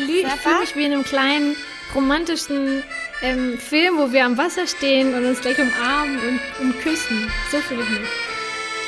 salut. 0.00 0.24
Ich 0.24 0.40
fühle 0.40 0.60
mich 0.60 0.76
wie 0.76 0.84
in 0.84 0.92
einem 0.92 1.04
kleinen 1.04 1.56
romantischen 1.94 2.82
ähm, 3.22 3.58
Film, 3.58 3.98
wo 3.98 4.12
wir 4.12 4.24
am 4.24 4.36
Wasser 4.38 4.66
stehen 4.66 5.14
und 5.14 5.24
uns 5.24 5.40
gleich 5.40 5.58
umarmen 5.58 6.18
und, 6.18 6.40
und 6.60 6.80
küssen. 6.80 7.30
So 7.50 7.58
fühle 7.58 7.82
ich 7.82 7.88
mich. 7.90 8.08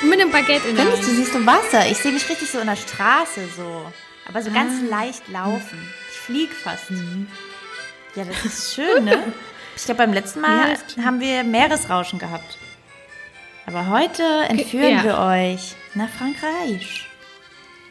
Und 0.03 0.09
mit 0.09 0.21
einem 0.21 0.31
Baguette 0.31 0.69
in 0.69 0.77
der 0.77 0.85
Hand. 0.87 0.99
du, 0.99 1.07
siehst 1.07 1.35
du 1.35 1.47
Wasser? 1.47 1.87
Ich 1.91 1.99
sehe 1.99 2.13
mich 2.13 2.29
richtig 2.29 2.51
so 2.51 2.59
in 2.59 2.67
der 2.67 2.77
Straße 2.77 3.47
so. 3.57 3.87
Aber 4.29 4.43
so 4.43 4.51
ganz 4.51 4.89
leicht 4.89 5.29
laufen. 5.29 5.79
Ich 6.11 6.19
flieg 6.19 6.51
fast. 6.53 6.85
Ja, 8.15 8.25
das 8.25 8.45
ist 8.45 8.75
schön, 8.75 9.05
ne? 9.05 9.23
Ich 9.75 9.87
glaube, 9.87 9.99
beim 9.99 10.13
letzten 10.13 10.43
Mal 10.43 10.77
Ja, 10.97 11.05
haben 11.05 11.19
wir 11.19 11.45
Meeresrauschen 11.45 12.19
gehabt. 12.19 12.59
Aber 13.65 13.89
heute 13.89 14.23
entführen 14.51 14.97
ja. 14.97 15.03
wir 15.03 15.19
euch 15.19 15.75
nach 15.95 16.11
Frankreich. 16.11 17.09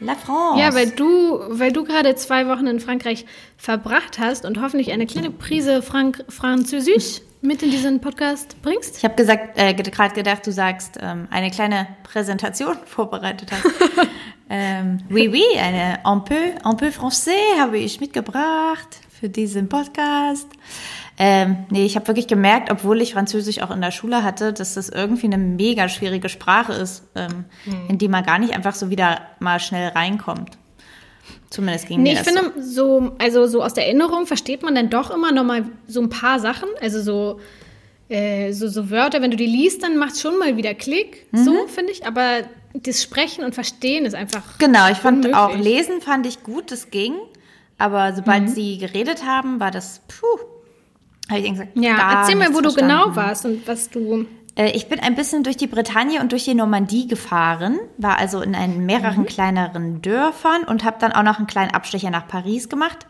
La 0.04 0.14
France. 0.14 0.60
Ja, 0.60 0.74
weil 0.74 0.90
du, 0.90 1.38
weil 1.48 1.72
du 1.72 1.84
gerade 1.84 2.14
zwei 2.16 2.48
Wochen 2.48 2.66
in 2.66 2.80
Frankreich 2.80 3.24
verbracht 3.56 4.18
hast 4.18 4.44
und 4.44 4.60
hoffentlich 4.60 4.92
eine 4.92 5.06
kleine 5.06 5.30
Prise 5.30 5.82
Frank 5.82 6.24
Französisch 6.28 7.20
mit 7.40 7.62
in 7.62 7.70
diesen 7.70 8.00
Podcast 8.00 8.60
bringst. 8.62 8.98
Ich 8.98 9.04
habe 9.04 9.14
gesagt, 9.14 9.58
äh, 9.58 9.74
gerade 9.74 10.14
gedacht, 10.14 10.46
du 10.46 10.52
sagst, 10.52 10.98
ähm, 11.00 11.26
eine 11.30 11.50
kleine 11.50 11.88
Präsentation 12.04 12.76
vorbereitet 12.86 13.50
hast. 13.52 13.64
ähm, 14.50 14.98
oui, 15.10 15.28
oui, 15.28 15.44
eine 15.58 15.98
un 16.04 16.24
peu, 16.24 16.54
un 16.64 16.76
peu 16.76 16.90
français 16.90 17.58
habe 17.58 17.78
ich 17.78 18.00
mitgebracht 18.00 19.00
für 19.08 19.28
diesen 19.28 19.68
Podcast. 19.68 20.48
Ähm, 21.24 21.66
nee, 21.70 21.84
ich 21.84 21.94
habe 21.94 22.08
wirklich 22.08 22.26
gemerkt, 22.26 22.68
obwohl 22.72 23.00
ich 23.00 23.12
Französisch 23.12 23.60
auch 23.62 23.70
in 23.70 23.80
der 23.80 23.92
Schule 23.92 24.24
hatte, 24.24 24.52
dass 24.52 24.74
das 24.74 24.88
irgendwie 24.88 25.26
eine 25.26 25.38
mega 25.38 25.88
schwierige 25.88 26.28
Sprache 26.28 26.72
ist, 26.72 27.04
ähm, 27.14 27.44
in 27.88 27.96
die 27.98 28.08
man 28.08 28.24
gar 28.24 28.40
nicht 28.40 28.54
einfach 28.54 28.74
so 28.74 28.90
wieder 28.90 29.20
mal 29.38 29.60
schnell 29.60 29.90
reinkommt. 29.90 30.58
Zumindest 31.48 31.86
ging 31.86 32.02
Nee, 32.02 32.14
mir 32.14 32.20
ich 32.20 32.24
das 32.24 32.34
so. 32.34 32.40
finde, 32.40 32.62
so, 32.62 33.12
also 33.18 33.46
so 33.46 33.62
aus 33.62 33.72
der 33.74 33.84
Erinnerung 33.86 34.26
versteht 34.26 34.64
man 34.64 34.74
dann 34.74 34.90
doch 34.90 35.12
immer 35.12 35.30
noch 35.30 35.44
mal 35.44 35.66
so 35.86 36.00
ein 36.00 36.08
paar 36.08 36.40
Sachen. 36.40 36.68
Also 36.80 37.00
so, 37.00 37.40
äh, 38.08 38.52
so, 38.52 38.66
so 38.66 38.90
Wörter, 38.90 39.22
wenn 39.22 39.30
du 39.30 39.36
die 39.36 39.46
liest, 39.46 39.84
dann 39.84 39.98
macht 39.98 40.18
schon 40.18 40.38
mal 40.40 40.56
wieder 40.56 40.74
Klick. 40.74 41.26
Mhm. 41.30 41.44
So, 41.44 41.66
finde 41.68 41.92
ich. 41.92 42.04
Aber 42.04 42.38
das 42.74 43.00
Sprechen 43.00 43.44
und 43.44 43.54
Verstehen 43.54 44.06
ist 44.06 44.14
einfach. 44.14 44.58
Genau, 44.58 44.88
ich 44.90 44.98
fand 44.98 45.24
unmöglich. 45.24 45.36
auch 45.36 45.56
lesen 45.56 46.00
fand 46.00 46.26
ich 46.26 46.42
gut, 46.42 46.72
das 46.72 46.90
ging. 46.90 47.14
Aber 47.78 48.12
sobald 48.14 48.42
Mhm. 48.44 48.48
sie 48.48 48.78
geredet 48.78 49.24
haben, 49.24 49.60
war 49.60 49.70
das, 49.70 50.00
puh, 50.08 50.26
habe 51.30 51.40
ich 51.40 51.50
gesagt, 51.50 51.70
Ja, 51.74 52.20
erzähl 52.20 52.36
mal, 52.36 52.48
wo 52.54 52.60
du 52.60 52.70
verstanden. 52.70 52.88
genau 53.04 53.16
warst 53.16 53.44
und 53.46 53.66
was 53.66 53.88
du. 53.90 54.26
Äh, 54.54 54.70
Ich 54.72 54.88
bin 54.88 55.00
ein 55.00 55.14
bisschen 55.14 55.44
durch 55.44 55.56
die 55.56 55.66
Bretagne 55.66 56.20
und 56.20 56.32
durch 56.32 56.44
die 56.44 56.54
Normandie 56.54 57.06
gefahren, 57.06 57.78
war 57.98 58.18
also 58.18 58.42
in 58.42 58.54
einen 58.54 58.84
mehreren 58.84 59.20
Mhm. 59.22 59.26
kleineren 59.26 60.02
Dörfern 60.02 60.64
und 60.64 60.84
habe 60.84 60.96
dann 61.00 61.12
auch 61.12 61.22
noch 61.22 61.38
einen 61.38 61.46
kleinen 61.46 61.70
Abstecher 61.72 62.10
nach 62.10 62.28
Paris 62.28 62.68
gemacht. 62.68 63.06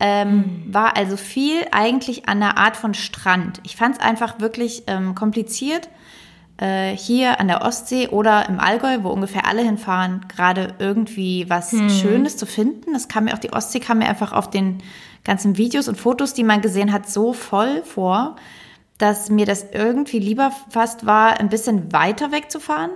Ähm, 0.00 0.36
Mhm. 0.66 0.74
War 0.74 0.96
also 0.96 1.16
viel 1.16 1.62
eigentlich 1.72 2.28
an 2.28 2.40
einer 2.40 2.56
Art 2.58 2.76
von 2.76 2.94
Strand. 2.94 3.60
Ich 3.64 3.74
fand 3.76 3.96
es 3.96 4.00
einfach 4.00 4.38
wirklich 4.38 4.84
ähm, 4.86 5.16
kompliziert, 5.16 5.88
äh, 6.60 6.96
hier 6.96 7.40
an 7.40 7.48
der 7.48 7.62
Ostsee 7.62 8.06
oder 8.08 8.48
im 8.48 8.60
Allgäu, 8.60 8.98
wo 9.02 9.08
ungefähr 9.10 9.46
alle 9.46 9.62
hinfahren, 9.62 10.26
gerade 10.28 10.74
irgendwie 10.78 11.46
was 11.48 11.70
Schönes 12.00 12.36
zu 12.36 12.46
finden. 12.46 12.92
Das 12.92 13.08
kam 13.08 13.24
mir 13.24 13.34
auch, 13.34 13.38
die 13.38 13.52
Ostsee 13.52 13.80
kam 13.80 13.98
mir 13.98 14.08
einfach 14.08 14.32
auf 14.32 14.48
den 14.50 14.78
ganzen 15.28 15.58
Videos 15.58 15.88
und 15.88 15.96
Fotos, 15.96 16.32
die 16.32 16.42
man 16.42 16.62
gesehen 16.62 16.90
hat, 16.90 17.08
so 17.08 17.34
voll 17.34 17.82
vor, 17.82 18.36
dass 18.96 19.28
mir 19.28 19.44
das 19.44 19.66
irgendwie 19.72 20.18
lieber 20.18 20.50
fast 20.70 21.04
war, 21.04 21.38
ein 21.38 21.50
bisschen 21.50 21.92
weiter 21.92 22.32
wegzufahren. 22.32 22.90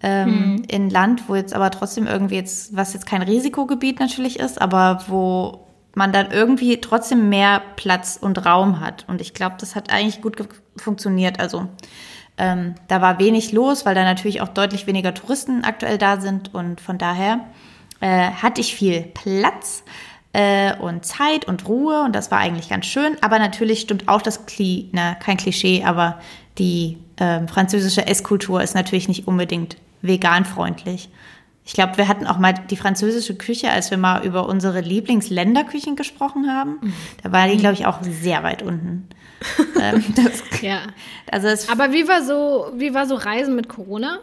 Ähm, 0.00 0.62
In 0.68 0.88
Land, 0.88 1.28
wo 1.28 1.34
jetzt 1.34 1.54
aber 1.54 1.70
trotzdem 1.70 2.06
irgendwie 2.06 2.36
jetzt, 2.36 2.74
was 2.74 2.94
jetzt 2.94 3.06
kein 3.06 3.20
Risikogebiet 3.20 4.00
natürlich 4.00 4.38
ist, 4.38 4.60
aber 4.60 5.04
wo 5.08 5.66
man 5.94 6.10
dann 6.12 6.30
irgendwie 6.30 6.80
trotzdem 6.80 7.28
mehr 7.28 7.60
Platz 7.76 8.18
und 8.20 8.46
Raum 8.46 8.80
hat. 8.80 9.04
Und 9.06 9.20
ich 9.20 9.34
glaube, 9.34 9.56
das 9.60 9.76
hat 9.76 9.92
eigentlich 9.92 10.22
gut 10.22 10.36
funktioniert. 10.76 11.38
Also 11.38 11.68
ähm, 12.38 12.76
da 12.86 13.02
war 13.02 13.18
wenig 13.18 13.52
los, 13.52 13.84
weil 13.84 13.94
da 13.94 14.04
natürlich 14.04 14.40
auch 14.40 14.48
deutlich 14.48 14.86
weniger 14.86 15.12
Touristen 15.12 15.64
aktuell 15.64 15.98
da 15.98 16.20
sind. 16.20 16.54
Und 16.54 16.80
von 16.80 16.96
daher 16.96 17.40
äh, 18.00 18.30
hatte 18.30 18.60
ich 18.60 18.74
viel 18.74 19.02
Platz 19.02 19.82
äh, 20.38 20.72
und 20.78 21.04
Zeit 21.04 21.46
und 21.46 21.66
Ruhe. 21.66 22.02
Und 22.02 22.14
das 22.14 22.30
war 22.30 22.38
eigentlich 22.38 22.68
ganz 22.68 22.86
schön. 22.86 23.16
Aber 23.22 23.40
natürlich 23.40 23.80
stimmt 23.80 24.08
auch 24.08 24.22
das 24.22 24.46
Kli 24.46 24.88
na, 24.92 25.14
kein 25.16 25.36
Klischee, 25.36 25.82
aber 25.84 26.20
die 26.58 26.98
ähm, 27.18 27.48
französische 27.48 28.06
Esskultur 28.06 28.62
ist 28.62 28.76
natürlich 28.76 29.08
nicht 29.08 29.26
unbedingt 29.26 29.76
veganfreundlich. 30.00 31.08
Ich 31.64 31.72
glaube, 31.72 31.98
wir 31.98 32.08
hatten 32.08 32.26
auch 32.26 32.38
mal 32.38 32.54
die 32.70 32.76
französische 32.76 33.34
Küche, 33.34 33.70
als 33.70 33.90
wir 33.90 33.98
mal 33.98 34.24
über 34.24 34.48
unsere 34.48 34.80
Lieblingsländerküchen 34.80 35.96
gesprochen 35.96 36.50
haben. 36.50 36.94
Da 37.22 37.32
war 37.32 37.48
die, 37.48 37.58
glaube 37.58 37.74
ich, 37.74 37.84
auch 37.84 37.98
sehr 38.02 38.42
weit 38.42 38.62
unten. 38.62 39.08
ähm, 39.80 40.04
das, 40.14 40.42
Ja. 40.62 40.82
also 41.30 41.48
Aber 41.70 41.92
wie 41.92 42.08
war 42.08 42.22
so, 42.22 42.72
wie 42.76 42.94
war 42.94 43.06
so 43.06 43.16
Reisen 43.16 43.56
mit 43.56 43.68
Corona? 43.68 44.18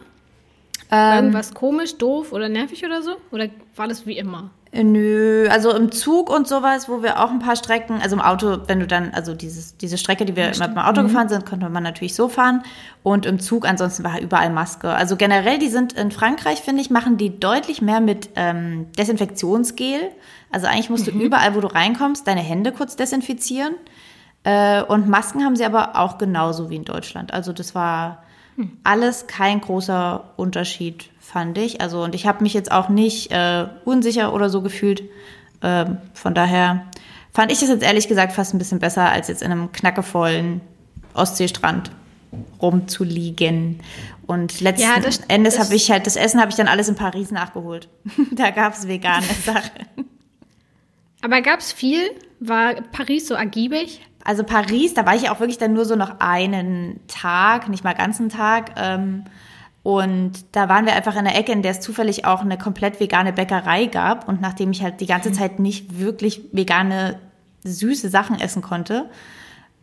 Ähm. 0.90 0.98
War 0.98 1.16
irgendwas 1.16 1.54
komisch, 1.54 1.98
doof 1.98 2.32
oder 2.32 2.48
nervig 2.48 2.84
oder 2.84 3.02
so? 3.02 3.16
Oder 3.30 3.48
war 3.76 3.86
das 3.86 4.06
wie 4.06 4.16
immer? 4.16 4.50
Nö, 4.84 5.48
also 5.48 5.74
im 5.74 5.90
Zug 5.90 6.28
und 6.28 6.46
sowas, 6.46 6.88
wo 6.88 7.02
wir 7.02 7.22
auch 7.22 7.30
ein 7.30 7.38
paar 7.38 7.56
Strecken, 7.56 8.00
also 8.02 8.16
im 8.16 8.20
Auto, 8.20 8.58
wenn 8.66 8.80
du 8.80 8.86
dann, 8.86 9.14
also 9.14 9.34
dieses, 9.34 9.76
diese 9.76 9.96
Strecke, 9.96 10.26
die 10.26 10.36
wir 10.36 10.52
immer 10.52 10.68
mit 10.68 10.76
dem 10.76 10.82
Auto 10.82 11.02
gefahren 11.02 11.28
sind, 11.28 11.46
konnte 11.46 11.68
man 11.70 11.82
natürlich 11.82 12.14
so 12.14 12.28
fahren. 12.28 12.62
Und 13.02 13.24
im 13.24 13.40
Zug 13.40 13.66
ansonsten 13.66 14.04
war 14.04 14.20
überall 14.20 14.50
Maske. 14.50 14.90
Also 14.90 15.16
generell, 15.16 15.58
die 15.58 15.68
sind 15.68 15.94
in 15.94 16.10
Frankreich, 16.10 16.60
finde 16.60 16.82
ich, 16.82 16.90
machen 16.90 17.16
die 17.16 17.40
deutlich 17.40 17.80
mehr 17.80 18.00
mit 18.00 18.30
ähm, 18.36 18.92
Desinfektionsgel. 18.98 20.10
Also 20.50 20.66
eigentlich 20.66 20.90
musst 20.90 21.06
du 21.06 21.10
überall, 21.10 21.54
wo 21.54 21.60
du 21.60 21.68
reinkommst, 21.68 22.26
deine 22.26 22.42
Hände 22.42 22.72
kurz 22.72 22.96
desinfizieren. 22.96 23.74
Äh, 24.44 24.82
und 24.82 25.08
Masken 25.08 25.44
haben 25.44 25.56
sie 25.56 25.64
aber 25.64 25.96
auch 25.96 26.18
genauso 26.18 26.68
wie 26.68 26.76
in 26.76 26.84
Deutschland. 26.84 27.32
Also 27.32 27.52
das 27.52 27.74
war 27.74 28.24
alles 28.84 29.26
kein 29.26 29.60
großer 29.60 30.32
Unterschied, 30.36 31.10
fand 31.36 31.58
ich. 31.58 31.82
Also 31.82 32.02
und 32.02 32.14
ich 32.14 32.26
habe 32.26 32.42
mich 32.42 32.54
jetzt 32.54 32.72
auch 32.72 32.88
nicht 32.88 33.30
äh, 33.30 33.66
unsicher 33.84 34.32
oder 34.32 34.48
so 34.48 34.62
gefühlt. 34.62 35.02
Ähm, 35.62 35.98
von 36.14 36.32
daher 36.32 36.86
fand 37.30 37.52
ich 37.52 37.60
es 37.60 37.68
jetzt 37.68 37.82
ehrlich 37.82 38.08
gesagt 38.08 38.32
fast 38.32 38.54
ein 38.54 38.58
bisschen 38.58 38.78
besser, 38.78 39.10
als 39.10 39.28
jetzt 39.28 39.42
in 39.42 39.52
einem 39.52 39.70
knackevollen 39.70 40.62
Ostseestrand 41.12 41.90
rumzuliegen. 42.62 43.80
Und 44.26 44.62
letzten 44.62 44.88
Ja, 44.88 44.98
das- 44.98 45.18
Endes 45.28 45.58
habe 45.58 45.74
ich 45.74 45.90
halt, 45.90 46.06
das 46.06 46.16
Essen 46.16 46.40
habe 46.40 46.50
ich 46.50 46.56
dann 46.56 46.68
alles 46.68 46.88
in 46.88 46.94
Paris 46.94 47.30
nachgeholt. 47.30 47.88
da 48.32 48.48
gab 48.50 48.72
es 48.72 48.88
vegane 48.88 49.26
Sachen. 49.44 50.06
Aber 51.22 51.42
gab 51.42 51.60
es 51.60 51.70
viel? 51.70 52.00
War 52.40 52.76
Paris 52.92 53.28
so 53.28 53.34
ergiebig? 53.34 54.00
Also 54.24 54.42
Paris, 54.42 54.94
da 54.94 55.04
war 55.04 55.14
ich 55.14 55.28
auch 55.28 55.38
wirklich 55.40 55.58
dann 55.58 55.74
nur 55.74 55.84
so 55.84 55.96
noch 55.96 56.18
einen 56.20 56.98
Tag, 57.08 57.68
nicht 57.68 57.84
mal 57.84 57.92
ganzen 57.94 58.30
Tag. 58.30 58.72
Ähm, 58.76 59.24
und 59.86 60.32
da 60.50 60.68
waren 60.68 60.84
wir 60.84 60.94
einfach 60.94 61.14
in 61.14 61.26
der 61.26 61.38
Ecke, 61.38 61.52
in 61.52 61.62
der 61.62 61.70
es 61.70 61.78
zufällig 61.78 62.24
auch 62.24 62.40
eine 62.40 62.58
komplett 62.58 62.98
vegane 62.98 63.32
Bäckerei 63.32 63.86
gab. 63.86 64.26
Und 64.26 64.40
nachdem 64.40 64.72
ich 64.72 64.82
halt 64.82 65.00
die 65.00 65.06
ganze 65.06 65.30
Zeit 65.30 65.60
nicht 65.60 66.00
wirklich 66.00 66.40
vegane, 66.50 67.20
süße 67.62 68.08
Sachen 68.08 68.40
essen 68.40 68.62
konnte, 68.62 69.08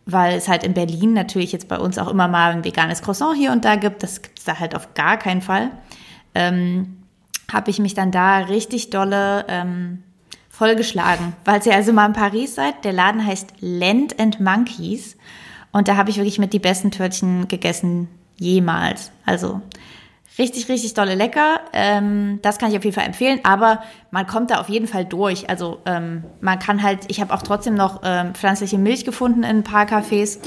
weil 0.06 0.36
es 0.36 0.50
halt 0.50 0.66
in 0.66 0.74
Berlin 0.74 1.14
natürlich 1.14 1.54
jetzt 1.54 1.70
bei 1.70 1.80
uns 1.80 1.98
auch 1.98 2.10
immer 2.10 2.28
mal 2.28 2.52
ein 2.52 2.66
veganes 2.66 3.02
Croissant 3.02 3.38
hier 3.38 3.54
und 3.54 3.64
da 3.64 3.78
gibt, 3.78 4.04
das 4.04 4.22
gibt 4.22 4.40
es 4.40 4.44
da 4.44 4.60
halt 4.60 4.76
auf 4.76 4.94
gar 4.94 5.16
keinen 5.16 5.42
Fall, 5.42 5.72
ähm, 6.36 6.98
habe 7.50 7.72
ich 7.72 7.80
mich 7.80 7.94
dann 7.94 8.12
da 8.12 8.40
richtig 8.40 8.90
dolle 8.90 9.46
ähm, 9.48 10.04
vollgeschlagen. 10.50 11.32
Falls 11.46 11.66
ihr 11.66 11.76
also 11.76 11.94
mal 11.94 12.08
in 12.08 12.14
Paris 12.14 12.56
seid, 12.56 12.84
der 12.84 12.92
Laden 12.92 13.26
heißt 13.26 13.54
Land 13.62 14.20
and 14.20 14.42
Monkeys. 14.42 15.16
Und 15.72 15.88
da 15.88 15.96
habe 15.96 16.10
ich 16.10 16.18
wirklich 16.18 16.40
mit 16.40 16.52
die 16.52 16.60
besten 16.60 16.92
Törtchen 16.92 17.48
gegessen 17.48 18.10
jemals. 18.38 19.12
Also 19.26 19.62
richtig, 20.38 20.70
richtig 20.70 20.94
dolle 20.94 21.16
lecker. 21.16 21.62
Ähm, 21.74 22.40
das 22.42 22.58
kann 22.58 22.72
ich 22.72 22.78
auf 22.78 22.84
jeden 22.84 22.96
Fall 22.96 23.06
empfehlen. 23.06 23.40
Aber 23.44 23.84
man 24.12 24.28
kommt 24.28 24.52
da 24.52 24.60
auf 24.60 24.70
jeden 24.70 24.88
Fall 24.88 25.06
durch. 25.06 25.50
Also 25.50 25.80
ähm, 25.86 26.24
man 26.42 26.60
kann 26.60 26.84
halt, 26.84 27.06
ich 27.08 27.22
habe 27.22 27.34
auch 27.34 27.42
trotzdem 27.42 27.76
noch 27.76 28.02
ähm, 28.04 28.34
pflanzliche 28.34 28.78
Milch 28.78 29.06
gefunden 29.06 29.44
in 29.44 29.58
ein 29.58 29.64
paar 29.64 29.86
Cafés. 29.86 30.40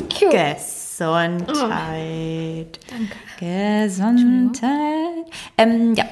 Gesundheit. 0.99 1.49
Danke. 2.89 3.17
Gesundheit. 3.39 4.71
Ähm, 5.59 5.95
ja. 5.95 6.05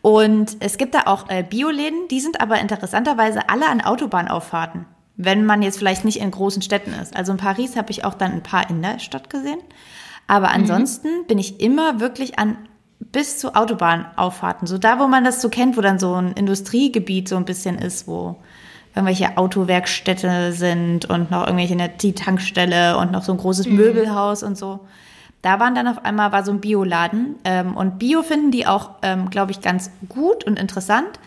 Und 0.00 0.56
es 0.60 0.78
gibt 0.78 0.94
da 0.94 1.02
auch 1.06 1.28
äh, 1.28 1.42
Bioläden, 1.42 2.06
die 2.08 2.20
sind 2.20 2.40
aber 2.40 2.60
interessanterweise 2.60 3.48
alle 3.48 3.68
an 3.68 3.80
Autobahnauffahrten, 3.80 4.86
wenn 5.16 5.44
man 5.44 5.60
jetzt 5.62 5.78
vielleicht 5.78 6.04
nicht 6.04 6.20
in 6.20 6.30
großen 6.30 6.62
Städten 6.62 6.92
ist. 6.92 7.16
Also 7.16 7.32
in 7.32 7.38
Paris 7.38 7.76
habe 7.76 7.90
ich 7.90 8.04
auch 8.04 8.14
dann 8.14 8.32
ein 8.32 8.42
paar 8.44 8.70
in 8.70 8.80
der 8.80 9.00
Stadt 9.00 9.28
gesehen. 9.28 9.58
Aber 10.28 10.50
ansonsten 10.50 11.08
bin 11.26 11.38
ich 11.38 11.60
immer 11.60 12.00
wirklich 12.00 12.38
an 12.38 12.58
bis 13.00 13.38
zu 13.38 13.54
Autobahnauffahrten. 13.54 14.66
So 14.66 14.78
da, 14.78 14.98
wo 14.98 15.06
man 15.06 15.24
das 15.24 15.40
so 15.40 15.48
kennt, 15.48 15.76
wo 15.76 15.80
dann 15.80 15.98
so 15.98 16.14
ein 16.14 16.32
Industriegebiet 16.32 17.28
so 17.28 17.36
ein 17.36 17.44
bisschen 17.44 17.78
ist, 17.78 18.06
wo 18.06 18.36
irgendwelche 18.94 19.36
Autowerkstätte 19.36 20.52
sind 20.52 21.04
und 21.06 21.30
noch 21.30 21.46
irgendwelche 21.46 21.74
eine 21.74 21.96
Tankstelle 21.96 22.98
und 22.98 23.12
noch 23.12 23.22
so 23.22 23.32
ein 23.32 23.38
großes 23.38 23.66
Möbelhaus 23.68 24.42
und 24.42 24.58
so. 24.58 24.80
Da 25.42 25.60
waren 25.60 25.74
dann 25.76 25.86
auf 25.86 26.04
einmal 26.04 26.32
war 26.32 26.44
so 26.44 26.50
ein 26.50 26.60
Bioladen 26.60 27.36
ähm, 27.44 27.76
und 27.76 27.98
Bio 28.00 28.22
finden 28.22 28.50
die 28.50 28.66
auch, 28.66 28.90
ähm, 29.02 29.30
glaube 29.30 29.52
ich, 29.52 29.60
ganz 29.60 29.90
gut 30.08 30.42
und 30.44 30.58
interessant. 30.58 31.20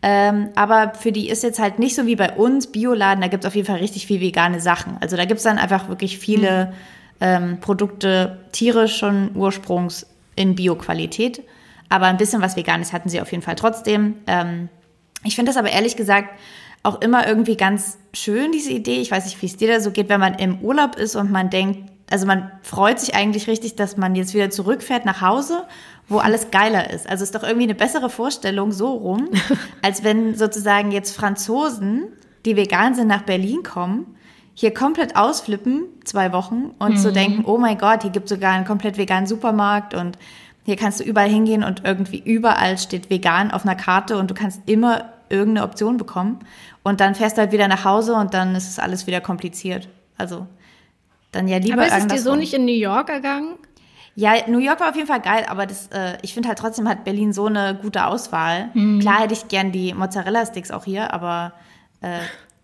Ähm, 0.00 0.48
aber 0.54 0.94
für 0.94 1.12
die 1.12 1.28
ist 1.28 1.42
jetzt 1.42 1.58
halt 1.58 1.78
nicht 1.78 1.94
so 1.94 2.06
wie 2.06 2.16
bei 2.16 2.32
uns 2.32 2.68
Bioladen, 2.68 3.20
da 3.20 3.28
gibt 3.28 3.44
es 3.44 3.48
auf 3.48 3.54
jeden 3.54 3.66
Fall 3.66 3.80
richtig 3.80 4.06
viel 4.06 4.20
vegane 4.20 4.60
Sachen. 4.60 4.96
Also 5.00 5.16
da 5.16 5.24
gibt 5.26 5.38
es 5.38 5.44
dann 5.44 5.58
einfach 5.58 5.88
wirklich 5.88 6.18
viele 6.18 6.66
mhm. 6.66 6.72
ähm, 7.20 7.60
Produkte 7.60 8.38
tierischen 8.52 9.32
Ursprungs 9.34 10.06
in 10.38 10.54
Bio-Qualität. 10.54 11.42
Aber 11.88 12.06
ein 12.06 12.16
bisschen 12.16 12.40
was 12.40 12.56
Veganes 12.56 12.92
hatten 12.92 13.08
sie 13.08 13.20
auf 13.20 13.30
jeden 13.32 13.42
Fall 13.42 13.56
trotzdem. 13.56 14.16
Ähm, 14.26 14.68
ich 15.24 15.34
finde 15.34 15.50
das 15.50 15.56
aber 15.56 15.70
ehrlich 15.70 15.96
gesagt 15.96 16.28
auch 16.82 17.00
immer 17.00 17.26
irgendwie 17.26 17.56
ganz 17.56 17.98
schön, 18.14 18.52
diese 18.52 18.70
Idee. 18.70 19.00
Ich 19.00 19.10
weiß 19.10 19.24
nicht, 19.24 19.42
wie 19.42 19.46
es 19.46 19.56
dir 19.56 19.68
da 19.68 19.80
so 19.80 19.90
geht, 19.90 20.08
wenn 20.08 20.20
man 20.20 20.34
im 20.34 20.60
Urlaub 20.60 20.96
ist 20.96 21.16
und 21.16 21.30
man 21.30 21.50
denkt, 21.50 21.90
also 22.10 22.24
man 22.24 22.50
freut 22.62 23.00
sich 23.00 23.14
eigentlich 23.14 23.48
richtig, 23.48 23.74
dass 23.74 23.96
man 23.96 24.14
jetzt 24.14 24.32
wieder 24.32 24.48
zurückfährt 24.48 25.04
nach 25.04 25.20
Hause, 25.20 25.64
wo 26.08 26.18
alles 26.18 26.50
geiler 26.50 26.90
ist. 26.90 27.08
Also 27.08 27.24
ist 27.24 27.34
doch 27.34 27.42
irgendwie 27.42 27.64
eine 27.64 27.74
bessere 27.74 28.08
Vorstellung 28.08 28.72
so 28.72 28.92
rum, 28.92 29.28
als 29.82 30.04
wenn 30.04 30.34
sozusagen 30.34 30.92
jetzt 30.92 31.16
Franzosen, 31.16 32.04
die 32.44 32.56
vegan 32.56 32.94
sind, 32.94 33.08
nach 33.08 33.22
Berlin 33.22 33.62
kommen, 33.62 34.14
hier 34.58 34.74
komplett 34.74 35.14
ausflippen, 35.14 35.84
zwei 36.02 36.32
Wochen, 36.32 36.74
und 36.80 36.94
mhm. 36.94 36.96
so 36.96 37.12
denken, 37.12 37.44
oh 37.44 37.58
mein 37.58 37.78
Gott, 37.78 38.02
hier 38.02 38.10
gibt 38.10 38.24
es 38.24 38.30
sogar 38.30 38.54
einen 38.54 38.64
komplett 38.64 38.98
veganen 38.98 39.28
Supermarkt 39.28 39.94
und 39.94 40.18
hier 40.64 40.74
kannst 40.74 40.98
du 40.98 41.04
überall 41.04 41.28
hingehen 41.28 41.62
und 41.62 41.84
irgendwie 41.84 42.18
überall 42.18 42.76
steht 42.76 43.08
vegan 43.08 43.52
auf 43.52 43.64
einer 43.64 43.76
Karte 43.76 44.18
und 44.18 44.32
du 44.32 44.34
kannst 44.34 44.62
immer 44.66 45.12
irgendeine 45.28 45.64
Option 45.64 45.96
bekommen. 45.96 46.40
Und 46.82 46.98
dann 46.98 47.14
fährst 47.14 47.36
du 47.36 47.42
halt 47.42 47.52
wieder 47.52 47.68
nach 47.68 47.84
Hause 47.84 48.14
und 48.14 48.34
dann 48.34 48.56
ist 48.56 48.68
es 48.68 48.80
alles 48.80 49.06
wieder 49.06 49.20
kompliziert. 49.20 49.88
Also 50.16 50.48
dann 51.30 51.46
ja 51.46 51.58
lieber. 51.58 51.74
Aber 51.74 51.86
ist 51.86 51.96
es 51.96 52.06
dir 52.08 52.18
so 52.20 52.34
nicht 52.34 52.52
in 52.52 52.64
New 52.64 52.72
York 52.72 53.10
ergangen? 53.10 53.54
Ja, 54.16 54.32
New 54.48 54.58
York 54.58 54.80
war 54.80 54.88
auf 54.88 54.96
jeden 54.96 55.06
Fall 55.06 55.20
geil, 55.20 55.46
aber 55.48 55.66
das, 55.66 55.86
äh, 55.92 56.18
ich 56.22 56.34
finde 56.34 56.48
halt 56.48 56.58
trotzdem 56.58 56.88
hat 56.88 57.04
Berlin 57.04 57.32
so 57.32 57.46
eine 57.46 57.78
gute 57.80 58.06
Auswahl. 58.06 58.70
Mhm. 58.74 58.98
Klar 58.98 59.20
hätte 59.20 59.34
ich 59.34 59.46
gern 59.46 59.70
die 59.70 59.94
Mozzarella-Sticks 59.94 60.72
auch 60.72 60.84
hier, 60.84 61.14
aber 61.14 61.52
äh, 62.00 62.18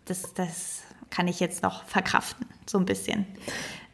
das, 0.06 0.34
das 0.34 0.73
kann 1.14 1.28
ich 1.28 1.40
jetzt 1.40 1.62
noch 1.62 1.84
verkraften, 1.84 2.46
so 2.66 2.78
ein 2.78 2.84
bisschen. 2.84 3.26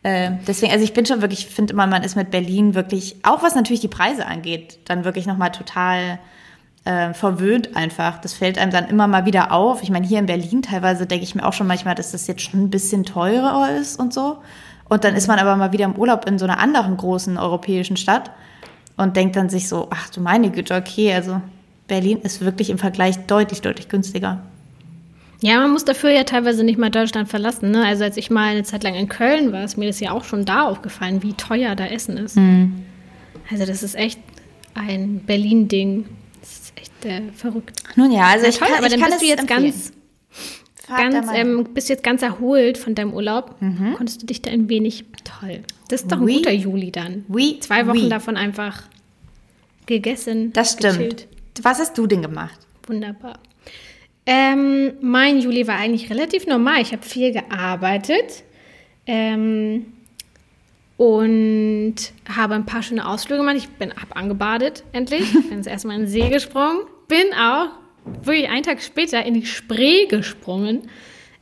Äh, 0.02 0.32
deswegen, 0.46 0.72
also 0.72 0.82
ich 0.82 0.94
bin 0.94 1.04
schon 1.04 1.20
wirklich, 1.20 1.46
finde 1.46 1.74
immer, 1.74 1.86
man 1.86 2.02
ist 2.02 2.16
mit 2.16 2.30
Berlin 2.30 2.74
wirklich, 2.74 3.16
auch 3.22 3.42
was 3.42 3.54
natürlich 3.54 3.80
die 3.80 3.88
Preise 3.88 4.26
angeht, 4.26 4.78
dann 4.86 5.04
wirklich 5.04 5.26
nochmal 5.26 5.52
total 5.52 6.18
äh, 6.84 7.12
verwöhnt 7.12 7.76
einfach. 7.76 8.18
Das 8.18 8.32
fällt 8.32 8.56
einem 8.56 8.72
dann 8.72 8.88
immer 8.88 9.06
mal 9.06 9.26
wieder 9.26 9.52
auf. 9.52 9.82
Ich 9.82 9.90
meine, 9.90 10.06
hier 10.06 10.18
in 10.18 10.26
Berlin 10.26 10.62
teilweise 10.62 11.06
denke 11.06 11.24
ich 11.24 11.34
mir 11.34 11.44
auch 11.44 11.52
schon 11.52 11.66
manchmal, 11.66 11.94
dass 11.94 12.12
das 12.12 12.26
jetzt 12.26 12.42
schon 12.42 12.62
ein 12.62 12.70
bisschen 12.70 13.04
teurer 13.04 13.76
ist 13.76 14.00
und 14.00 14.14
so. 14.14 14.38
Und 14.88 15.04
dann 15.04 15.14
ist 15.14 15.28
man 15.28 15.38
aber 15.38 15.56
mal 15.56 15.72
wieder 15.72 15.84
im 15.84 15.96
Urlaub 15.96 16.26
in 16.26 16.38
so 16.38 16.46
einer 16.46 16.58
anderen 16.58 16.96
großen 16.96 17.36
europäischen 17.36 17.96
Stadt 17.96 18.30
und 18.96 19.16
denkt 19.16 19.36
dann 19.36 19.50
sich 19.50 19.68
so, 19.68 19.88
ach 19.90 20.08
du 20.10 20.20
meine 20.20 20.50
Güte, 20.50 20.74
okay, 20.74 21.12
also 21.12 21.40
Berlin 21.86 22.18
ist 22.22 22.40
wirklich 22.40 22.70
im 22.70 22.78
Vergleich 22.78 23.18
deutlich, 23.26 23.60
deutlich 23.60 23.88
günstiger. 23.88 24.40
Ja, 25.42 25.60
man 25.60 25.70
muss 25.70 25.84
dafür 25.84 26.10
ja 26.10 26.24
teilweise 26.24 26.64
nicht 26.64 26.78
mal 26.78 26.90
Deutschland 26.90 27.28
verlassen. 27.28 27.70
Ne? 27.70 27.84
Also 27.84 28.04
als 28.04 28.16
ich 28.16 28.30
mal 28.30 28.50
eine 28.50 28.62
Zeit 28.62 28.82
lang 28.82 28.94
in 28.94 29.08
Köln 29.08 29.52
war, 29.52 29.64
ist 29.64 29.78
mir 29.78 29.86
das 29.86 30.00
ja 30.00 30.12
auch 30.12 30.24
schon 30.24 30.44
da 30.44 30.64
aufgefallen, 30.66 31.22
wie 31.22 31.32
teuer 31.32 31.74
da 31.74 31.86
Essen 31.86 32.18
ist. 32.18 32.36
Mhm. 32.36 32.84
Also 33.50 33.64
das 33.64 33.82
ist 33.82 33.94
echt 33.94 34.20
ein 34.74 35.20
Berlin-Ding 35.26 36.04
äh, 37.04 37.22
verrückt. 37.34 37.82
Nun 37.96 38.12
ja, 38.12 38.26
also 38.28 38.46
ich 38.46 38.58
toll, 38.58 38.68
kann, 38.68 38.76
aber 38.76 38.86
ich 38.86 38.92
dann 38.92 39.00
kann 39.00 39.10
bist 39.10 39.22
du 39.22 39.26
jetzt 39.26 39.40
empfehlen. 39.40 39.62
ganz, 39.64 39.92
ganz 41.14 41.28
ähm, 41.34 41.64
bist 41.72 41.88
jetzt 41.88 42.02
ganz 42.02 42.22
erholt 42.22 42.76
von 42.76 42.94
deinem 42.94 43.14
Urlaub. 43.14 43.56
Mhm. 43.60 43.94
Konntest 43.94 44.22
du 44.22 44.26
dich 44.26 44.42
da 44.42 44.50
ein 44.50 44.68
wenig 44.68 45.04
toll. 45.24 45.60
Das 45.88 46.02
ist 46.02 46.12
doch 46.12 46.18
ein 46.18 46.24
oui. 46.24 46.36
guter 46.36 46.52
Juli 46.52 46.92
dann. 46.92 47.24
Oui. 47.28 47.58
Zwei 47.60 47.86
Wochen 47.86 48.02
oui. 48.02 48.08
davon 48.08 48.36
einfach 48.36 48.82
gegessen. 49.86 50.52
Das 50.52 50.72
stimmt. 50.74 50.98
Gechillt. 50.98 51.28
Was 51.62 51.78
hast 51.78 51.96
du 51.98 52.06
denn 52.06 52.22
gemacht? 52.22 52.58
Wunderbar. 52.86 53.38
Ähm, 54.32 54.92
mein 55.00 55.40
Juli 55.40 55.66
war 55.66 55.74
eigentlich 55.74 56.08
relativ 56.08 56.46
normal. 56.46 56.80
Ich 56.82 56.92
habe 56.92 57.02
viel 57.02 57.32
gearbeitet. 57.32 58.44
Ähm, 59.04 59.86
und 60.96 61.96
habe 62.28 62.54
ein 62.54 62.64
paar 62.64 62.84
schöne 62.84 63.08
Ausflüge 63.08 63.40
gemacht. 63.40 63.56
Ich 63.56 63.68
bin 63.70 63.90
ab 63.90 64.10
angebadet, 64.10 64.84
endlich. 64.92 65.32
Bin 65.32 65.56
jetzt 65.56 65.66
erstmal 65.66 65.96
in 65.96 66.02
den 66.02 66.08
See 66.08 66.28
gesprungen. 66.28 66.82
Bin 67.08 67.32
auch 67.34 67.70
wirklich 68.22 68.48
einen 68.48 68.62
Tag 68.62 68.80
später 68.80 69.24
in 69.24 69.34
die 69.34 69.46
Spree 69.46 70.06
gesprungen, 70.06 70.82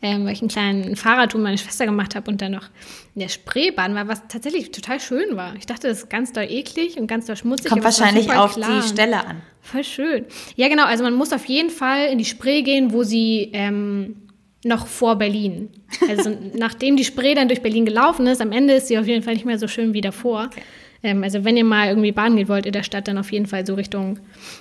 ähm, 0.01 0.25
weil 0.25 0.33
ich 0.33 0.41
einen 0.41 0.49
kleinen 0.49 0.97
Fahrradtour 0.97 1.41
meiner 1.41 1.57
Schwester 1.57 1.87
gemacht 1.87 2.15
habe 2.15 2.31
und 2.31 2.41
dann 2.41 2.53
noch 2.53 2.69
in 3.15 3.21
der 3.21 3.29
Spreebahn 3.29 3.95
war, 3.95 4.07
was 4.07 4.29
tatsächlich 4.29 4.71
total 4.71 5.01
schön 5.01 5.37
war. 5.37 5.55
Ich 5.57 5.67
dachte, 5.67 5.89
das 5.89 6.05
ist 6.05 6.11
ganz 6.11 6.33
doll 6.33 6.47
eklig 6.49 6.99
und 6.99 7.07
ganz 7.07 7.27
doll 7.27 7.37
schmutzig. 7.37 7.71
Kommt 7.71 7.85
wahrscheinlich 7.85 8.31
auf 8.33 8.55
klar. 8.55 8.81
die 8.81 8.89
Stelle 8.89 9.27
an. 9.27 9.43
Voll 9.61 9.85
schön. 9.85 10.25
Ja, 10.57 10.69
genau. 10.69 10.85
Also 10.85 11.03
man 11.03 11.15
muss 11.15 11.33
auf 11.33 11.45
jeden 11.47 11.71
Fall 11.71 12.07
in 12.07 12.19
die 12.19 12.25
Spree 12.25 12.63
gehen, 12.63 12.93
wo 12.93 13.03
sie 13.03 13.51
ähm, 13.53 14.17
noch 14.65 14.87
vor 14.87 15.17
Berlin. 15.17 15.69
Also 16.09 16.37
nachdem 16.55 16.97
die 16.97 17.05
Spree 17.05 17.35
dann 17.35 17.49
durch 17.49 17.63
Berlin 17.63 17.85
gelaufen 17.85 18.27
ist, 18.27 18.41
am 18.41 18.53
Ende 18.53 18.75
ist 18.75 18.89
sie 18.89 18.99
auf 18.99 19.07
jeden 19.07 19.23
Fall 19.23 19.35
nicht 19.35 19.47
mehr 19.47 19.59
so 19.59 19.69
schön 19.69 19.95
wie 19.95 20.01
davor. 20.01 20.49
Okay. 20.53 20.63
Ähm, 21.03 21.23
also 21.23 21.45
wenn 21.45 21.57
ihr 21.57 21.65
mal 21.65 21.89
irgendwie 21.89 22.13
baden 22.13 22.37
geht 22.37 22.49
wollt 22.49 22.67
in 22.67 22.73
der 22.73 22.83
Stadt, 22.83 23.09
dann 23.09 23.19
auf 23.19 23.33
jeden 23.33 23.47
Fall 23.47 23.67
so 23.67 23.75
Richtung 23.75 24.19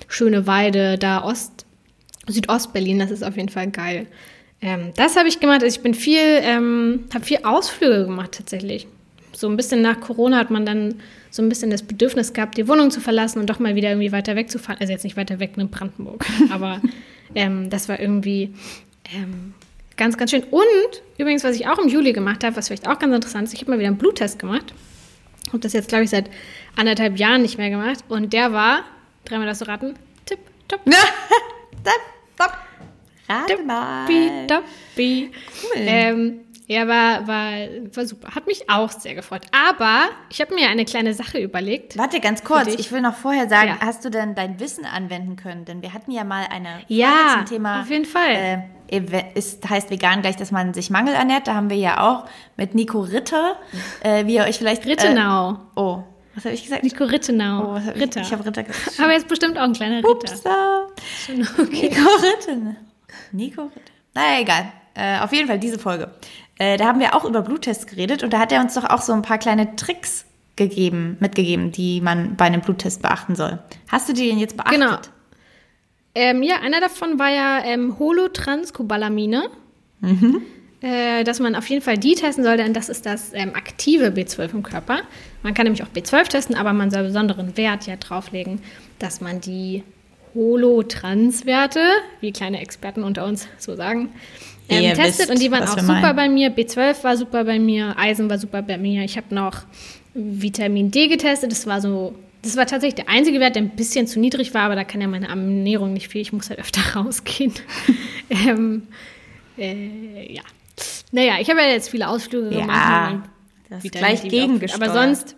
Schöne 0.08 0.46
Weide, 0.46 0.98
da 0.98 1.22
Ost, 1.22 1.66
Südost-Berlin, 2.26 2.98
das 2.98 3.10
ist 3.10 3.22
auf 3.22 3.36
jeden 3.36 3.48
Fall 3.48 3.70
geil. 3.70 4.06
Ähm, 4.60 4.92
das 4.96 5.16
habe 5.16 5.28
ich 5.28 5.40
gemacht. 5.40 5.62
Also 5.62 5.76
ich 5.76 5.82
bin 5.82 5.94
viel, 5.94 6.18
ähm, 6.18 7.04
habe 7.14 7.24
viel 7.24 7.38
Ausflüge 7.44 8.06
gemacht 8.06 8.32
tatsächlich. 8.32 8.86
So 9.32 9.48
ein 9.48 9.56
bisschen 9.56 9.82
nach 9.82 10.00
Corona 10.00 10.38
hat 10.38 10.50
man 10.50 10.66
dann 10.66 10.96
so 11.30 11.42
ein 11.42 11.48
bisschen 11.48 11.70
das 11.70 11.82
Bedürfnis 11.82 12.32
gehabt, 12.32 12.56
die 12.56 12.66
Wohnung 12.66 12.90
zu 12.90 13.00
verlassen 13.00 13.38
und 13.38 13.48
doch 13.48 13.58
mal 13.58 13.74
wieder 13.74 13.90
irgendwie 13.90 14.10
weiter 14.10 14.34
wegzufahren. 14.34 14.80
Also 14.80 14.92
jetzt 14.92 15.04
nicht 15.04 15.16
weiter 15.16 15.38
weg 15.38 15.52
in 15.56 15.68
Brandenburg, 15.68 16.24
aber 16.50 16.80
ähm, 17.34 17.70
das 17.70 17.88
war 17.88 18.00
irgendwie 18.00 18.54
ähm, 19.14 19.54
Ganz, 19.98 20.16
ganz 20.16 20.30
schön. 20.30 20.44
Und 20.44 21.02
übrigens, 21.18 21.42
was 21.42 21.56
ich 21.56 21.66
auch 21.66 21.78
im 21.78 21.88
Juli 21.88 22.12
gemacht 22.12 22.44
habe, 22.44 22.56
was 22.56 22.68
vielleicht 22.68 22.88
auch 22.88 23.00
ganz 23.00 23.12
interessant 23.12 23.48
ist, 23.48 23.54
ich 23.54 23.60
habe 23.60 23.72
mal 23.72 23.78
wieder 23.78 23.88
einen 23.88 23.98
Bluttest 23.98 24.38
gemacht. 24.38 24.72
Habe 25.48 25.58
das 25.58 25.72
jetzt, 25.72 25.88
glaube 25.88 26.04
ich, 26.04 26.10
seit 26.10 26.30
anderthalb 26.76 27.18
Jahren 27.18 27.42
nicht 27.42 27.58
mehr 27.58 27.68
gemacht. 27.68 28.04
Und 28.08 28.32
der 28.32 28.52
war, 28.52 28.84
dreimal 29.24 29.48
das 29.48 29.58
du 29.58 29.66
raten, 29.66 29.94
tipp, 30.24 30.38
top. 30.68 30.84
tipp, 30.84 30.94
top. 32.38 32.67
Rate 33.28 33.62
mal. 33.62 34.06
Tippi, 34.06 34.46
toppi. 34.46 35.30
Cool. 35.62 35.82
Ähm, 35.86 36.40
ja, 36.68 36.86
war, 36.86 37.26
war, 37.26 37.52
war 37.94 38.06
super. 38.06 38.34
Hat 38.34 38.46
mich 38.46 38.68
auch 38.68 38.90
sehr 38.90 39.14
gefreut. 39.14 39.40
Aber 39.52 40.10
ich 40.28 40.38
habe 40.42 40.54
mir 40.54 40.68
eine 40.68 40.84
kleine 40.84 41.14
Sache 41.14 41.38
überlegt. 41.38 41.96
Warte, 41.96 42.20
ganz 42.20 42.44
kurz. 42.44 42.74
Ich 42.74 42.92
will 42.92 43.00
noch 43.00 43.14
vorher 43.14 43.48
sagen, 43.48 43.70
ja. 43.80 43.86
hast 43.86 44.04
du 44.04 44.10
denn 44.10 44.34
dein 44.34 44.60
Wissen 44.60 44.84
anwenden 44.84 45.36
können? 45.36 45.64
Denn 45.64 45.80
wir 45.80 45.94
hatten 45.94 46.10
ja 46.10 46.24
mal 46.24 46.44
eine 46.50 46.82
ja, 46.88 47.36
zum 47.38 47.46
Thema. 47.46 47.80
Auf 47.80 47.88
jeden 47.88 48.04
Fall. 48.04 48.68
Äh, 48.90 49.02
ist, 49.34 49.68
heißt 49.68 49.90
vegan 49.90 50.20
gleich, 50.20 50.36
dass 50.36 50.50
man 50.50 50.74
sich 50.74 50.90
Mangel 50.90 51.14
ernährt. 51.14 51.48
Da 51.48 51.54
haben 51.54 51.70
wir 51.70 51.78
ja 51.78 52.06
auch 52.06 52.28
mit 52.58 52.74
Nico 52.74 53.00
Ritter, 53.00 53.56
äh, 54.02 54.26
wie 54.26 54.34
ihr 54.34 54.44
euch 54.44 54.58
vielleicht. 54.58 54.84
Rittenau. 54.84 55.52
Äh, 55.52 55.56
oh. 55.76 56.04
Was 56.34 56.44
habe 56.44 56.54
ich 56.54 56.64
gesagt? 56.64 56.84
Nico 56.84 57.04
Rittenau. 57.04 57.76
Oh, 57.76 57.80
hab 57.82 57.94
Ritter. 57.96 58.20
Ich, 58.20 58.26
ich 58.26 58.32
habe 58.32 58.44
Ritter 58.44 58.62
gesagt. 58.62 59.00
Aber 59.00 59.12
jetzt 59.12 59.26
bestimmt 59.26 59.56
auch 59.56 59.64
ein 59.64 59.72
kleiner 59.72 59.98
Ritter. 59.98 60.10
Upsa. 60.10 60.86
Okay. 61.58 61.88
Nico 61.88 62.08
Ritter. 62.10 62.76
Nico 63.32 63.64
Ritter. 63.64 63.92
Naja, 64.14 64.40
egal. 64.40 64.72
Äh, 64.94 65.20
auf 65.20 65.32
jeden 65.32 65.46
Fall 65.46 65.58
diese 65.58 65.78
Folge. 65.78 66.10
Äh, 66.58 66.76
da 66.76 66.86
haben 66.86 67.00
wir 67.00 67.14
auch 67.14 67.24
über 67.24 67.42
Bluttests 67.42 67.86
geredet 67.86 68.22
und 68.22 68.32
da 68.32 68.40
hat 68.40 68.52
er 68.52 68.60
uns 68.60 68.74
doch 68.74 68.84
auch 68.84 69.02
so 69.02 69.12
ein 69.12 69.22
paar 69.22 69.38
kleine 69.38 69.76
Tricks 69.76 70.24
gegeben, 70.56 71.16
mitgegeben, 71.20 71.70
die 71.70 72.00
man 72.00 72.36
bei 72.36 72.46
einem 72.46 72.60
Bluttest 72.60 73.00
beachten 73.00 73.36
soll. 73.36 73.60
Hast 73.88 74.08
du 74.08 74.12
die 74.12 74.28
denn 74.28 74.38
jetzt 74.38 74.56
beachtet? 74.56 74.80
Genau. 74.80 74.98
Ähm, 76.14 76.42
ja, 76.42 76.56
einer 76.56 76.80
davon 76.80 77.18
war 77.18 77.30
ja 77.30 77.62
ähm, 77.64 77.98
Holotranscobalamine. 77.98 79.50
Mhm. 80.00 80.42
Äh, 80.80 81.24
dass 81.24 81.40
man 81.40 81.56
auf 81.56 81.68
jeden 81.68 81.82
Fall 81.82 81.98
die 81.98 82.14
testen 82.14 82.44
soll, 82.44 82.56
denn 82.56 82.72
das 82.72 82.88
ist 82.88 83.04
das 83.04 83.32
ähm, 83.34 83.52
aktive 83.56 84.06
B12 84.10 84.52
im 84.52 84.62
Körper. 84.62 85.00
Man 85.42 85.52
kann 85.52 85.64
nämlich 85.64 85.82
auch 85.82 85.88
B12 85.88 86.28
testen, 86.28 86.54
aber 86.54 86.72
man 86.72 86.92
soll 86.92 87.02
besonderen 87.02 87.56
Wert 87.56 87.88
ja 87.88 87.96
drauflegen, 87.96 88.60
dass 89.00 89.20
man 89.20 89.40
die 89.40 89.82
Holotranswerte, 90.34 91.80
wie 92.20 92.32
kleine 92.32 92.60
Experten 92.60 93.02
unter 93.02 93.26
uns 93.26 93.48
so 93.58 93.76
sagen, 93.76 94.10
ähm, 94.68 94.94
testet 94.94 95.28
wisst, 95.28 95.30
und 95.30 95.40
die 95.40 95.50
waren 95.50 95.64
auch 95.64 95.78
super 95.78 96.12
meinen. 96.12 96.16
bei 96.16 96.28
mir. 96.28 96.50
B12 96.54 97.02
war 97.04 97.16
super 97.16 97.44
bei 97.44 97.58
mir, 97.58 97.94
Eisen 97.98 98.28
war 98.28 98.38
super 98.38 98.62
bei 98.62 98.76
mir. 98.76 99.02
Ich 99.04 99.16
habe 99.16 99.34
noch 99.34 99.62
Vitamin 100.14 100.90
D 100.90 101.08
getestet. 101.08 101.52
Das 101.52 101.66
war 101.66 101.80
so, 101.80 102.14
das 102.42 102.56
war 102.56 102.66
tatsächlich 102.66 102.96
der 102.96 103.08
einzige 103.08 103.40
Wert, 103.40 103.56
der 103.56 103.62
ein 103.62 103.70
bisschen 103.70 104.06
zu 104.06 104.20
niedrig 104.20 104.54
war, 104.54 104.62
aber 104.62 104.76
da 104.76 104.84
kann 104.84 105.00
ja 105.00 105.08
meine 105.08 105.28
Ernährung 105.28 105.92
nicht 105.92 106.08
viel. 106.08 106.20
Ich 106.20 106.32
muss 106.32 106.50
halt 106.50 106.58
öfter 106.58 106.80
rausgehen. 106.96 107.54
ähm, 108.30 108.88
äh, 109.56 110.32
ja. 110.34 110.42
Naja, 111.10 111.36
ich 111.40 111.48
habe 111.48 111.60
ja 111.60 111.68
jetzt 111.68 111.88
viele 111.88 112.08
Ausflüge 112.08 112.54
ja, 112.54 112.60
gemacht. 112.60 113.30
Das 113.70 113.84
ist 113.84 113.92
gleich 113.92 114.22
gegengesteuert. 114.22 114.82
Aber 114.82 114.92
sonst, 114.92 115.36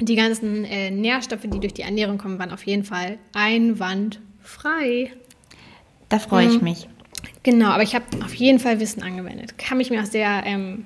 die 0.00 0.16
ganzen 0.16 0.64
äh, 0.64 0.90
Nährstoffe, 0.90 1.42
die 1.44 1.60
durch 1.60 1.74
die 1.74 1.82
Ernährung 1.82 2.18
kommen, 2.18 2.38
waren 2.38 2.52
auf 2.52 2.64
jeden 2.66 2.84
Fall 2.84 3.18
einwandfrei. 3.34 5.12
Da 6.08 6.18
freue 6.18 6.46
ich 6.46 6.58
mhm. 6.58 6.64
mich. 6.64 6.88
Genau, 7.42 7.66
aber 7.66 7.82
ich 7.82 7.94
habe 7.94 8.04
auf 8.24 8.34
jeden 8.34 8.58
Fall 8.58 8.80
Wissen 8.80 9.02
angewendet. 9.02 9.58
Kann 9.58 9.78
mich 9.78 9.90
mir 9.90 10.02
auch 10.02 10.06
sehr 10.06 10.42
ähm, 10.44 10.84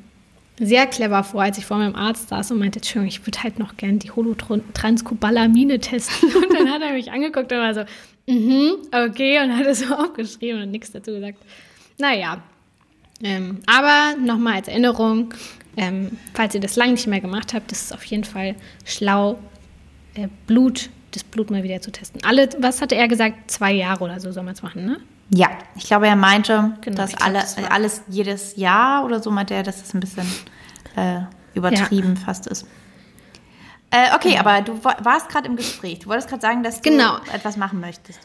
sehr 0.59 0.87
clever 0.87 1.23
vor, 1.23 1.43
als 1.43 1.59
ich 1.59 1.67
vor 1.67 1.77
meinem 1.77 1.95
Arzt 1.95 2.29
saß 2.29 2.51
und 2.51 2.59
meinte, 2.59 2.79
Entschuldigung, 2.79 3.09
ich 3.09 3.27
würde 3.27 3.43
halt 3.43 3.59
noch 3.59 3.77
gerne 3.77 3.99
die 3.99 4.11
Holotranscobalamine 4.11 5.81
testen. 5.81 6.31
Und 6.35 6.53
dann 6.53 6.71
hat 6.71 6.83
er 6.83 6.93
mich 6.93 7.11
angeguckt 7.13 7.53
und 7.53 7.59
war 7.59 7.75
so, 7.75 7.85
mhm, 8.27 8.77
okay, 8.93 9.43
und 9.43 9.57
hat 9.57 9.67
es 9.67 9.81
so 9.81 9.95
aufgeschrieben 9.95 10.63
und 10.63 10.71
nichts 10.71 10.91
dazu 10.91 11.13
gesagt. 11.13 11.39
Naja, 11.99 12.43
ähm, 13.23 13.59
aber 13.67 14.19
nochmal 14.19 14.55
als 14.55 14.69
Erinnerung, 14.69 15.33
ähm, 15.77 16.19
falls 16.35 16.55
ihr 16.55 16.61
das 16.61 16.77
lange 16.77 16.93
nicht 16.93 17.07
mehr 17.07 17.21
gemacht 17.21 17.55
habt, 17.55 17.71
das 17.71 17.83
ist 17.83 17.95
auf 17.95 18.05
jeden 18.05 18.25
Fall 18.25 18.55
schlau, 18.85 19.39
äh, 20.15 20.29
Blut, 20.47 20.91
das 21.13 21.25
Blut 21.25 21.51
mal 21.51 21.63
wieder 21.63 21.81
zu 21.81 21.93
testen. 21.93 22.23
Alle, 22.25 22.49
was 22.59 22.81
hatte 22.81 22.95
er 22.95 23.09
gesagt? 23.09 23.51
Zwei 23.51 23.73
Jahre 23.73 24.05
oder 24.05 24.21
so 24.21 24.33
soll 24.33 24.43
man 24.43 24.55
es 24.55 24.63
machen, 24.63 24.85
ne? 24.85 25.01
Ja, 25.31 25.49
ich 25.75 25.85
glaube, 25.85 26.07
er 26.07 26.17
meinte, 26.17 26.77
genau, 26.83 26.97
dass 26.97 27.15
alle, 27.21 27.41
das 27.41 27.57
alles 27.69 28.03
jedes 28.09 28.57
Jahr 28.57 29.05
oder 29.05 29.21
so 29.21 29.31
meinte 29.31 29.55
er, 29.55 29.65
dass 29.65 29.81
das 29.81 29.93
ein 29.93 30.01
bisschen 30.01 30.27
äh, 30.95 31.23
übertrieben 31.55 32.15
ja. 32.15 32.25
fast 32.25 32.47
ist. 32.47 32.67
Äh, 33.91 34.15
okay, 34.15 34.31
genau. 34.31 34.41
aber 34.41 34.63
du 34.63 34.85
warst 34.85 35.29
gerade 35.29 35.47
im 35.49 35.57
Gespräch. 35.57 36.01
Du 36.01 36.09
wolltest 36.09 36.29
gerade 36.29 36.43
sagen, 36.43 36.63
dass 36.63 36.81
du 36.81 36.91
genau. 36.91 37.19
etwas 37.33 37.57
machen 37.57 37.81
möchtest. 37.81 38.21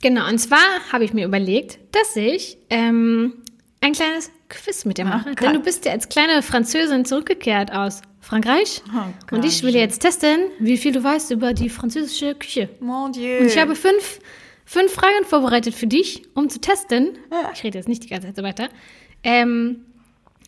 Genau, 0.00 0.28
und 0.28 0.38
zwar 0.38 0.58
habe 0.92 1.04
ich 1.04 1.14
mir 1.14 1.24
überlegt, 1.24 1.78
dass 1.94 2.16
ich 2.16 2.58
ähm, 2.70 3.34
ein 3.80 3.92
kleines 3.92 4.30
Quiz 4.52 4.84
mit 4.84 4.98
dir 4.98 5.04
mache. 5.04 5.30
Oh, 5.30 5.34
denn 5.34 5.54
du 5.54 5.60
bist 5.60 5.84
ja 5.84 5.92
als 5.92 6.08
kleine 6.08 6.42
Französin 6.42 7.04
zurückgekehrt 7.04 7.72
aus 7.72 8.02
Frankreich. 8.20 8.82
Oh, 8.94 9.34
und 9.36 9.44
ich 9.44 9.62
will 9.62 9.74
jetzt 9.74 10.00
testen, 10.00 10.40
wie 10.58 10.76
viel 10.76 10.92
du 10.92 11.02
weißt 11.02 11.30
über 11.30 11.54
die 11.54 11.68
französische 11.68 12.34
Küche. 12.34 12.68
Mon 12.80 13.12
Dieu. 13.12 13.38
Und 13.38 13.46
ich 13.46 13.58
habe 13.58 13.74
fünf, 13.74 14.20
fünf 14.64 14.92
Fragen 14.92 15.24
vorbereitet 15.24 15.74
für 15.74 15.86
dich, 15.86 16.22
um 16.34 16.48
zu 16.48 16.60
testen. 16.60 17.18
Ich 17.52 17.64
rede 17.64 17.78
jetzt 17.78 17.88
nicht 17.88 18.04
die 18.04 18.08
ganze 18.08 18.28
Zeit 18.28 18.36
so 18.36 18.42
weiter. 18.42 18.68
Ähm, 19.24 19.84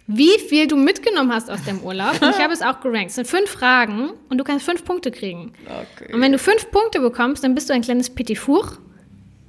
wie 0.07 0.39
viel 0.39 0.67
du 0.67 0.77
mitgenommen 0.77 1.33
hast 1.33 1.51
aus 1.51 1.65
dem 1.65 1.81
Urlaub. 1.81 2.21
Und 2.21 2.31
ich 2.31 2.39
habe 2.39 2.53
es 2.53 2.61
auch 2.61 2.81
gerankt. 2.81 3.09
Es 3.09 3.15
sind 3.15 3.27
fünf 3.27 3.51
Fragen 3.51 4.11
und 4.29 4.39
du 4.39 4.45
kannst 4.45 4.67
fünf 4.67 4.85
Punkte 4.85 5.11
kriegen. 5.11 5.53
Okay. 5.65 6.13
Und 6.13 6.21
wenn 6.21 6.33
du 6.33 6.39
fünf 6.39 6.71
Punkte 6.71 7.01
bekommst, 7.01 7.43
dann 7.43 7.55
bist 7.55 7.71
du 7.71 7.75
ein 7.75 7.81
kleines 7.81 8.11
Petit 8.11 8.39
Four. 8.39 8.77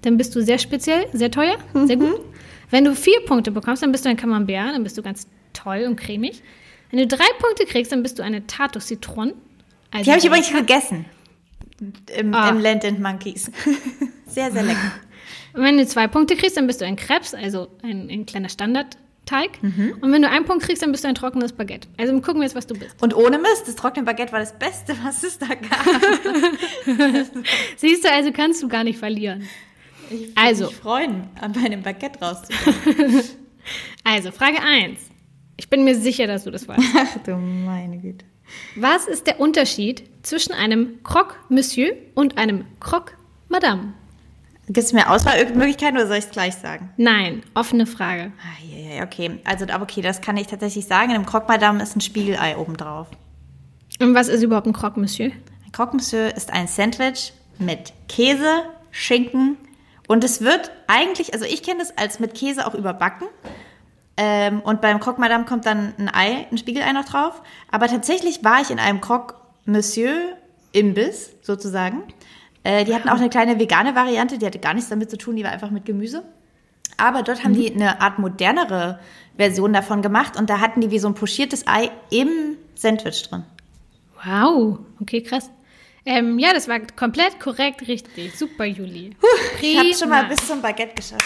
Dann 0.03 0.17
bist 0.17 0.35
du 0.35 0.41
sehr 0.41 0.57
speziell, 0.59 1.07
sehr 1.13 1.31
teuer, 1.31 1.57
sehr 1.73 1.97
gut. 1.97 2.21
Wenn 2.69 2.83
du 2.85 2.95
vier 2.95 3.19
Punkte 3.25 3.51
bekommst, 3.51 3.83
dann 3.83 3.91
bist 3.91 4.05
du 4.05 4.09
ein 4.09 4.17
Camembert, 4.17 4.73
dann 4.73 4.83
bist 4.83 4.97
du 4.97 5.01
ganz 5.01 5.27
toll 5.53 5.85
und 5.87 5.95
cremig. 5.95 6.41
Wenn 6.91 6.99
du 6.99 7.07
drei 7.07 7.27
Punkte 7.39 7.65
kriegst, 7.65 7.91
dann 7.91 8.03
bist 8.03 8.19
du 8.19 8.23
eine 8.23 8.45
Tarte 8.47 8.79
Citron. 8.79 9.33
Also 9.91 10.03
die 10.05 10.11
habe 10.11 10.19
ich 10.19 10.25
übrigens 10.25 10.51
gegessen. 10.51 11.05
Im, 12.17 12.33
oh. 12.33 12.49
im 12.49 12.59
Land 12.59 12.85
and 12.85 13.01
Monkeys. 13.01 13.51
sehr, 14.27 14.51
sehr 14.51 14.63
lecker. 14.63 14.91
Und 15.53 15.63
wenn 15.63 15.77
du 15.77 15.85
zwei 15.85 16.07
Punkte 16.07 16.35
kriegst, 16.35 16.57
dann 16.57 16.67
bist 16.67 16.81
du 16.81 16.85
ein 16.85 16.95
Krebs, 16.95 17.33
also 17.33 17.69
ein, 17.81 18.09
ein 18.09 18.25
kleiner 18.25 18.49
Standardteig. 18.49 19.61
Mhm. 19.61 19.97
Und 20.01 20.11
wenn 20.11 20.21
du 20.21 20.29
einen 20.29 20.45
Punkt 20.45 20.63
kriegst, 20.65 20.81
dann 20.81 20.91
bist 20.91 21.03
du 21.03 21.07
ein 21.07 21.15
trockenes 21.15 21.53
Baguette. 21.53 21.87
Also 21.97 22.13
gucken 22.15 22.35
wir 22.35 22.43
jetzt, 22.43 22.55
was 22.55 22.67
du 22.67 22.75
bist. 22.75 23.01
Und 23.01 23.15
ohne 23.15 23.37
Mist, 23.39 23.67
das 23.67 23.75
trockene 23.75 24.05
Baguette 24.05 24.33
war 24.33 24.39
das 24.39 24.57
Beste, 24.57 24.95
was 25.03 25.23
es 25.23 25.37
da 25.37 25.47
gab. 25.47 25.85
Siehst 27.77 28.03
du, 28.03 28.11
also 28.11 28.31
kannst 28.31 28.61
du 28.61 28.67
gar 28.67 28.83
nicht 28.83 28.99
verlieren. 28.99 29.47
Ich 30.09 30.19
würde 30.19 30.31
also. 30.35 30.65
mich 30.65 30.75
freuen, 30.75 31.29
an 31.39 31.51
meinem 31.51 31.81
Baguette 31.81 32.19
rauszukommen. 32.19 33.21
also, 34.03 34.31
Frage 34.31 34.61
1. 34.61 34.99
Ich 35.57 35.69
bin 35.69 35.83
mir 35.83 35.95
sicher, 35.95 36.27
dass 36.27 36.43
du 36.43 36.51
das 36.51 36.67
weißt. 36.67 36.81
Ach 36.97 37.23
du 37.23 37.35
meine 37.35 37.97
Güte. 37.97 38.25
Was 38.75 39.07
ist 39.07 39.27
der 39.27 39.39
Unterschied 39.39 40.03
zwischen 40.23 40.53
einem 40.53 41.01
Croque 41.03 41.35
Monsieur 41.49 41.93
und 42.13 42.37
einem 42.37 42.65
Croque 42.79 43.13
Madame? 43.49 43.93
Gibt 44.67 44.79
es 44.79 44.93
mir 44.93 45.09
Auswahlmöglichkeiten 45.09 45.97
oder 45.97 46.07
soll 46.07 46.17
ich 46.17 46.25
es 46.25 46.31
gleich 46.31 46.55
sagen? 46.55 46.89
Nein, 46.97 47.43
offene 47.53 47.85
Frage. 47.85 48.31
Ah, 48.39 49.03
okay. 49.03 49.39
Also, 49.45 49.65
okay, 49.79 50.01
das 50.01 50.21
kann 50.21 50.37
ich 50.37 50.47
tatsächlich 50.47 50.85
sagen. 50.85 51.11
In 51.11 51.15
einem 51.15 51.25
Croque 51.25 51.47
Madame 51.47 51.81
ist 51.81 51.95
ein 51.95 52.01
Spiegelei 52.01 52.57
obendrauf. 52.57 53.07
Und 53.99 54.15
was 54.15 54.27
ist 54.27 54.41
überhaupt 54.41 54.65
ein 54.65 54.73
Croque 54.73 54.99
Monsieur? 54.99 55.31
Ein 55.65 55.71
Croque 55.71 55.93
Monsieur 55.93 56.35
ist 56.35 56.51
ein 56.51 56.67
Sandwich 56.67 57.33
mit 57.59 57.93
Käse, 58.07 58.63
Schinken, 58.91 59.57
und 60.07 60.23
es 60.23 60.41
wird 60.41 60.71
eigentlich, 60.87 61.33
also 61.33 61.45
ich 61.45 61.63
kenne 61.63 61.79
das 61.79 61.97
als 61.97 62.19
mit 62.19 62.33
Käse 62.33 62.67
auch 62.67 62.75
überbacken. 62.75 63.27
Ähm, 64.17 64.61
und 64.61 64.81
beim 64.81 64.99
Croque 64.99 65.19
Madame 65.19 65.45
kommt 65.45 65.65
dann 65.65 65.93
ein 65.97 66.09
Ei, 66.13 66.47
ein 66.49 66.57
Spiegelei 66.57 66.91
noch 66.93 67.05
drauf. 67.05 67.41
Aber 67.71 67.87
tatsächlich 67.87 68.43
war 68.43 68.61
ich 68.61 68.69
in 68.69 68.79
einem 68.79 69.01
Croque 69.01 69.35
Monsieur 69.65 70.37
Imbiss 70.71 71.31
sozusagen. 71.41 72.03
Äh, 72.63 72.85
die 72.85 72.95
hatten 72.95 73.09
auch 73.09 73.17
eine 73.17 73.29
kleine 73.29 73.59
vegane 73.59 73.95
Variante, 73.95 74.37
die 74.37 74.45
hatte 74.45 74.59
gar 74.59 74.73
nichts 74.73 74.89
damit 74.89 75.09
zu 75.09 75.17
tun, 75.17 75.35
die 75.35 75.43
war 75.43 75.51
einfach 75.51 75.71
mit 75.71 75.85
Gemüse. 75.85 76.23
Aber 76.97 77.23
dort 77.23 77.43
haben 77.43 77.51
mhm. 77.51 77.55
die 77.55 77.73
eine 77.73 78.01
Art 78.01 78.19
modernere 78.19 78.99
Version 79.37 79.73
davon 79.73 80.01
gemacht 80.01 80.37
und 80.37 80.49
da 80.49 80.59
hatten 80.59 80.81
die 80.81 80.91
wie 80.91 80.99
so 80.99 81.07
ein 81.07 81.13
pochiertes 81.13 81.67
Ei 81.67 81.91
im 82.09 82.57
Sandwich 82.75 83.23
drin. 83.23 83.43
Wow, 84.23 84.79
okay, 85.01 85.21
krass. 85.21 85.49
Ähm, 86.05 86.37
ja, 86.37 86.53
das 86.53 86.67
war 86.67 86.79
komplett 86.95 87.39
korrekt, 87.39 87.87
richtig. 87.87 88.37
Super, 88.37 88.65
Juli. 88.65 89.15
ich 89.61 89.77
habe 89.77 89.93
schon 89.93 90.09
mal 90.09 90.25
bis 90.25 90.45
zum 90.47 90.61
Baguette 90.61 90.93
geschafft. 90.93 91.25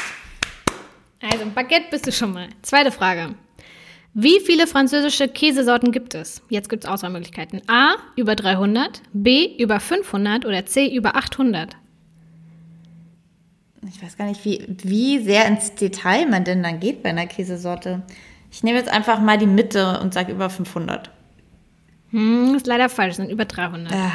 Also, 1.21 1.45
Baguette 1.53 1.87
bist 1.91 2.07
du 2.07 2.11
schon 2.11 2.31
mal. 2.31 2.47
Zweite 2.61 2.91
Frage. 2.91 3.35
Wie 4.13 4.39
viele 4.39 4.67
französische 4.67 5.27
Käsesorten 5.27 5.91
gibt 5.91 6.15
es? 6.15 6.41
Jetzt 6.49 6.69
gibt 6.69 6.85
es 6.85 6.89
Auswahlmöglichkeiten. 6.89 7.61
A, 7.67 7.95
über 8.15 8.35
300, 8.35 9.01
B, 9.13 9.55
über 9.57 9.79
500 9.79 10.45
oder 10.45 10.65
C, 10.65 10.93
über 10.93 11.15
800. 11.15 11.75
Ich 13.87 14.01
weiß 14.01 14.17
gar 14.17 14.25
nicht, 14.25 14.43
wie, 14.45 14.65
wie 14.83 15.19
sehr 15.19 15.45
ins 15.45 15.75
Detail 15.75 16.25
man 16.27 16.43
denn 16.43 16.63
dann 16.63 16.79
geht 16.79 17.03
bei 17.03 17.09
einer 17.09 17.27
Käsesorte. 17.27 18.01
Ich 18.51 18.63
nehme 18.63 18.77
jetzt 18.77 18.89
einfach 18.89 19.19
mal 19.19 19.37
die 19.37 19.45
Mitte 19.45 19.99
und 19.99 20.13
sage 20.13 20.31
über 20.31 20.49
500. 20.49 21.11
Hm, 22.11 22.55
ist 22.55 22.65
leider 22.65 22.89
falsch, 22.89 23.15
sind 23.15 23.29
über 23.29 23.45
300. 23.45 23.93
Ah. 23.93 24.11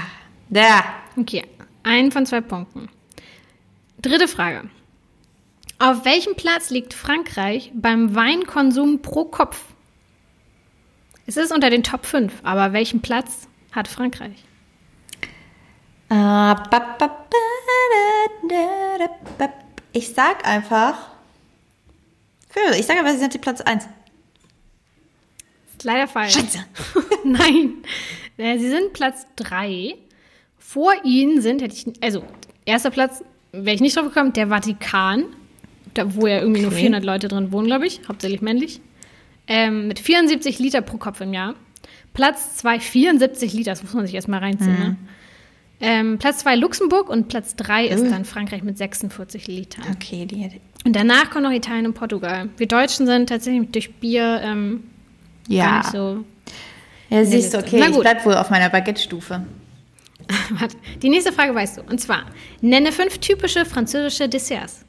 Ja. 0.51 0.85
Okay, 1.17 1.45
einen 1.83 2.13
von 2.13 2.27
zwei 2.27 2.41
Punkten. 2.41 2.89
Dritte 4.01 4.29
Frage. 4.29 4.69
Auf 5.79 6.05
welchem 6.05 6.37
Platz 6.37 6.71
liegt 6.71 6.95
Frankreich 6.95 7.73
beim 7.75 8.15
Weinkonsum 8.15 9.03
pro 9.03 9.25
Kopf? 9.25 9.65
Es 11.27 11.37
ist 11.37 11.53
unter 11.53 11.71
den 11.71 11.83
Top 11.83 12.07
5, 12.07 12.33
aber 12.43 12.73
welchen 12.73 13.01
Platz 13.01 13.49
hat 13.73 13.89
Frankreich? 13.89 14.45
Ich 19.93 20.09
sag 20.15 20.47
einfach. 20.47 21.11
Ich 22.77 22.87
sage 22.87 23.01
aber, 23.01 23.13
sie 23.13 23.19
sind 23.19 23.35
die 23.35 23.39
Platz 23.39 23.61
1. 23.61 23.85
Ist 25.73 25.85
leider 25.85 26.07
falsch. 26.07 26.35
Scheiße. 26.35 26.65
Nein. 27.25 27.83
Äh, 28.37 28.59
sie 28.59 28.71
sind 28.71 28.93
Platz 28.93 29.27
3. 29.37 29.97
Vor 30.66 30.92
ihnen 31.04 31.42
sind, 31.42 31.61
hätte 31.61 31.75
ich, 31.75 32.02
also 32.02 32.25
erster 32.64 32.90
Platz, 32.90 33.23
wäre 33.52 33.75
ich 33.75 33.83
nicht 33.83 33.97
drauf 33.97 34.06
gekommen, 34.06 34.33
der 34.33 34.49
Vatikan, 34.49 35.26
da, 35.92 36.16
wo 36.16 36.26
ja 36.26 36.38
irgendwie 36.40 36.61
okay. 36.64 36.71
nur 36.71 36.73
400 36.73 37.04
Leute 37.04 37.28
drin 37.28 37.52
wohnen, 37.52 37.66
glaube 37.66 37.87
ich, 37.87 38.00
hauptsächlich 38.09 38.40
männlich, 38.40 38.80
ähm, 39.47 39.88
mit 39.88 39.99
74 39.99 40.59
Liter 40.59 40.80
pro 40.80 40.97
Kopf 40.97 41.21
im 41.21 41.35
Jahr. 41.35 41.54
Platz 42.14 42.56
2, 42.56 42.80
74 42.80 43.52
Liter, 43.52 43.73
das 43.73 43.83
muss 43.83 43.92
man 43.92 44.06
sich 44.06 44.14
erstmal 44.14 44.40
reinziehen. 44.40 44.73
Mhm. 44.73 44.78
Ne? 44.78 44.97
Ähm, 45.80 46.18
Platz 46.18 46.38
2 46.38 46.56
Luxemburg 46.56 47.11
und 47.11 47.28
Platz 47.28 47.54
3 47.56 47.87
ist 47.87 48.11
dann 48.11 48.25
Frankreich 48.25 48.62
mit 48.62 48.78
46 48.78 49.47
Litern. 49.47 49.85
Okay, 49.94 50.25
die 50.25 50.37
hätte 50.37 50.56
Und 50.87 50.97
danach 50.97 51.30
kommen 51.30 51.44
noch 51.44 51.52
Italien 51.52 51.87
und 51.87 51.94
Portugal. 51.94 52.49
Wir 52.56 52.66
Deutschen 52.66 53.06
sind 53.06 53.28
tatsächlich 53.28 53.71
durch 53.71 53.94
Bier 53.97 54.40
ähm, 54.42 54.85
ja. 55.47 55.64
gar 55.66 55.78
nicht 55.78 55.90
so. 55.90 56.25
Ja, 57.11 57.25
siehst 57.25 57.52
du, 57.52 57.59
okay, 57.59 57.85
ich 57.87 58.00
bleib 58.00 58.25
wohl 58.25 58.35
auf 58.35 58.49
meiner 58.49 58.71
Baguette-Stufe. 58.71 59.44
Die 61.02 61.09
nächste 61.09 61.33
Frage 61.33 61.54
weißt 61.54 61.78
du. 61.78 61.83
Und 61.83 62.00
zwar, 62.00 62.25
nenne 62.61 62.93
fünf 62.93 63.19
typische 63.19 63.64
französische 63.64 64.28
Desserts. 64.28 64.85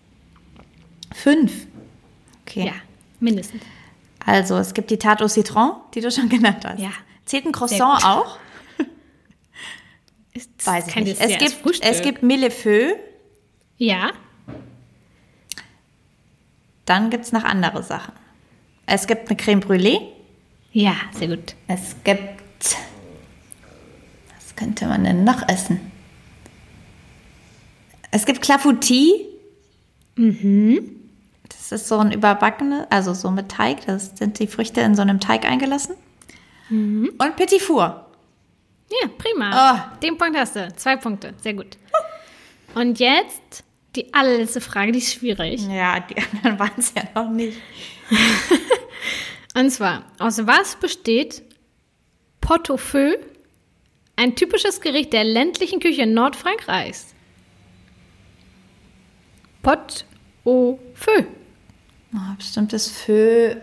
Fünf? 1.14 1.68
Okay. 2.42 2.68
Ja, 2.68 2.74
mindestens. 3.20 3.62
Also, 4.26 4.58
es 4.58 4.74
gibt 4.74 4.90
die 4.90 4.98
Tarte 4.98 5.24
au 5.24 5.28
Citron, 5.28 5.74
die 5.94 6.02
du 6.02 6.12
schon 6.12 6.30
genannt 6.30 6.66
hast. 6.66 6.80
Ja. 6.80 6.92
Zählt 7.26 7.46
ein 7.46 7.52
Croissant 7.52 8.04
auch? 8.04 8.38
Ist 10.34 10.50
Weiß 10.66 10.88
ich 10.88 10.96
nicht. 10.96 11.22
Es 11.22 11.38
gibt, 11.38 11.84
es 11.84 12.02
gibt 12.02 12.24
Millefeu. 12.24 12.94
Ja. 13.78 14.12
Dann 16.86 17.10
gibt 17.10 17.26
es 17.26 17.32
noch 17.32 17.44
andere 17.44 17.84
Sachen. 17.84 18.14
Es 18.86 19.08
gibt 19.08 19.30
eine 19.30 19.38
Creme 19.38 19.60
Brûlée. 19.60 20.00
Ja, 20.72 20.96
sehr 21.12 21.30
gut. 21.30 21.56
Es 21.68 21.96
gibt 22.04 22.42
könnte 24.56 24.88
man 24.88 25.04
denn 25.04 25.24
noch 25.24 25.48
essen? 25.48 25.92
Es 28.12 28.26
gibt 28.26 28.42
Clafoutis. 28.42 29.14
Mhm. 30.16 30.92
Das 31.50 31.72
ist 31.72 31.88
so 31.88 31.98
ein 31.98 32.12
überbackenes, 32.12 32.86
also 32.90 33.14
so 33.14 33.32
mit 33.32 33.50
Teig. 33.50 33.86
Das 33.86 34.18
sind 34.18 34.40
die 34.40 34.48
Früchte 34.48 34.82
in 34.82 34.96
so 34.96 35.02
einem 35.02 35.20
Teig 35.20 35.46
eingelassen. 35.46 35.96
Mhm. 36.70 37.12
Und 37.18 37.36
Petit 37.36 37.62
Four. 37.62 38.06
Ja, 38.90 39.10
prima. 39.18 39.50
Oh. 39.74 40.00
Den 40.00 40.18
Punkt 40.18 40.38
hast 40.38 40.56
du. 40.56 40.74
Zwei 40.76 40.96
Punkte. 40.96 41.34
Sehr 41.42 41.54
gut. 41.54 41.78
Und 42.76 43.00
jetzt 43.00 43.64
die 43.96 44.14
allerletzte 44.14 44.62
Frage, 44.62 44.92
die 44.92 45.00
ist 45.00 45.14
schwierig. 45.14 45.66
Ja, 45.68 46.00
die 46.00 46.16
anderen 46.18 46.60
waren 46.60 46.72
es 46.78 46.94
ja 46.94 47.04
noch 47.16 47.30
nicht. 47.30 47.58
Und 49.56 49.72
zwar, 49.72 50.04
aus 50.20 50.46
was 50.46 50.76
besteht 50.76 51.42
feu, 52.46 53.16
ein 54.16 54.36
typisches 54.36 54.82
Gericht 54.82 55.14
der 55.14 55.24
ländlichen 55.24 55.80
Küche 55.80 56.06
Nordfrankreichs? 56.06 57.14
Pot 59.62 60.06
au 60.46 60.80
feu. 60.94 61.24
Oh, 62.14 62.36
bestimmt 62.38 62.72
das 62.72 62.88
Feu 62.88 63.56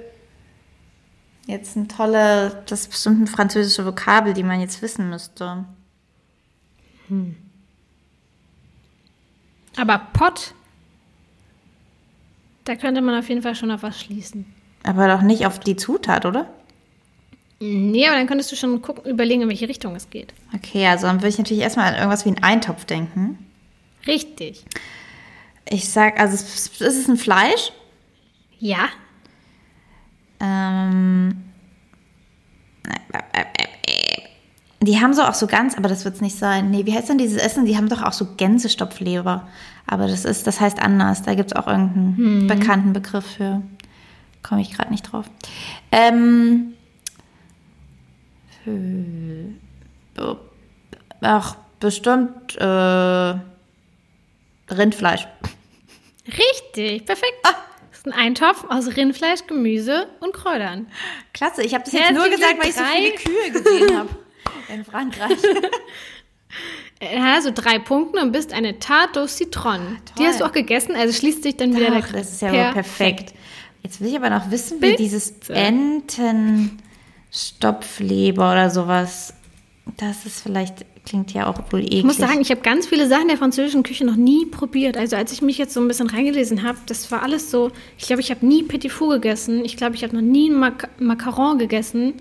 jetzt 1.46 1.76
ein 1.76 1.88
tolle, 1.88 2.62
das 2.66 2.82
ist 2.82 2.90
bestimmt 2.90 3.20
ein 3.20 3.26
französische 3.26 3.84
Vokabel, 3.84 4.34
die 4.34 4.42
man 4.42 4.60
jetzt 4.60 4.82
wissen 4.82 5.08
müsste. 5.08 5.64
Hm. 7.08 7.36
Aber 9.76 9.98
Pot, 10.12 10.54
da 12.64 12.76
könnte 12.76 13.00
man 13.00 13.18
auf 13.18 13.28
jeden 13.28 13.42
Fall 13.42 13.54
schon 13.54 13.70
auf 13.70 13.82
was 13.82 14.00
schließen. 14.00 14.46
Aber 14.84 15.08
doch 15.08 15.22
nicht 15.22 15.46
auf 15.46 15.58
die 15.58 15.76
Zutat, 15.76 16.26
oder? 16.26 16.52
Nee, 17.64 18.08
aber 18.08 18.16
dann 18.16 18.26
könntest 18.26 18.50
du 18.50 18.56
schon 18.56 18.82
gucken, 18.82 19.08
überlegen, 19.08 19.42
in 19.42 19.48
welche 19.48 19.68
Richtung 19.68 19.94
es 19.94 20.10
geht. 20.10 20.34
Okay, 20.52 20.84
also 20.88 21.06
dann 21.06 21.18
würde 21.18 21.28
ich 21.28 21.38
natürlich 21.38 21.62
erstmal 21.62 21.92
an 21.92 21.94
irgendwas 21.94 22.24
wie 22.24 22.30
einen 22.30 22.42
Eintopf 22.42 22.84
denken. 22.86 23.38
Richtig. 24.04 24.64
Ich 25.68 25.88
sag, 25.88 26.18
also 26.18 26.34
ist 26.34 26.80
es 26.80 27.08
ein 27.08 27.16
Fleisch? 27.16 27.70
Ja. 28.58 28.88
Ähm, 30.40 31.36
die 34.80 35.00
haben 35.00 35.14
so 35.14 35.22
auch 35.22 35.34
so 35.34 35.46
ganz, 35.46 35.76
aber 35.76 35.88
das 35.88 36.04
wird 36.04 36.16
es 36.16 36.20
nicht 36.20 36.36
sein. 36.36 36.72
Nee, 36.72 36.84
wie 36.86 36.94
heißt 36.94 37.08
denn 37.08 37.18
dieses 37.18 37.40
Essen? 37.40 37.64
Die 37.64 37.76
haben 37.76 37.88
doch 37.88 38.02
auch 38.02 38.12
so 38.12 38.26
Gänsestopfleber. 38.36 39.46
Aber 39.86 40.08
das 40.08 40.24
ist, 40.24 40.48
das 40.48 40.60
heißt 40.60 40.82
anders. 40.82 41.22
Da 41.22 41.36
gibt 41.36 41.52
es 41.52 41.56
auch 41.56 41.68
irgendeinen 41.68 42.16
hm. 42.16 42.46
bekannten 42.48 42.92
Begriff 42.92 43.36
für. 43.36 43.62
Komme 44.42 44.62
ich 44.62 44.74
gerade 44.74 44.90
nicht 44.90 45.12
drauf. 45.12 45.26
Ähm, 45.92 46.72
ach, 51.20 51.56
bestimmt 51.80 52.56
äh, 52.56 53.34
Rindfleisch. 54.72 55.26
Richtig, 56.26 57.04
perfekt. 57.06 57.34
Ah. 57.44 57.54
Das 57.90 57.98
ist 57.98 58.06
ein 58.06 58.12
Eintopf 58.12 58.64
aus 58.68 58.96
Rindfleisch, 58.96 59.46
Gemüse 59.46 60.08
und 60.20 60.32
Kräutern. 60.32 60.86
Klasse, 61.32 61.62
ich 61.62 61.74
habe 61.74 61.84
das 61.84 61.92
jetzt 61.92 62.12
nur 62.12 62.28
gesagt, 62.28 62.58
weil 62.60 62.68
ich 62.68 62.74
so 62.74 62.84
viele 62.84 63.14
Kühe 63.14 63.50
gesehen 63.52 63.96
habe 63.98 64.08
in 64.72 64.84
Frankreich. 64.84 65.38
Also 67.20 67.50
drei 67.52 67.78
Punkte 67.80 68.20
und 68.20 68.30
bist 68.30 68.52
eine 68.52 68.78
Tarte 68.78 69.22
au 69.22 69.26
Citron. 69.26 69.80
Ah, 69.98 70.12
Die 70.18 70.24
hast 70.24 70.40
du 70.40 70.44
auch 70.44 70.52
gegessen, 70.52 70.94
also 70.94 71.12
schließt 71.12 71.42
sich 71.42 71.56
dann 71.56 71.74
wieder 71.74 71.86
Doch, 71.90 72.06
der 72.06 72.20
Das 72.20 72.32
ist 72.34 72.42
ja 72.42 72.50
perfekt. 72.50 72.74
perfekt. 72.74 73.34
Jetzt 73.82 74.00
will 74.00 74.08
ich 74.10 74.16
aber 74.16 74.30
noch 74.30 74.50
wissen, 74.52 74.76
wie 74.76 74.90
Bitte. 74.90 75.02
dieses 75.02 75.34
Entenstopfleber 77.32 78.52
oder 78.52 78.70
sowas. 78.70 79.34
Das 79.96 80.26
ist 80.26 80.42
vielleicht 80.42 80.84
klingt 81.04 81.32
ja 81.32 81.48
auch 81.48 81.58
wohl 81.72 81.80
eklig. 81.80 81.98
Ich 81.98 82.04
muss 82.04 82.18
sagen, 82.18 82.40
ich 82.40 82.50
habe 82.50 82.60
ganz 82.60 82.86
viele 82.86 83.08
Sachen 83.08 83.26
der 83.28 83.36
französischen 83.36 83.82
Küche 83.82 84.04
noch 84.04 84.16
nie 84.16 84.46
probiert. 84.46 84.96
Also 84.96 85.16
als 85.16 85.32
ich 85.32 85.42
mich 85.42 85.58
jetzt 85.58 85.74
so 85.74 85.80
ein 85.80 85.88
bisschen 85.88 86.08
reingelesen 86.08 86.62
habe, 86.62 86.78
das 86.86 87.10
war 87.10 87.22
alles 87.22 87.50
so, 87.50 87.72
ich 87.98 88.06
glaube, 88.06 88.20
ich 88.20 88.30
habe 88.30 88.46
nie 88.46 88.62
Petit 88.62 88.92
Fou 88.92 89.08
gegessen. 89.08 89.64
Ich 89.64 89.76
glaube, 89.76 89.96
ich 89.96 90.04
habe 90.04 90.14
noch 90.14 90.22
nie 90.22 90.50
Mac 90.50 90.88
Macaron 91.00 91.58
gegessen. 91.58 92.14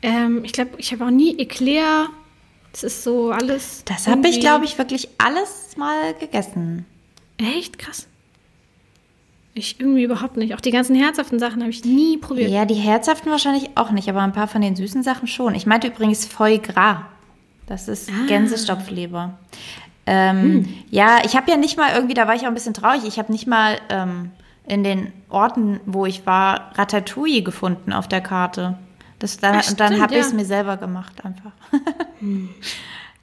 Ähm, 0.00 0.44
ich 0.44 0.52
glaube, 0.52 0.70
ich 0.78 0.92
habe 0.92 1.04
auch 1.04 1.10
nie 1.10 1.38
Eclair. 1.38 2.08
Das 2.72 2.84
ist 2.84 3.02
so 3.02 3.30
alles. 3.30 3.82
Das 3.84 4.06
habe 4.06 4.28
ich, 4.28 4.40
glaube 4.40 4.64
ich, 4.64 4.78
wirklich 4.78 5.08
alles 5.18 5.76
mal 5.76 6.14
gegessen. 6.14 6.86
Echt 7.38 7.78
krass. 7.78 8.06
Ich 9.58 9.80
irgendwie 9.80 10.02
überhaupt 10.02 10.36
nicht. 10.36 10.54
Auch 10.54 10.60
die 10.60 10.70
ganzen 10.70 10.94
herzhaften 10.94 11.38
Sachen 11.38 11.62
habe 11.62 11.70
ich 11.70 11.82
nie 11.82 12.18
probiert. 12.18 12.50
Ja, 12.50 12.66
die 12.66 12.74
herzhaften 12.74 13.30
wahrscheinlich 13.30 13.70
auch 13.74 13.90
nicht, 13.90 14.06
aber 14.06 14.20
ein 14.20 14.32
paar 14.32 14.48
von 14.48 14.60
den 14.60 14.76
süßen 14.76 15.02
Sachen 15.02 15.26
schon. 15.26 15.54
Ich 15.54 15.64
meinte 15.64 15.86
übrigens 15.86 16.26
Foie 16.26 16.58
Gras. 16.58 16.98
Das 17.64 17.88
ist 17.88 18.10
ah. 18.10 18.26
Gänsestopfleber. 18.28 19.38
Ähm, 20.04 20.42
hm. 20.42 20.74
Ja, 20.90 21.20
ich 21.24 21.36
habe 21.36 21.50
ja 21.50 21.56
nicht 21.56 21.78
mal 21.78 21.94
irgendwie, 21.94 22.12
da 22.12 22.28
war 22.28 22.34
ich 22.34 22.42
auch 22.42 22.48
ein 22.48 22.54
bisschen 22.54 22.74
traurig, 22.74 23.04
ich 23.06 23.18
habe 23.18 23.32
nicht 23.32 23.46
mal 23.46 23.78
ähm, 23.88 24.30
in 24.66 24.84
den 24.84 25.10
Orten, 25.30 25.80
wo 25.86 26.04
ich 26.04 26.26
war, 26.26 26.72
Ratatouille 26.74 27.42
gefunden 27.42 27.94
auf 27.94 28.08
der 28.08 28.20
Karte. 28.20 28.76
Das, 29.18 29.38
dann, 29.38 29.56
Ach, 29.56 29.70
und 29.70 29.80
dann 29.80 30.02
habe 30.02 30.16
ich 30.16 30.20
es 30.20 30.34
mir 30.34 30.44
selber 30.44 30.76
gemacht 30.76 31.24
einfach. 31.24 31.52
hm. 32.20 32.50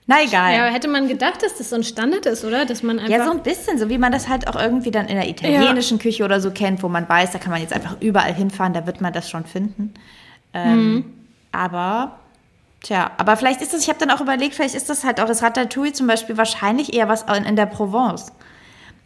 Na 0.05 0.21
egal. 0.21 0.53
Ja, 0.53 0.65
hätte 0.65 0.89
man 0.89 1.07
gedacht, 1.07 1.43
dass 1.43 1.55
das 1.55 1.69
so 1.69 1.77
ein 1.77 1.83
Standard 1.83 2.25
ist, 2.25 2.43
oder? 2.43 2.65
Dass 2.65 2.83
man 2.83 2.99
einfach 2.99 3.11
ja, 3.11 3.25
so 3.25 3.31
ein 3.31 3.41
bisschen, 3.41 3.77
so 3.77 3.89
wie 3.89 3.97
man 3.97 4.11
das 4.11 4.27
halt 4.27 4.47
auch 4.47 4.55
irgendwie 4.59 4.91
dann 4.91 5.07
in 5.07 5.15
der 5.15 5.29
italienischen 5.29 5.97
ja. 5.97 6.03
Küche 6.03 6.25
oder 6.25 6.41
so 6.41 6.51
kennt, 6.51 6.83
wo 6.83 6.89
man 6.89 7.07
weiß, 7.07 7.31
da 7.31 7.39
kann 7.39 7.51
man 7.51 7.61
jetzt 7.61 7.73
einfach 7.73 7.95
überall 8.01 8.33
hinfahren, 8.33 8.73
da 8.73 8.85
wird 8.85 8.99
man 8.99 9.13
das 9.13 9.29
schon 9.29 9.45
finden. 9.45 9.93
Ähm, 10.53 10.93
mhm. 10.93 11.05
Aber, 11.53 12.19
tja, 12.81 13.11
aber 13.17 13.37
vielleicht 13.37 13.61
ist 13.61 13.73
das, 13.73 13.81
ich 13.81 13.89
habe 13.89 13.99
dann 13.99 14.11
auch 14.11 14.19
überlegt, 14.19 14.55
vielleicht 14.55 14.75
ist 14.75 14.89
das 14.89 15.05
halt 15.05 15.21
auch 15.21 15.27
das 15.27 15.41
Ratatouille 15.41 15.93
zum 15.93 16.07
Beispiel 16.07 16.35
wahrscheinlich 16.35 16.93
eher 16.93 17.07
was 17.07 17.23
in, 17.23 17.45
in 17.45 17.55
der 17.55 17.65
Provence. 17.65 18.33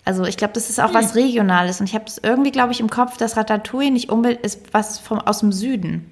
Also 0.03 0.23
ich 0.23 0.37
glaube, 0.37 0.53
das 0.53 0.69
ist 0.69 0.79
auch 0.79 0.89
mhm. 0.89 0.95
was 0.95 1.15
Regionales. 1.15 1.79
Und 1.79 1.87
ich 1.87 1.93
habe 1.93 2.05
das 2.05 2.17
irgendwie, 2.17 2.51
glaube 2.51 2.71
ich, 2.71 2.79
im 2.79 2.89
Kopf, 2.89 3.17
dass 3.17 3.37
Ratatouille 3.37 3.91
nicht 3.91 4.09
unbedingt 4.09 4.43
ist 4.43 4.73
was 4.73 4.97
vom, 4.97 5.19
aus 5.19 5.41
dem 5.41 5.51
Süden. 5.51 6.09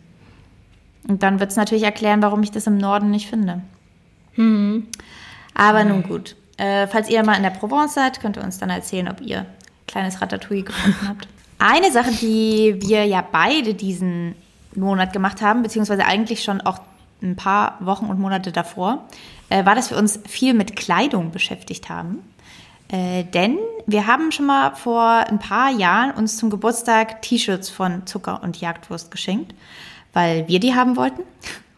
Und 1.08 1.24
dann 1.24 1.40
wird 1.40 1.52
es 1.52 1.58
natürlich 1.58 1.84
erklären, 1.84 2.22
warum 2.22 2.44
ich 2.44 2.52
das 2.52 2.68
im 2.68 2.78
Norden 2.78 3.10
nicht 3.10 3.30
finde. 3.30 3.62
Mhm. 4.36 4.88
Aber 5.54 5.84
nun 5.84 6.04
gut. 6.04 6.36
Äh, 6.58 6.88
falls 6.88 7.10
ihr 7.10 7.24
mal 7.24 7.36
in 7.36 7.44
der 7.44 7.50
Provence 7.50 7.94
seid, 7.94 8.20
könnt 8.22 8.38
ihr 8.38 8.44
uns 8.44 8.58
dann 8.58 8.70
erzählen, 8.70 9.10
ob 9.10 9.22
ihr 9.22 9.46
kleines 9.88 10.22
Ratatouille 10.22 10.64
gefunden 10.64 11.08
habt. 11.08 11.28
Eine 11.60 11.92
Sache, 11.92 12.12
die 12.12 12.76
wir 12.80 13.06
ja 13.06 13.26
beide 13.30 13.74
diesen 13.74 14.36
Monat 14.76 15.14
gemacht 15.14 15.42
haben, 15.42 15.64
beziehungsweise 15.64 16.06
eigentlich 16.06 16.44
schon 16.44 16.62
auch 16.62 16.80
ein 17.22 17.36
paar 17.36 17.78
Wochen 17.80 18.06
und 18.06 18.20
Monate 18.20 18.52
davor, 18.52 19.06
äh, 19.50 19.66
war, 19.66 19.76
dass 19.76 19.90
wir 19.90 19.98
uns 19.98 20.20
viel 20.28 20.54
mit 20.54 20.76
Kleidung 20.76 21.32
beschäftigt 21.32 21.90
haben. 21.90 22.20
Äh, 22.90 23.24
denn 23.24 23.58
wir 23.88 24.06
haben 24.08 24.32
schon 24.32 24.46
mal 24.46 24.76
vor 24.76 25.02
ein 25.02 25.40
paar 25.40 25.72
Jahren 25.72 26.12
uns 26.12 26.38
zum 26.38 26.50
Geburtstag 26.50 27.22
T-Shirts 27.22 27.70
von 27.70 28.06
Zucker 28.06 28.44
und 28.44 28.60
Jagdwurst 28.60 29.10
geschenkt, 29.12 29.56
weil 30.14 30.48
wir 30.48 30.60
die 30.60 30.76
haben 30.76 30.96
wollten 30.96 31.22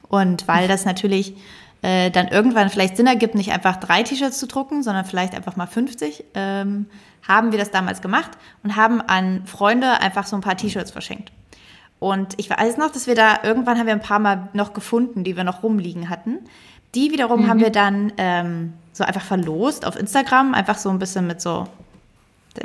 und 0.10 0.48
weil 0.48 0.68
das 0.68 0.86
natürlich 0.86 1.36
äh, 1.82 2.10
dann 2.10 2.28
irgendwann 2.28 2.70
vielleicht 2.70 2.98
Sinn 2.98 3.08
ergibt, 3.08 3.36
nicht 3.36 3.52
einfach 3.52 3.78
drei 3.78 4.04
T-Shirts 4.04 4.40
zu 4.40 4.48
drucken, 4.48 4.84
sondern 4.84 5.06
vielleicht 5.06 5.36
einfach 5.36 5.56
mal 5.56 5.68
50, 5.68 6.24
ähm, 6.34 6.88
haben 7.28 7.52
wir 7.52 7.60
das 7.60 7.72
damals 7.72 8.02
gemacht 8.02 8.32
und 8.64 8.76
haben 8.76 9.02
an 9.02 9.46
Freunde 9.46 10.00
einfach 10.00 10.26
so 10.26 10.36
ein 10.36 10.42
paar 10.42 10.58
T-Shirts 10.58 10.92
verschenkt. 10.92 11.32
Und 12.00 12.36
ich 12.38 12.50
weiß 12.50 12.78
noch, 12.78 12.92
dass 12.92 13.08
wir 13.08 13.16
da 13.16 13.40
irgendwann 13.44 13.78
haben 13.78 13.88
wir 13.88 13.94
ein 13.94 14.02
paar 14.02 14.20
Mal 14.20 14.50
noch 14.54 14.74
gefunden, 14.74 15.24
die 15.24 15.36
wir 15.36 15.44
noch 15.44 15.64
rumliegen 15.64 16.10
hatten. 16.10 16.40
Die 16.96 17.12
wiederum 17.12 17.44
mhm. 17.44 17.50
haben 17.50 17.60
wir 17.60 17.72
dann 17.72 18.14
ähm, 18.18 18.74
so 18.94 19.04
einfach 19.04 19.22
verlost 19.22 19.86
auf 19.86 19.96
Instagram, 19.96 20.54
einfach 20.54 20.78
so 20.78 20.90
ein 20.90 21.00
bisschen 21.00 21.28
mit 21.28 21.42
so, 21.42 21.68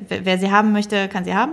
wer 0.08 0.38
sie 0.38 0.50
haben 0.50 0.72
möchte, 0.72 1.08
kann 1.08 1.24
sie 1.24 1.34
haben. 1.34 1.52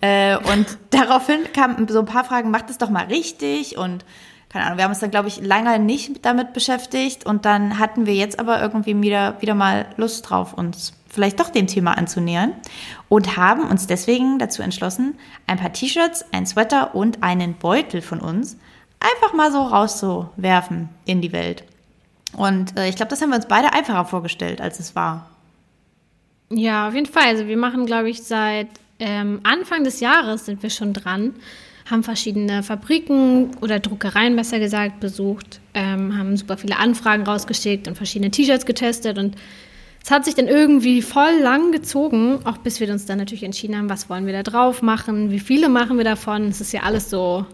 Äh, 0.00 0.36
und 0.36 0.78
daraufhin 0.90 1.40
kamen 1.52 1.86
so 1.88 2.00
ein 2.00 2.06
paar 2.06 2.24
Fragen, 2.24 2.50
macht 2.50 2.70
es 2.70 2.78
doch 2.78 2.90
mal 2.90 3.06
richtig 3.06 3.76
und 3.76 4.04
keine 4.52 4.66
Ahnung, 4.66 4.78
wir 4.78 4.84
haben 4.84 4.90
uns 4.90 5.00
dann, 5.00 5.10
glaube 5.10 5.28
ich, 5.28 5.40
lange 5.40 5.78
nicht 5.78 6.24
damit 6.26 6.52
beschäftigt 6.52 7.24
und 7.24 7.46
dann 7.46 7.78
hatten 7.78 8.04
wir 8.04 8.14
jetzt 8.14 8.38
aber 8.38 8.60
irgendwie 8.60 9.00
wieder, 9.00 9.40
wieder 9.40 9.54
mal 9.54 9.86
Lust 9.96 10.28
drauf, 10.28 10.52
uns 10.52 10.92
vielleicht 11.08 11.40
doch 11.40 11.48
dem 11.48 11.66
Thema 11.66 11.96
anzunähern 11.96 12.52
und 13.08 13.36
haben 13.36 13.62
uns 13.62 13.86
deswegen 13.86 14.38
dazu 14.38 14.62
entschlossen, 14.62 15.18
ein 15.46 15.58
paar 15.58 15.72
T-Shirts, 15.72 16.26
ein 16.32 16.46
Sweater 16.46 16.94
und 16.94 17.22
einen 17.22 17.54
Beutel 17.54 18.02
von 18.02 18.20
uns 18.20 18.58
einfach 19.00 19.34
mal 19.34 19.50
so 19.50 19.62
rauszuwerfen 19.62 20.90
in 21.06 21.22
die 21.22 21.32
Welt. 21.32 21.64
Und 22.36 22.78
äh, 22.78 22.88
ich 22.88 22.96
glaube, 22.96 23.10
das 23.10 23.20
haben 23.20 23.30
wir 23.30 23.36
uns 23.36 23.48
beide 23.48 23.72
einfacher 23.72 24.04
vorgestellt, 24.04 24.60
als 24.60 24.80
es 24.80 24.94
war. 24.94 25.30
Ja, 26.50 26.88
auf 26.88 26.94
jeden 26.94 27.06
Fall. 27.06 27.24
Also 27.24 27.46
wir 27.46 27.56
machen, 27.56 27.86
glaube 27.86 28.10
ich, 28.10 28.22
seit 28.22 28.68
ähm, 28.98 29.40
Anfang 29.42 29.84
des 29.84 30.00
Jahres 30.00 30.44
sind 30.44 30.62
wir 30.62 30.70
schon 30.70 30.92
dran 30.92 31.34
haben 31.92 32.02
verschiedene 32.02 32.62
Fabriken 32.62 33.50
oder 33.60 33.78
Druckereien 33.78 34.34
besser 34.34 34.58
gesagt 34.58 34.98
besucht, 34.98 35.60
ähm, 35.74 36.16
haben 36.18 36.36
super 36.36 36.56
viele 36.56 36.78
Anfragen 36.78 37.22
rausgeschickt 37.22 37.86
und 37.86 37.96
verschiedene 37.96 38.30
T-Shirts 38.30 38.66
getestet 38.66 39.18
und 39.18 39.36
es 40.04 40.10
hat 40.10 40.24
sich 40.24 40.34
dann 40.34 40.48
irgendwie 40.48 41.00
voll 41.00 41.38
lang 41.40 41.70
gezogen, 41.70 42.40
auch 42.44 42.58
bis 42.58 42.80
wir 42.80 42.90
uns 42.90 43.06
dann 43.06 43.18
natürlich 43.18 43.44
entschieden 43.44 43.76
haben, 43.76 43.88
was 43.88 44.10
wollen 44.10 44.26
wir 44.26 44.32
da 44.32 44.42
drauf 44.42 44.82
machen, 44.82 45.30
wie 45.30 45.38
viele 45.38 45.68
machen 45.68 45.96
wir 45.96 46.04
davon. 46.04 46.48
Es 46.48 46.60
ist 46.60 46.72
ja 46.72 46.82
alles 46.82 47.08
so 47.08 47.46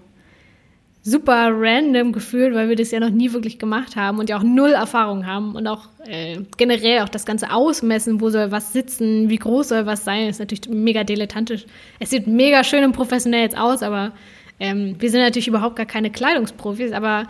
super 1.10 1.50
random 1.52 2.12
gefühlt, 2.12 2.54
weil 2.54 2.68
wir 2.68 2.76
das 2.76 2.90
ja 2.90 3.00
noch 3.00 3.10
nie 3.10 3.32
wirklich 3.32 3.58
gemacht 3.58 3.96
haben 3.96 4.18
und 4.18 4.28
ja 4.28 4.38
auch 4.38 4.42
null 4.42 4.72
Erfahrung 4.72 5.26
haben 5.26 5.54
und 5.54 5.66
auch 5.66 5.86
äh, 6.06 6.38
generell 6.56 7.00
auch 7.00 7.08
das 7.08 7.24
ganze 7.24 7.50
Ausmessen, 7.50 8.20
wo 8.20 8.30
soll 8.30 8.50
was 8.50 8.72
sitzen, 8.72 9.28
wie 9.30 9.36
groß 9.36 9.68
soll 9.68 9.86
was 9.86 10.04
sein, 10.04 10.28
ist 10.28 10.38
natürlich 10.38 10.68
mega 10.68 11.04
dilettantisch. 11.04 11.64
Es 11.98 12.10
sieht 12.10 12.26
mega 12.26 12.64
schön 12.64 12.84
und 12.84 12.92
professionell 12.92 13.42
jetzt 13.42 13.56
aus, 13.56 13.82
aber 13.82 14.12
ähm, 14.60 14.96
wir 14.98 15.10
sind 15.10 15.20
natürlich 15.20 15.48
überhaupt 15.48 15.76
gar 15.76 15.86
keine 15.86 16.10
Kleidungsprofis, 16.10 16.92
aber 16.92 17.26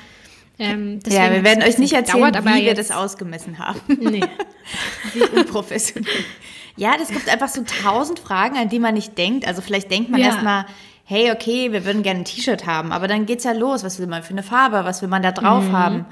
ähm, 0.59 0.99
ja, 1.07 1.31
wir 1.31 1.45
werden 1.45 1.63
euch 1.63 1.79
nicht 1.79 1.93
erzählen, 1.93 2.33
dauert, 2.33 2.45
wie 2.45 2.65
wir 2.65 2.75
das 2.75 2.91
ausgemessen 2.91 3.59
haben. 3.61 3.81
Nee. 3.87 4.25
wie 5.15 5.23
unprofessionell. 5.39 6.11
Ja, 6.77 6.97
das 6.97 7.09
gibt 7.09 7.29
einfach 7.29 7.49
so 7.49 7.63
tausend 7.83 8.19
Fragen, 8.19 8.57
an 8.57 8.69
die 8.69 8.79
man 8.79 8.95
nicht 8.95 9.17
denkt. 9.19 9.47
Also 9.47 9.63
vielleicht 9.63 9.91
denkt 9.91 10.11
man 10.11 10.21
ja. 10.21 10.27
erstmal, 10.27 10.67
hey, 11.09 11.33
okay, 11.33 11.73
wir 11.73 11.87
würden 11.87 12.03
gerne 12.03 12.21
ein 12.21 12.25
T-Shirt 12.27 12.67
haben, 12.67 12.93
aber 12.93 13.09
dann 13.09 13.25
geht's 13.25 13.45
ja 13.45 13.53
los. 13.53 13.83
Was 13.83 13.99
will 13.99 14.07
man 14.07 14.23
für 14.23 14.35
eine 14.35 14.43
Farbe? 14.43 14.85
Was 14.85 15.01
will 15.01 15.09
man 15.09 15.23
da 15.23 15.33
drauf 15.33 15.65
mhm. 15.65 15.73
haben? 15.73 16.07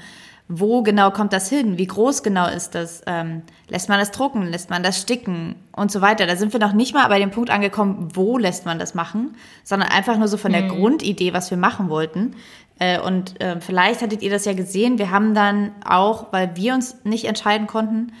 Wo 0.47 0.81
genau 0.81 1.11
kommt 1.11 1.33
das 1.33 1.49
hin? 1.49 1.77
Wie 1.77 1.85
groß 1.85 2.23
genau 2.23 2.47
ist 2.47 2.73
das? 2.73 3.03
Ähm, 3.05 3.43
lässt 3.67 3.89
man 3.89 3.99
das 3.99 4.09
drucken? 4.09 4.47
Lässt 4.47 4.71
man 4.71 4.81
das 4.81 4.99
sticken? 4.99 5.53
Und 5.71 5.91
so 5.91 6.01
weiter. 6.01 6.25
Da 6.25 6.35
sind 6.35 6.51
wir 6.51 6.59
noch 6.59 6.73
nicht 6.73 6.95
mal 6.95 7.07
bei 7.09 7.19
dem 7.19 7.29
Punkt 7.29 7.51
angekommen, 7.51 8.09
wo 8.13 8.39
lässt 8.39 8.65
man 8.65 8.79
das 8.79 8.95
machen, 8.95 9.35
sondern 9.63 9.89
einfach 9.89 10.17
nur 10.17 10.27
so 10.27 10.37
von 10.37 10.51
der 10.51 10.63
mhm. 10.63 10.69
Grundidee, 10.69 11.31
was 11.31 11.51
wir 11.51 11.59
machen 11.59 11.89
wollten. 11.89 12.35
Äh, 12.79 12.99
und 12.99 13.39
äh, 13.39 13.61
vielleicht 13.61 14.01
hattet 14.01 14.23
ihr 14.23 14.31
das 14.31 14.45
ja 14.45 14.53
gesehen. 14.53 14.97
Wir 14.97 15.11
haben 15.11 15.35
dann 15.35 15.73
auch, 15.85 16.33
weil 16.33 16.55
wir 16.55 16.73
uns 16.73 17.03
nicht 17.03 17.25
entscheiden 17.25 17.67
konnten, 17.67 18.13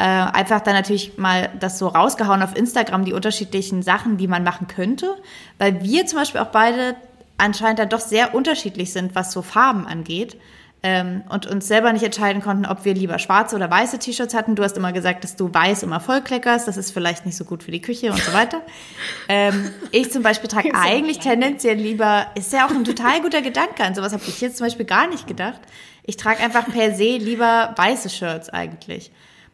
äh, 0.00 0.02
einfach 0.02 0.62
dann 0.62 0.72
natürlich 0.72 1.18
mal 1.18 1.50
das 1.60 1.78
so 1.78 1.86
rausgehauen 1.86 2.42
auf 2.42 2.56
Instagram, 2.56 3.04
die 3.04 3.12
unterschiedlichen 3.12 3.82
Sachen, 3.82 4.16
die 4.16 4.28
man 4.28 4.42
machen 4.42 4.66
könnte, 4.66 5.14
weil 5.58 5.82
wir 5.82 6.06
zum 6.06 6.18
Beispiel 6.18 6.40
auch 6.40 6.46
beide 6.46 6.96
anscheinend 7.36 7.80
dann 7.80 7.90
doch 7.90 8.00
sehr 8.00 8.34
unterschiedlich 8.34 8.94
sind, 8.94 9.14
was 9.14 9.30
so 9.30 9.42
Farben 9.42 9.86
angeht. 9.86 10.38
Ähm, 10.82 11.22
und 11.28 11.44
uns 11.44 11.68
selber 11.68 11.92
nicht 11.92 12.02
entscheiden 12.02 12.40
konnten, 12.40 12.64
ob 12.64 12.86
wir 12.86 12.94
lieber 12.94 13.18
schwarze 13.18 13.54
oder 13.54 13.70
weiße 13.70 13.98
T-Shirts 13.98 14.32
hatten. 14.32 14.54
Du 14.54 14.62
hast 14.62 14.78
immer 14.78 14.94
gesagt, 14.94 15.22
dass 15.22 15.36
du 15.36 15.52
weiß 15.52 15.82
immer 15.82 16.00
voll 16.00 16.22
kleckerst, 16.22 16.66
das 16.66 16.78
ist 16.78 16.92
vielleicht 16.92 17.26
nicht 17.26 17.36
so 17.36 17.44
gut 17.44 17.62
für 17.62 17.70
die 17.70 17.82
Küche 17.82 18.10
und 18.10 18.22
so 18.22 18.32
weiter. 18.32 18.62
ähm, 19.28 19.70
ich 19.90 20.10
zum 20.10 20.22
Beispiel 20.22 20.48
trage 20.48 20.70
eigentlich 20.74 21.18
tendenziell 21.18 21.76
lieber, 21.76 22.28
ist 22.34 22.54
ja 22.54 22.64
auch 22.64 22.70
ein 22.70 22.84
total 22.84 23.20
guter 23.20 23.42
Gedanke, 23.42 23.84
an 23.84 23.94
sowas 23.94 24.14
habe 24.14 24.22
ich 24.26 24.40
jetzt 24.40 24.56
zum 24.56 24.66
Beispiel 24.66 24.86
gar 24.86 25.06
nicht 25.06 25.26
gedacht. 25.26 25.60
Ich 26.04 26.16
trage 26.16 26.42
einfach 26.42 26.66
per 26.72 26.94
se 26.94 27.18
lieber 27.18 27.74
weiße 27.76 28.08
Shirts 28.08 28.48
eigentlich. 28.48 29.12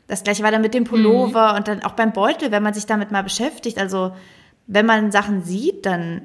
Das 0.09 0.23
gleiche 0.23 0.43
war 0.43 0.51
dann 0.51 0.63
mit 0.63 0.75
dem 0.75 0.85
Pullover 0.85 1.53
mhm. 1.53 1.57
und 1.57 1.69
dann 1.69 1.83
auch 1.83 1.93
beim 1.93 2.13
Beutel, 2.13 2.51
wenn 2.51 2.63
man 2.63 2.75
sich 2.75 2.87
damit 2.87 3.11
mal 3.11 3.23
beschäftigt. 3.23 3.79
Also 3.79 4.13
wenn 4.67 4.87
man 4.87 5.11
Sachen 5.11 5.43
sieht, 5.43 5.87
dann, 5.87 6.23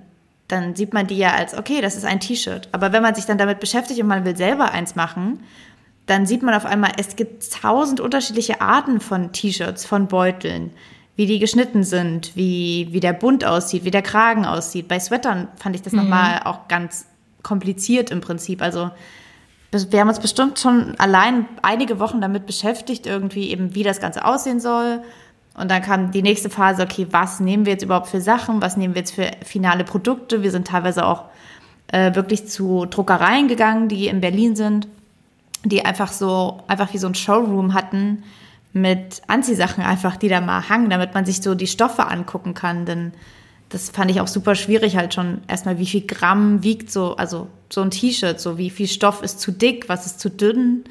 dann 0.47 0.75
sieht 0.75 0.93
man 0.93 1.07
die 1.07 1.17
ja 1.17 1.33
als, 1.33 1.57
okay, 1.57 1.81
das 1.81 1.95
ist 1.95 2.05
ein 2.05 2.19
T-Shirt. 2.19 2.69
Aber 2.71 2.93
wenn 2.93 3.01
man 3.01 3.15
sich 3.15 3.25
dann 3.25 3.37
damit 3.37 3.59
beschäftigt 3.59 3.99
und 4.01 4.07
man 4.07 4.25
will 4.25 4.37
selber 4.37 4.71
eins 4.71 4.95
machen, 4.95 5.39
dann 6.05 6.25
sieht 6.25 6.43
man 6.43 6.53
auf 6.53 6.65
einmal, 6.65 6.91
es 6.97 7.15
gibt 7.15 7.51
tausend 7.51 7.99
unterschiedliche 7.99 8.61
Arten 8.61 8.99
von 8.99 9.31
T-Shirts, 9.31 9.85
von 9.85 10.07
Beuteln, 10.07 10.71
wie 11.15 11.25
die 11.25 11.39
geschnitten 11.39 11.83
sind, 11.83 12.35
wie, 12.35 12.87
wie 12.91 12.99
der 12.99 13.13
Bund 13.13 13.45
aussieht, 13.45 13.83
wie 13.83 13.91
der 13.91 14.01
Kragen 14.01 14.45
aussieht. 14.45 14.87
Bei 14.87 14.99
Sweatern 14.99 15.47
fand 15.55 15.75
ich 15.75 15.81
das 15.81 15.93
mhm. 15.93 15.99
nochmal 15.99 16.41
auch 16.45 16.67
ganz 16.67 17.05
kompliziert 17.43 18.11
im 18.11 18.21
Prinzip. 18.21 18.61
Also 18.61 18.91
wir 19.71 19.99
haben 20.01 20.09
uns 20.09 20.19
bestimmt 20.19 20.59
schon 20.59 20.95
allein 20.99 21.45
einige 21.61 21.99
Wochen 21.99 22.19
damit 22.19 22.45
beschäftigt, 22.45 23.05
irgendwie 23.05 23.51
eben, 23.51 23.73
wie 23.73 23.83
das 23.83 24.01
Ganze 24.01 24.25
aussehen 24.25 24.59
soll. 24.59 25.01
Und 25.57 25.71
dann 25.71 25.81
kam 25.81 26.11
die 26.11 26.21
nächste 26.21 26.49
Phase, 26.49 26.83
okay, 26.83 27.07
was 27.11 27.39
nehmen 27.39 27.65
wir 27.65 27.73
jetzt 27.73 27.83
überhaupt 27.83 28.07
für 28.07 28.21
Sachen? 28.21 28.61
Was 28.61 28.77
nehmen 28.77 28.95
wir 28.95 29.01
jetzt 29.01 29.15
für 29.15 29.31
finale 29.43 29.83
Produkte? 29.83 30.43
Wir 30.43 30.51
sind 30.51 30.67
teilweise 30.67 31.05
auch 31.05 31.25
äh, 31.87 32.15
wirklich 32.15 32.47
zu 32.47 32.85
Druckereien 32.85 33.47
gegangen, 33.47 33.87
die 33.87 34.07
in 34.07 34.21
Berlin 34.21 34.55
sind, 34.55 34.87
die 35.63 35.85
einfach 35.85 36.11
so, 36.11 36.61
einfach 36.67 36.93
wie 36.93 36.97
so 36.97 37.07
ein 37.07 37.15
Showroom 37.15 37.73
hatten 37.73 38.23
mit 38.73 39.21
Anziehsachen 39.27 39.83
einfach, 39.83 40.15
die 40.15 40.29
da 40.29 40.39
mal 40.41 40.69
hangen, 40.69 40.89
damit 40.89 41.13
man 41.13 41.25
sich 41.25 41.41
so 41.41 41.55
die 41.55 41.67
Stoffe 41.67 42.07
angucken 42.07 42.53
kann. 42.53 42.85
Denn 42.85 43.13
das 43.71 43.89
fand 43.89 44.11
ich 44.11 44.19
auch 44.19 44.27
super 44.27 44.55
schwierig, 44.55 44.97
halt 44.97 45.13
schon 45.13 45.41
erstmal, 45.47 45.79
wie 45.79 45.85
viel 45.85 46.01
Gramm 46.01 46.63
wiegt 46.63 46.91
so, 46.91 47.15
also 47.15 47.47
so 47.69 47.81
ein 47.81 47.89
T-Shirt, 47.89 48.39
so 48.39 48.57
wie 48.57 48.69
viel 48.69 48.87
Stoff 48.87 49.23
ist 49.23 49.39
zu 49.39 49.51
dick, 49.51 49.87
was 49.87 50.05
ist 50.05 50.19
zu 50.19 50.29
dünn. 50.29 50.83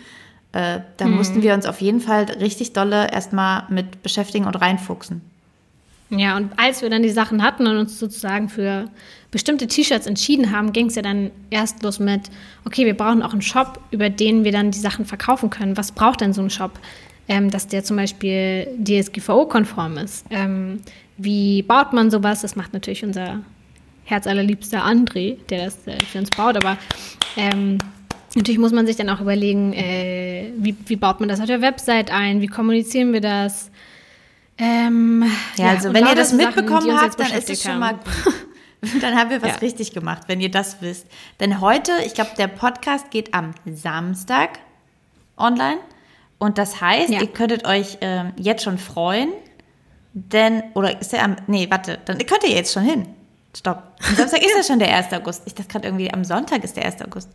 Äh, 0.52 0.80
da 0.96 1.04
hm. 1.04 1.16
mussten 1.16 1.42
wir 1.42 1.54
uns 1.54 1.66
auf 1.66 1.80
jeden 1.80 2.00
Fall 2.00 2.24
richtig 2.40 2.72
dolle 2.72 3.12
erstmal 3.12 3.64
mit 3.68 4.02
beschäftigen 4.02 4.46
und 4.46 4.56
reinfuchsen. 4.56 5.20
Ja, 6.10 6.36
und 6.36 6.50
als 6.56 6.82
wir 6.82 6.90
dann 6.90 7.02
die 7.02 7.10
Sachen 7.10 7.42
hatten 7.42 7.68
und 7.68 7.76
uns 7.76 7.98
sozusagen 7.98 8.48
für 8.48 8.86
bestimmte 9.30 9.68
T-Shirts 9.68 10.06
entschieden 10.06 10.50
haben, 10.50 10.72
ging 10.72 10.86
es 10.86 10.96
ja 10.96 11.02
dann 11.02 11.30
erst 11.50 11.84
los 11.84 12.00
mit, 12.00 12.22
okay, 12.64 12.84
wir 12.84 12.96
brauchen 12.96 13.22
auch 13.22 13.32
einen 13.32 13.42
Shop, 13.42 13.78
über 13.92 14.10
den 14.10 14.42
wir 14.42 14.50
dann 14.50 14.72
die 14.72 14.78
Sachen 14.78 15.04
verkaufen 15.04 15.50
können. 15.50 15.76
Was 15.76 15.92
braucht 15.92 16.20
denn 16.20 16.32
so 16.32 16.42
ein 16.42 16.50
Shop? 16.50 16.72
Ähm, 17.28 17.48
dass 17.48 17.68
der 17.68 17.84
zum 17.84 17.96
Beispiel 17.96 18.66
DSGVO-konform 18.82 19.98
ist. 19.98 20.26
Ähm, 20.30 20.80
wie 21.22 21.62
baut 21.62 21.92
man 21.92 22.10
sowas? 22.10 22.42
Das 22.42 22.56
macht 22.56 22.72
natürlich 22.72 23.04
unser 23.04 23.40
herzallerliebster 24.04 24.84
André, 24.84 25.36
der 25.48 25.66
das 25.66 25.86
äh, 25.86 25.98
für 26.04 26.18
uns 26.18 26.30
baut, 26.30 26.56
aber 26.56 26.76
ähm, 27.36 27.78
natürlich 28.34 28.58
muss 28.58 28.72
man 28.72 28.86
sich 28.86 28.96
dann 28.96 29.08
auch 29.08 29.20
überlegen, 29.20 29.72
äh, 29.72 30.52
wie, 30.56 30.74
wie 30.86 30.96
baut 30.96 31.20
man 31.20 31.28
das 31.28 31.40
auf 31.40 31.46
der 31.46 31.60
Website 31.60 32.10
ein, 32.10 32.40
wie 32.40 32.48
kommunizieren 32.48 33.12
wir 33.12 33.20
das? 33.20 33.70
Ähm, 34.58 35.24
ja, 35.56 35.64
ja, 35.64 35.70
also 35.70 35.94
wenn 35.94 36.06
ihr 36.06 36.14
das 36.14 36.32
mitbekommen 36.32 36.90
Sachen, 36.90 37.00
habt, 37.00 37.20
dann 37.20 37.32
ist 37.32 37.48
es 37.48 37.62
schon 37.62 37.78
mal 37.78 37.98
dann 39.00 39.16
haben 39.16 39.30
wir 39.30 39.42
was 39.42 39.52
ja. 39.52 39.56
richtig 39.56 39.92
gemacht, 39.92 40.24
wenn 40.26 40.40
ihr 40.40 40.50
das 40.50 40.82
wisst. 40.82 41.06
Denn 41.38 41.60
heute, 41.60 41.92
ich 42.04 42.14
glaube, 42.14 42.30
der 42.36 42.48
Podcast 42.48 43.10
geht 43.10 43.32
am 43.34 43.52
Samstag 43.66 44.58
online. 45.36 45.78
Und 46.38 46.58
das 46.58 46.80
heißt, 46.80 47.10
ja. 47.10 47.20
ihr 47.20 47.26
könntet 47.26 47.66
euch 47.66 47.98
äh, 48.00 48.32
jetzt 48.36 48.64
schon 48.64 48.78
freuen, 48.78 49.30
denn, 50.12 50.62
oder 50.74 51.00
ist 51.00 51.12
der 51.12 51.24
am, 51.24 51.36
nee, 51.46 51.68
warte, 51.70 51.98
dann 52.04 52.18
könnt 52.18 52.44
ihr 52.44 52.50
jetzt 52.50 52.72
schon 52.72 52.82
hin. 52.82 53.06
Stopp. 53.56 53.82
Am 54.08 54.14
Samstag 54.14 54.42
ist 54.42 54.54
ja 54.56 54.62
schon 54.62 54.78
der 54.78 54.94
1. 54.94 55.12
August. 55.12 55.42
Ich 55.44 55.54
dachte 55.54 55.68
gerade 55.68 55.88
irgendwie, 55.88 56.12
am 56.12 56.24
Sonntag 56.24 56.62
ist 56.62 56.76
der 56.76 56.84
1. 56.84 57.02
August. 57.02 57.30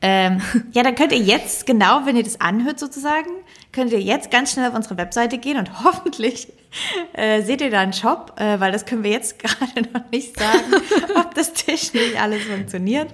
Ähm, 0.00 0.40
ja, 0.72 0.82
dann 0.82 0.94
könnt 0.94 1.12
ihr 1.12 1.18
jetzt, 1.18 1.66
genau, 1.66 2.02
wenn 2.04 2.16
ihr 2.16 2.22
das 2.22 2.40
anhört 2.40 2.78
sozusagen, 2.78 3.30
könnt 3.72 3.92
ihr 3.92 4.00
jetzt 4.00 4.30
ganz 4.30 4.52
schnell 4.52 4.68
auf 4.68 4.74
unsere 4.74 4.96
Webseite 4.96 5.38
gehen 5.38 5.58
und 5.58 5.84
hoffentlich 5.84 6.52
äh, 7.14 7.42
seht 7.42 7.60
ihr 7.62 7.70
da 7.70 7.80
einen 7.80 7.92
Shop, 7.92 8.34
äh, 8.38 8.60
weil 8.60 8.72
das 8.72 8.86
können 8.86 9.02
wir 9.02 9.10
jetzt 9.10 9.38
gerade 9.40 9.88
noch 9.92 10.10
nicht 10.12 10.38
sagen, 10.38 10.74
ob 11.16 11.34
das 11.34 11.52
technisch 11.52 12.14
alles 12.20 12.44
funktioniert. 12.44 13.08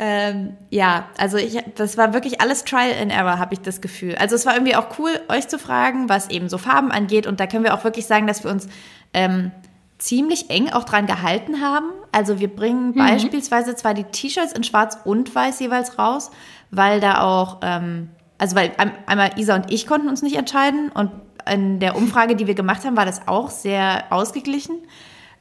Ähm, 0.00 0.56
ja, 0.70 1.08
also 1.18 1.38
ich, 1.38 1.58
das 1.74 1.98
war 1.98 2.14
wirklich 2.14 2.40
alles 2.40 2.62
Trial 2.62 2.94
and 3.02 3.10
Error, 3.10 3.40
habe 3.40 3.54
ich 3.54 3.60
das 3.60 3.80
Gefühl. 3.80 4.14
Also 4.14 4.36
es 4.36 4.46
war 4.46 4.54
irgendwie 4.54 4.76
auch 4.76 4.96
cool, 5.00 5.10
euch 5.28 5.48
zu 5.48 5.58
fragen, 5.58 6.08
was 6.08 6.30
eben 6.30 6.48
so 6.48 6.56
Farben 6.56 6.92
angeht. 6.92 7.26
Und 7.26 7.40
da 7.40 7.48
können 7.48 7.64
wir 7.64 7.74
auch 7.74 7.82
wirklich 7.82 8.06
sagen, 8.06 8.28
dass 8.28 8.44
wir 8.44 8.50
uns 8.52 8.68
ähm, 9.12 9.50
ziemlich 9.98 10.50
eng 10.50 10.70
auch 10.70 10.84
dran 10.84 11.06
gehalten 11.06 11.60
haben. 11.60 11.90
Also 12.12 12.38
wir 12.38 12.46
bringen 12.46 12.90
mhm. 12.90 12.94
beispielsweise 12.94 13.74
zwar 13.74 13.92
die 13.92 14.04
T-Shirts 14.04 14.52
in 14.52 14.62
Schwarz 14.62 14.98
und 15.04 15.34
Weiß 15.34 15.58
jeweils 15.58 15.98
raus, 15.98 16.30
weil 16.70 17.00
da 17.00 17.20
auch, 17.20 17.58
ähm, 17.62 18.10
also 18.38 18.54
weil 18.54 18.70
einmal 19.06 19.32
Isa 19.36 19.56
und 19.56 19.72
ich 19.72 19.88
konnten 19.88 20.08
uns 20.08 20.22
nicht 20.22 20.36
entscheiden 20.36 20.92
und 20.94 21.10
in 21.50 21.80
der 21.80 21.96
Umfrage, 21.96 22.36
die 22.36 22.46
wir 22.46 22.54
gemacht 22.54 22.84
haben, 22.84 22.96
war 22.96 23.06
das 23.06 23.26
auch 23.26 23.50
sehr 23.50 24.04
ausgeglichen. 24.10 24.76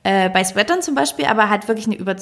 Äh, 0.03 0.29
bei 0.29 0.43
Sweatern 0.43 0.81
zum 0.81 0.95
Beispiel, 0.95 1.25
aber 1.25 1.49
hat 1.49 1.67
wirklich 1.67 1.85
eine 1.85 1.95
über 1.95 2.15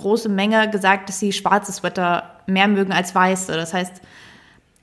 große 0.00 0.28
Menge 0.28 0.68
gesagt, 0.70 1.08
dass 1.08 1.18
sie 1.18 1.32
schwarze 1.32 1.72
Sweater 1.72 2.40
mehr 2.46 2.68
mögen 2.68 2.92
als 2.92 3.14
weiße. 3.14 3.52
Das 3.52 3.74
heißt, 3.74 4.00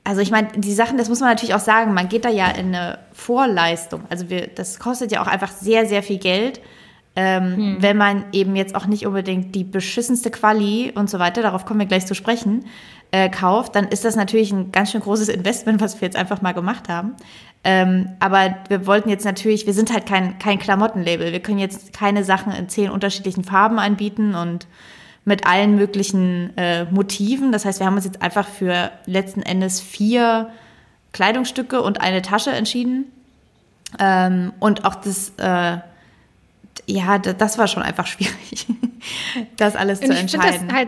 also 0.03 0.21
ich 0.21 0.31
meine, 0.31 0.47
die 0.55 0.73
Sachen, 0.73 0.97
das 0.97 1.09
muss 1.09 1.19
man 1.19 1.29
natürlich 1.29 1.53
auch 1.53 1.59
sagen, 1.59 1.93
man 1.93 2.07
geht 2.07 2.23
da 2.23 2.29
ja 2.29 2.47
in 2.49 2.73
eine 2.73 2.99
Vorleistung. 3.11 4.03
Also 4.09 4.29
wir, 4.29 4.47
das 4.47 4.79
kostet 4.79 5.11
ja 5.11 5.21
auch 5.21 5.27
einfach 5.27 5.51
sehr, 5.51 5.85
sehr 5.85 6.01
viel 6.01 6.17
Geld, 6.17 6.61
ähm, 7.17 7.55
hm. 7.55 7.77
wenn 7.79 7.97
man 7.97 8.25
eben 8.31 8.55
jetzt 8.55 8.75
auch 8.75 8.85
nicht 8.85 9.05
unbedingt 9.05 9.53
die 9.55 9.63
beschissenste 9.63 10.29
Quali 10.29 10.93
und 10.95 11.09
so 11.09 11.19
weiter, 11.19 11.41
darauf 11.41 11.65
kommen 11.65 11.79
wir 11.79 11.87
gleich 11.87 12.05
zu 12.05 12.13
sprechen, 12.13 12.65
äh, 13.11 13.29
kauft, 13.29 13.75
dann 13.75 13.87
ist 13.87 14.05
das 14.05 14.15
natürlich 14.15 14.51
ein 14.51 14.71
ganz 14.71 14.91
schön 14.91 15.01
großes 15.01 15.27
Investment, 15.27 15.81
was 15.81 15.99
wir 15.99 16.05
jetzt 16.05 16.15
einfach 16.15 16.41
mal 16.41 16.53
gemacht 16.53 16.89
haben. 16.89 17.15
Ähm, 17.63 18.11
aber 18.19 18.55
wir 18.69 18.85
wollten 18.85 19.09
jetzt 19.09 19.25
natürlich, 19.25 19.65
wir 19.65 19.73
sind 19.73 19.91
halt 19.91 20.05
kein, 20.05 20.39
kein 20.39 20.59
Klamottenlabel. 20.59 21.31
Wir 21.31 21.39
können 21.41 21.59
jetzt 21.59 21.91
keine 21.91 22.23
Sachen 22.23 22.53
in 22.53 22.69
zehn 22.69 22.89
unterschiedlichen 22.91 23.43
Farben 23.43 23.79
anbieten 23.79 24.35
und 24.35 24.67
mit 25.27 25.45
allen 25.45 25.75
möglichen 25.75 26.55
äh, 26.55 26.85
Motiven. 26.85 27.51
Das 27.51 27.65
heißt, 27.65 27.81
wir 27.81 27.85
haben 27.85 27.97
uns 27.97 28.05
jetzt 28.05 28.21
einfach 28.21 28.47
für 28.47 28.91
letzten 29.05 29.41
Endes 29.41 29.81
vier 29.81 30.49
Kleidungsstücke 31.11 31.81
und 31.81 31.99
eine 31.99 32.21
Tasche 32.21 32.51
entschieden. 32.51 33.11
Ähm, 33.99 34.53
und 34.61 34.85
auch 34.85 34.95
das, 34.95 35.33
äh, 35.37 35.79
ja, 36.85 37.17
das 37.19 37.57
war 37.57 37.67
schon 37.67 37.83
einfach 37.83 38.07
schwierig, 38.07 38.67
das 39.57 39.75
alles 39.75 39.99
und 39.99 40.07
zu 40.07 40.13
entscheiden. 40.13 40.71
Halt, 40.71 40.87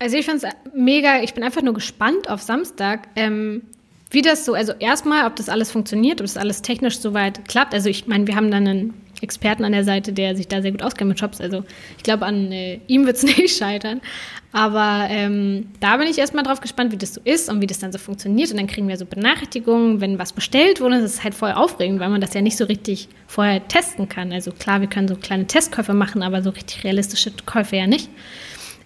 also 0.00 0.16
ich 0.16 0.26
finde 0.26 0.48
es 0.48 0.74
mega, 0.74 1.22
ich 1.22 1.32
bin 1.32 1.44
einfach 1.44 1.62
nur 1.62 1.74
gespannt 1.74 2.28
auf 2.28 2.42
Samstag, 2.42 3.06
ähm, 3.14 3.62
wie 4.10 4.22
das 4.22 4.44
so, 4.44 4.54
also 4.54 4.72
erstmal, 4.72 5.24
ob 5.26 5.36
das 5.36 5.48
alles 5.48 5.70
funktioniert, 5.70 6.20
ob 6.20 6.26
das 6.26 6.36
alles 6.36 6.62
technisch 6.62 6.98
soweit 6.98 7.46
klappt. 7.46 7.74
Also 7.74 7.88
ich 7.88 8.08
meine, 8.08 8.26
wir 8.26 8.34
haben 8.34 8.50
dann 8.50 8.66
einen 8.66 8.94
Experten 9.20 9.64
an 9.64 9.72
der 9.72 9.84
Seite, 9.84 10.12
der 10.12 10.36
sich 10.36 10.48
da 10.48 10.62
sehr 10.62 10.70
gut 10.72 10.82
auskennt 10.82 11.08
mit 11.08 11.18
Shops. 11.18 11.40
Also 11.40 11.64
ich 11.96 12.02
glaube, 12.02 12.26
an 12.26 12.52
äh, 12.52 12.80
ihm 12.86 13.06
wird 13.06 13.16
es 13.16 13.22
nicht 13.36 13.56
scheitern. 13.56 14.00
Aber 14.52 15.06
ähm, 15.08 15.68
da 15.78 15.96
bin 15.96 16.08
ich 16.08 16.18
erstmal 16.18 16.42
drauf 16.42 16.60
gespannt, 16.60 16.90
wie 16.92 16.96
das 16.96 17.14
so 17.14 17.20
ist 17.24 17.48
und 17.48 17.60
wie 17.60 17.66
das 17.66 17.78
dann 17.78 17.92
so 17.92 17.98
funktioniert. 17.98 18.50
Und 18.50 18.56
dann 18.56 18.66
kriegen 18.66 18.88
wir 18.88 18.96
so 18.96 19.04
Benachrichtigungen, 19.04 20.00
wenn 20.00 20.18
was 20.18 20.32
bestellt 20.32 20.80
wurde. 20.80 21.00
Das 21.00 21.14
ist 21.14 21.24
halt 21.24 21.34
voll 21.34 21.52
aufregend, 21.52 22.00
weil 22.00 22.08
man 22.08 22.20
das 22.20 22.34
ja 22.34 22.40
nicht 22.40 22.56
so 22.56 22.64
richtig 22.64 23.08
vorher 23.26 23.66
testen 23.68 24.08
kann. 24.08 24.32
Also 24.32 24.50
klar, 24.50 24.80
wir 24.80 24.88
können 24.88 25.06
so 25.06 25.14
kleine 25.14 25.46
Testkäufe 25.46 25.94
machen, 25.94 26.22
aber 26.22 26.42
so 26.42 26.50
richtig 26.50 26.82
realistische 26.82 27.30
Käufe 27.46 27.76
ja 27.76 27.86
nicht. 27.86 28.08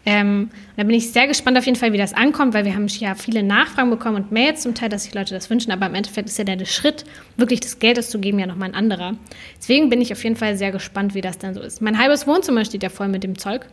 Ähm, 0.07 0.51
da 0.77 0.83
bin 0.83 0.95
ich 0.95 1.13
sehr 1.13 1.27
gespannt 1.27 1.57
auf 1.57 1.65
jeden 1.65 1.79
Fall, 1.79 1.93
wie 1.93 1.99
das 1.99 2.13
ankommt, 2.13 2.53
weil 2.53 2.65
wir 2.65 2.75
haben 2.75 2.87
ja 2.89 3.15
viele 3.15 3.43
Nachfragen 3.43 3.91
bekommen 3.91 4.17
und 4.17 4.33
Mails 4.33 4.61
zum 4.61 4.75
Teil, 4.75 4.91
dass 4.91 5.05
sich 5.05 5.15
Leute 5.15 5.35
das 5.35 5.49
wünschen, 5.49 5.73
aber 5.73 5.87
im 5.87 5.95
Endeffekt 5.95 6.29
ist 6.29 6.37
ja 6.39 6.45
der, 6.45 6.63
Schritt, 6.67 7.05
wirklich 7.37 7.61
das 7.61 7.79
Geld 7.79 7.99
auszugeben, 7.99 8.39
ja 8.39 8.47
nochmal 8.47 8.69
ein 8.69 8.75
anderer. 8.75 9.15
Deswegen 9.57 9.89
bin 9.89 10.01
ich 10.03 10.13
auf 10.13 10.23
jeden 10.23 10.37
Fall 10.37 10.57
sehr 10.57 10.73
gespannt, 10.73 11.15
wie 11.15 11.23
das 11.23 11.39
dann 11.39 11.55
so 11.55 11.61
ist. 11.61 11.81
Mein 11.81 11.99
halbes 11.99 12.27
Wohnzimmer 12.27 12.65
steht 12.65 12.83
ja 12.83 12.91
voll 12.91 13.09
mit 13.09 13.25
dem 13.25 13.39
Zeug. 13.39 13.67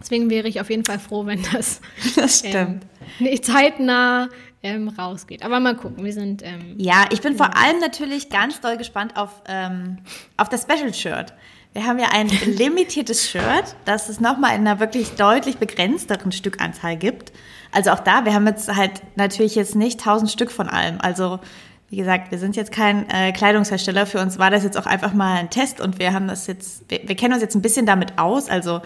Deswegen 0.00 0.30
wäre 0.30 0.48
ich 0.48 0.60
auf 0.60 0.68
jeden 0.68 0.84
Fall 0.84 0.98
froh, 0.98 1.26
wenn 1.26 1.40
das, 1.52 1.80
das 2.16 2.40
stimmt. 2.40 2.54
Ähm, 2.54 2.80
nicht 3.20 3.44
zeitnah 3.44 4.28
ähm, 4.62 4.88
rausgeht. 4.88 5.44
Aber 5.44 5.60
mal 5.60 5.76
gucken, 5.76 6.04
wir 6.04 6.12
sind. 6.12 6.42
Ähm, 6.42 6.74
ja, 6.76 7.04
ich 7.10 7.20
bin 7.20 7.36
vor 7.36 7.56
allem 7.56 7.78
natürlich 7.80 8.28
ganz 8.28 8.60
doll 8.60 8.76
gespannt 8.76 9.16
auf, 9.16 9.42
ähm, 9.46 9.98
auf 10.36 10.48
das 10.48 10.62
Special 10.62 10.92
Shirt. 10.92 11.32
Wir 11.72 11.86
haben 11.86 11.98
ja 11.98 12.08
ein 12.12 12.28
limitiertes 12.28 13.28
Shirt, 13.28 13.76
das 13.86 14.08
es 14.08 14.20
nochmal 14.20 14.54
in 14.54 14.66
einer 14.66 14.78
wirklich 14.78 15.12
deutlich 15.12 15.56
begrenzteren 15.56 16.30
Stückanzahl 16.30 16.96
gibt. 16.96 17.32
Also 17.70 17.90
auch 17.90 18.00
da, 18.00 18.26
wir 18.26 18.34
haben 18.34 18.46
jetzt 18.46 18.74
halt 18.74 19.02
natürlich 19.16 19.54
jetzt 19.54 19.74
nicht 19.74 20.00
tausend 20.00 20.30
Stück 20.30 20.50
von 20.50 20.68
allem. 20.68 21.00
Also 21.00 21.40
wie 21.88 21.96
gesagt, 21.96 22.30
wir 22.30 22.38
sind 22.38 22.56
jetzt 22.56 22.72
kein 22.72 23.08
äh, 23.10 23.32
Kleidungshersteller. 23.32 24.06
Für 24.06 24.20
uns 24.20 24.38
war 24.38 24.50
das 24.50 24.64
jetzt 24.64 24.76
auch 24.76 24.86
einfach 24.86 25.14
mal 25.14 25.36
ein 25.36 25.50
Test 25.50 25.80
und 25.80 25.98
wir 25.98 26.12
haben 26.12 26.28
das 26.28 26.46
jetzt, 26.46 26.90
wir, 26.90 27.00
wir 27.06 27.16
kennen 27.16 27.32
uns 27.34 27.42
jetzt 27.42 27.54
ein 27.54 27.62
bisschen 27.62 27.86
damit 27.86 28.18
aus. 28.18 28.50
Also 28.50 28.82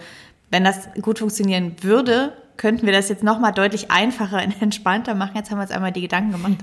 wenn 0.49 0.63
das 0.63 0.89
gut 1.01 1.19
funktionieren 1.19 1.75
würde, 1.81 2.33
könnten 2.55 2.85
wir 2.85 2.93
das 2.93 3.09
jetzt 3.09 3.23
nochmal 3.23 3.51
deutlich 3.53 3.91
einfacher 3.91 4.43
und 4.43 4.61
entspannter 4.61 5.13
machen. 5.13 5.33
Jetzt 5.35 5.51
haben 5.51 5.57
wir 5.57 5.63
uns 5.63 5.71
einmal 5.71 5.91
die 5.91 6.01
Gedanken 6.01 6.31
gemacht. 6.31 6.57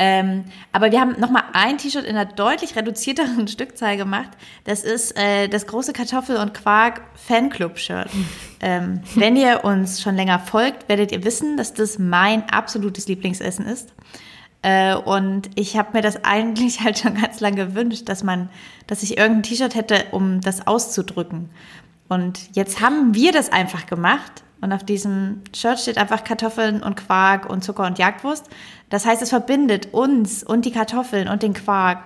Ähm, 0.00 0.44
aber 0.72 0.92
wir 0.92 1.00
haben 1.00 1.18
nochmal 1.18 1.42
ein 1.52 1.76
T-Shirt 1.76 2.04
in 2.04 2.16
einer 2.16 2.30
deutlich 2.30 2.76
reduzierteren 2.76 3.48
Stückzahl 3.48 3.96
gemacht. 3.96 4.30
Das 4.64 4.84
ist 4.84 5.18
äh, 5.18 5.48
das 5.48 5.66
große 5.66 5.92
Kartoffel- 5.92 6.36
und 6.36 6.54
Quark-Fanclub-Shirt. 6.54 8.08
Ähm, 8.60 9.02
wenn 9.14 9.36
ihr 9.36 9.62
uns 9.62 10.02
schon 10.02 10.16
länger 10.16 10.40
folgt, 10.40 10.88
werdet 10.88 11.12
ihr 11.12 11.22
wissen, 11.22 11.56
dass 11.56 11.74
das 11.74 12.00
mein 12.00 12.48
absolutes 12.50 13.06
Lieblingsessen 13.06 13.64
ist. 13.66 13.94
Äh, 14.62 14.96
und 14.96 15.48
ich 15.54 15.76
habe 15.76 15.90
mir 15.92 16.02
das 16.02 16.24
eigentlich 16.24 16.80
halt 16.84 16.98
schon 16.98 17.14
ganz 17.14 17.38
lange 17.38 17.66
gewünscht, 17.68 18.08
dass 18.08 18.24
man, 18.24 18.50
dass 18.88 19.04
ich 19.04 19.16
irgendein 19.16 19.44
T-Shirt 19.44 19.76
hätte, 19.76 20.06
um 20.10 20.40
das 20.40 20.66
auszudrücken. 20.66 21.50
Und 22.08 22.56
jetzt 22.56 22.80
haben 22.80 23.14
wir 23.14 23.30
das 23.30 23.52
einfach 23.52 23.86
gemacht. 23.86 24.42
Und 24.60 24.72
auf 24.72 24.84
diesem 24.84 25.42
Shirt 25.54 25.78
steht 25.78 25.98
einfach 25.98 26.24
Kartoffeln 26.24 26.82
und 26.82 26.96
Quark 26.96 27.48
und 27.48 27.62
Zucker 27.62 27.86
und 27.86 27.98
Jagdwurst. 27.98 28.46
Das 28.90 29.06
heißt, 29.06 29.22
es 29.22 29.30
verbindet 29.30 29.92
uns 29.92 30.42
und 30.42 30.64
die 30.64 30.72
Kartoffeln 30.72 31.28
und 31.28 31.42
den 31.42 31.54
Quark. 31.54 32.04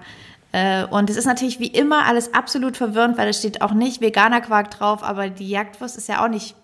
Äh, 0.52 0.84
und 0.84 1.08
es 1.08 1.16
ist 1.16 1.24
natürlich 1.24 1.60
wie 1.60 1.68
immer 1.68 2.04
alles 2.04 2.34
absolut 2.34 2.76
verwirrend, 2.76 3.16
weil 3.16 3.28
es 3.28 3.38
steht 3.38 3.62
auch 3.62 3.72
nicht 3.72 4.00
veganer 4.00 4.42
Quark 4.42 4.70
drauf, 4.70 5.02
aber 5.02 5.30
die 5.30 5.48
Jagdwurst 5.48 5.96
ist 5.96 6.08
ja 6.08 6.22
auch 6.22 6.28
nicht 6.28 6.54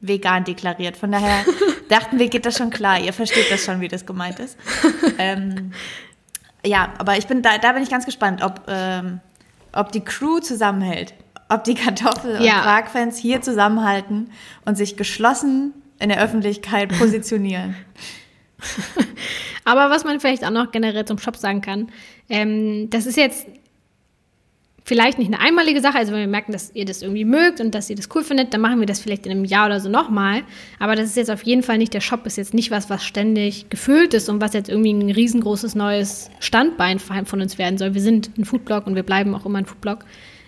vegan 0.00 0.44
deklariert. 0.44 0.96
Von 0.96 1.12
daher 1.12 1.44
dachten 1.88 2.18
wir, 2.18 2.28
geht 2.28 2.44
das 2.44 2.56
schon 2.56 2.70
klar. 2.70 2.98
Ihr 2.98 3.12
versteht 3.12 3.50
das 3.50 3.64
schon, 3.64 3.80
wie 3.80 3.88
das 3.88 4.06
gemeint 4.06 4.40
ist. 4.40 4.58
ähm, 5.18 5.72
ja, 6.64 6.92
aber 6.98 7.16
ich 7.16 7.26
bin 7.26 7.42
da, 7.42 7.58
da 7.58 7.72
bin 7.72 7.82
ich 7.82 7.90
ganz 7.90 8.04
gespannt, 8.04 8.42
ob, 8.42 8.62
ähm, 8.68 9.20
ob 9.72 9.92
die 9.92 10.00
Crew 10.00 10.40
zusammenhält. 10.40 11.14
Ob 11.50 11.64
die 11.64 11.74
Kartoffel- 11.74 12.36
und 12.38 12.44
ja. 12.44 12.60
Quark-Fans 12.60 13.18
hier 13.18 13.42
zusammenhalten 13.42 14.30
und 14.64 14.76
sich 14.76 14.96
geschlossen 14.96 15.74
in 15.98 16.08
der 16.08 16.22
Öffentlichkeit 16.22 16.88
positionieren. 16.98 17.74
Aber 19.64 19.90
was 19.90 20.04
man 20.04 20.20
vielleicht 20.20 20.44
auch 20.44 20.50
noch 20.50 20.70
generell 20.70 21.04
zum 21.04 21.18
Shop 21.18 21.36
sagen 21.36 21.60
kann, 21.60 21.88
ähm, 22.28 22.88
das 22.90 23.06
ist 23.06 23.16
jetzt 23.16 23.46
vielleicht 24.84 25.18
nicht 25.18 25.32
eine 25.32 25.40
einmalige 25.40 25.80
Sache, 25.80 25.98
also 25.98 26.12
wenn 26.12 26.20
wir 26.20 26.26
merken, 26.26 26.52
dass 26.52 26.74
ihr 26.74 26.84
das 26.84 27.02
irgendwie 27.02 27.24
mögt 27.24 27.60
und 27.60 27.74
dass 27.74 27.90
ihr 27.90 27.96
das 27.96 28.08
cool 28.14 28.24
findet, 28.24 28.54
dann 28.54 28.60
machen 28.60 28.80
wir 28.80 28.86
das 28.86 29.00
vielleicht 29.00 29.26
in 29.26 29.32
einem 29.32 29.44
Jahr 29.44 29.66
oder 29.66 29.80
so 29.80 29.88
nochmal. 29.88 30.42
Aber 30.78 30.96
das 30.96 31.06
ist 31.06 31.16
jetzt 31.16 31.30
auf 31.30 31.42
jeden 31.42 31.62
Fall 31.62 31.78
nicht, 31.78 31.94
der 31.94 32.00
Shop 32.00 32.26
ist 32.26 32.36
jetzt 32.36 32.54
nicht 32.54 32.70
was, 32.70 32.90
was 32.90 33.04
ständig 33.04 33.70
gefüllt 33.70 34.14
ist 34.14 34.28
und 34.28 34.40
was 34.40 34.52
jetzt 34.52 34.68
irgendwie 34.68 34.92
ein 34.92 35.10
riesengroßes 35.10 35.74
neues 35.74 36.30
Standbein 36.40 36.98
von 36.98 37.40
uns 37.40 37.58
werden 37.58 37.78
soll. 37.78 37.94
Wir 37.94 38.00
sind 38.00 38.30
ein 38.38 38.44
Foodblog 38.44 38.86
und 38.86 38.94
wir 38.94 39.02
bleiben 39.02 39.34
auch 39.34 39.46
immer 39.46 39.58
ein 39.58 39.66
Foodblog. 39.66 40.04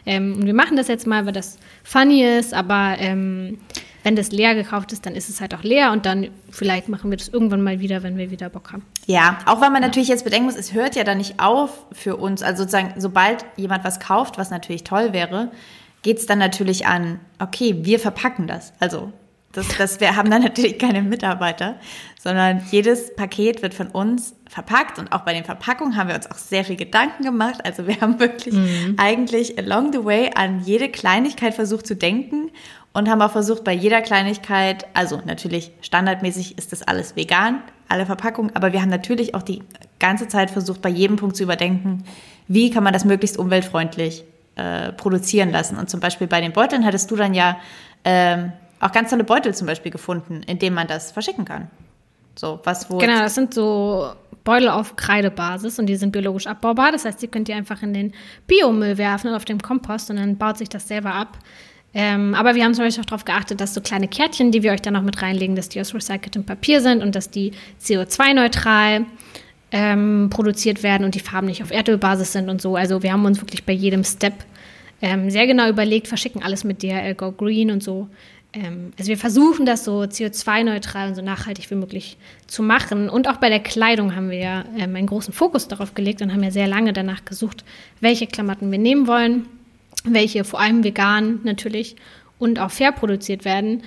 Ähm, 0.06 0.34
und 0.34 0.46
wir 0.46 0.54
machen 0.54 0.76
das 0.76 0.88
jetzt 0.88 1.06
mal, 1.06 1.26
weil 1.26 1.32
das 1.32 1.58
funny 1.84 2.24
ist, 2.24 2.54
aber 2.54 2.96
ähm, 2.98 3.58
wenn 4.02 4.16
das 4.16 4.32
leer 4.32 4.54
gekauft 4.54 4.92
ist, 4.92 5.06
dann 5.06 5.14
ist 5.14 5.28
es 5.28 5.40
halt 5.40 5.54
auch 5.54 5.62
leer 5.62 5.92
und 5.92 6.06
dann 6.06 6.28
vielleicht 6.50 6.88
machen 6.88 7.10
wir 7.10 7.16
das 7.16 7.28
irgendwann 7.28 7.62
mal 7.62 7.80
wieder, 7.80 8.02
wenn 8.02 8.16
wir 8.16 8.30
wieder 8.30 8.48
Bock 8.48 8.72
haben. 8.72 8.84
Ja, 9.06 9.38
auch 9.46 9.60
weil 9.60 9.70
man 9.70 9.82
ja. 9.82 9.88
natürlich 9.88 10.08
jetzt 10.08 10.24
bedenken 10.24 10.46
muss, 10.46 10.56
es 10.56 10.72
hört 10.72 10.96
ja 10.96 11.04
dann 11.04 11.18
nicht 11.18 11.38
auf 11.38 11.86
für 11.92 12.16
uns. 12.16 12.42
Also 12.42 12.64
sozusagen, 12.64 12.94
sobald 13.00 13.44
jemand 13.56 13.84
was 13.84 14.00
kauft, 14.00 14.38
was 14.38 14.50
natürlich 14.50 14.84
toll 14.84 15.12
wäre, 15.12 15.52
geht 16.02 16.18
es 16.18 16.26
dann 16.26 16.38
natürlich 16.38 16.86
an, 16.86 17.20
okay, 17.38 17.76
wir 17.82 18.00
verpacken 18.00 18.46
das. 18.48 18.72
Also 18.80 19.12
das, 19.52 19.68
das, 19.76 20.00
wir 20.00 20.16
haben 20.16 20.30
dann 20.30 20.42
natürlich 20.42 20.78
keine 20.78 21.02
Mitarbeiter, 21.02 21.76
sondern 22.18 22.62
jedes 22.70 23.14
Paket 23.14 23.62
wird 23.62 23.74
von 23.74 23.88
uns 23.88 24.34
verpackt 24.48 24.98
und 24.98 25.12
auch 25.12 25.20
bei 25.20 25.34
den 25.34 25.44
Verpackungen 25.44 25.96
haben 25.96 26.08
wir 26.08 26.14
uns 26.14 26.30
auch 26.30 26.36
sehr 26.36 26.64
viel 26.64 26.76
Gedanken 26.76 27.22
gemacht. 27.22 27.60
Also 27.64 27.86
wir 27.86 28.00
haben 28.00 28.18
wirklich 28.18 28.54
mhm. 28.54 28.96
eigentlich 28.96 29.58
along 29.58 29.92
the 29.92 30.04
way 30.04 30.30
an 30.34 30.60
jede 30.60 30.88
Kleinigkeit 30.88 31.54
versucht 31.54 31.86
zu 31.86 31.96
denken 31.96 32.50
und 32.92 33.10
haben 33.10 33.20
auch 33.22 33.32
versucht, 33.32 33.64
bei 33.64 33.72
jeder 33.72 34.00
Kleinigkeit, 34.00 34.86
also 34.94 35.20
natürlich 35.24 35.72
standardmäßig 35.82 36.58
ist 36.58 36.72
das 36.72 36.82
alles 36.82 37.16
vegan, 37.16 37.62
alle 37.88 38.06
Verpackungen, 38.06 38.54
aber 38.56 38.72
wir 38.72 38.80
haben 38.80 38.90
natürlich 38.90 39.34
auch 39.34 39.42
die 39.42 39.62
ganze 39.98 40.28
Zeit 40.28 40.50
versucht, 40.50 40.80
bei 40.82 40.88
jedem 40.88 41.16
Punkt 41.16 41.36
zu 41.36 41.42
überdenken, 41.42 42.04
wie 42.48 42.70
kann 42.70 42.84
man 42.84 42.92
das 42.92 43.04
möglichst 43.04 43.38
umweltfreundlich 43.38 44.24
äh, 44.56 44.92
produzieren 44.92 45.50
lassen. 45.50 45.76
Und 45.76 45.88
zum 45.88 46.00
Beispiel 46.00 46.26
bei 46.26 46.40
den 46.40 46.52
Beuteln 46.52 46.84
hattest 46.84 47.10
du 47.10 47.16
dann 47.16 47.34
ja 47.34 47.58
ähm, 48.04 48.52
auch 48.82 48.92
ganz 48.92 49.10
tolle 49.10 49.24
Beutel 49.24 49.54
zum 49.54 49.66
Beispiel 49.66 49.92
gefunden, 49.92 50.42
in 50.46 50.58
denen 50.58 50.74
man 50.74 50.88
das 50.88 51.12
verschicken 51.12 51.44
kann. 51.44 51.70
So, 52.34 52.60
was 52.64 52.90
wo. 52.90 52.98
Genau, 52.98 53.20
das 53.20 53.34
sind 53.34 53.54
so 53.54 54.12
Beutel 54.44 54.68
auf 54.68 54.96
Kreidebasis 54.96 55.78
und 55.78 55.86
die 55.86 55.96
sind 55.96 56.12
biologisch 56.12 56.46
abbaubar. 56.46 56.92
Das 56.92 57.04
heißt, 57.04 57.22
die 57.22 57.28
könnt 57.28 57.48
ihr 57.48 57.56
einfach 57.56 57.82
in 57.82 57.94
den 57.94 58.12
Biomüll 58.46 58.98
werfen 58.98 59.28
und 59.28 59.34
auf 59.34 59.44
dem 59.44 59.60
Kompost 59.60 60.10
und 60.10 60.16
dann 60.16 60.36
baut 60.36 60.58
sich 60.58 60.68
das 60.68 60.88
selber 60.88 61.14
ab. 61.14 61.38
Ähm, 61.94 62.34
aber 62.34 62.54
wir 62.54 62.64
haben 62.64 62.74
zum 62.74 62.84
Beispiel 62.84 63.02
auch 63.02 63.06
darauf 63.06 63.24
geachtet, 63.24 63.60
dass 63.60 63.74
so 63.74 63.80
kleine 63.80 64.08
Kärtchen, 64.08 64.50
die 64.50 64.62
wir 64.62 64.72
euch 64.72 64.80
dann 64.80 64.94
noch 64.94 65.02
mit 65.02 65.20
reinlegen, 65.20 65.54
dass 65.56 65.68
die 65.68 65.80
aus 65.80 65.94
recyceltem 65.94 66.44
Papier 66.44 66.80
sind 66.80 67.02
und 67.02 67.14
dass 67.14 67.30
die 67.30 67.52
CO2-neutral 67.82 69.04
ähm, 69.70 70.28
produziert 70.30 70.82
werden 70.82 71.04
und 71.04 71.14
die 71.14 71.20
Farben 71.20 71.46
nicht 71.46 71.62
auf 71.62 71.70
Erdölbasis 71.70 72.32
sind 72.32 72.48
und 72.48 72.62
so. 72.62 72.76
Also 72.76 73.02
wir 73.02 73.12
haben 73.12 73.24
uns 73.26 73.40
wirklich 73.40 73.64
bei 73.64 73.74
jedem 73.74 74.04
Step 74.04 74.34
ähm, 75.02 75.28
sehr 75.30 75.46
genau 75.46 75.68
überlegt, 75.68 76.08
verschicken 76.08 76.42
alles 76.42 76.64
mit 76.64 76.82
DHL 76.82 77.14
Go 77.14 77.32
Green 77.32 77.70
und 77.70 77.82
so. 77.82 78.08
Ähm, 78.52 78.92
also 78.98 79.08
wir 79.08 79.18
versuchen 79.18 79.66
das 79.66 79.84
so 79.84 80.00
CO2-neutral 80.00 81.08
und 81.08 81.14
so 81.14 81.22
nachhaltig 81.22 81.70
wie 81.70 81.74
möglich 81.76 82.16
zu 82.46 82.62
machen. 82.62 83.08
Und 83.08 83.28
auch 83.28 83.36
bei 83.36 83.48
der 83.48 83.60
Kleidung 83.60 84.14
haben 84.14 84.30
wir 84.30 84.38
ja 84.38 84.64
ähm, 84.76 84.96
einen 84.96 85.06
großen 85.06 85.32
Fokus 85.32 85.68
darauf 85.68 85.94
gelegt 85.94 86.22
und 86.22 86.32
haben 86.32 86.42
ja 86.42 86.50
sehr 86.50 86.68
lange 86.68 86.92
danach 86.92 87.24
gesucht, 87.24 87.64
welche 88.00 88.26
Klamotten 88.26 88.70
wir 88.70 88.78
nehmen 88.78 89.06
wollen 89.06 89.46
welche 90.04 90.44
vor 90.44 90.60
allem 90.60 90.84
vegan 90.84 91.40
natürlich 91.44 91.96
und 92.38 92.58
auch 92.58 92.70
fair 92.70 92.92
produziert 92.92 93.44
werden. 93.44 93.82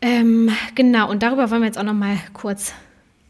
Ähm, 0.00 0.50
genau, 0.74 1.10
und 1.10 1.22
darüber 1.22 1.50
wollen 1.50 1.62
wir 1.62 1.66
jetzt 1.66 1.78
auch 1.78 1.84
noch 1.84 1.94
mal 1.94 2.18
kurz 2.32 2.74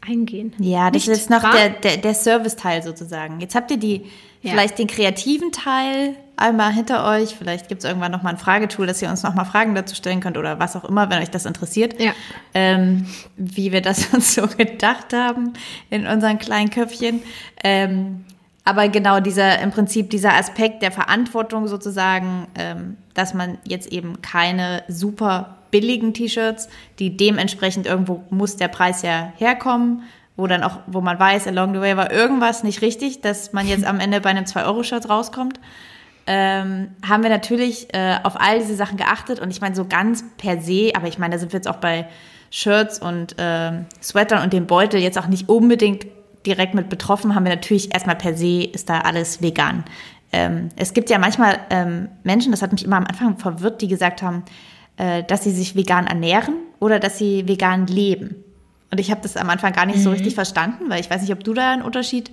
eingehen. 0.07 0.53
Ja, 0.59 0.91
das 0.91 1.07
Nicht 1.07 1.17
ist 1.17 1.29
noch 1.29 1.49
der, 1.51 1.69
der, 1.69 1.97
der 1.97 2.13
Service-Teil 2.13 2.83
sozusagen. 2.83 3.39
Jetzt 3.39 3.55
habt 3.55 3.71
ihr 3.71 3.77
die, 3.77 4.05
ja. 4.41 4.51
vielleicht 4.51 4.79
den 4.79 4.87
kreativen 4.87 5.51
Teil 5.51 6.15
einmal 6.37 6.73
hinter 6.73 7.07
euch. 7.09 7.35
Vielleicht 7.35 7.67
gibt 7.67 7.83
es 7.83 7.89
irgendwann 7.89 8.11
noch 8.11 8.23
mal 8.23 8.31
ein 8.31 8.37
Fragetool, 8.37 8.87
dass 8.87 9.01
ihr 9.01 9.09
uns 9.09 9.23
noch 9.23 9.33
mal 9.33 9.45
Fragen 9.45 9.75
dazu 9.75 9.95
stellen 9.95 10.19
könnt 10.19 10.37
oder 10.37 10.59
was 10.59 10.75
auch 10.75 10.85
immer, 10.85 11.09
wenn 11.09 11.21
euch 11.21 11.31
das 11.31 11.45
interessiert. 11.45 11.99
Ja. 11.99 12.13
Ähm, 12.53 13.07
wie 13.37 13.71
wir 13.71 13.81
das 13.81 14.07
uns 14.13 14.35
so 14.35 14.47
gedacht 14.47 15.13
haben 15.13 15.53
in 15.89 16.07
unseren 16.07 16.39
kleinen 16.39 16.69
Köpfchen. 16.69 17.21
Ähm, 17.63 18.25
aber 18.63 18.89
genau 18.89 19.19
dieser, 19.19 19.59
im 19.59 19.69
Prinzip 19.69 20.09
dieser 20.09 20.33
Aspekt 20.33 20.81
der 20.81 20.91
Verantwortung 20.91 21.67
sozusagen, 21.67 22.47
ähm, 22.55 22.97
dass 23.13 23.35
man 23.35 23.59
jetzt 23.63 23.91
eben 23.91 24.21
keine 24.21 24.83
super 24.87 25.57
billigen 25.75 26.13
T-Shirts, 26.13 26.69
die 26.99 27.17
dementsprechend 27.17 27.85
irgendwo 27.85 28.23
muss 28.29 28.55
der 28.55 28.69
Preis 28.69 29.01
ja 29.01 29.33
herkommen, 29.35 30.03
wo 30.37 30.47
dann 30.47 30.63
auch, 30.63 30.79
wo 30.87 31.01
man 31.01 31.19
weiß, 31.19 31.47
along 31.47 31.73
the 31.73 31.81
way 31.81 31.97
war 31.97 32.13
irgendwas 32.13 32.63
nicht 32.63 32.81
richtig, 32.81 33.19
dass 33.19 33.51
man 33.51 33.67
jetzt 33.67 33.83
am 33.83 33.99
Ende 33.99 34.21
bei 34.21 34.29
einem 34.29 34.45
2-Euro-Shirt 34.45 35.09
rauskommt. 35.09 35.59
Ähm, 36.27 36.91
haben 37.05 37.23
wir 37.23 37.29
natürlich 37.29 37.93
äh, 37.93 38.15
auf 38.23 38.39
all 38.39 38.59
diese 38.59 38.75
Sachen 38.75 38.95
geachtet 38.95 39.41
und 39.41 39.51
ich 39.51 39.59
meine 39.59 39.75
so 39.75 39.83
ganz 39.83 40.23
per 40.37 40.61
se, 40.61 40.93
aber 40.95 41.07
ich 41.07 41.19
meine, 41.19 41.33
da 41.33 41.39
sind 41.39 41.51
wir 41.51 41.57
jetzt 41.57 41.67
auch 41.67 41.75
bei 41.75 42.07
Shirts 42.49 42.99
und 42.99 43.37
äh, 43.37 43.73
Sweatern 44.01 44.43
und 44.43 44.53
dem 44.53 44.65
Beutel 44.65 45.01
jetzt 45.01 45.19
auch 45.19 45.27
nicht 45.27 45.49
unbedingt 45.49 46.05
direkt 46.45 46.73
mit 46.73 46.87
betroffen, 46.87 47.35
haben 47.35 47.43
wir 47.43 47.53
natürlich 47.53 47.93
erstmal 47.93 48.15
per 48.15 48.33
se 48.33 48.63
ist 48.63 48.89
da 48.89 49.01
alles 49.01 49.41
vegan. 49.41 49.83
Ähm, 50.31 50.69
es 50.77 50.93
gibt 50.93 51.09
ja 51.09 51.19
manchmal 51.19 51.59
ähm, 51.69 52.07
Menschen, 52.23 52.51
das 52.51 52.61
hat 52.61 52.71
mich 52.71 52.85
immer 52.85 52.95
am 52.95 53.05
Anfang 53.05 53.37
verwirrt, 53.37 53.81
die 53.81 53.89
gesagt 53.89 54.21
haben, 54.21 54.43
äh, 54.97 55.23
dass 55.23 55.43
sie 55.43 55.51
sich 55.51 55.75
vegan 55.75 56.07
ernähren 56.07 56.55
oder 56.79 56.99
dass 56.99 57.17
sie 57.17 57.47
vegan 57.47 57.87
leben. 57.87 58.43
Und 58.91 58.99
ich 58.99 59.11
habe 59.11 59.21
das 59.21 59.37
am 59.37 59.49
Anfang 59.49 59.73
gar 59.73 59.85
nicht 59.85 59.97
mhm. 59.97 60.03
so 60.03 60.11
richtig 60.11 60.35
verstanden, 60.35 60.89
weil 60.89 61.01
ich 61.01 61.09
weiß 61.09 61.21
nicht, 61.21 61.33
ob 61.33 61.43
du 61.43 61.53
da 61.53 61.71
einen 61.71 61.81
Unterschied 61.81 62.31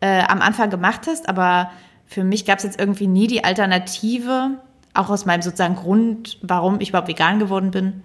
äh, 0.00 0.22
am 0.22 0.40
Anfang 0.40 0.70
gemacht 0.70 1.02
hast, 1.06 1.28
aber 1.28 1.70
für 2.06 2.24
mich 2.24 2.46
gab 2.46 2.58
es 2.58 2.64
jetzt 2.64 2.78
irgendwie 2.78 3.06
nie 3.06 3.26
die 3.26 3.44
Alternative, 3.44 4.58
auch 4.94 5.10
aus 5.10 5.26
meinem 5.26 5.42
sozusagen 5.42 5.76
Grund, 5.76 6.38
warum 6.42 6.80
ich 6.80 6.90
überhaupt 6.90 7.08
vegan 7.08 7.38
geworden 7.38 7.70
bin, 7.70 8.02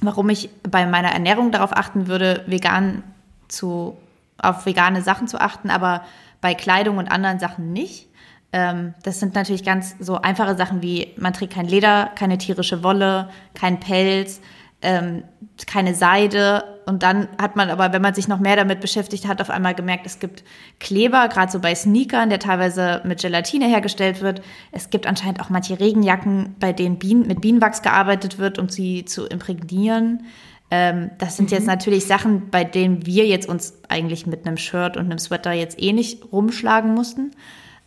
warum 0.00 0.28
ich 0.28 0.50
bei 0.68 0.86
meiner 0.86 1.12
Ernährung 1.12 1.50
darauf 1.50 1.74
achten 1.74 2.06
würde, 2.06 2.44
vegan 2.46 3.02
zu 3.48 3.96
auf 4.38 4.66
vegane 4.66 5.02
Sachen 5.02 5.28
zu 5.28 5.40
achten, 5.40 5.70
aber 5.70 6.02
bei 6.40 6.54
Kleidung 6.54 6.98
und 6.98 7.10
anderen 7.10 7.38
Sachen 7.38 7.72
nicht. 7.72 8.08
Ähm, 8.52 8.94
das 9.02 9.18
sind 9.18 9.34
natürlich 9.34 9.64
ganz 9.64 9.96
so 9.98 10.16
einfache 10.16 10.56
Sachen 10.56 10.82
wie, 10.82 11.14
man 11.16 11.32
trägt 11.32 11.54
kein 11.54 11.66
Leder, 11.66 12.10
keine 12.14 12.38
tierische 12.38 12.82
Wolle, 12.82 13.30
kein 13.54 13.80
Pelz, 13.80 14.40
ähm, 14.82 15.24
keine 15.66 15.94
Seide. 15.94 16.64
Und 16.84 17.02
dann 17.02 17.28
hat 17.40 17.56
man 17.56 17.70
aber, 17.70 17.92
wenn 17.92 18.02
man 18.02 18.14
sich 18.14 18.28
noch 18.28 18.40
mehr 18.40 18.56
damit 18.56 18.80
beschäftigt 18.80 19.26
hat, 19.26 19.40
auf 19.40 19.48
einmal 19.48 19.74
gemerkt, 19.74 20.04
es 20.04 20.18
gibt 20.18 20.42
Kleber, 20.80 21.28
gerade 21.28 21.50
so 21.50 21.60
bei 21.60 21.74
Sneakern, 21.74 22.28
der 22.28 22.40
teilweise 22.40 23.00
mit 23.04 23.22
Gelatine 23.22 23.66
hergestellt 23.68 24.20
wird. 24.20 24.42
Es 24.72 24.90
gibt 24.90 25.06
anscheinend 25.06 25.40
auch 25.40 25.48
manche 25.48 25.78
Regenjacken, 25.78 26.56
bei 26.58 26.72
denen 26.72 26.98
Bienen, 26.98 27.26
mit 27.26 27.40
Bienenwachs 27.40 27.82
gearbeitet 27.82 28.38
wird, 28.38 28.58
um 28.58 28.68
sie 28.68 29.04
zu 29.04 29.26
imprägnieren. 29.26 30.26
Ähm, 30.70 31.12
das 31.18 31.36
sind 31.36 31.50
mhm. 31.50 31.56
jetzt 31.56 31.66
natürlich 31.66 32.06
Sachen, 32.06 32.50
bei 32.50 32.64
denen 32.64 33.06
wir 33.06 33.26
jetzt 33.26 33.48
uns 33.48 33.78
eigentlich 33.88 34.26
mit 34.26 34.46
einem 34.46 34.56
Shirt 34.56 34.96
und 34.96 35.04
einem 35.04 35.18
Sweater 35.18 35.52
jetzt 35.52 35.80
eh 35.80 35.92
nicht 35.92 36.32
rumschlagen 36.32 36.92
mussten. 36.92 37.30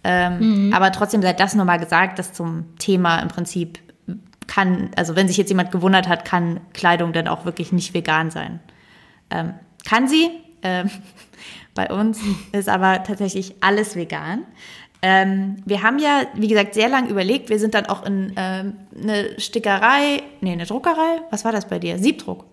Ähm, 0.07 0.67
mhm. 0.67 0.73
Aber 0.73 0.91
trotzdem 0.91 1.23
sei 1.23 1.33
das 1.33 1.55
nochmal 1.55 1.79
gesagt, 1.79 2.19
dass 2.19 2.31
zum 2.31 2.77
Thema 2.77 3.19
im 3.19 3.27
Prinzip 3.27 3.79
kann, 4.45 4.91
also 4.95 5.15
wenn 5.15 5.27
sich 5.27 5.37
jetzt 5.37 5.49
jemand 5.49 5.71
gewundert 5.71 6.07
hat, 6.07 6.23
kann 6.25 6.59
Kleidung 6.73 7.11
dann 7.11 7.27
auch 7.27 7.45
wirklich 7.45 7.71
nicht 7.71 7.95
vegan 7.95 8.29
sein. 8.29 8.59
Ähm, 9.31 9.55
kann 9.83 10.07
sie. 10.07 10.29
Ähm, 10.61 10.91
bei 11.73 11.89
uns 11.89 12.19
ist 12.51 12.69
aber 12.69 13.03
tatsächlich 13.03 13.55
alles 13.61 13.95
vegan. 13.95 14.43
Ähm, 15.01 15.57
wir 15.65 15.81
haben 15.81 15.97
ja, 15.97 16.21
wie 16.35 16.47
gesagt, 16.47 16.75
sehr 16.75 16.87
lange 16.87 17.09
überlegt. 17.09 17.49
Wir 17.49 17.57
sind 17.57 17.73
dann 17.73 17.87
auch 17.87 18.05
in 18.05 18.33
ähm, 18.35 18.73
eine 19.01 19.39
Stickerei, 19.39 20.21
nee, 20.41 20.51
eine 20.51 20.67
Druckerei. 20.67 21.21
Was 21.31 21.43
war 21.45 21.51
das 21.51 21.67
bei 21.67 21.79
dir? 21.79 21.97
Siebdruck, 21.97 22.45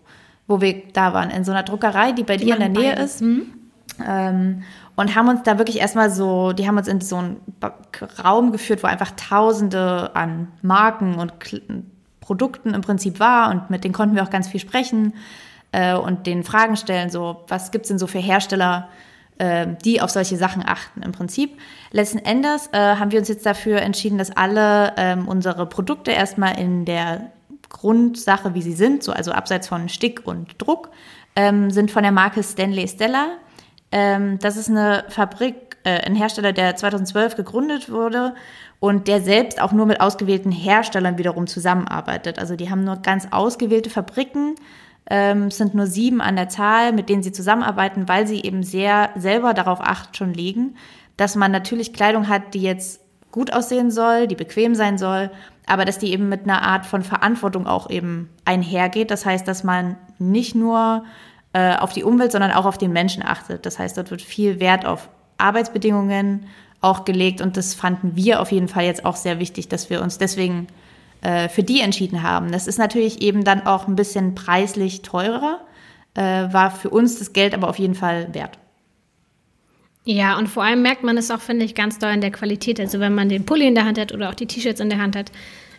wo 0.47 0.63
wir 0.63 0.83
da 0.95 1.13
waren, 1.13 1.29
in 1.31 1.45
so 1.45 1.53
einer 1.53 1.65
Druckerei, 1.65 2.13
die 2.13 2.25
bei 2.25 2.39
die 2.39 2.47
dir 2.47 2.55
in 2.55 2.61
der 2.61 2.69
Nähe 2.71 2.93
beide. 2.93 3.03
ist. 3.03 3.21
Mhm. 3.21 3.62
Ähm, 4.07 4.63
und 4.97 5.15
haben 5.15 5.29
uns 5.29 5.43
da 5.43 5.59
wirklich 5.59 5.79
erstmal 5.79 6.11
so, 6.11 6.53
die 6.53 6.67
haben 6.67 6.77
uns 6.77 6.89
in 6.89 7.01
so 7.01 7.17
einen 7.17 7.41
Raum 8.23 8.53
geführt, 8.53 8.83
wo 8.83 8.87
einfach 8.87 9.13
Tausende 9.13 10.15
an 10.15 10.49
Marken 10.63 11.15
und 11.15 11.33
Produkten 12.21 12.75
im 12.75 12.81
Prinzip 12.81 13.21
war 13.21 13.51
und 13.51 13.71
mit 13.71 13.85
denen 13.85 13.95
konnten 13.95 14.15
wir 14.15 14.23
auch 14.23 14.31
ganz 14.31 14.49
viel 14.49 14.61
sprechen 14.61 15.15
äh, 15.73 15.95
und 15.95 16.27
den 16.27 16.45
Fragen 16.45 16.77
stellen, 16.77 17.11
so 17.11 17.45
was 17.49 17.71
gibt 17.71 17.85
es 17.85 17.89
denn 17.89 17.99
so 17.99 18.07
für 18.07 18.19
Hersteller, 18.19 18.89
äh, 19.39 19.67
die 19.85 20.01
auf 20.01 20.11
solche 20.11 20.37
Sachen 20.37 20.63
achten 20.65 21.03
im 21.03 21.13
Prinzip. 21.13 21.59
Letzten 21.91 22.19
Endes 22.19 22.69
äh, 22.73 22.79
haben 22.79 23.11
wir 23.11 23.19
uns 23.19 23.29
jetzt 23.29 23.45
dafür 23.45 23.83
entschieden, 23.83 24.19
dass 24.19 24.31
alle 24.31 24.95
ähm, 24.97 25.27
unsere 25.27 25.67
Produkte 25.67 26.13
erstmal 26.13 26.59
in 26.59 26.85
der 26.85 27.33
Grundsache, 27.69 28.55
wie 28.55 28.63
sie 28.63 28.75
sind, 28.75 29.03
so 29.03 29.13
also 29.13 29.33
abseits 29.33 29.69
von 29.69 29.89
Stick 29.89 30.27
und 30.27 30.55
Druck, 30.59 30.91
ähm, 31.35 31.71
sind 31.71 31.91
von 31.91 32.03
der 32.03 32.13
Marke 32.13 32.43
Stanley 32.43 32.87
Stella 32.87 33.39
ähm, 33.93 34.39
das 34.39 34.57
ist 34.57 34.71
eine 34.71 35.05
Fabrik, 35.09 35.77
äh, 35.85 36.01
ein 36.07 36.15
Hersteller, 36.15 36.53
der 36.53 36.75
2012 36.75 37.37
gegründet 37.37 37.91
wurde 37.91 38.35
und 38.81 39.07
der 39.07 39.21
selbst 39.21 39.61
auch 39.61 39.73
nur 39.73 39.87
mit 39.87 40.01
ausgewählten 40.01 40.51
Herstellern 40.51 41.19
wiederum 41.19 41.47
zusammenarbeitet. 41.47 42.39
Also 42.39 42.57
die 42.57 42.71
haben 42.71 42.85
nur 42.85 42.97
ganz 42.97 43.29
ausgewählte 43.31 43.91
Fabriken, 43.91 44.55
ähm, 45.09 45.51
sind 45.51 45.75
nur 45.75 45.87
sieben 45.87 46.21
an 46.21 46.37
der 46.37 46.49
Zahl, 46.49 46.93
mit 46.93 47.09
denen 47.09 47.23
sie 47.23 47.33
zusammenarbeiten, 47.33 48.09
weil 48.09 48.27
sie 48.27 48.43
eben 48.43 48.63
sehr 48.63 49.11
selber 49.15 49.55
darauf 49.55 49.81
Acht 49.81 50.17
schon 50.17 50.33
legen, 50.33 50.77
dass 51.17 51.37
man 51.37 51.53
natürlich 51.53 51.93
Kleidung 51.93 52.29
hat, 52.29 52.55
die 52.55 52.63
jetzt 52.63 53.01
gut 53.31 53.53
aussehen 53.53 53.91
soll, 53.91 54.27
die 54.27 54.35
bequem 54.35 54.75
sein 54.75 54.99
soll, 54.99 55.31
aber 55.67 55.85
dass 55.85 55.99
die 55.99 56.13
eben 56.13 56.29
mit 56.29 56.45
einer 56.45 56.63
Art 56.63 56.87
von 56.87 57.03
Verantwortung 57.03 57.67
auch 57.67 57.91
eben 57.91 58.31
einhergeht. 58.45 59.11
Das 59.11 59.27
heißt, 59.27 59.47
dass 59.47 59.65
man 59.65 59.97
nicht 60.19 60.55
nur 60.55 61.05
äh, 61.53 61.77
auf 61.77 61.93
die 61.93 62.05
Umwelt, 62.05 62.33
sondern 62.33 62.53
auch 62.53 62.65
auf 62.65 62.79
den 62.79 62.93
Menschen 62.93 63.23
achtet. 63.23 63.67
Das 63.67 63.79
heißt, 63.79 63.97
dort 63.97 64.11
wird 64.11 64.23
viel 64.23 64.61
Wert 64.61 64.87
auf 64.87 65.09
Arbeitsbedingungen 65.39 66.47
auch 66.81 67.05
gelegt 67.05 67.41
und 67.41 67.57
das 67.57 67.75
fanden 67.75 68.17
wir 68.17 68.41
auf 68.41 68.53
jeden 68.53 68.69
Fall 68.69 68.85
jetzt 68.85 69.05
auch 69.05 69.17
sehr 69.17 69.39
wichtig, 69.39 69.69
dass 69.69 69.89
wir 69.89 70.03
uns 70.03 70.19
deswegen 70.19 70.67
äh, 71.21 71.49
für 71.49 71.63
die 71.63 71.81
entschieden 71.81 72.23
haben. 72.23 72.51
Das 72.51 72.67
ist 72.67 72.79
natürlich 72.79 73.23
eben 73.23 73.45
dann 73.45 73.67
auch 73.67 73.87
ein 73.87 73.97
bisschen 73.97 74.35
preislich 74.35 75.03
teurer, 75.03 75.61
äh, 76.15 76.23
war 76.23 76.71
für 76.71 76.91
uns 76.91 77.19
das 77.19 77.33
Geld 77.33 77.55
aber 77.55 77.69
auf 77.69 77.79
jeden 77.79 77.95
Fall 77.95 78.35
wert. 78.35 78.59
Ja, 80.05 80.37
und 80.37 80.49
vor 80.49 80.65
allem 80.65 80.83
merkt 80.83 81.05
man 81.05 81.17
es 81.17 81.31
auch, 81.31 81.41
finde 81.41 81.65
ich, 81.65 81.77
ganz 81.77 81.99
doll 81.99 82.11
in 82.11 82.21
der 82.21 82.33
Qualität. 82.33 82.81
Also 82.81 82.99
wenn 82.99 83.15
man 83.15 83.29
den 83.29 83.47
Pulli 83.47 83.69
in 83.69 83.77
der 83.77 83.85
Hand 83.85 84.01
hat 84.01 84.13
oder 84.13 84.31
auch 84.31 84.35
die 84.35 84.47
T-Shirts 84.47 84.81
in 84.81 84.91
der 84.91 84.99
Hand 84.99 85.15
hat, 85.15 85.31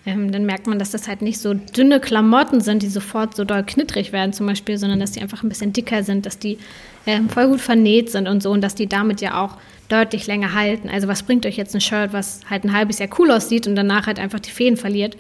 ähm, 0.06 0.32
dann 0.32 0.46
merkt 0.46 0.68
man, 0.68 0.80
dass 0.80 0.92
das 0.92 1.08
halt 1.08 1.22
nicht 1.22 1.40
so 1.40 1.54
dünne 1.54 2.00
Klamotten 2.00 2.62
sind, 2.62 2.84
die 2.84 2.90
sofort 2.90 3.36
so 3.36 3.46
doll 3.46 3.64
knittrig 3.64 4.12
werden 4.12 4.34
zum 4.34 4.48
Beispiel, 4.48 4.78
sondern 4.78 5.00
dass 5.00 5.12
die 5.12 5.22
einfach 5.22 5.44
ein 5.44 5.50
bisschen 5.50 5.72
dicker 5.72 6.04
sind, 6.04 6.26
dass 6.26 6.40
die 6.40 6.58
ähm, 7.06 7.30
voll 7.30 7.48
gut 7.48 7.62
vernäht 7.62 8.10
sind 8.10 8.28
und 8.28 8.44
so 8.44 8.52
und 8.52 8.62
dass 8.62 8.76
die 8.76 8.88
damit 8.88 9.22
ja 9.22 9.42
auch 9.42 9.58
deutlich 9.88 10.28
länger 10.28 10.54
halten. 10.54 10.90
Also 10.90 11.08
was 11.08 11.24
bringt 11.24 11.46
euch 11.46 11.58
jetzt 11.58 11.74
ein 11.74 11.82
Shirt, 11.82 12.12
was 12.12 12.42
halt 12.50 12.66
ein 12.66 12.74
halbes 12.74 13.00
Jahr 13.00 13.10
cool 13.18 13.32
aussieht 13.32 13.68
und 13.68 13.76
danach 13.76 14.08
halt 14.08 14.20
einfach 14.20 14.40
die 14.40 14.52
Fäden 14.52 14.78
verliert? 14.78 15.16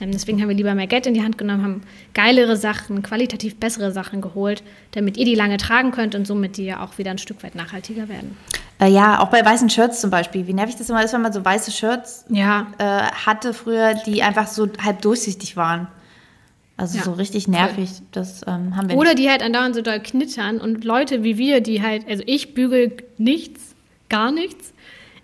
Ähm, 0.00 0.12
deswegen 0.12 0.40
haben 0.40 0.48
wir 0.48 0.56
lieber 0.56 0.74
mehr 0.74 0.86
Geld 0.86 1.06
in 1.06 1.14
die 1.14 1.22
Hand 1.22 1.38
genommen, 1.38 1.62
haben 1.62 1.82
geilere 2.12 2.56
Sachen, 2.56 3.02
qualitativ 3.02 3.56
bessere 3.56 3.92
Sachen 3.92 4.20
geholt, 4.20 4.62
damit 4.92 5.16
ihr 5.16 5.24
die 5.24 5.34
lange 5.34 5.56
tragen 5.56 5.92
könnt 5.92 6.14
und 6.14 6.26
somit 6.26 6.58
die 6.58 6.64
ja 6.64 6.84
auch 6.84 6.98
wieder 6.98 7.10
ein 7.10 7.18
Stück 7.18 7.42
weit 7.42 7.54
nachhaltiger 7.54 8.08
werden. 8.08 8.36
Äh, 8.78 8.88
ja, 8.88 9.20
auch 9.20 9.28
bei 9.28 9.44
weißen 9.44 9.70
Shirts 9.70 10.00
zum 10.00 10.10
Beispiel. 10.10 10.46
Wie 10.46 10.52
nervig 10.52 10.76
das 10.76 10.90
immer 10.90 11.02
ist, 11.02 11.12
wenn 11.12 11.22
man 11.22 11.32
so 11.32 11.44
weiße 11.44 11.70
Shirts 11.70 12.24
ja. 12.28 12.66
äh, 12.78 12.84
hatte 12.84 13.54
früher, 13.54 13.94
die 13.94 14.22
einfach 14.22 14.46
so 14.46 14.68
halb 14.82 15.02
durchsichtig 15.02 15.56
waren. 15.56 15.88
Also 16.76 16.98
ja. 16.98 17.04
so 17.04 17.12
richtig 17.12 17.48
nervig, 17.48 17.90
das 18.12 18.42
ähm, 18.46 18.76
haben 18.76 18.90
wir 18.90 18.96
Oder 18.96 19.14
nicht. 19.14 19.20
die 19.20 19.30
halt 19.30 19.42
andauernd 19.42 19.74
so 19.74 19.80
doll 19.80 19.98
knittern 19.98 20.60
und 20.60 20.84
Leute 20.84 21.22
wie 21.22 21.38
wir, 21.38 21.62
die 21.62 21.82
halt, 21.82 22.06
also 22.06 22.22
ich 22.26 22.52
bügel 22.52 22.98
nichts, 23.16 23.74
gar 24.10 24.30
nichts 24.30 24.74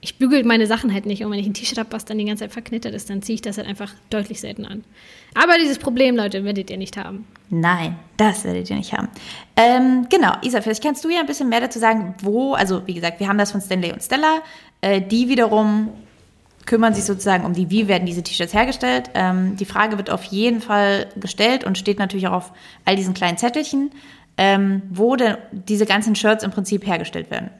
ich 0.05 0.19
bügel 0.19 0.45
meine 0.45 0.67
Sachen 0.67 0.93
halt 0.93 1.07
nicht. 1.07 1.25
Und 1.25 1.31
wenn 1.31 1.39
ich 1.39 1.47
ein 1.47 1.55
T-Shirt 1.55 1.79
habe, 1.79 1.93
was 1.93 2.05
dann 2.05 2.19
die 2.19 2.25
ganze 2.25 2.43
Zeit 2.43 2.53
verknittert 2.53 2.93
ist, 2.93 3.09
dann 3.09 3.23
ziehe 3.23 3.37
ich 3.37 3.41
das 3.41 3.57
halt 3.57 3.69
einfach 3.69 3.95
deutlich 4.11 4.41
selten 4.41 4.67
an. 4.67 4.83
Aber 5.35 5.57
dieses 5.59 5.79
Problem, 5.79 6.17
Leute, 6.17 6.45
werdet 6.45 6.71
ihr 6.71 6.77
nicht 6.77 6.97
haben. 6.97 7.25
Nein, 7.51 7.97
das 8.17 8.45
werdet 8.45 8.69
ihr 8.69 8.77
nicht 8.77 8.93
haben. 8.93 9.09
Ähm, 9.57 10.09
genau, 10.11 10.33
Isa, 10.43 10.61
vielleicht 10.61 10.83
kannst 10.83 11.05
du 11.05 11.09
ja 11.09 11.21
ein 11.21 11.27
bisschen 11.27 11.49
mehr 11.49 11.61
dazu 11.61 11.79
sagen, 11.79 12.17
wo, 12.21 12.55
also 12.55 12.85
wie 12.87 12.95
gesagt, 12.95 13.21
wir 13.21 13.29
haben 13.29 13.39
das 13.39 13.53
von 13.53 13.61
Stanley 13.61 13.93
und 13.93 14.03
Stella. 14.03 14.43
Äh, 14.81 15.01
die 15.01 15.29
wiederum 15.29 15.91
kümmern 16.67 16.95
sich 16.95 17.05
sozusagen 17.05 17.45
um 17.45 17.53
die, 17.53 17.71
wie 17.71 17.87
werden 17.87 18.05
diese 18.05 18.25
T-Shirts 18.25 18.55
hergestellt. 18.55 19.11
Ähm, 19.15 19.57
die 19.57 19.65
Frage 19.65 19.99
wird 19.99 20.11
auf 20.11 20.25
jeden 20.25 20.61
Fall 20.61 21.07
gestellt 21.15 21.63
und 21.63 21.79
steht 21.79 22.01
natürlich 22.01 22.27
auch 22.27 22.33
auf 22.33 22.53
all 22.85 22.97
diesen 22.97 23.15
kleinen 23.15 23.39
Zettelchen, 23.39 23.93
ähm, 24.37 24.83
wo 24.91 25.15
denn 25.15 25.37
diese 25.53 25.87
ganzen 25.87 26.17
Shirts 26.17 26.43
im 26.43 26.51
Prinzip 26.51 26.85
hergestellt 26.85 27.31
werden. 27.31 27.51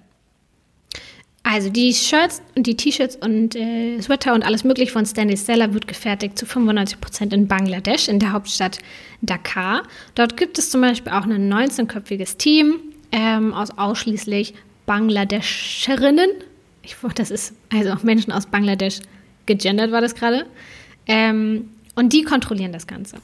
Also 1.53 1.69
die 1.69 1.93
Shirts 1.93 2.41
und 2.55 2.67
die 2.67 2.79
T-Shirts 2.79 3.17
und 3.17 3.55
äh, 3.57 4.01
Sweater 4.01 4.33
und 4.33 4.43
alles 4.43 4.65
mögliche 4.65 4.91
von 4.91 5.05
Stanley 5.05 5.37
Stella 5.37 5.75
wird 5.75 5.87
gefertigt 5.87 6.39
zu 6.39 6.47
95 6.47 6.99
Prozent 6.99 7.35
in 7.35 7.47
Bangladesch, 7.47 8.09
in 8.09 8.19
der 8.19 8.33
Hauptstadt 8.33 8.79
Dakar. 9.21 9.83
Dort 10.15 10.39
gibt 10.39 10.57
es 10.57 10.71
zum 10.71 10.81
Beispiel 10.81 11.13
auch 11.13 11.25
ein 11.25 11.53
19-köpfiges 11.53 12.39
Team 12.39 12.77
ähm, 13.13 13.53
aus 13.53 13.77
ausschließlich 13.77 14.55
Bangladescherinnen. 14.87 16.31
Ich, 16.85 16.97
das 17.17 17.31
ist 17.31 17.55
also 17.71 17.97
Menschen 18.03 18.33
aus 18.33 18.47
Bangladesch 18.47 19.01
gegendert 19.45 19.93
war 19.93 20.01
das 20.01 20.15
gerade. 20.15 20.47
Ähm, 21.07 21.69
und 21.95 22.15
die 22.15 22.23
kontrollieren 22.23 22.73
das 22.73 22.87
Ganze. 22.87 23.19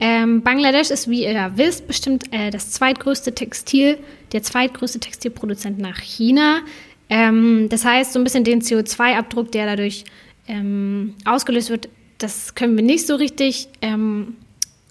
Ähm, 0.00 0.42
Bangladesch 0.42 0.90
ist, 0.90 1.08
wie 1.08 1.24
ihr 1.26 1.52
wisst, 1.54 1.86
bestimmt 1.86 2.24
äh, 2.32 2.50
das 2.50 2.72
zweitgrößte 2.72 3.36
Textil, 3.36 3.98
der 4.32 4.42
zweitgrößte 4.42 4.98
Textilproduzent 4.98 5.78
nach 5.78 6.00
China. 6.00 6.62
Ähm, 7.08 7.68
das 7.68 7.84
heißt, 7.84 8.12
so 8.12 8.20
ein 8.20 8.24
bisschen 8.24 8.44
den 8.44 8.62
CO2-Abdruck, 8.62 9.52
der 9.52 9.66
dadurch 9.66 10.04
ähm, 10.48 11.14
ausgelöst 11.24 11.70
wird, 11.70 11.88
das 12.18 12.54
können 12.54 12.76
wir 12.76 12.84
nicht 12.84 13.06
so 13.06 13.16
richtig, 13.16 13.68
ähm, 13.80 14.36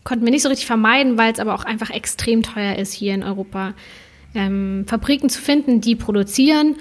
konnten 0.03 0.25
wir 0.25 0.31
nicht 0.31 0.43
so 0.43 0.49
richtig 0.49 0.65
vermeiden, 0.65 1.17
weil 1.17 1.31
es 1.31 1.39
aber 1.39 1.55
auch 1.55 1.63
einfach 1.63 1.89
extrem 1.89 2.43
teuer 2.43 2.75
ist, 2.75 2.93
hier 2.93 3.13
in 3.13 3.23
Europa 3.23 3.73
ähm, 4.35 4.85
Fabriken 4.87 5.29
zu 5.29 5.41
finden, 5.41 5.81
die 5.81 5.95
produzieren. 5.95 6.75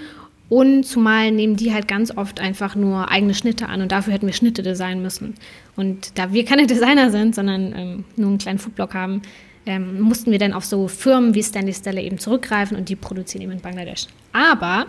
Und 0.49 0.83
zumal 0.83 1.31
nehmen 1.31 1.55
die 1.55 1.73
halt 1.73 1.87
ganz 1.87 2.15
oft 2.17 2.41
einfach 2.41 2.75
nur 2.75 3.09
eigene 3.09 3.33
Schnitte 3.33 3.69
an 3.69 3.81
und 3.81 3.93
dafür 3.93 4.11
hätten 4.11 4.25
wir 4.25 4.33
Schnitte 4.33 4.63
designen 4.63 5.01
müssen. 5.01 5.35
Und 5.77 6.17
da 6.17 6.33
wir 6.33 6.43
keine 6.43 6.67
Designer 6.67 7.09
sind, 7.09 7.35
sondern 7.35 7.73
ähm, 7.73 8.05
nur 8.17 8.27
einen 8.27 8.37
kleinen 8.37 8.59
Foodblock 8.59 8.93
haben, 8.93 9.21
ähm, 9.65 10.01
mussten 10.01 10.31
wir 10.31 10.39
dann 10.39 10.53
auf 10.53 10.65
so 10.65 10.87
Firmen 10.87 11.33
wie 11.35 11.43
Stanley 11.43 11.73
Stella 11.73 12.01
eben 12.01 12.17
zurückgreifen 12.17 12.77
und 12.77 12.89
die 12.89 12.95
produzieren 12.95 13.43
eben 13.43 13.51
in 13.51 13.61
Bangladesch. 13.61 14.07
Aber 14.33 14.87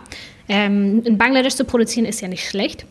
ähm, 0.48 1.02
in 1.04 1.18
Bangladesch 1.18 1.54
zu 1.54 1.64
produzieren 1.64 2.06
ist 2.06 2.20
ja 2.20 2.28
nicht 2.28 2.48
schlecht, 2.48 2.86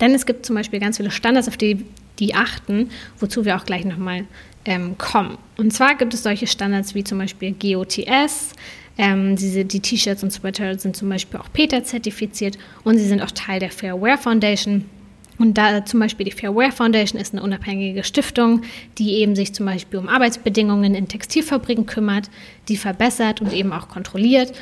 denn 0.00 0.14
es 0.14 0.26
gibt 0.26 0.46
zum 0.46 0.56
Beispiel 0.56 0.80
ganz 0.80 0.96
viele 0.96 1.10
Standards, 1.10 1.48
auf 1.48 1.56
die 1.56 1.84
die 2.18 2.34
achten, 2.34 2.90
wozu 3.18 3.44
wir 3.44 3.56
auch 3.56 3.64
gleich 3.64 3.84
nochmal 3.84 4.26
ähm, 4.66 4.96
kommen. 4.98 5.38
Und 5.56 5.72
zwar 5.72 5.94
gibt 5.94 6.14
es 6.14 6.22
solche 6.22 6.46
Standards 6.46 6.94
wie 6.94 7.02
zum 7.02 7.18
Beispiel 7.18 7.52
GOTS, 7.52 8.52
ähm, 8.98 9.36
diese, 9.36 9.64
die 9.64 9.80
T-Shirts 9.80 10.22
und 10.22 10.30
Sweater 10.30 10.78
sind 10.78 10.96
zum 10.96 11.08
Beispiel 11.08 11.40
auch 11.40 11.50
PETA 11.50 11.84
zertifiziert 11.84 12.58
und 12.84 12.98
sie 12.98 13.06
sind 13.06 13.22
auch 13.22 13.30
Teil 13.30 13.58
der 13.58 13.70
Fair 13.70 14.00
Wear 14.00 14.18
Foundation. 14.18 14.84
Und 15.40 15.54
da 15.54 15.86
zum 15.86 16.00
Beispiel 16.00 16.26
die 16.26 16.32
Fair 16.32 16.54
Wear 16.54 16.70
Foundation 16.70 17.18
ist 17.18 17.32
eine 17.32 17.42
unabhängige 17.42 18.04
Stiftung, 18.04 18.60
die 18.98 19.14
eben 19.14 19.34
sich 19.34 19.54
zum 19.54 19.64
Beispiel 19.64 19.98
um 19.98 20.06
Arbeitsbedingungen 20.06 20.94
in 20.94 21.08
Textilfabriken 21.08 21.86
kümmert, 21.86 22.28
die 22.68 22.76
verbessert 22.76 23.40
und 23.40 23.50
eben 23.54 23.72
auch 23.72 23.88
kontrolliert. 23.88 24.52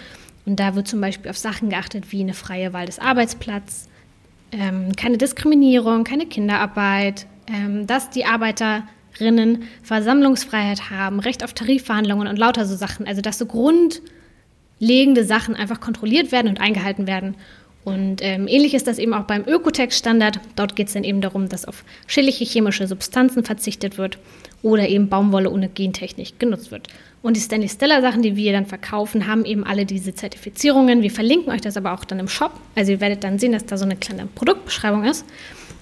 Und 0.46 0.60
da 0.60 0.76
wird 0.76 0.86
zum 0.86 1.00
Beispiel 1.00 1.32
auf 1.32 1.36
Sachen 1.36 1.68
geachtet 1.68 2.12
wie 2.12 2.20
eine 2.20 2.32
freie 2.32 2.72
Wahl 2.72 2.86
des 2.86 3.00
Arbeitsplatzes, 3.00 3.88
ähm, 4.52 4.94
keine 4.96 5.18
Diskriminierung, 5.18 6.04
keine 6.04 6.26
Kinderarbeit, 6.26 7.26
ähm, 7.52 7.88
dass 7.88 8.10
die 8.10 8.24
Arbeiterinnen 8.24 9.64
Versammlungsfreiheit 9.82 10.90
haben, 10.90 11.18
Recht 11.18 11.42
auf 11.42 11.54
Tarifverhandlungen 11.54 12.28
und 12.28 12.38
lauter 12.38 12.66
so 12.66 12.76
Sachen. 12.76 13.04
Also 13.04 13.20
dass 13.20 13.36
so 13.36 13.46
grundlegende 13.46 15.24
Sachen 15.24 15.56
einfach 15.56 15.80
kontrolliert 15.80 16.30
werden 16.30 16.46
und 16.46 16.60
eingehalten 16.60 17.08
werden. 17.08 17.34
Und 17.88 18.20
ähm, 18.22 18.46
ähnlich 18.48 18.74
ist 18.74 18.86
das 18.86 18.98
eben 18.98 19.14
auch 19.14 19.24
beim 19.24 19.44
Ökotex-Standard. 19.46 20.40
Dort 20.56 20.76
geht 20.76 20.88
es 20.88 20.92
dann 20.92 21.04
eben 21.04 21.20
darum, 21.20 21.48
dass 21.48 21.64
auf 21.64 21.84
schädliche 22.06 22.44
chemische 22.44 22.86
Substanzen 22.86 23.44
verzichtet 23.44 23.96
wird 23.96 24.18
oder 24.62 24.88
eben 24.88 25.08
Baumwolle 25.08 25.50
ohne 25.50 25.68
Gentechnik 25.68 26.38
genutzt 26.38 26.70
wird. 26.70 26.88
Und 27.22 27.36
die 27.36 27.40
Stanley 27.40 27.68
Stella 27.68 28.00
Sachen, 28.02 28.22
die 28.22 28.36
wir 28.36 28.52
dann 28.52 28.66
verkaufen, 28.66 29.26
haben 29.26 29.44
eben 29.44 29.64
alle 29.64 29.86
diese 29.86 30.14
Zertifizierungen. 30.14 31.02
Wir 31.02 31.10
verlinken 31.10 31.50
euch 31.52 31.62
das 31.62 31.76
aber 31.76 31.94
auch 31.94 32.04
dann 32.04 32.18
im 32.18 32.28
Shop. 32.28 32.52
Also 32.74 32.92
ihr 32.92 33.00
werdet 33.00 33.24
dann 33.24 33.38
sehen, 33.38 33.52
dass 33.52 33.64
da 33.64 33.78
so 33.78 33.84
eine 33.84 33.96
kleine 33.96 34.26
Produktbeschreibung 34.26 35.04
ist. 35.04 35.24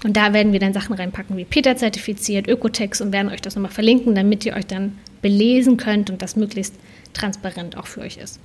Und 0.04 0.16
da 0.16 0.32
werden 0.32 0.52
wir 0.52 0.60
dann 0.60 0.72
Sachen 0.72 0.94
reinpacken 0.94 1.36
wie 1.36 1.44
Peter 1.44 1.76
zertifiziert, 1.76 2.46
Ökotex 2.46 3.00
und 3.00 3.12
werden 3.12 3.32
euch 3.32 3.40
das 3.40 3.56
nochmal 3.56 3.72
verlinken, 3.72 4.14
damit 4.14 4.46
ihr 4.46 4.54
euch 4.54 4.66
dann 4.66 4.98
belesen 5.22 5.76
könnt 5.76 6.10
und 6.10 6.22
das 6.22 6.36
möglichst 6.36 6.74
transparent 7.14 7.76
auch 7.76 7.86
für 7.86 8.02
euch 8.02 8.18
ist. 8.18 8.38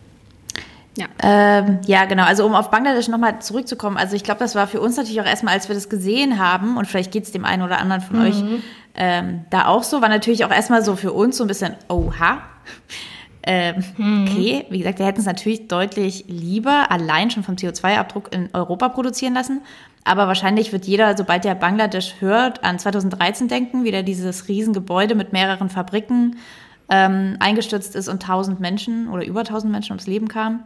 Ja. 0.97 1.05
Ähm, 1.23 1.79
ja, 1.85 2.05
genau. 2.05 2.23
Also 2.23 2.45
um 2.45 2.53
auf 2.53 2.69
Bangladesch 2.69 3.07
nochmal 3.07 3.39
zurückzukommen, 3.39 3.97
also 3.97 4.15
ich 4.15 4.23
glaube, 4.23 4.39
das 4.39 4.55
war 4.55 4.67
für 4.67 4.81
uns 4.81 4.97
natürlich 4.97 5.21
auch 5.21 5.25
erstmal, 5.25 5.53
als 5.53 5.69
wir 5.69 5.75
das 5.75 5.89
gesehen 5.89 6.37
haben, 6.37 6.77
und 6.77 6.85
vielleicht 6.85 7.11
geht 7.11 7.23
es 7.23 7.31
dem 7.31 7.45
einen 7.45 7.61
oder 7.61 7.79
anderen 7.79 8.01
von 8.01 8.19
mhm. 8.19 8.25
euch 8.25 8.43
ähm, 8.95 9.45
da 9.49 9.67
auch 9.67 9.83
so, 9.83 10.01
war 10.01 10.09
natürlich 10.09 10.43
auch 10.43 10.51
erstmal 10.51 10.83
so 10.83 10.95
für 10.95 11.13
uns 11.13 11.37
so 11.37 11.45
ein 11.45 11.47
bisschen, 11.47 11.75
oha. 11.87 12.41
Ähm, 13.43 13.83
mhm. 13.97 14.27
Okay, 14.27 14.65
wie 14.69 14.77
gesagt, 14.79 14.99
wir 14.99 15.05
hätten 15.05 15.21
es 15.21 15.25
natürlich 15.25 15.67
deutlich 15.67 16.25
lieber 16.27 16.91
allein 16.91 17.31
schon 17.31 17.43
vom 17.43 17.55
CO2-Abdruck 17.55 18.33
in 18.33 18.49
Europa 18.53 18.89
produzieren 18.89 19.33
lassen. 19.33 19.61
Aber 20.03 20.27
wahrscheinlich 20.27 20.71
wird 20.71 20.85
jeder, 20.85 21.15
sobald 21.15 21.43
der 21.43 21.55
Bangladesch 21.55 22.15
hört, 22.19 22.63
an 22.63 22.79
2013 22.79 23.47
denken, 23.47 23.83
wieder 23.83 24.03
dieses 24.03 24.47
Riesengebäude 24.47 25.15
mit 25.15 25.31
mehreren 25.31 25.69
Fabriken 25.69 26.37
ähm, 26.91 27.37
eingestürzt 27.39 27.95
ist 27.95 28.09
und 28.09 28.21
tausend 28.21 28.59
Menschen 28.59 29.07
oder 29.09 29.25
über 29.25 29.43
tausend 29.43 29.71
Menschen 29.71 29.93
ums 29.93 30.07
Leben 30.07 30.27
kamen. 30.27 30.63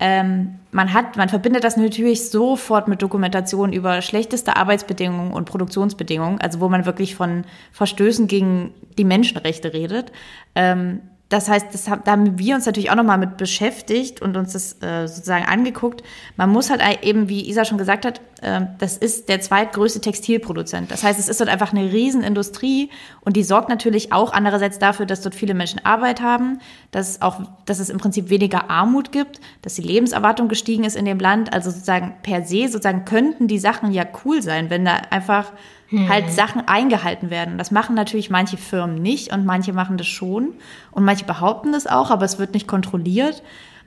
Ähm, 0.00 0.56
man 0.70 0.92
hat, 0.92 1.16
man 1.16 1.28
verbindet 1.28 1.64
das 1.64 1.76
natürlich 1.76 2.30
sofort 2.30 2.86
mit 2.88 3.00
Dokumentationen 3.00 3.72
über 3.72 4.02
schlechteste 4.02 4.56
Arbeitsbedingungen 4.56 5.32
und 5.32 5.46
Produktionsbedingungen, 5.46 6.40
also 6.40 6.60
wo 6.60 6.68
man 6.68 6.84
wirklich 6.84 7.14
von 7.14 7.44
Verstößen 7.72 8.28
gegen 8.28 8.74
die 8.96 9.04
Menschenrechte 9.04 9.72
redet. 9.72 10.12
Ähm, 10.54 11.00
das 11.28 11.50
heißt, 11.50 11.66
das, 11.72 11.84
da 11.84 12.10
haben 12.12 12.38
wir 12.38 12.54
uns 12.54 12.64
natürlich 12.64 12.90
auch 12.90 12.94
nochmal 12.94 13.18
mit 13.18 13.36
beschäftigt 13.36 14.22
und 14.22 14.36
uns 14.38 14.54
das 14.54 14.80
äh, 14.82 15.06
sozusagen 15.06 15.44
angeguckt. 15.44 16.02
Man 16.36 16.48
muss 16.48 16.70
halt 16.70 16.82
eben, 17.02 17.28
wie 17.28 17.46
Isa 17.46 17.66
schon 17.66 17.76
gesagt 17.76 18.06
hat, 18.06 18.22
äh, 18.40 18.62
das 18.78 18.96
ist 18.96 19.28
der 19.28 19.42
zweitgrößte 19.42 20.00
Textilproduzent. 20.00 20.90
Das 20.90 21.02
heißt, 21.02 21.20
es 21.20 21.28
ist 21.28 21.38
dort 21.40 21.50
einfach 21.50 21.72
eine 21.72 21.92
Riesenindustrie 21.92 22.88
und 23.20 23.36
die 23.36 23.42
sorgt 23.42 23.68
natürlich 23.68 24.10
auch 24.10 24.32
andererseits 24.32 24.78
dafür, 24.78 25.04
dass 25.04 25.20
dort 25.20 25.34
viele 25.34 25.52
Menschen 25.52 25.84
Arbeit 25.84 26.22
haben, 26.22 26.60
dass, 26.92 27.20
auch, 27.20 27.42
dass 27.66 27.78
es 27.78 27.90
im 27.90 27.98
Prinzip 27.98 28.30
weniger 28.30 28.70
Armut 28.70 29.12
gibt, 29.12 29.38
dass 29.60 29.74
die 29.74 29.82
Lebenserwartung 29.82 30.48
gestiegen 30.48 30.84
ist 30.84 30.96
in 30.96 31.04
dem 31.04 31.18
Land. 31.18 31.52
Also 31.52 31.70
sozusagen 31.70 32.14
per 32.22 32.44
se, 32.44 32.68
sozusagen 32.68 33.04
könnten 33.04 33.48
die 33.48 33.58
Sachen 33.58 33.92
ja 33.92 34.06
cool 34.24 34.40
sein, 34.40 34.70
wenn 34.70 34.86
da 34.86 34.94
einfach 35.10 35.52
hm. 35.88 36.08
halt 36.08 36.30
Sachen 36.30 36.66
eingehalten 36.66 37.30
werden. 37.30 37.58
Das 37.58 37.70
machen 37.70 37.94
natürlich 37.94 38.30
manche 38.30 38.56
Firmen 38.56 39.00
nicht 39.00 39.32
und 39.32 39.44
manche 39.44 39.72
machen 39.72 39.96
das 39.96 40.06
schon 40.06 40.54
und 40.90 41.04
manche 41.04 41.24
behaupten 41.24 41.72
das 41.72 41.86
auch, 41.86 42.10
aber 42.10 42.24
es 42.24 42.38
wird 42.38 42.54
nicht 42.54 42.68
kontrolliert. 42.68 43.42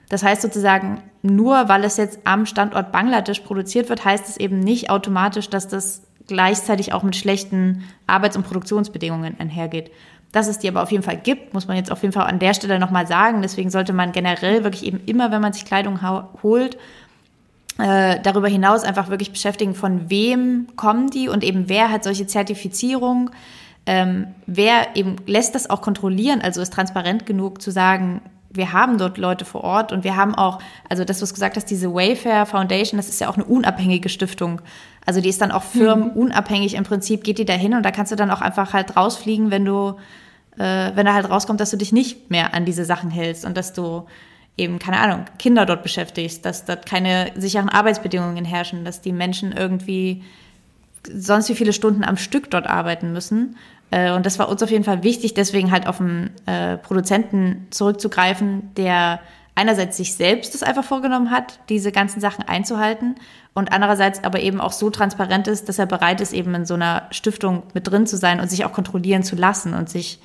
Das 0.08 0.22
heißt 0.22 0.42
sozusagen, 0.42 1.02
nur 1.22 1.68
weil 1.68 1.84
es 1.84 1.96
jetzt 1.96 2.20
am 2.24 2.44
Standort 2.44 2.92
Bangladesch 2.92 3.40
produziert 3.40 3.88
wird, 3.88 4.04
heißt 4.04 4.28
es 4.28 4.36
eben 4.36 4.60
nicht 4.60 4.90
automatisch, 4.90 5.48
dass 5.48 5.68
das 5.68 6.02
gleichzeitig 6.26 6.92
auch 6.92 7.02
mit 7.02 7.16
schlechten 7.16 7.84
Arbeits- 8.06 8.36
und 8.36 8.46
Produktionsbedingungen 8.46 9.36
einhergeht. 9.38 9.90
Dass 10.32 10.48
es 10.48 10.58
die 10.58 10.68
aber 10.68 10.82
auf 10.82 10.90
jeden 10.90 11.04
Fall 11.04 11.18
gibt, 11.18 11.54
muss 11.54 11.68
man 11.68 11.76
jetzt 11.76 11.92
auf 11.92 12.02
jeden 12.02 12.12
Fall 12.12 12.26
an 12.26 12.38
der 12.38 12.54
Stelle 12.54 12.78
nochmal 12.78 13.06
sagen. 13.06 13.42
Deswegen 13.42 13.70
sollte 13.70 13.92
man 13.92 14.12
generell 14.12 14.64
wirklich 14.64 14.84
eben 14.84 15.00
immer, 15.06 15.30
wenn 15.30 15.42
man 15.42 15.52
sich 15.52 15.64
Kleidung 15.64 16.00
holt, 16.42 16.78
äh, 17.78 18.20
darüber 18.22 18.48
hinaus 18.48 18.84
einfach 18.84 19.08
wirklich 19.08 19.32
beschäftigen, 19.32 19.74
von 19.74 20.10
wem 20.10 20.68
kommen 20.76 21.10
die 21.10 21.28
und 21.28 21.42
eben 21.42 21.68
wer 21.68 21.90
hat 21.90 22.04
solche 22.04 22.26
Zertifizierung, 22.26 23.30
ähm, 23.86 24.28
wer 24.46 24.94
eben 24.94 25.16
lässt 25.26 25.54
das 25.54 25.70
auch 25.70 25.80
kontrollieren, 25.82 26.40
also 26.40 26.60
ist 26.60 26.72
transparent 26.72 27.26
genug 27.26 27.62
zu 27.62 27.70
sagen, 27.70 28.20
wir 28.54 28.72
haben 28.72 28.98
dort 28.98 29.16
Leute 29.18 29.44
vor 29.44 29.64
Ort 29.64 29.92
und 29.92 30.04
wir 30.04 30.16
haben 30.16 30.34
auch, 30.34 30.58
also 30.88 31.04
das, 31.04 31.22
was 31.22 31.32
gesagt 31.32 31.56
hast, 31.56 31.66
diese 31.66 31.92
Wayfair 31.92 32.46
Foundation, 32.46 32.98
das 32.98 33.08
ist 33.08 33.20
ja 33.20 33.28
auch 33.28 33.36
eine 33.36 33.44
unabhängige 33.44 34.08
Stiftung. 34.08 34.60
Also 35.06 35.20
die 35.20 35.30
ist 35.30 35.40
dann 35.40 35.50
auch 35.50 35.62
firmenunabhängig 35.62 36.74
im 36.74 36.84
Prinzip, 36.84 37.24
geht 37.24 37.38
die 37.38 37.44
da 37.44 37.54
hin 37.54 37.74
und 37.74 37.82
da 37.82 37.90
kannst 37.90 38.12
du 38.12 38.16
dann 38.16 38.30
auch 38.30 38.40
einfach 38.40 38.72
halt 38.74 38.96
rausfliegen, 38.96 39.50
wenn 39.50 39.64
du, 39.64 39.96
äh, 40.58 40.90
wenn 40.94 41.06
da 41.06 41.14
halt 41.14 41.30
rauskommt, 41.30 41.60
dass 41.60 41.70
du 41.70 41.76
dich 41.76 41.92
nicht 41.92 42.30
mehr 42.30 42.54
an 42.54 42.64
diese 42.64 42.84
Sachen 42.84 43.10
hältst 43.10 43.44
und 43.44 43.56
dass 43.56 43.72
du 43.72 44.04
eben, 44.56 44.78
keine 44.78 44.98
Ahnung, 44.98 45.24
Kinder 45.38 45.66
dort 45.66 45.82
beschäftigst, 45.82 46.44
dass 46.44 46.64
dort 46.64 46.86
keine 46.86 47.32
sicheren 47.34 47.68
Arbeitsbedingungen 47.68 48.44
herrschen, 48.44 48.84
dass 48.84 49.00
die 49.00 49.12
Menschen 49.12 49.52
irgendwie 49.52 50.22
sonst 51.10 51.48
wie 51.48 51.54
viele 51.54 51.72
Stunden 51.72 52.04
am 52.04 52.16
Stück 52.16 52.50
dort 52.50 52.66
arbeiten 52.66 53.12
müssen. 53.12 53.56
Äh, 53.90 54.12
und 54.12 54.26
das 54.26 54.38
war 54.38 54.48
uns 54.48 54.62
auf 54.62 54.70
jeden 54.70 54.84
Fall 54.84 55.02
wichtig, 55.02 55.34
deswegen 55.34 55.70
halt 55.70 55.86
auf 55.86 56.00
einen 56.00 56.30
äh, 56.46 56.76
Produzenten 56.78 57.66
zurückzugreifen, 57.70 58.74
der 58.76 59.20
einerseits 59.54 59.96
sich 59.96 60.14
selbst 60.14 60.54
das 60.54 60.62
einfach 60.62 60.84
vorgenommen 60.84 61.30
hat, 61.30 61.58
diese 61.68 61.92
ganzen 61.92 62.20
Sachen 62.20 62.42
einzuhalten 62.46 63.16
und 63.52 63.70
andererseits 63.72 64.24
aber 64.24 64.40
eben 64.40 64.60
auch 64.60 64.72
so 64.72 64.88
transparent 64.88 65.46
ist, 65.46 65.68
dass 65.68 65.78
er 65.78 65.86
bereit 65.86 66.22
ist, 66.22 66.32
eben 66.32 66.54
in 66.54 66.64
so 66.64 66.74
einer 66.74 67.02
Stiftung 67.10 67.64
mit 67.74 67.86
drin 67.86 68.06
zu 68.06 68.16
sein 68.16 68.40
und 68.40 68.48
sich 68.48 68.64
auch 68.64 68.72
kontrollieren 68.72 69.22
zu 69.24 69.36
lassen 69.36 69.74
und 69.74 69.90
sich 69.90 70.20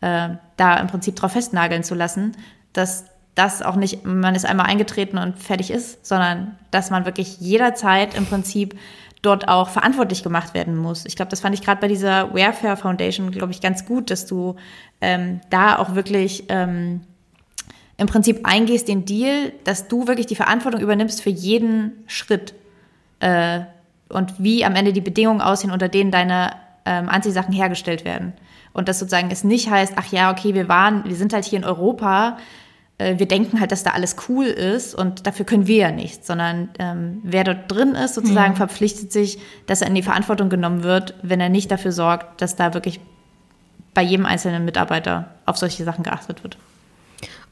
äh, 0.00 0.30
da 0.56 0.76
im 0.78 0.88
Prinzip 0.88 1.14
drauf 1.14 1.32
festnageln 1.32 1.84
zu 1.84 1.94
lassen, 1.94 2.32
dass 2.72 3.04
das 3.34 3.62
auch 3.62 3.76
nicht, 3.76 4.04
man 4.04 4.34
ist 4.34 4.44
einmal 4.44 4.66
eingetreten 4.66 5.18
und 5.18 5.38
fertig 5.38 5.70
ist, 5.70 6.04
sondern 6.04 6.58
dass 6.70 6.90
man 6.90 7.06
wirklich 7.06 7.38
jederzeit 7.40 8.14
im 8.14 8.26
Prinzip 8.26 8.78
dort 9.22 9.48
auch 9.48 9.68
verantwortlich 9.68 10.22
gemacht 10.22 10.52
werden 10.52 10.76
muss. 10.76 11.06
Ich 11.06 11.16
glaube, 11.16 11.30
das 11.30 11.40
fand 11.40 11.54
ich 11.54 11.62
gerade 11.62 11.80
bei 11.80 11.88
dieser 11.88 12.34
Warefare 12.34 12.76
Foundation, 12.76 13.30
glaube 13.30 13.52
ich, 13.52 13.60
ganz 13.60 13.86
gut, 13.86 14.10
dass 14.10 14.26
du 14.26 14.56
ähm, 15.00 15.40
da 15.48 15.78
auch 15.78 15.94
wirklich 15.94 16.44
ähm, 16.48 17.02
im 17.96 18.08
Prinzip 18.08 18.40
eingehst 18.42 18.88
den 18.88 19.04
Deal, 19.04 19.52
dass 19.64 19.86
du 19.86 20.08
wirklich 20.08 20.26
die 20.26 20.34
Verantwortung 20.34 20.80
übernimmst 20.80 21.22
für 21.22 21.30
jeden 21.30 22.02
Schritt 22.08 22.52
äh, 23.20 23.60
und 24.08 24.42
wie 24.42 24.64
am 24.64 24.74
Ende 24.74 24.92
die 24.92 25.00
Bedingungen 25.00 25.40
aussehen, 25.40 25.70
unter 25.70 25.88
denen 25.88 26.10
deine 26.10 26.52
ähm, 26.84 27.08
Anziehsachen 27.08 27.54
hergestellt 27.54 28.04
werden. 28.04 28.32
Und 28.72 28.88
dass 28.88 28.98
sozusagen 28.98 29.30
es 29.30 29.44
nicht 29.44 29.70
heißt, 29.70 29.94
ach 29.96 30.10
ja, 30.10 30.32
okay, 30.32 30.54
wir 30.54 30.68
waren, 30.68 31.04
wir 31.04 31.14
sind 31.14 31.32
halt 31.32 31.44
hier 31.44 31.58
in 31.58 31.64
Europa, 31.64 32.38
wir 33.18 33.26
denken 33.26 33.60
halt, 33.60 33.72
dass 33.72 33.82
da 33.82 33.90
alles 33.90 34.16
cool 34.28 34.46
ist 34.46 34.94
und 34.94 35.26
dafür 35.26 35.44
können 35.44 35.66
wir 35.66 35.76
ja 35.76 35.90
nichts, 35.90 36.26
sondern 36.26 36.70
ähm, 36.78 37.20
wer 37.22 37.44
dort 37.44 37.70
drin 37.70 37.94
ist, 37.94 38.14
sozusagen 38.14 38.52
mhm. 38.52 38.56
verpflichtet 38.56 39.12
sich, 39.12 39.38
dass 39.66 39.82
er 39.82 39.88
in 39.88 39.94
die 39.94 40.02
Verantwortung 40.02 40.48
genommen 40.48 40.82
wird, 40.82 41.14
wenn 41.22 41.40
er 41.40 41.48
nicht 41.48 41.70
dafür 41.70 41.92
sorgt, 41.92 42.40
dass 42.40 42.56
da 42.56 42.74
wirklich 42.74 43.00
bei 43.94 44.02
jedem 44.02 44.26
einzelnen 44.26 44.64
Mitarbeiter 44.64 45.34
auf 45.46 45.56
solche 45.56 45.84
Sachen 45.84 46.02
geachtet 46.02 46.42
wird. 46.42 46.56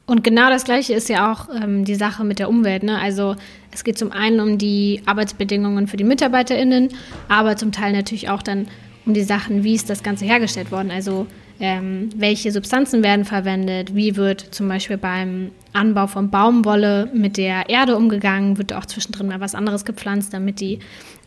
Und 0.05 0.23
genau 0.23 0.49
das 0.49 0.65
Gleiche 0.65 0.93
ist 0.93 1.07
ja 1.09 1.31
auch 1.31 1.47
ähm, 1.55 1.85
die 1.85 1.95
Sache 1.95 2.23
mit 2.23 2.39
der 2.39 2.49
Umwelt. 2.49 2.83
Ne? 2.83 2.99
Also 2.99 3.35
es 3.71 3.83
geht 3.83 3.97
zum 3.97 4.11
einen 4.11 4.39
um 4.39 4.57
die 4.57 5.01
Arbeitsbedingungen 5.05 5.87
für 5.87 5.97
die 5.97 6.03
MitarbeiterInnen, 6.03 6.89
aber 7.29 7.55
zum 7.55 7.71
Teil 7.71 7.93
natürlich 7.93 8.29
auch 8.29 8.41
dann 8.41 8.67
um 9.05 9.13
die 9.13 9.23
Sachen, 9.23 9.63
wie 9.63 9.73
ist 9.73 9.89
das 9.89 10.03
Ganze 10.03 10.25
hergestellt 10.25 10.71
worden. 10.71 10.91
Also 10.91 11.27
ähm, 11.61 12.09
welche 12.15 12.51
Substanzen 12.51 13.03
werden 13.03 13.23
verwendet, 13.23 13.95
wie 13.95 14.15
wird 14.15 14.41
zum 14.41 14.67
Beispiel 14.67 14.97
beim 14.97 15.51
Anbau 15.73 16.07
von 16.07 16.31
Baumwolle 16.31 17.07
mit 17.13 17.37
der 17.37 17.69
Erde 17.69 17.95
umgegangen, 17.95 18.57
wird 18.57 18.73
auch 18.73 18.87
zwischendrin 18.87 19.27
mal 19.27 19.39
was 19.39 19.53
anderes 19.53 19.85
gepflanzt, 19.85 20.33
damit 20.33 20.59
die 20.59 20.79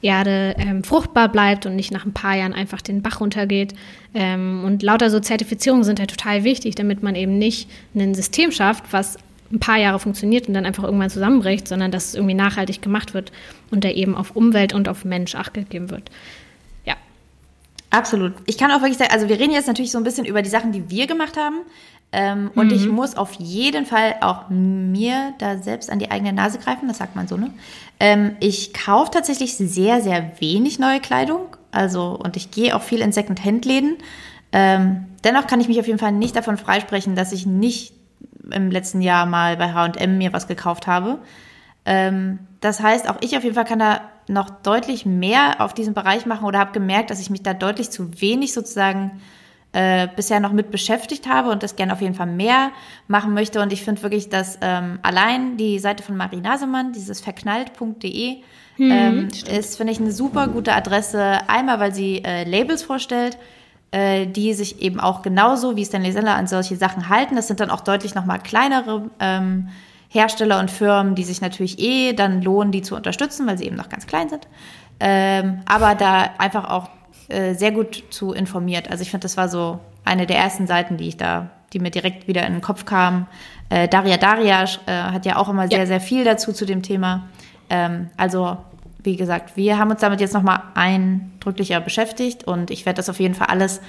Erde 0.03 0.57
ähm, 0.59 0.83
fruchtbar 0.83 1.29
bleibt 1.29 1.67
und 1.67 1.77
nicht 1.77 1.93
nach 1.93 2.05
ein 2.05 2.13
paar 2.13 2.37
Jahren 2.37 2.53
einfach 2.53 2.83
den 2.83 3.01
Bach 3.01 3.21
runtergeht. 3.21 3.75
Ähm, 4.13 4.65
und 4.65 4.83
lauter 4.83 5.09
so 5.09 5.21
Zertifizierungen 5.21 5.85
sind 5.85 6.01
halt 6.01 6.11
total 6.11 6.43
wichtig, 6.43 6.75
damit 6.75 7.01
man 7.01 7.15
eben 7.15 7.39
nicht 7.39 7.71
ein 7.95 8.15
System 8.15 8.51
schafft, 8.51 8.93
was 8.93 9.17
ein 9.53 9.61
paar 9.61 9.79
Jahre 9.79 10.01
funktioniert 10.01 10.49
und 10.49 10.55
dann 10.55 10.67
einfach 10.67 10.83
irgendwann 10.83 11.11
zusammenbricht, 11.11 11.69
sondern 11.69 11.93
dass 11.93 12.07
es 12.07 12.15
irgendwie 12.17 12.35
nachhaltig 12.35 12.83
gemacht 12.83 13.15
wird 13.15 13.31
und 13.71 13.85
da 13.85 13.89
eben 13.89 14.17
auf 14.17 14.35
Umwelt 14.35 14.75
und 14.75 14.89
auf 14.89 15.05
Mensch 15.05 15.37
Acht 15.37 15.55
gegeben 15.55 15.91
wird. 15.91 16.11
Absolut. 17.95 18.33
Ich 18.47 18.59
kann 18.59 18.73
auch 18.73 18.81
wirklich 18.81 18.99
sagen, 18.99 19.13
also 19.13 19.29
wir 19.29 19.39
reden 19.39 19.53
jetzt 19.53 19.69
natürlich 19.69 19.93
so 19.93 19.99
ein 19.99 20.05
bisschen 20.05 20.25
über 20.25 20.43
die 20.43 20.51
Sachen, 20.51 20.73
die 20.73 20.91
wir 20.91 21.07
gemacht 21.07 21.37
haben. 21.37 21.61
Ähm, 22.11 22.51
und 22.57 22.67
mhm. 22.67 22.73
ich 22.73 22.89
muss 22.89 23.17
auf 23.17 23.35
jeden 23.35 23.87
Fall 23.87 24.17
auch 24.21 24.49
mir 24.49 25.33
da 25.39 25.59
selbst 25.59 25.91
an 25.91 26.01
die 26.01 26.11
eigene 26.11 26.33
Nase 26.33 26.59
greifen, 26.59 26.89
das 26.89 26.99
sagt 26.99 27.15
man 27.15 27.29
so, 27.29 27.37
ne? 27.37 27.51
Ähm, 28.01 28.37
ich 28.41 28.75
kaufe 28.75 29.13
tatsächlich 29.13 29.57
sehr, 29.57 30.01
sehr 30.01 30.33
wenig 30.41 30.81
neue 30.81 30.99
Kleidung. 30.99 31.57
Also, 31.71 32.19
und 32.21 32.37
ich 32.37 32.51
gehe 32.51 32.75
auch 32.75 32.83
viel 32.83 33.01
in 33.01 33.13
Second-Hand-Läden. 33.13 33.99
Ähm, 34.51 35.07
dennoch 35.23 35.47
kann 35.47 35.61
ich 35.61 35.69
mich 35.69 35.79
auf 35.79 35.87
jeden 35.87 36.01
Fall 36.01 36.13
nicht 36.13 36.35
davon 36.35 36.57
freisprechen, 36.57 37.15
dass 37.15 37.31
ich 37.31 37.47
nicht 37.47 37.95
im 38.51 38.73
letzten 38.73 39.03
Jahr 39.03 39.25
mal 39.25 39.57
bei 39.57 39.73
HM 39.73 40.19
mir 40.19 40.33
was 40.33 40.49
gekauft 40.49 40.89
habe. 40.89 41.19
Ähm, 41.85 42.41
das 42.61 42.81
heißt, 42.81 43.09
auch 43.09 43.19
ich 43.21 43.37
auf 43.37 43.45
jeden 43.45 43.55
Fall 43.55 43.65
kann 43.65 43.79
da 43.79 44.01
noch 44.29 44.51
deutlich 44.51 45.07
mehr 45.07 45.61
auf 45.61 45.75
diesem 45.75 45.95
Bereich 45.95 46.27
machen 46.27 46.45
oder 46.45 46.59
habe 46.59 46.73
gemerkt, 46.73 47.11
dass 47.11 47.21
ich 47.21 47.31
mich 47.31 47.43
da 47.43 47.55
deutlich 47.55 47.91
zu 47.91 48.21
wenig 48.21 48.53
sozusagen 48.53 49.21
äh, 49.73 50.07
bisher 50.15 50.39
noch 50.39 50.53
mit 50.53 50.71
beschäftigt 50.71 51.29
habe 51.29 51.51
und 51.51 51.63
das 51.63 51.75
gerne 51.75 51.93
auf 51.93 52.01
jeden 52.01 52.15
Fall 52.15 52.29
mehr 52.29 52.71
machen 53.09 53.35
möchte. 53.35 53.61
Und 53.61 53.73
ich 53.73 53.83
finde 53.83 54.03
wirklich, 54.03 54.29
dass 54.29 54.59
ähm, 54.61 55.01
allein 55.03 55.57
die 55.57 55.81
Seite 55.81 56.03
von 56.03 56.17
Marie 56.17 56.41
Nasemann, 56.41 56.93
dieses 56.93 57.21
verknallt.de, 57.21 58.37
hm, 58.77 58.91
ähm, 58.91 59.29
ist, 59.51 59.77
finde 59.77 59.93
ich, 59.93 60.01
eine 60.01 60.13
super 60.13 60.47
gute 60.49 60.73
Adresse. 60.73 61.41
Einmal, 61.49 61.81
weil 61.81 61.93
sie 61.93 62.23
äh, 62.25 62.45
Labels 62.45 62.85
vorstellt, 62.85 63.37
äh, 63.91 64.27
die 64.27 64.55
sich 64.55 64.81
eben 64.81 65.01
auch 65.01 65.23
genauso 65.23 65.77
wie 65.77 65.85
Stanley 65.85 66.13
Zeller 66.13 66.37
an 66.37 66.47
solche 66.47 66.77
Sachen 66.77 67.09
halten. 67.09 67.37
Das 67.37 67.49
sind 67.49 67.59
dann 67.61 67.71
auch 67.71 67.81
deutlich 67.81 68.15
nochmal 68.15 68.39
kleinere 68.39 69.11
ähm, 69.19 69.69
Hersteller 70.15 70.61
und 70.61 70.71
Firmen, 70.71 71.17
die 71.17 71.25
sich 71.25 71.41
natürlich 71.41 71.81
eh 71.81 72.13
dann 72.13 72.41
lohnen, 72.41 72.71
die 72.71 72.83
zu 72.83 72.95
unterstützen, 72.95 73.47
weil 73.47 73.59
sie 73.59 73.65
eben 73.65 73.77
noch 73.77 73.89
ganz 73.89 74.07
klein 74.07 74.29
sind. 74.29 74.47
Ähm, 75.01 75.61
aber 75.67 75.97
da 75.97 76.31
einfach 76.39 76.71
auch 76.71 76.89
äh, 77.29 77.55
sehr 77.55 77.73
gut 77.73 78.05
zu 78.11 78.33
informiert. 78.33 78.91
Also 78.91 79.03
ich 79.03 79.11
finde, 79.11 79.25
das 79.25 79.37
war 79.37 79.49
so 79.49 79.81
eine 80.05 80.27
der 80.27 80.39
ersten 80.39 80.69
Seiten, 80.69 80.97
die 80.97 81.09
ich 81.09 81.17
da, 81.17 81.51
die 81.73 81.81
mir 81.81 81.91
direkt 81.91 82.29
wieder 82.29 82.47
in 82.47 82.53
den 82.53 82.63
Kopf 82.63 82.85
kam. 82.85 83.27
Äh, 83.71 83.89
Daria 83.89 84.17
Daria 84.17 84.65
äh, 84.87 84.93
hat 84.93 85.27
ja 85.27 85.37
auch 85.37 85.49
immer 85.49 85.67
sehr, 85.69 85.81
ja. 85.81 85.87
sehr 85.87 86.01
viel 86.01 86.23
dazu 86.23 86.53
zu 86.53 86.65
dem 86.65 86.83
Thema. 86.83 87.29
Ähm, 87.69 88.09
also 88.17 88.59
wie 89.03 89.17
gesagt, 89.17 89.57
wir 89.57 89.79
haben 89.79 89.91
uns 89.91 90.01
damit 90.01 90.21
jetzt 90.21 90.33
nochmal 90.33 90.63
eindrücklicher 90.75 91.81
beschäftigt 91.81 92.45
und 92.45 92.71
ich 92.71 92.87
werde 92.87 92.99
das 92.99 93.11
auf 93.11 93.19
jeden 93.19 93.35
Fall 93.35 93.49
alles 93.49 93.81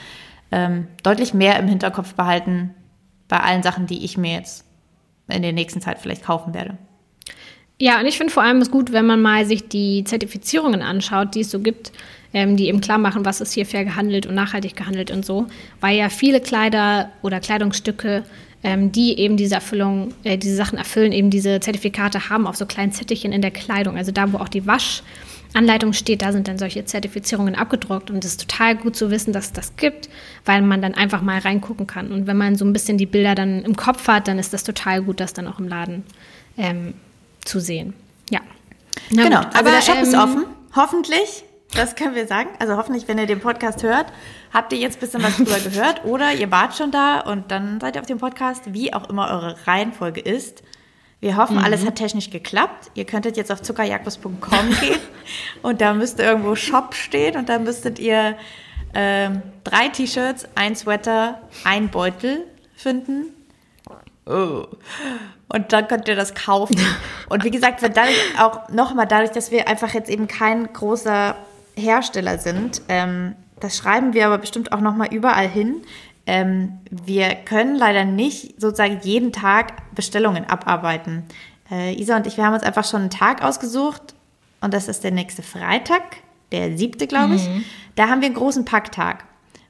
ähm, 0.51 0.88
deutlich 1.03 1.36
mehr 1.36 1.59
im 1.59 1.67
Hinterkopf 1.67 2.15
behalten 2.15 2.73
bei 3.28 3.39
allen 3.39 3.63
Sachen, 3.63 3.86
die 3.86 4.03
ich 4.03 4.17
mir 4.17 4.34
jetzt 4.34 4.64
in 5.28 5.41
der 5.41 5.53
nächsten 5.53 5.82
Zeit 5.82 5.99
vielleicht 5.99 6.23
kaufen 6.23 6.53
werde. 6.53 6.78
Ja, 7.78 7.99
und 7.99 8.05
ich 8.05 8.17
finde 8.17 8.32
vor 8.32 8.43
allem 8.43 8.61
es 8.61 8.71
gut, 8.71 8.93
wenn 8.93 9.05
man 9.05 9.21
mal 9.21 9.45
sich 9.45 9.67
die 9.67 10.03
Zertifizierungen 10.05 10.82
anschaut, 10.82 11.36
die 11.36 11.41
es 11.41 11.51
so 11.51 11.59
gibt, 11.59 11.91
ähm, 12.34 12.55
die 12.55 12.67
eben 12.67 12.80
klar 12.80 12.97
machen, 12.97 13.26
was 13.26 13.41
ist 13.41 13.53
hier 13.53 13.65
fair 13.65 13.84
gehandelt 13.84 14.26
und 14.26 14.36
nachhaltig 14.36 14.76
gehandelt 14.76 15.11
und 15.11 15.26
so, 15.26 15.47
weil 15.82 15.97
ja 15.97 16.09
viele 16.09 16.39
Kleider 16.39 17.09
oder 17.21 17.41
Kleidungsstücke, 17.41 18.23
ähm, 18.63 18.91
die 18.91 19.19
eben 19.19 19.36
diese 19.36 19.55
Erfüllung, 19.55 20.13
äh, 20.23 20.38
diese 20.38 20.55
Sachen 20.55 20.78
erfüllen, 20.78 21.11
eben 21.11 21.30
diese 21.30 21.59
Zertifikate 21.59 22.30
haben 22.30 22.47
auf 22.47 22.55
so 22.55 22.65
kleinen 22.65 22.93
Zettelchen 22.93 23.34
in 23.34 23.41
der 23.41 23.51
Kleidung. 23.51 23.97
Also 23.97 24.11
da, 24.11 24.32
wo 24.32 24.38
auch 24.38 24.49
die 24.49 24.65
Waschanleitung 25.56 25.93
steht, 25.93 26.22
da 26.22 26.34
sind 26.34 26.49
dann 26.49 26.58
solche 26.58 26.84
Zertifizierungen 26.84 27.56
abgedruckt 27.56 28.12
und 28.12 28.26
es 28.26 28.32
ist 28.32 28.49
total 28.49 28.76
gut 28.76 28.97
zu 28.97 29.10
wissen, 29.10 29.32
dass 29.32 29.45
es 29.45 29.53
das 29.53 29.78
gibt, 29.78 30.10
weil 30.43 30.62
man 30.62 30.82
dann 30.82 30.95
einfach 30.95 31.22
mal 31.22 31.39
reingucken 31.39 31.88
kann. 31.88 32.12
Und 32.12 32.28
wenn 32.28 32.36
man 32.36 32.58
so 32.58 32.66
ein 32.66 32.74
bisschen 32.74 32.97
die 32.97 33.06
Bilder 33.06 33.36
dann 33.36 33.64
im 33.64 33.78
Kopf 33.78 34.06
hat, 34.10 34.28
dann 34.28 34.38
ist 34.38 34.53
das 34.53 34.66
total 34.66 35.01
gut, 35.01 35.22
das 35.22 35.32
dann 35.32 35.47
auch 35.47 35.58
im 35.58 35.70
Laden 35.70 36.03
ähm, 36.58 36.93
zu 37.45 37.62
sehen. 37.62 37.93
Ja. 38.30 38.41
Na 39.12 39.24
genau, 39.24 39.43
gut. 39.43 39.56
aber 39.56 39.72
der 39.72 39.82
Shop 39.82 39.95
ähm, 39.95 40.03
ist 40.03 40.14
offen. 40.14 40.45
Hoffentlich. 40.76 41.45
Das 41.74 41.95
können 41.95 42.16
wir 42.16 42.28
sagen. 42.28 42.49
Also 42.60 42.76
hoffentlich, 42.76 43.08
wenn 43.08 43.18
ihr 43.18 43.26
den 43.26 43.39
Podcast 43.39 43.82
hört, 43.82 44.08
habt 44.53 44.74
ihr 44.74 44.80
jetzt 44.80 44.97
ein 44.97 44.99
bisschen 44.99 45.24
was 45.24 45.38
drüber 45.38 45.60
gehört 45.60 46.03
oder 46.03 46.34
ihr 46.34 46.51
wart 46.51 46.76
schon 46.76 46.91
da 46.91 47.22
und 47.22 47.49
dann 47.49 47.80
seid 47.80 47.95
ihr 47.95 48.01
auf 48.01 48.08
dem 48.08 48.18
Podcast, 48.18 48.74
wie 48.74 48.93
auch 48.93 49.10
immer 49.10 49.30
eure 49.30 49.56
Reihenfolge 49.66 50.20
ist. 50.20 50.64
Wir 51.22 51.38
hoffen, 51.38 51.57
mhm. 51.57 51.63
alles 51.63 51.86
hat 51.86 51.95
technisch 51.95 52.30
geklappt. 52.30 52.91
Ihr 52.93 53.05
könntet 53.05 53.38
jetzt 53.38 53.51
auf 53.51 53.61
zuckerjagdbus.com 53.61 54.70
gehen 54.82 54.99
und 55.61 55.82
da 55.82 55.93
müsste 55.93 56.24
irgendwo 56.24 56.55
Shop 56.55 56.93
stehen 56.93 57.36
und 57.38 57.49
da 57.49 57.59
müsstet 57.59 57.99
ihr 57.99 58.38
ähm, 58.93 59.41
drei 59.63 59.89
T-Shirts, 59.89 60.47
ein 60.55 60.76
Sweater, 60.76 61.41
ein 61.63 61.89
Beutel 61.89 62.45
finden. 62.76 63.34
Oh. 64.26 64.66
Und 65.47 65.74
dann 65.74 65.88
könnt 65.88 66.07
ihr 66.07 66.16
das 66.16 66.34
kaufen. 66.34 66.78
Und 67.30 67.43
wie 67.43 67.51
gesagt, 67.51 67.82
dadurch 67.84 68.18
auch 68.39 68.70
nochmal 68.70 69.05
dadurch, 69.05 69.32
dass 69.32 69.51
wir 69.51 69.68
einfach 69.68 69.93
jetzt 69.93 70.09
eben 70.09 70.28
kein 70.28 70.72
großer 70.74 71.36
Hersteller 71.76 72.39
sind, 72.39 72.82
ähm, 72.89 73.36
das 73.59 73.78
schreiben 73.78 74.13
wir 74.13 74.26
aber 74.26 74.38
bestimmt 74.38 74.72
auch 74.72 74.82
nochmal 74.82 75.13
überall 75.13 75.47
hin. 75.47 75.82
Ähm, 76.28 76.80
wir 76.89 77.36
können 77.36 77.76
leider 77.76 78.05
nicht 78.05 78.59
sozusagen 78.59 78.99
jeden 79.03 79.32
Tag 79.32 79.93
Bestellungen 79.93 80.45
abarbeiten. 80.45 81.23
Äh, 81.69 81.93
Isa 81.99 82.17
und 82.17 82.28
ich, 82.28 82.38
wir 82.38 82.45
haben 82.45 82.53
uns 82.53 82.63
einfach 82.63 82.86
schon 82.86 83.01
einen 83.01 83.09
Tag 83.09 83.43
ausgesucht 83.43 84.15
und 84.61 84.73
das 84.73 84.88
ist 84.88 85.03
der 85.03 85.11
nächste 85.11 85.43
Freitag, 85.43 86.01
der 86.51 86.78
siebte, 86.78 87.07
glaube 87.07 87.36
ich. 87.36 87.47
Mhm. 87.47 87.63
Da 87.95 88.07
haben 88.09 88.21
wir 88.21 88.28
einen 88.28 88.36
großen 88.36 88.65
Packtag. 88.65 89.26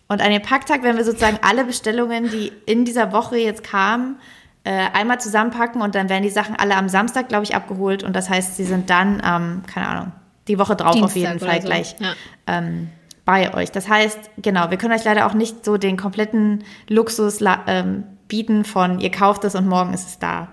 Und 0.07 0.21
an 0.21 0.31
dem 0.31 0.41
Packtag 0.41 0.83
werden 0.83 0.97
wir 0.97 1.03
sozusagen 1.03 1.39
alle 1.41 1.65
Bestellungen, 1.65 2.29
die 2.29 2.51
in 2.65 2.85
dieser 2.85 3.11
Woche 3.11 3.37
jetzt 3.37 3.63
kamen, 3.63 4.17
äh, 4.63 4.87
einmal 4.93 5.19
zusammenpacken 5.19 5.81
und 5.81 5.95
dann 5.95 6.09
werden 6.09 6.23
die 6.23 6.29
Sachen 6.29 6.55
alle 6.55 6.75
am 6.75 6.89
Samstag, 6.89 7.27
glaube 7.27 7.43
ich, 7.43 7.55
abgeholt. 7.55 8.03
Und 8.03 8.15
das 8.15 8.29
heißt, 8.29 8.55
sie 8.55 8.65
sind 8.65 8.89
dann, 8.89 9.21
ähm, 9.25 9.63
keine 9.67 9.87
Ahnung, 9.87 10.11
die 10.47 10.59
Woche 10.59 10.75
drauf 10.75 10.93
Dienstag 10.93 11.05
auf 11.05 11.15
jeden 11.15 11.39
Fall 11.39 11.61
so. 11.61 11.67
gleich 11.67 11.95
ja. 11.99 12.13
ähm, 12.47 12.89
bei 13.25 13.53
euch. 13.53 13.71
Das 13.71 13.89
heißt, 13.89 14.31
genau, 14.37 14.69
wir 14.69 14.77
können 14.77 14.93
euch 14.93 15.03
leider 15.03 15.25
auch 15.25 15.33
nicht 15.33 15.65
so 15.65 15.77
den 15.77 15.97
kompletten 15.97 16.63
Luxus 16.87 17.39
ähm, 17.67 18.03
bieten 18.27 18.63
von 18.63 18.99
ihr 18.99 19.11
kauft 19.11 19.43
es 19.43 19.55
und 19.55 19.67
morgen 19.67 19.93
ist 19.93 20.07
es 20.07 20.19
da. 20.19 20.49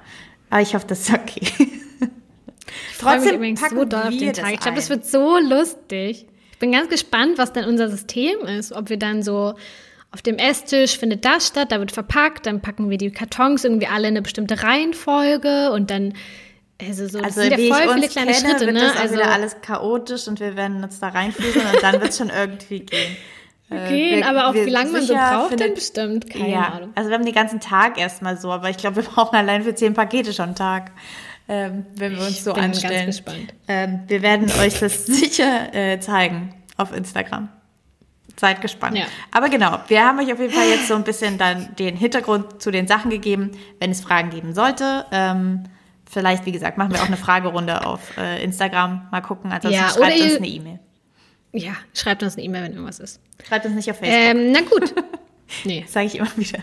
Aber 0.50 0.62
ich 0.62 0.74
hoffe, 0.74 0.86
das 0.86 1.08
ist 1.08 1.14
okay. 1.14 1.46
Ich 2.92 2.98
freue 2.98 3.20
mich 3.20 3.32
übrigens 3.32 3.60
so 3.68 3.84
doll 3.84 4.02
auf 4.02 4.16
den 4.16 4.32
Tag. 4.32 4.52
Ich 4.52 4.60
glaube, 4.60 4.76
das 4.76 4.88
wird 4.88 5.04
so 5.04 5.36
lustig. 5.36 6.26
Ich 6.52 6.58
bin 6.58 6.70
ganz 6.70 6.88
gespannt, 6.88 7.36
was 7.36 7.52
denn 7.52 7.64
unser 7.64 7.90
System 7.90 8.46
ist. 8.46 8.72
Ob 8.72 8.88
wir 8.88 8.96
dann 8.96 9.22
so 9.22 9.54
auf 10.12 10.22
dem 10.22 10.36
Esstisch 10.36 10.96
findet 10.96 11.24
das 11.24 11.48
statt, 11.48 11.72
da 11.72 11.80
wird 11.80 11.90
verpackt, 11.90 12.46
dann 12.46 12.60
packen 12.60 12.90
wir 12.90 12.98
die 12.98 13.10
Kartons 13.10 13.64
irgendwie 13.64 13.88
alle 13.88 14.08
in 14.08 14.14
eine 14.14 14.22
bestimmte 14.22 14.62
Reihenfolge 14.62 15.72
und 15.72 15.90
dann 15.90 16.14
also 16.87 17.09
so 17.09 17.18
also, 17.18 17.41
sind 17.41 17.59
ja 17.59 17.74
voll 17.74 17.95
viele 17.95 18.09
kleine 18.09 18.33
kenne, 18.33 18.49
Schritte, 18.49 18.66
wird 18.66 18.74
ne? 18.74 18.80
Das 18.80 18.97
also 18.97 19.14
wieder 19.14 19.30
alles 19.30 19.57
chaotisch 19.61 20.28
und 20.28 20.41
wir 20.41 20.57
werden 20.57 20.83
uns 20.83 21.01
da 21.01 21.09
reinführen 21.09 21.66
und 21.74 21.83
dann 21.83 22.01
wird 22.01 22.11
es 22.11 22.18
schon 22.18 22.30
irgendwie 22.30 22.80
gehen. 22.80 23.16
Äh, 23.72 23.89
gehen, 23.89 24.18
wir, 24.18 24.28
aber 24.28 24.49
auch 24.49 24.55
wie 24.55 24.68
lange 24.68 24.91
man 24.91 25.03
so 25.03 25.14
braucht, 25.14 25.49
findet, 25.49 25.68
dann 25.68 25.74
bestimmt. 25.74 26.30
Keine 26.30 26.51
ja, 26.51 26.68
Ahnung. 26.68 26.93
Also 26.95 27.09
wir 27.09 27.16
haben 27.16 27.24
den 27.24 27.35
ganzen 27.35 27.61
Tag 27.61 27.99
erstmal 27.99 28.37
so, 28.37 28.53
aber 28.53 28.68
ich 28.68 28.76
glaube, 28.76 28.97
wir 28.97 29.03
brauchen 29.14 29.35
allein 29.35 29.62
für 29.62 29.74
zehn 29.74 29.95
Pakete 29.95 30.33
schon 30.33 30.47
einen 30.47 30.55
Tag, 30.55 30.91
ähm, 31.49 31.87
wenn 31.95 32.12
wir 32.12 32.20
uns 32.20 32.30
ich 32.30 32.43
so 32.43 32.53
bin 32.53 32.64
anstellen. 32.64 33.07
Ganz 33.07 33.16
gespannt. 33.16 33.55
Ähm, 33.68 34.01
wir 34.09 34.22
werden 34.22 34.51
euch 34.61 34.78
das 34.78 35.07
sicher 35.07 35.74
äh, 35.74 35.99
zeigen 36.01 36.55
auf 36.76 36.95
Instagram. 36.95 37.49
Seid 38.37 38.61
gespannt. 38.61 38.97
Ja. 38.97 39.05
Aber 39.30 39.49
genau, 39.49 39.78
wir 39.89 40.05
haben 40.05 40.18
euch 40.18 40.33
auf 40.33 40.41
jeden 40.41 40.53
Fall 40.53 40.68
jetzt 40.68 40.89
so 40.89 40.95
ein 40.95 41.05
bisschen 41.05 41.39
dann 41.39 41.74
den 41.76 41.97
Hintergrund 41.97 42.62
zu 42.62 42.70
den 42.70 42.87
Sachen 42.89 43.11
gegeben, 43.11 43.53
wenn 43.78 43.91
es 43.91 44.01
Fragen 44.01 44.30
geben 44.30 44.55
sollte. 44.55 45.05
Ähm, 45.12 45.64
vielleicht, 46.12 46.46
wie 46.46 46.52
gesagt, 46.52 46.78
machen 46.78 46.92
wir 46.92 47.00
auch 47.00 47.06
eine 47.06 47.16
Fragerunde 47.16 47.86
auf 47.86 48.16
äh, 48.18 48.42
Instagram. 48.44 49.08
Mal 49.10 49.22
gucken. 49.22 49.50
Ansonsten 49.50 49.80
ja, 49.80 49.88
schreibt 49.88 50.20
uns 50.20 50.36
eine 50.36 50.46
E-Mail. 50.46 50.78
Ja, 51.52 51.72
schreibt 51.94 52.22
uns 52.22 52.36
eine 52.36 52.44
E-Mail, 52.44 52.64
wenn 52.64 52.72
irgendwas 52.72 53.00
ist. 53.00 53.20
Schreibt 53.46 53.66
uns 53.66 53.74
nicht 53.74 53.90
auf 53.90 53.98
Facebook. 53.98 54.18
Ähm, 54.18 54.52
na 54.52 54.60
gut. 54.60 54.94
nee. 55.64 55.84
Sage 55.88 56.06
ich 56.06 56.16
immer 56.16 56.36
wieder. 56.36 56.58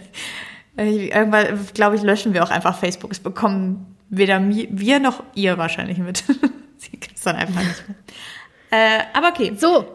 Irgendwann, 0.78 1.68
glaube 1.74 1.96
ich, 1.96 2.02
löschen 2.04 2.34
wir 2.34 2.44
auch 2.44 2.52
einfach 2.52 2.78
Facebook. 2.78 3.12
Es 3.12 3.20
bekommen 3.20 3.98
weder 4.10 4.42
wir 4.42 5.00
noch 5.00 5.24
ihr 5.36 5.58
wahrscheinlich 5.58 5.98
mit. 5.98 6.24
Sie 6.78 6.92
kriegt 6.92 7.18
es 7.18 7.24
dann 7.24 7.36
einfach 7.36 7.62
nicht 7.62 7.88
mit. 7.88 7.98
Äh, 8.72 9.00
aber 9.14 9.30
okay. 9.30 9.54
So. 9.58 9.86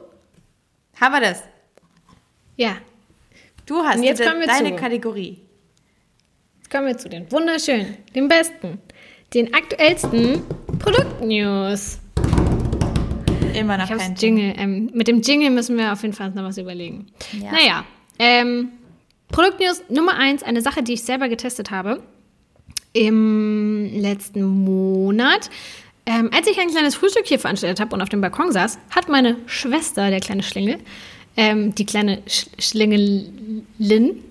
Haben 1.00 1.12
wir 1.12 1.20
das? 1.20 1.42
Ja. 2.56 2.76
Du 3.66 3.82
hast 3.82 4.02
jetzt 4.02 4.20
de 4.20 4.46
deine 4.46 4.70
zu. 4.70 4.76
Kategorie. 4.76 5.40
Jetzt 6.58 6.70
kommen 6.70 6.86
wir 6.86 6.98
zu 6.98 7.08
den 7.08 7.30
wunderschönen, 7.32 7.96
den 8.14 8.28
besten, 8.28 8.80
den 9.34 9.52
aktuellsten 9.52 10.42
Produktnews. 10.78 11.98
Immer 13.54 13.78
noch 13.78 13.90
ich 13.90 13.96
kein 13.96 14.14
Jingle. 14.14 14.54
Ähm, 14.56 14.90
mit 14.94 15.08
dem 15.08 15.20
Jingle 15.20 15.50
müssen 15.50 15.76
wir 15.76 15.92
auf 15.92 16.02
jeden 16.02 16.14
Fall 16.14 16.30
noch 16.30 16.44
was 16.44 16.58
überlegen. 16.58 17.06
Ja. 17.32 17.52
Naja, 17.52 17.84
ähm, 18.18 18.68
Produktnews 19.28 19.82
Nummer 19.88 20.16
eins, 20.16 20.42
eine 20.42 20.60
Sache, 20.60 20.82
die 20.82 20.94
ich 20.94 21.02
selber 21.02 21.28
getestet 21.28 21.70
habe 21.70 22.02
im 22.92 23.90
letzten 24.00 24.44
Monat. 24.44 25.50
Ähm, 26.06 26.30
als 26.32 26.46
ich 26.46 26.58
ein 26.60 26.68
kleines 26.68 26.94
Frühstück 26.94 27.26
hier 27.26 27.38
veranstaltet 27.38 27.80
habe 27.80 27.94
und 27.94 28.02
auf 28.02 28.08
dem 28.08 28.20
Balkon 28.20 28.52
saß, 28.52 28.78
hat 28.90 29.08
meine 29.08 29.36
Schwester, 29.46 30.10
der 30.10 30.20
kleine 30.20 30.42
Schlingel, 30.42 30.78
ähm, 31.36 31.74
die 31.74 31.86
kleine 31.86 32.22
Sch 32.26 32.46
Schlingelin, 32.58 34.22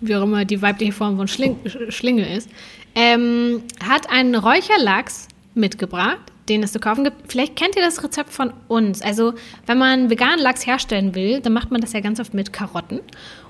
wie 0.00 0.14
auch 0.14 0.22
immer 0.22 0.44
die 0.44 0.60
weibliche 0.60 0.92
Form 0.92 1.16
von 1.16 1.26
Schling 1.26 1.58
Schlingel 1.88 2.26
ist, 2.26 2.48
ähm, 2.94 3.62
hat 3.86 4.10
einen 4.10 4.34
Räucherlachs 4.34 5.28
mitgebracht, 5.54 6.18
den 6.48 6.62
es 6.62 6.72
zu 6.72 6.80
kaufen 6.80 7.04
gibt. 7.04 7.30
Vielleicht 7.30 7.56
kennt 7.56 7.76
ihr 7.76 7.82
das 7.82 8.02
Rezept 8.02 8.30
von 8.30 8.52
uns. 8.68 9.02
Also, 9.02 9.34
wenn 9.66 9.78
man 9.78 10.10
veganen 10.10 10.38
Lachs 10.38 10.66
herstellen 10.66 11.14
will, 11.14 11.40
dann 11.40 11.52
macht 11.52 11.70
man 11.70 11.80
das 11.80 11.92
ja 11.92 12.00
ganz 12.00 12.20
oft 12.20 12.34
mit 12.34 12.52
Karotten. 12.52 13.00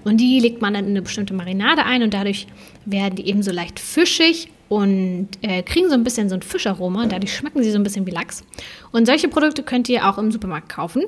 Und 0.05 0.19
die 0.19 0.41
legt 0.41 0.61
man 0.61 0.75
dann 0.75 0.85
in 0.85 0.91
eine 0.91 1.03
bestimmte 1.03 1.35
Marinade 1.35 1.85
ein 1.85 2.03
und 2.03 2.15
dadurch 2.15 2.47
werden 2.85 3.17
die 3.17 3.29
eben 3.29 3.43
so 3.43 3.53
leicht 3.53 3.79
fischig 3.79 4.51
und 4.69 5.29
äh, 5.43 5.63
kriegen 5.63 5.89
so 5.89 5.95
ein 5.95 6.05
bisschen 6.05 6.29
so 6.29 6.35
ein 6.35 6.43
Fischaroma 6.43 7.03
und 7.03 7.13
dadurch 7.13 7.35
schmecken 7.35 7.63
sie 7.63 7.71
so 7.71 7.79
ein 7.79 7.83
bisschen 7.83 8.07
wie 8.07 8.11
Lachs. 8.11 8.45
Und 8.93 9.07
solche 9.07 9.29
Produkte 9.29 9.63
könnt 9.63 9.89
ihr 9.89 10.09
auch 10.09 10.19
im 10.19 10.31
Supermarkt 10.31 10.69
kaufen. 10.69 11.05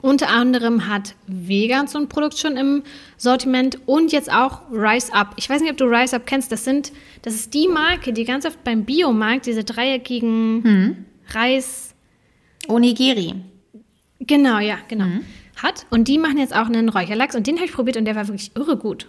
Unter 0.00 0.28
anderem 0.28 0.86
hat 0.88 1.14
Vegan 1.26 1.88
so 1.88 1.98
ein 1.98 2.08
Produkt 2.08 2.38
schon 2.38 2.56
im 2.56 2.84
Sortiment 3.16 3.78
und 3.86 4.12
jetzt 4.12 4.32
auch 4.32 4.60
Rise 4.70 5.12
Up. 5.12 5.34
Ich 5.36 5.50
weiß 5.50 5.60
nicht, 5.60 5.70
ob 5.70 5.76
du 5.76 5.86
Rise 5.86 6.16
Up 6.16 6.26
kennst. 6.26 6.52
Das 6.52 6.64
sind, 6.64 6.92
das 7.22 7.34
ist 7.34 7.52
die 7.52 7.66
Marke, 7.66 8.12
die 8.12 8.24
ganz 8.24 8.46
oft 8.46 8.62
beim 8.62 8.84
Biomarkt 8.84 9.46
diese 9.46 9.64
dreieckigen 9.64 10.62
hm. 10.62 11.04
Reis. 11.30 11.94
Onigiri. 12.68 13.34
Genau, 14.20 14.58
ja, 14.58 14.78
genau. 14.88 15.06
Mhm. 15.06 15.24
Hat. 15.56 15.86
Und 15.90 16.06
die 16.06 16.18
machen 16.18 16.38
jetzt 16.38 16.54
auch 16.54 16.66
einen 16.66 16.88
Räucherlachs 16.88 17.34
und 17.34 17.46
den 17.46 17.56
habe 17.56 17.66
ich 17.66 17.72
probiert 17.72 17.96
und 17.96 18.04
der 18.04 18.14
war 18.14 18.28
wirklich 18.28 18.52
irre 18.54 18.76
gut. 18.76 19.08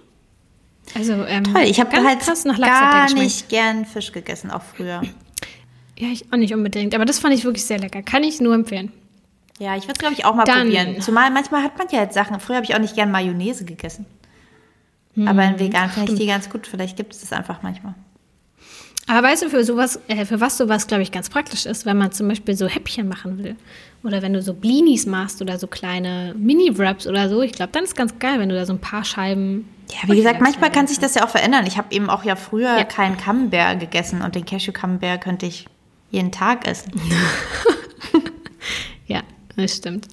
Also, 0.96 1.14
ähm, 1.14 1.44
Toll, 1.44 1.64
ich 1.66 1.80
habe 1.80 1.92
halt 2.04 2.22
krass 2.22 2.46
nach 2.46 2.58
Lachs 2.58 2.80
gar 2.80 3.14
nicht 3.14 3.50
gern 3.50 3.86
Fisch 3.86 4.12
gegessen, 4.12 4.50
auch 4.50 4.64
früher. 4.64 5.04
Ja, 6.00 6.08
ich 6.08 6.26
auch 6.32 6.38
nicht 6.38 6.54
unbedingt. 6.54 6.96
Aber 6.96 7.06
das 7.06 7.20
fand 7.20 7.36
ich 7.36 7.44
wirklich 7.44 7.66
sehr 7.66 7.78
lecker. 7.78 8.02
Kann 8.02 8.24
ich 8.24 8.40
nur 8.40 8.56
empfehlen. 8.56 8.92
Ja, 9.60 9.76
ich 9.76 9.84
würde 9.84 9.94
es, 9.94 10.00
glaube 10.00 10.14
ich, 10.14 10.26
auch 10.26 10.36
mal 10.36 10.46
Dann, 10.46 10.68
probieren. 10.68 11.02
Zumal 11.02 11.30
manchmal 11.32 11.64
hat 11.64 11.78
man 11.78 11.88
ja 11.92 12.02
jetzt 12.02 12.14
Sachen. 12.14 12.40
Früher 12.40 12.56
habe 12.56 12.66
ich 12.66 12.74
auch 12.76 12.80
nicht 12.80 12.96
gern 12.96 13.12
Mayonnaise 13.12 13.66
gegessen. 13.66 14.06
Hm, 15.16 15.28
Aber 15.28 15.44
in 15.44 15.60
vegan 15.60 15.90
finde 15.90 16.14
ich 16.14 16.20
die 16.20 16.26
ganz 16.26 16.50
gut. 16.50 16.66
Vielleicht 16.66 16.96
gibt 16.96 17.14
es 17.14 17.20
das 17.20 17.34
einfach 17.34 17.62
manchmal. 17.62 17.94
Aber 19.08 19.28
weißt 19.28 19.44
du, 19.44 19.50
für 19.50 19.64
sowas, 19.64 20.00
äh, 20.08 20.24
für 20.24 20.40
was 20.40 20.58
sowas, 20.58 20.88
glaube 20.88 21.04
ich, 21.04 21.12
ganz 21.12 21.30
praktisch 21.30 21.66
ist, 21.66 21.86
wenn 21.86 21.98
man 21.98 22.12
zum 22.12 22.28
Beispiel 22.28 22.56
so 22.56 22.68
Häppchen 22.68 23.08
machen 23.08 23.44
will. 23.44 23.56
Oder 24.04 24.22
wenn 24.22 24.34
du 24.34 24.42
so 24.42 24.54
Blinis 24.54 25.06
machst 25.06 25.42
oder 25.42 25.60
so 25.60 25.68
kleine 25.68 26.36
Mini-Wraps 26.38 27.08
oder 27.08 27.28
so. 27.28 27.42
Ich 27.42 27.52
glaube, 27.52 27.72
dann 27.74 27.84
ist 27.84 27.98
ganz 27.98 28.18
geil, 28.20 28.40
wenn 28.40 28.50
du 28.50 28.56
da 28.56 28.66
so 28.66 28.74
ein 28.74 28.80
paar 28.80 29.04
Scheiben. 29.04 29.68
Ja, 29.90 30.08
wie 30.08 30.16
gesagt, 30.16 30.42
manchmal 30.42 30.72
kann 30.72 30.88
sich 30.88 31.00
das 31.00 31.16
ja 31.16 31.26
auch 31.26 31.30
verändern. 31.30 31.66
Ich 31.66 31.78
habe 31.78 31.88
eben 31.94 32.10
auch 32.10 32.24
ja 32.24 32.36
früher 32.36 32.78
ja. 32.78 32.84
keinen 32.84 33.18
Camembert 33.18 33.80
gegessen 33.80 34.22
und 34.22 34.36
den 34.36 34.46
Cashew-Camembert 34.46 35.22
könnte 35.22 35.48
ich 35.48 35.66
jeden 36.12 36.32
Tag 36.32 36.68
essen. 36.68 36.92
das 39.64 39.76
stimmt. 39.76 40.08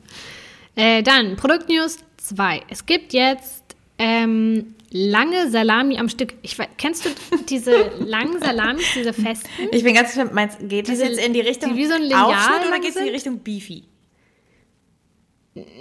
Äh, 0.74 1.02
dann 1.02 1.36
Produktnews 1.36 1.98
2. 2.18 2.62
Es 2.68 2.86
gibt 2.86 3.12
jetzt 3.12 3.64
ähm, 3.98 4.74
lange 4.90 5.50
Salami 5.50 5.98
am 5.98 6.08
Stück. 6.08 6.34
Ich, 6.42 6.56
kennst 6.76 7.04
du 7.04 7.10
diese 7.48 7.90
langen 7.98 8.40
Salamis, 8.40 8.84
diese 8.94 9.12
festen? 9.12 9.48
Ich 9.72 9.82
bin 9.82 9.94
ganz 9.94 10.08
gespannt, 10.08 10.34
meinst 10.34 10.58
geht 10.60 10.88
diese, 10.88 11.04
das 11.04 11.16
jetzt 11.16 11.26
in 11.26 11.32
die 11.32 11.40
Richtung 11.40 11.74
die 11.74 11.78
wie 11.78 11.86
so 11.86 11.94
ein 11.94 12.02
Lineal 12.02 12.66
oder 12.66 12.78
geht 12.78 12.90
es 12.90 12.96
in 12.96 13.04
die 13.04 13.10
Richtung 13.10 13.38
Beefy? 13.40 13.84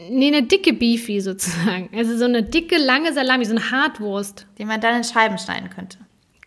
Nee, 0.09 0.28
eine 0.28 0.43
dicke 0.43 0.72
Beefy 0.72 1.20
sozusagen. 1.20 1.89
Also 1.93 2.18
so 2.18 2.26
eine 2.26 2.43
dicke, 2.43 2.78
lange 2.78 3.11
Salami, 3.11 3.43
so 3.43 3.51
eine 3.51 3.72
Hartwurst. 3.72 4.47
Die 4.57 4.63
man 4.63 4.80
dann 4.80 4.95
in 4.95 5.03
Scheiben 5.03 5.38
schneiden 5.38 5.70
könnte. 5.70 5.97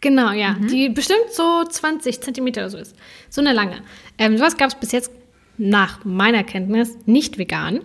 Genau, 0.00 0.30
ja. 0.30 0.52
Mhm. 0.52 0.68
Die 0.68 0.88
bestimmt 0.88 1.30
so 1.30 1.64
20 1.64 2.22
Zentimeter 2.22 2.62
oder 2.62 2.70
so 2.70 2.78
ist. 2.78 2.96
So 3.28 3.42
eine 3.42 3.52
lange. 3.52 3.82
Ähm, 4.16 4.38
sowas 4.38 4.56
gab 4.56 4.68
es 4.68 4.76
bis 4.76 4.92
jetzt 4.92 5.10
nach 5.58 6.04
meiner 6.04 6.44
Kenntnis 6.44 6.96
nicht 7.06 7.38
vegan. 7.38 7.80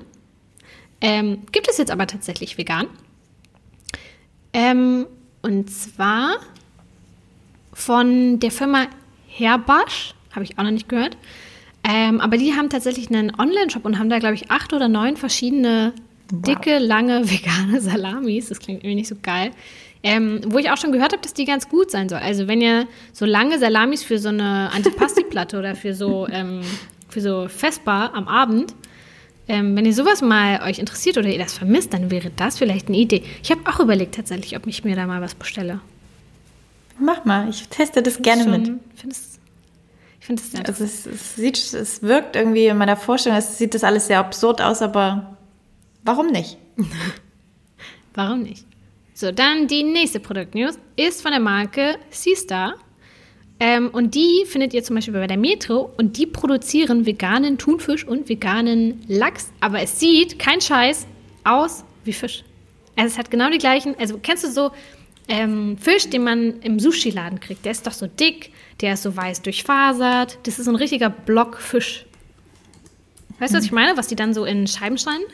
Ähm, 1.02 1.40
gibt 1.52 1.68
es 1.68 1.78
jetzt 1.78 1.92
aber 1.92 2.08
tatsächlich 2.08 2.58
vegan. 2.58 2.88
Ähm, 4.54 5.08
und 5.42 5.70
zwar 5.70 6.38
von 7.74 8.40
der 8.40 8.52
Firma 8.52 8.88
Herbasch, 9.28 10.14
habe 10.32 10.46
ich 10.46 10.58
auch 10.58 10.64
noch 10.64 10.72
nicht 10.72 10.88
gehört. 10.88 11.18
Ähm, 11.84 12.22
aber 12.22 12.38
die 12.38 12.54
haben 12.54 12.70
tatsächlich 12.70 13.10
einen 13.10 13.34
Online-Shop 13.38 13.84
und 13.84 14.00
haben 14.00 14.10
da, 14.10 14.20
glaube 14.20 14.36
ich, 14.36 14.50
acht 14.50 14.72
oder 14.72 14.88
neun 14.88 15.18
verschiedene 15.18 15.94
dicke, 16.32 16.80
lange 16.80 17.30
vegane 17.30 17.82
Salamis. 17.82 18.50
Das 18.50 18.60
klingt 18.60 18.84
irgendwie 18.84 18.96
nicht 18.96 19.10
so 19.10 19.16
geil. 19.22 19.52
Ähm, 20.06 20.42
wo 20.48 20.58
ich 20.58 20.70
auch 20.70 20.78
schon 20.78 20.92
gehört 20.92 21.14
habe, 21.14 21.22
dass 21.22 21.34
die 21.34 21.46
ganz 21.46 21.70
gut 21.70 21.90
sein 21.90 22.10
soll. 22.10 22.20
Also 22.20 22.48
wenn 22.48 22.62
ihr 22.62 22.88
so 23.14 23.26
lange 23.26 23.58
Salamis 23.58 24.04
für 24.04 24.20
so 24.20 24.30
eine 24.30 24.70
Antipasti-Platte 24.74 25.58
oder 25.60 25.76
für 25.76 25.94
so, 25.94 26.28
ähm, 26.30 26.62
für 27.14 27.22
so 27.22 27.48
Festbar 27.48 28.14
am 28.14 28.28
Abend 28.28 28.74
ähm, 29.48 29.76
wenn 29.76 29.86
ihr 29.86 29.94
sowas 29.94 30.22
mal 30.22 30.62
euch 30.62 30.80
interessiert 30.80 31.18
oder 31.18 31.28
ihr 31.28 31.40
das 31.40 31.54
vermisst, 31.54 31.94
dann 31.94 32.10
wäre 32.10 32.32
das 32.36 32.58
vielleicht 32.58 32.88
eine 32.88 32.98
Idee. 32.98 33.24
Ich 33.42 33.52
habe 33.52 33.62
auch 33.70 33.80
überlegt 33.80 34.16
tatsächlich, 34.16 34.56
ob 34.56 34.66
ich 34.68 34.84
mir 34.84 34.96
da 34.96 35.06
mal 35.06 35.22
was 35.22 35.36
bestelle. 35.36 35.82
Mach 37.00 37.26
mal, 37.26 37.50
ich 37.50 37.68
teste 37.68 38.02
das 38.02 38.22
gerne 38.22 38.44
schon, 38.44 38.52
mit. 38.52 38.72
Findest, 38.96 39.40
ich 40.20 40.26
finde 40.26 40.42
es 40.42 40.66
also 40.66 40.84
es, 40.84 41.06
es, 41.06 41.36
sieht, 41.36 41.58
es 41.58 42.04
wirkt 42.04 42.36
irgendwie 42.36 42.68
in 42.68 42.78
meiner 42.78 42.96
Vorstellung, 42.96 43.38
es 43.38 43.58
sieht 43.58 43.74
das 43.74 43.84
alles 43.84 44.08
sehr 44.08 44.20
absurd 44.20 44.62
aus, 44.62 44.82
aber 44.82 45.38
warum 46.06 46.28
nicht? 46.28 46.58
warum 48.14 48.44
nicht? 48.44 48.66
So, 49.14 49.32
dann 49.32 49.68
die 49.68 49.84
nächste 49.84 50.20
Produktnews 50.22 50.80
ist 50.96 51.22
von 51.22 51.32
der 51.32 51.42
Marke 51.42 51.98
Seastar. 52.10 52.76
Ähm, 53.60 53.90
und 53.90 54.16
die 54.16 54.46
findet 54.46 54.74
ihr 54.74 54.84
zum 54.84 54.96
Beispiel 54.96 55.14
bei 55.14 55.28
der 55.28 55.38
Metro 55.38 55.92
und 55.98 56.18
die 56.18 56.26
produzieren 56.26 57.06
veganen 57.06 57.58
Thunfisch 57.58 58.06
und 58.06 58.28
veganen 58.28 59.04
Lachs. 59.08 59.52
Aber 59.60 59.82
es 59.82 60.00
sieht, 60.00 60.40
kein 60.40 60.60
Scheiß, 60.60 61.08
aus 61.44 61.84
wie 62.04 62.14
Fisch. 62.14 62.44
Also 62.96 63.14
es 63.14 63.18
hat 63.18 63.32
genau 63.32 63.50
die 63.50 63.58
gleichen, 63.58 63.96
also 63.98 64.20
kennst 64.22 64.44
du 64.44 64.52
so 64.52 64.72
ähm, 65.28 65.78
Fisch, 65.78 66.10
den 66.10 66.24
man 66.24 66.60
im 66.62 66.80
Sushi-Laden 66.80 67.40
kriegt? 67.40 67.64
Der 67.66 67.72
ist 67.72 67.88
doch 67.88 67.94
so 67.94 68.08
dick, 68.08 68.52
der 68.82 68.94
ist 68.94 69.04
so 69.04 69.16
weiß 69.16 69.42
durchfasert. 69.42 70.40
Das 70.44 70.60
ist 70.60 70.66
so 70.66 70.72
ein 70.72 70.76
richtiger 70.76 71.10
Blockfisch. 71.10 72.06
Weißt 73.40 73.54
du, 73.54 73.58
was 73.58 73.66
ich 73.66 73.72
meine? 73.72 73.98
Was 73.98 74.08
die 74.08 74.16
dann 74.16 74.34
so 74.34 74.46
in 74.46 74.68
Scheiben 74.68 74.98
schneiden? 74.98 75.26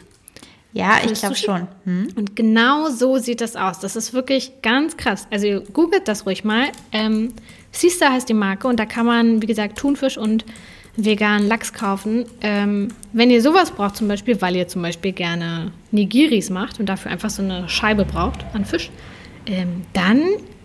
Ja, 0.72 0.97
ich 1.03 1.13
glaube 1.13 1.36
schon. 1.36 1.67
Hm? 1.86 2.09
Und 2.15 2.36
genau 2.36 2.89
so 2.89 3.17
sieht 3.17 3.41
das 3.41 3.55
aus. 3.55 3.80
Das 3.80 3.95
ist 3.95 4.13
wirklich 4.13 4.61
ganz 4.61 4.97
krass. 4.97 5.28
Also 5.32 5.61
googelt 5.74 6.07
das 6.07 6.26
ruhig 6.26 6.43
mal. 6.43 6.65
Ähm, 6.91 7.34
Sister 7.72 8.11
heißt 8.11 8.30
die 8.30 8.36
Marke 8.36 8.67
und 8.67 8.80
da 8.80 8.86
kann 8.86 9.05
man, 9.05 9.41
wie 9.41 9.47
gesagt, 9.47 9.80
Thunfisch 9.80 10.17
und 10.17 10.45
veganen 10.95 11.47
Lachs 11.47 11.74
kaufen. 11.74 12.26
Ähm, 12.41 12.89
wenn 13.13 13.32
ihr 13.32 13.41
sowas 13.41 13.72
braucht 13.72 13.95
zum 13.95 14.07
Beispiel, 14.07 14.41
weil 14.41 14.55
ihr 14.55 14.67
zum 14.67 14.82
Beispiel 14.82 15.11
gerne 15.11 15.72
Nigiris 15.91 16.49
macht 16.49 16.80
und 16.80 16.88
dafür 16.88 17.11
einfach 17.11 17.30
so 17.30 17.41
eine 17.41 17.67
Scheibe 17.67 18.05
braucht 18.05 18.45
an 18.53 18.65
Fisch, 18.65 18.91
ähm, 19.47 19.84
dann 19.93 20.22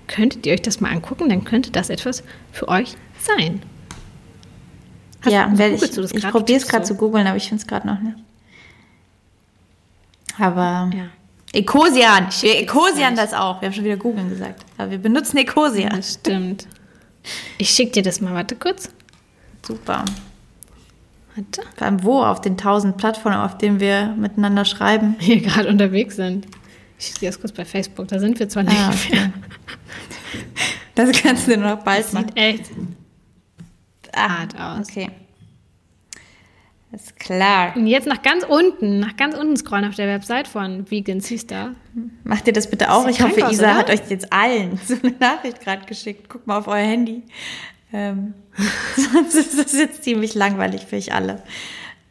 könntet 0.07 0.47
ihr 0.47 0.53
euch 0.53 0.63
das 0.63 0.81
mal 0.81 0.91
angucken, 0.91 1.29
dann 1.31 1.45
könnte 1.45 1.71
das 1.71 1.89
etwas 1.89 2.23
für 2.53 2.69
euch 2.69 2.95
sein. 3.19 3.63
Hast 5.23 5.33
ja, 5.33 5.57
werde 5.57 5.77
ich, 5.77 5.83
ich 5.83 6.29
probiere 6.29 6.59
es 6.59 6.69
gerade 6.69 6.85
so? 6.85 6.93
zu 6.93 7.01
googeln, 7.01 7.27
aber 7.27 7.39
ich 7.39 7.49
finde 7.49 7.63
es 7.63 7.67
gerade 7.67 7.87
noch 7.87 8.01
nicht. 8.01 8.17
Aber 10.39 10.91
ja. 10.95 11.07
Ecosian, 11.53 12.29
wir 12.41 12.61
Ecosian 12.61 13.15
das 13.15 13.33
auch. 13.33 13.61
Wir 13.61 13.67
haben 13.67 13.75
schon 13.75 13.85
wieder 13.85 13.97
googeln 13.97 14.29
gesagt. 14.29 14.65
Aber 14.77 14.91
wir 14.91 14.99
benutzen 14.99 15.37
Ecosian. 15.39 15.91
Das 15.91 16.15
stimmt. 16.15 16.67
Ich 17.59 17.71
schicke 17.71 17.93
dir 17.93 18.03
das 18.03 18.21
mal, 18.21 18.35
warte 18.35 18.57
kurz. 18.57 18.91
Super. 19.67 20.05
Warte. 21.35 21.63
Vor 21.77 21.87
allem 21.87 22.03
wo? 22.03 22.23
Auf 22.23 22.41
den 22.41 22.57
tausend 22.57 22.97
Plattformen, 22.97 23.39
auf 23.39 23.57
denen 23.59 23.81
wir 23.81 24.15
miteinander 24.19 24.65
schreiben. 24.65 25.17
Hier 25.19 25.41
gerade 25.41 25.69
unterwegs 25.69 26.17
sind. 26.17 26.47
Ich 26.99 27.07
schicke 27.07 27.21
dir 27.21 27.29
das 27.31 27.41
kurz 27.41 27.53
bei 27.53 27.65
Facebook, 27.65 28.09
da 28.09 28.19
sind 28.19 28.39
wir 28.39 28.49
zwar 28.49 28.63
nicht 28.63 28.79
ah, 28.79 28.91
okay. 28.91 29.15
mehr. 29.15 29.33
Das 30.95 31.11
kannst 31.11 31.49
du 31.49 31.57
noch 31.57 31.83
bald 31.83 32.05
das 32.05 32.13
machen. 32.13 32.29
Sieht 32.29 32.37
echt 32.37 32.71
ah, 34.13 34.39
hart 34.39 34.59
aus. 34.59 34.89
Okay. 34.89 35.11
Ist 36.95 37.19
klar. 37.19 37.75
Und 37.75 37.89
jetzt 37.89 38.07
nach 38.07 38.23
ganz 38.23 38.45
unten, 38.45 39.01
nach 39.01 39.17
ganz 39.17 39.37
unten 39.37 39.57
scrollen 39.57 39.87
auf 39.87 39.97
der 39.97 40.07
Website 40.07 40.47
von 40.47 40.89
Vegan 40.89 41.19
Sister. 41.21 41.75
Macht 42.23 42.47
ihr 42.47 42.53
das 42.53 42.71
bitte 42.71 42.93
auch? 42.93 43.09
Ich 43.09 43.21
hoffe, 43.21 43.41
Isa 43.51 43.65
oder? 43.65 43.75
hat 43.75 43.91
euch 43.91 44.09
jetzt 44.09 44.33
allen 44.33 44.79
so 44.87 44.95
eine 45.03 45.13
Nachricht 45.19 45.61
gerade 45.61 45.85
geschickt. 45.87 46.29
Guckt 46.29 46.47
mal 46.47 46.59
auf 46.59 46.69
euer 46.69 46.87
Handy. 46.87 47.25
Ähm, 47.93 48.35
sonst 49.13 49.35
ist 49.35 49.59
das 49.59 49.73
jetzt 49.73 50.05
ziemlich 50.05 50.37
langweilig 50.37 50.83
für 50.83 50.95
euch 50.97 51.13
alle. 51.13 51.43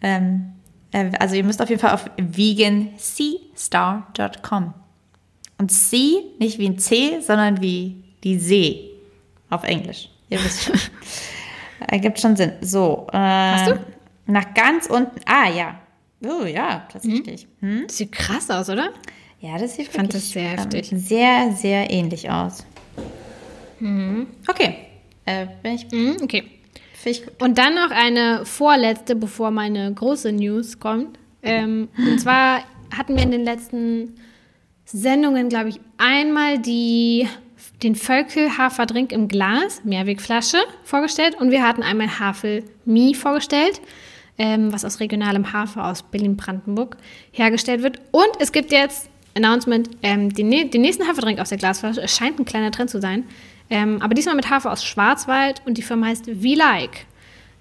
Ähm, 0.02 0.52
äh, 0.92 1.12
also 1.18 1.36
ihr 1.36 1.46
müsst 1.46 1.62
auf 1.62 1.70
jeden 1.70 1.80
Fall 1.80 1.94
auf 1.94 2.10
veganseastar.com. 2.18 4.74
Und 5.60 5.72
C 5.72 6.26
nicht 6.40 6.60
wie 6.60 6.68
ein 6.68 6.78
C, 6.78 7.22
sondern 7.22 7.62
wie 7.62 8.04
die 8.26 8.38
See 8.38 8.90
auf 9.50 9.64
Englisch. 9.64 10.10
Ihr 10.30 10.44
wisst 10.44 10.64
schon. 10.64 10.76
Ergibt 11.88 12.20
schon 12.20 12.36
Sinn. 12.36 12.52
So. 12.60 13.08
Äh, 13.14 13.18
Hast 13.18 13.72
du? 13.72 13.80
Nach 14.26 14.54
ganz 14.54 14.88
unten. 14.88 15.20
Ah, 15.26 15.50
ja. 15.50 15.80
Oh, 16.26 16.46
ja, 16.46 16.88
tatsächlich. 16.92 17.48
Hm? 17.60 17.80
Hm? 17.80 17.84
Das 17.88 17.98
sieht 17.98 18.12
krass 18.12 18.50
aus, 18.50 18.70
oder? 18.70 18.90
Ja, 19.40 19.58
das 19.58 19.76
sieht 19.76 19.88
ich 19.88 19.92
fand 19.92 20.14
das 20.14 20.32
sehr 20.32 20.52
heftig. 20.52 20.92
Ähm, 20.92 20.98
sehr, 21.00 21.52
sehr 21.52 21.92
ähnlich 21.92 22.30
aus. 22.30 22.66
Mhm. 23.80 24.28
Okay. 24.48 24.78
Äh, 25.26 25.48
bin 25.62 25.74
ich. 25.74 25.92
Mhm, 25.92 26.18
okay. 26.22 26.44
Ich 27.06 27.24
Und 27.42 27.58
dann 27.58 27.76
noch 27.76 27.92
eine 27.92 28.46
vorletzte, 28.46 29.16
bevor 29.16 29.52
meine 29.52 29.94
große 29.94 30.32
News 30.32 30.80
kommt. 30.80 31.20
Ähm, 31.42 31.90
und 31.98 32.22
zwar 32.22 32.64
hatten 32.98 33.18
wir 33.18 33.24
in 33.24 33.32
den 33.32 33.44
letzten 33.44 34.16
Sendungen, 34.86 35.50
glaube 35.50 35.70
ich, 35.70 35.82
einmal 35.98 36.60
die, 36.60 37.28
den 37.82 37.96
Völkel-Haferdrink 37.96 39.12
im 39.12 39.28
Glas, 39.28 39.84
Mehrwegflasche, 39.84 40.60
vorgestellt. 40.86 41.36
Und 41.36 41.52
wir 41.52 41.68
hatten 41.68 41.84
einmal 41.84 42.20
Havel-Mie 42.20 43.16
vorgestellt 43.16 43.82
ähm, 44.38 44.74
was 44.74 44.86
aus 44.86 45.00
regionalem 45.00 45.54
Hafer 45.54 45.86
aus 45.86 46.04
Berlin-Brandenburg 46.04 46.98
hergestellt 47.32 47.84
wird. 47.84 48.00
Und 48.12 48.30
es 48.40 48.52
gibt 48.52 48.72
jetzt, 48.72 49.10
Announcement, 49.36 49.90
ähm, 50.02 50.34
den, 50.34 50.72
den, 50.72 50.82
nächsten 50.82 51.08
Haferdrink 51.08 51.40
aus 51.40 51.50
der 51.50 51.58
Glasflasche. 51.58 52.02
Es 52.02 52.16
scheint 52.16 52.40
ein 52.40 52.46
kleiner 52.46 52.72
Trend 52.72 52.90
zu 52.90 53.02
sein. 53.02 53.24
Ähm, 53.70 54.02
aber 54.02 54.14
diesmal 54.14 54.36
mit 54.36 54.50
Hafer 54.50 54.72
aus 54.72 54.84
Schwarzwald 54.84 55.62
und 55.66 55.78
die 55.78 55.82
Firma 55.82 56.08
heißt 56.08 56.26
V-Like. 56.26 57.06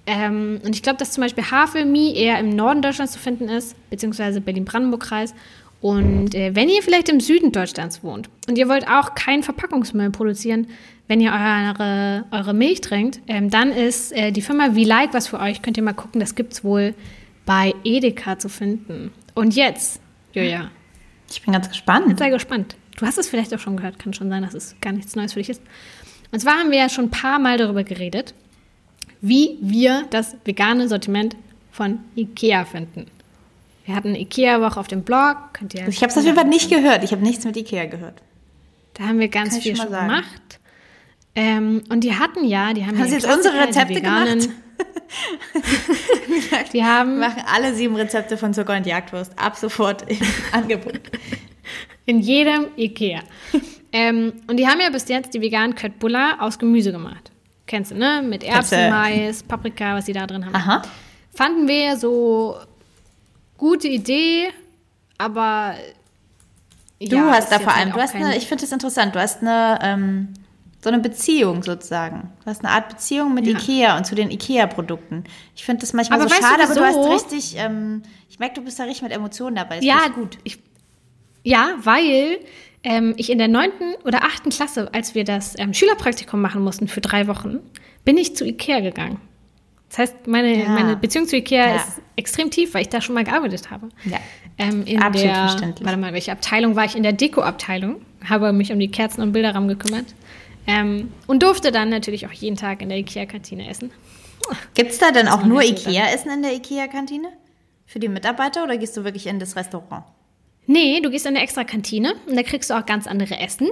Ähm, 0.06 0.60
und 0.64 0.74
ich 0.74 0.82
glaube, 0.82 0.98
dass 0.98 1.12
zum 1.12 1.22
Beispiel 1.22 1.44
Havelmie 1.44 2.14
eher 2.14 2.38
im 2.38 2.50
Norden 2.50 2.82
Deutschlands 2.82 3.12
zu 3.12 3.18
finden 3.18 3.48
ist, 3.48 3.76
beziehungsweise 3.88 4.40
Berlin-Brandenburg-Kreis. 4.40 5.34
Und 5.80 6.34
äh, 6.34 6.54
wenn 6.54 6.68
ihr 6.68 6.82
vielleicht 6.82 7.08
im 7.08 7.20
Süden 7.20 7.52
Deutschlands 7.52 8.02
wohnt 8.02 8.28
und 8.48 8.56
ihr 8.56 8.68
wollt 8.68 8.86
auch 8.88 9.14
keinen 9.14 9.42
Verpackungsmüll 9.42 10.10
produzieren, 10.10 10.68
wenn 11.08 11.20
ihr 11.20 11.32
eure, 11.32 12.24
eure 12.30 12.54
Milch 12.54 12.80
trinkt, 12.80 13.20
ähm, 13.26 13.50
dann 13.50 13.70
ist 13.72 14.12
äh, 14.12 14.32
die 14.32 14.42
Firma 14.42 14.72
V-Like 14.72 15.12
was 15.12 15.28
für 15.28 15.40
euch. 15.40 15.62
Könnt 15.62 15.76
ihr 15.76 15.82
mal 15.82 15.92
gucken, 15.92 16.20
das 16.20 16.34
gibt 16.34 16.52
es 16.52 16.64
wohl 16.64 16.94
bei 17.44 17.74
Edeka 17.84 18.38
zu 18.38 18.48
finden. 18.48 19.12
Und 19.34 19.54
jetzt, 19.54 20.00
Julia. 20.32 20.70
Ich 21.30 21.42
bin 21.42 21.52
ganz 21.52 21.68
gespannt. 21.68 22.18
Sei 22.18 22.30
gespannt. 22.30 22.76
Du 22.96 23.06
hast 23.06 23.18
es 23.18 23.28
vielleicht 23.28 23.54
auch 23.54 23.58
schon 23.58 23.76
gehört, 23.76 23.98
kann 23.98 24.12
schon 24.12 24.28
sein, 24.28 24.42
dass 24.42 24.54
es 24.54 24.76
gar 24.80 24.92
nichts 24.92 25.16
Neues 25.16 25.32
für 25.32 25.40
dich 25.40 25.48
ist. 25.48 25.62
Und 26.30 26.40
zwar 26.40 26.58
haben 26.58 26.70
wir 26.70 26.78
ja 26.78 26.88
schon 26.88 27.06
ein 27.06 27.10
paar 27.10 27.38
Mal 27.38 27.58
darüber 27.58 27.84
geredet, 27.84 28.34
wie 29.20 29.56
wir 29.60 30.04
das 30.10 30.36
vegane 30.44 30.88
Sortiment 30.88 31.36
von 31.70 32.00
Ikea 32.16 32.64
finden. 32.64 33.06
Wir 33.84 33.94
hatten 33.94 34.14
Ikea-Woche 34.14 34.78
auf 34.78 34.88
dem 34.88 35.02
Blog. 35.02 35.36
Könnt 35.54 35.74
ihr 35.74 35.88
ich 35.88 36.02
habe 36.02 36.10
es 36.12 36.18
auf 36.18 36.24
jeden 36.24 36.36
Fall 36.36 36.48
nicht 36.48 36.70
gehört. 36.70 37.02
Ich 37.02 37.12
habe 37.12 37.22
nichts 37.22 37.44
mit 37.44 37.56
Ikea 37.56 37.86
gehört. 37.86 38.22
Da 38.94 39.04
haben 39.04 39.18
wir 39.18 39.28
ganz 39.28 39.58
viel 39.58 39.74
schon, 39.74 39.86
schon 39.88 39.94
gemacht. 39.94 40.60
Ähm, 41.34 41.82
und 41.88 42.04
die 42.04 42.14
hatten 42.14 42.44
ja, 42.44 42.74
die 42.74 42.84
haben, 42.84 42.98
haben 42.98 43.06
ja 43.06 43.14
jetzt 43.14 43.26
unsere 43.26 43.66
Rezepte 43.66 44.00
gemacht. 44.00 44.48
die 46.72 46.84
haben 46.84 47.18
machen 47.18 47.42
alle 47.46 47.74
sieben 47.74 47.96
Rezepte 47.96 48.36
von 48.36 48.52
Zucker 48.52 48.76
und 48.76 48.86
Jagdwurst 48.86 49.38
ab 49.38 49.56
sofort 49.56 50.10
im 50.10 50.18
Angebot. 50.52 51.00
In 52.04 52.20
jedem 52.20 52.66
Ikea. 52.76 53.20
ähm, 53.92 54.32
und 54.46 54.58
die 54.58 54.66
haben 54.66 54.80
ja 54.80 54.90
bis 54.90 55.08
jetzt 55.08 55.32
die 55.34 55.40
veganen 55.40 55.74
Köttbullar 55.74 56.36
aus 56.40 56.58
Gemüse 56.58 56.92
gemacht. 56.92 57.30
Kennst 57.66 57.92
du, 57.92 57.94
ne? 57.94 58.22
Mit 58.22 58.44
Erbsen, 58.44 58.90
Mais, 58.90 59.42
Paprika, 59.42 59.94
was 59.94 60.06
sie 60.06 60.12
da 60.12 60.26
drin 60.26 60.44
haben. 60.44 60.54
Aha. 60.54 60.82
Fanden 61.34 61.66
wir 61.66 61.96
so 61.96 62.56
gute 63.56 63.88
Idee, 63.88 64.48
aber 65.16 65.76
Du 67.08 67.16
ja, 67.16 67.30
hast 67.30 67.50
da 67.50 67.58
vor 67.58 67.74
allem, 67.74 67.92
du 67.92 68.00
hast 68.00 68.14
eine, 68.14 68.36
ich 68.36 68.46
finde 68.46 68.62
das 68.62 68.70
interessant, 68.70 69.14
du 69.14 69.20
hast 69.20 69.40
eine, 69.40 69.78
ähm, 69.82 70.28
so 70.82 70.90
eine 70.90 70.98
Beziehung 70.98 71.62
sozusagen. 71.62 72.32
Du 72.44 72.46
hast 72.46 72.64
eine 72.64 72.74
Art 72.74 72.88
Beziehung 72.88 73.34
mit 73.34 73.46
ja. 73.46 73.52
Ikea 73.52 73.96
und 73.96 74.04
zu 74.04 74.14
den 74.14 74.30
Ikea-Produkten. 74.30 75.24
Ich 75.54 75.64
finde 75.64 75.80
das 75.80 75.92
manchmal 75.92 76.20
aber 76.20 76.28
so 76.28 76.34
schade, 76.34 76.64
aber 76.64 76.74
du 76.74 76.80
hast 76.80 77.08
richtig, 77.08 77.56
ähm, 77.56 78.02
ich 78.28 78.40
merke, 78.40 78.56
du 78.56 78.62
bist 78.62 78.78
da 78.80 78.84
richtig 78.84 79.02
mit 79.02 79.12
Emotionen 79.12 79.54
dabei. 79.54 79.76
Das 79.76 79.84
ja, 79.84 80.08
gut. 80.08 80.38
Ich, 80.42 80.58
ja, 81.44 81.74
weil 81.82 82.40
ähm, 82.82 83.14
ich 83.16 83.30
in 83.30 83.38
der 83.38 83.46
neunten 83.46 83.94
oder 84.04 84.24
achten 84.24 84.50
Klasse, 84.50 84.92
als 84.92 85.14
wir 85.14 85.22
das 85.22 85.56
ähm, 85.56 85.72
Schülerpraktikum 85.72 86.40
machen 86.40 86.62
mussten 86.62 86.88
für 86.88 87.00
drei 87.00 87.28
Wochen, 87.28 87.60
bin 88.04 88.16
ich 88.16 88.34
zu 88.34 88.44
Ikea 88.44 88.80
gegangen. 88.80 89.20
Das 89.88 89.98
heißt, 89.98 90.26
meine, 90.26 90.64
ja. 90.64 90.68
meine 90.68 90.96
Beziehung 90.96 91.28
zu 91.28 91.36
Ikea 91.36 91.66
ja. 91.66 91.76
ist 91.76 92.00
extrem 92.16 92.50
tief, 92.50 92.74
weil 92.74 92.82
ich 92.82 92.88
da 92.88 93.00
schon 93.00 93.14
mal 93.14 93.24
gearbeitet 93.24 93.70
habe. 93.70 93.88
Ja. 94.04 94.18
Ähm, 94.58 94.84
in 94.84 95.00
Absolut 95.00 95.30
der, 95.30 95.34
verständlich. 95.34 95.86
Warte 95.86 96.00
mal, 96.00 96.12
welche 96.12 96.32
Abteilung 96.32 96.74
war 96.74 96.86
ich? 96.86 96.96
In 96.96 97.02
der 97.04 97.12
Deko-Abteilung. 97.12 98.00
Habe 98.28 98.52
mich 98.52 98.72
um 98.72 98.80
die 98.80 98.90
Kerzen 98.90 99.20
und 99.20 99.32
Bilderrahmen 99.32 99.68
gekümmert. 99.68 100.06
Ähm, 100.66 101.12
und 101.26 101.42
durfte 101.42 101.72
dann 101.72 101.88
natürlich 101.88 102.26
auch 102.26 102.32
jeden 102.32 102.56
Tag 102.56 102.82
in 102.82 102.88
der 102.88 102.98
Ikea-Kantine 102.98 103.68
essen. 103.68 103.90
Gibt 104.74 104.92
es 104.92 104.98
da 104.98 105.10
denn 105.10 105.28
auch 105.28 105.44
nur 105.44 105.62
Ikea-Essen 105.62 106.30
in 106.30 106.42
der 106.42 106.54
Ikea-Kantine? 106.54 107.28
Für 107.86 107.98
die 107.98 108.08
Mitarbeiter 108.08 108.64
oder 108.64 108.76
gehst 108.76 108.96
du 108.96 109.04
wirklich 109.04 109.26
in 109.26 109.38
das 109.38 109.56
Restaurant? 109.56 110.04
Nee, 110.66 111.00
du 111.00 111.10
gehst 111.10 111.26
in 111.26 111.34
eine 111.36 111.42
extra 111.42 111.64
Kantine 111.64 112.14
und 112.26 112.36
da 112.36 112.42
kriegst 112.42 112.70
du 112.70 112.74
auch 112.74 112.86
ganz 112.86 113.06
andere 113.06 113.38
Essen. 113.38 113.68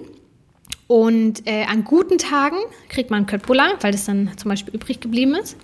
Und 0.87 1.47
äh, 1.47 1.65
an 1.65 1.85
guten 1.85 2.19
Tagen 2.19 2.57
kriegt 2.89 3.11
man 3.11 3.27
Köttbullar, 3.27 3.75
weil 3.81 3.93
das 3.93 4.07
dann 4.07 4.37
zum 4.37 4.49
Beispiel 4.49 4.75
übrig 4.75 5.01
geblieben 5.01 5.37
ist 5.37 5.57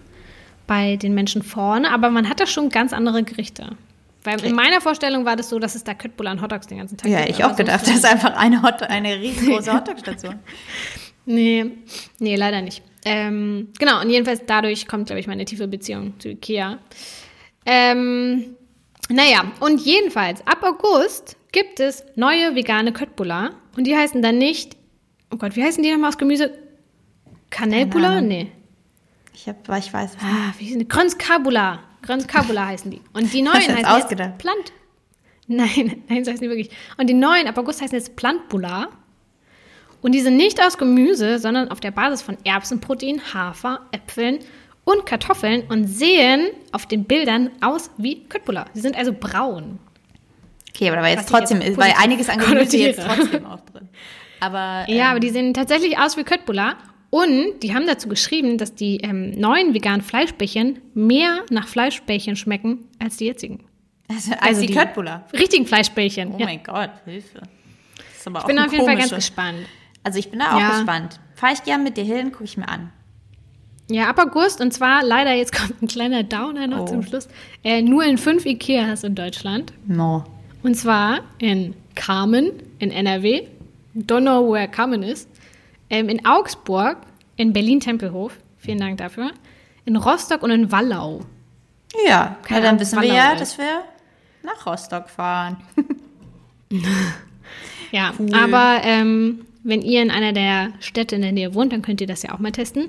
bei 0.67 0.97
den 0.97 1.15
Menschen 1.15 1.43
vorne. 1.43 1.91
Aber 1.91 2.11
man 2.11 2.29
hat 2.29 2.41
da 2.41 2.47
schon 2.47 2.69
ganz 2.69 2.93
andere 2.93 3.23
Gerichte. 3.25 3.77
Weil 4.23 4.45
in 4.45 4.55
meiner 4.55 4.81
Vorstellung 4.81 5.25
war 5.25 5.37
das 5.37 5.49
so, 5.49 5.59
dass 5.59 5.75
es 5.75 5.85
da 5.85 5.95
Köttbullar 5.95 6.33
und 6.33 6.43
Hotdogs 6.43 6.67
den 6.67 6.79
ganzen 6.79 6.97
Tag 6.97 7.11
Ja, 7.11 7.27
ich 7.29 7.45
auch 7.45 7.55
gedacht. 7.55 7.87
Das 7.87 7.95
ist 7.95 8.05
einfach 8.05 8.37
eine, 8.37 8.63
Hot 8.63 8.83
eine 8.83 9.17
riesengroße 9.17 9.73
Hotdog-Station. 9.75 10.41
Nee, 11.27 11.67
nee, 12.19 12.37
leider 12.37 12.63
nicht. 12.63 12.83
Ähm, 13.05 13.69
genau, 13.79 14.01
und 14.01 14.11
jedenfalls 14.11 14.43
dadurch 14.47 14.89
kommt, 14.89 15.07
glaube 15.07 15.21
ich, 15.21 15.27
meine 15.27 15.45
tiefe 15.45 15.69
Beziehung 15.69 16.19
zu 16.19 16.31
Ikea. 16.31 16.79
Ähm, 17.65 18.57
naja, 19.09 19.53
und 19.61 19.81
jedenfalls, 19.81 20.45
ab 20.47 20.63
August 20.63 21.37
gibt 21.53 21.79
es 21.79 22.05
neue 22.17 22.55
vegane 22.55 22.93
Köttbullar. 22.93 23.53
Und 23.77 23.87
die 23.87 23.97
heißen 23.97 24.23
dann 24.23 24.39
nicht, 24.39 24.77
oh 25.31 25.37
Gott, 25.37 25.55
wie 25.57 25.63
heißen 25.63 25.83
die 25.83 25.91
nochmal 25.93 26.09
aus 26.09 26.19
Gemüse? 26.19 26.51
Kanelbullar? 27.51 28.21
Nee. 28.21 28.51
Ich, 29.33 29.49
hab, 29.49 29.57
ich 29.79 29.93
weiß 29.93 30.15
es 30.15 30.17
ah, 30.21 30.53
wie 30.59 30.71
sind 30.71 30.81
die? 30.81 30.89
Grönskabula. 30.89 31.81
Grönskabula 32.03 32.67
heißen 32.69 32.91
die. 32.91 33.01
Und 33.13 33.33
die 33.33 33.43
neuen 33.43 33.55
heißen 33.55 33.85
ausgedacht? 33.85 34.31
jetzt 34.31 34.39
Plant. 34.39 34.73
Nein, 35.49 36.03
nein, 36.09 36.25
so 36.25 36.33
heißen 36.33 36.43
die 36.43 36.49
wirklich. 36.49 36.71
Und 36.97 37.09
die 37.09 37.15
neuen 37.15 37.47
ab 37.47 37.57
August 37.57 37.81
heißen 37.81 37.97
jetzt 37.97 38.17
Plantbula. 38.17 38.89
Und 40.03 40.13
die 40.13 40.21
sind 40.21 40.37
nicht 40.37 40.61
aus 40.63 40.79
Gemüse, 40.79 41.39
sondern 41.39 41.71
auf 41.71 41.81
der 41.81 41.91
Basis 41.91 42.23
von 42.23 42.37
Erbsenprotein, 42.45 43.21
Hafer, 43.35 43.81
Äpfeln 43.93 44.39
und 44.85 45.05
Kartoffeln 45.05 45.65
und 45.69 45.87
sehen 45.87 46.49
auf 46.73 46.87
den 46.87 47.05
Bildern 47.05 47.51
aus 47.61 47.91
wie 47.97 48.25
Köttbullar. 48.25 48.67
Sie 48.73 48.81
sind 48.81 48.97
also 48.97 49.13
braun. 49.13 49.79
Okay, 50.71 50.89
aber 50.89 50.97
da 50.97 51.03
war 51.03 51.11
jetzt 51.11 51.29
trotzdem, 51.29 51.61
jetzt 51.61 51.79
weil 51.79 51.93
einiges 51.99 52.29
an 52.29 52.39
Gemüse 52.39 52.77
jetzt 52.77 53.01
trotzdem 53.01 53.47
auch 53.47 53.61
drin. 53.61 53.89
Aber, 54.41 54.85
ähm, 54.87 54.97
ja, 54.97 55.11
aber 55.11 55.21
die 55.21 55.31
sehen 55.31 55.55
tatsächlich 55.55 55.99
aus 55.99 56.17
wie 56.17 56.25
Köttbullar. 56.25 56.77
Und 57.11 57.61
die 57.63 57.75
haben 57.75 57.87
dazu 57.87 58.09
geschrieben, 58.09 58.59
dass 58.59 58.75
die 58.75 58.99
ähm, 58.99 59.31
neuen 59.31 59.75
veganen 59.75 60.03
Fleischbällchen 60.03 60.81
mehr 60.93 61.41
nach 61.51 61.67
Fleischbällchen 61.67 62.37
schmecken 62.37 62.89
als 62.99 63.17
die 63.17 63.27
jetzigen. 63.27 63.65
Also, 64.09 64.33
als 64.33 64.43
also 64.43 64.61
die, 64.61 64.67
die 64.69 64.75
Köttbullar? 64.75 65.27
Richtigen 65.33 65.67
Fleischbällchen. 65.67 66.33
Oh 66.35 66.39
ja. 66.39 66.47
mein 66.47 66.63
Gott, 66.63 66.91
Hilfe. 67.05 67.43
ich 68.27 68.45
bin 68.45 68.59
auf 68.59 68.73
jeden 68.73 68.85
Fall 68.85 68.97
ganz 68.97 69.15
gespannt. 69.15 69.67
Also 70.07 70.21
ich 70.21 70.31
bin 70.31 70.39
da 70.39 70.55
auch 70.55 70.61
ja. 70.61 70.71
gespannt. 70.71 71.19
Fahre 71.35 71.55
ich 71.55 71.65
gern 71.65 71.83
mit 71.83 71.97
dir 71.97 72.05
hin, 72.05 72.31
gucke 72.31 72.45
ich 72.45 72.57
mir 72.57 72.69
an. 72.69 72.93
Ja, 73.91 74.09
ab 74.09 74.21
August 74.21 74.61
und 74.61 74.73
zwar 74.73 75.03
leider, 75.03 75.33
jetzt 75.33 75.53
kommt 75.53 75.83
ein 75.83 75.89
kleiner 75.89 76.23
Downer 76.23 76.69
noch 76.69 76.83
oh. 76.83 76.87
zum 76.87 77.03
Schluss, 77.03 77.27
äh, 77.65 77.83
nur 77.83 78.05
in 78.05 78.17
fünf 78.17 78.47
Ikeas 78.47 79.03
in 79.03 79.17
Deutschland. 79.17 79.73
No. 79.85 80.23
Und 80.63 80.77
zwar 80.77 81.23
in 81.39 81.75
Carmen 81.97 82.53
in 82.79 82.93
NRW. 82.93 83.49
Don't 83.97 84.21
know 84.21 84.53
where 84.53 84.69
Carmen 84.69 85.03
ist. 85.03 85.29
Ähm, 85.91 86.09
in 86.09 86.25
Augsburg, 86.25 86.99
in 87.35 87.53
Berlin-Tempelhof, 87.53 88.39
vielen 88.59 88.79
Dank 88.79 88.99
dafür, 88.99 89.33
in 89.87 89.97
Rostock 89.97 90.45
und 90.45 90.53
in 90.53 90.71
Wallau. 90.71 91.23
Ja, 92.07 92.37
ja 92.49 92.61
dann 92.61 92.79
wissen 92.79 92.97
Wallau 92.97 93.09
wir 93.09 93.17
ja, 93.17 93.35
dass 93.35 93.59
wir 93.59 93.83
nach 94.45 94.67
Rostock 94.67 95.11
fahren. 95.11 95.57
ja, 97.91 98.13
cool. 98.21 98.33
aber 98.33 98.85
ähm, 98.85 99.47
wenn 99.67 99.83
ihr 99.83 100.03
in 100.03 100.11
einer 100.11 100.33
der 100.33 100.71
Städte 100.81 101.17
in 101.17 101.23
der 101.23 101.33
Nähe 101.33 101.55
wohnt, 101.55 101.73
dann 101.73 101.83
könnt 101.83 102.01
ihr 102.01 102.07
das 102.07 102.23
ja 102.23 102.35
auch 102.35 102.39
mal 102.39 102.53
testen. 102.53 102.89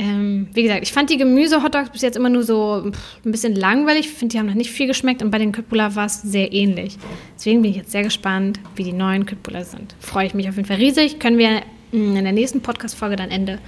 Ähm, 0.00 0.48
wie 0.54 0.62
gesagt, 0.62 0.84
ich 0.84 0.92
fand 0.92 1.10
die 1.10 1.16
Gemüse-Hotdogs 1.16 1.90
bis 1.90 2.02
jetzt 2.02 2.16
immer 2.16 2.28
nur 2.28 2.44
so 2.44 2.90
pff, 2.92 3.26
ein 3.26 3.32
bisschen 3.32 3.56
langweilig. 3.56 4.06
Ich 4.06 4.12
finde, 4.12 4.32
die 4.32 4.38
haben 4.38 4.46
noch 4.46 4.54
nicht 4.54 4.70
viel 4.70 4.86
geschmeckt 4.86 5.22
und 5.22 5.32
bei 5.32 5.38
den 5.38 5.50
Köttbullar 5.50 5.96
war 5.96 6.06
es 6.06 6.22
sehr 6.22 6.52
ähnlich. 6.52 6.96
Deswegen 7.36 7.62
bin 7.62 7.72
ich 7.72 7.76
jetzt 7.78 7.90
sehr 7.90 8.04
gespannt, 8.04 8.60
wie 8.76 8.84
die 8.84 8.92
neuen 8.92 9.26
Köttbullar 9.26 9.64
sind. 9.64 9.96
Freue 9.98 10.26
ich 10.26 10.34
mich 10.34 10.48
auf 10.48 10.56
jeden 10.56 10.68
Fall 10.68 10.76
riesig. 10.76 11.18
Können 11.18 11.36
wir 11.36 11.62
in 11.90 12.14
der 12.14 12.32
nächsten 12.32 12.60
Podcast-Folge 12.60 13.16
dann 13.16 13.30
Ende 13.30 13.58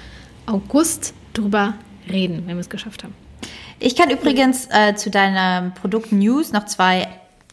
August 0.46 1.14
drüber 1.34 1.74
reden, 2.10 2.44
wenn 2.46 2.56
wir 2.56 2.60
es 2.60 2.70
geschafft 2.70 3.02
haben. 3.02 3.14
Ich 3.80 3.96
kann 3.96 4.10
übrigens 4.10 4.68
äh, 4.70 4.94
zu 4.94 5.10
deiner 5.10 5.72
Produkt-News 5.80 6.52
noch 6.52 6.66
zwei 6.66 7.08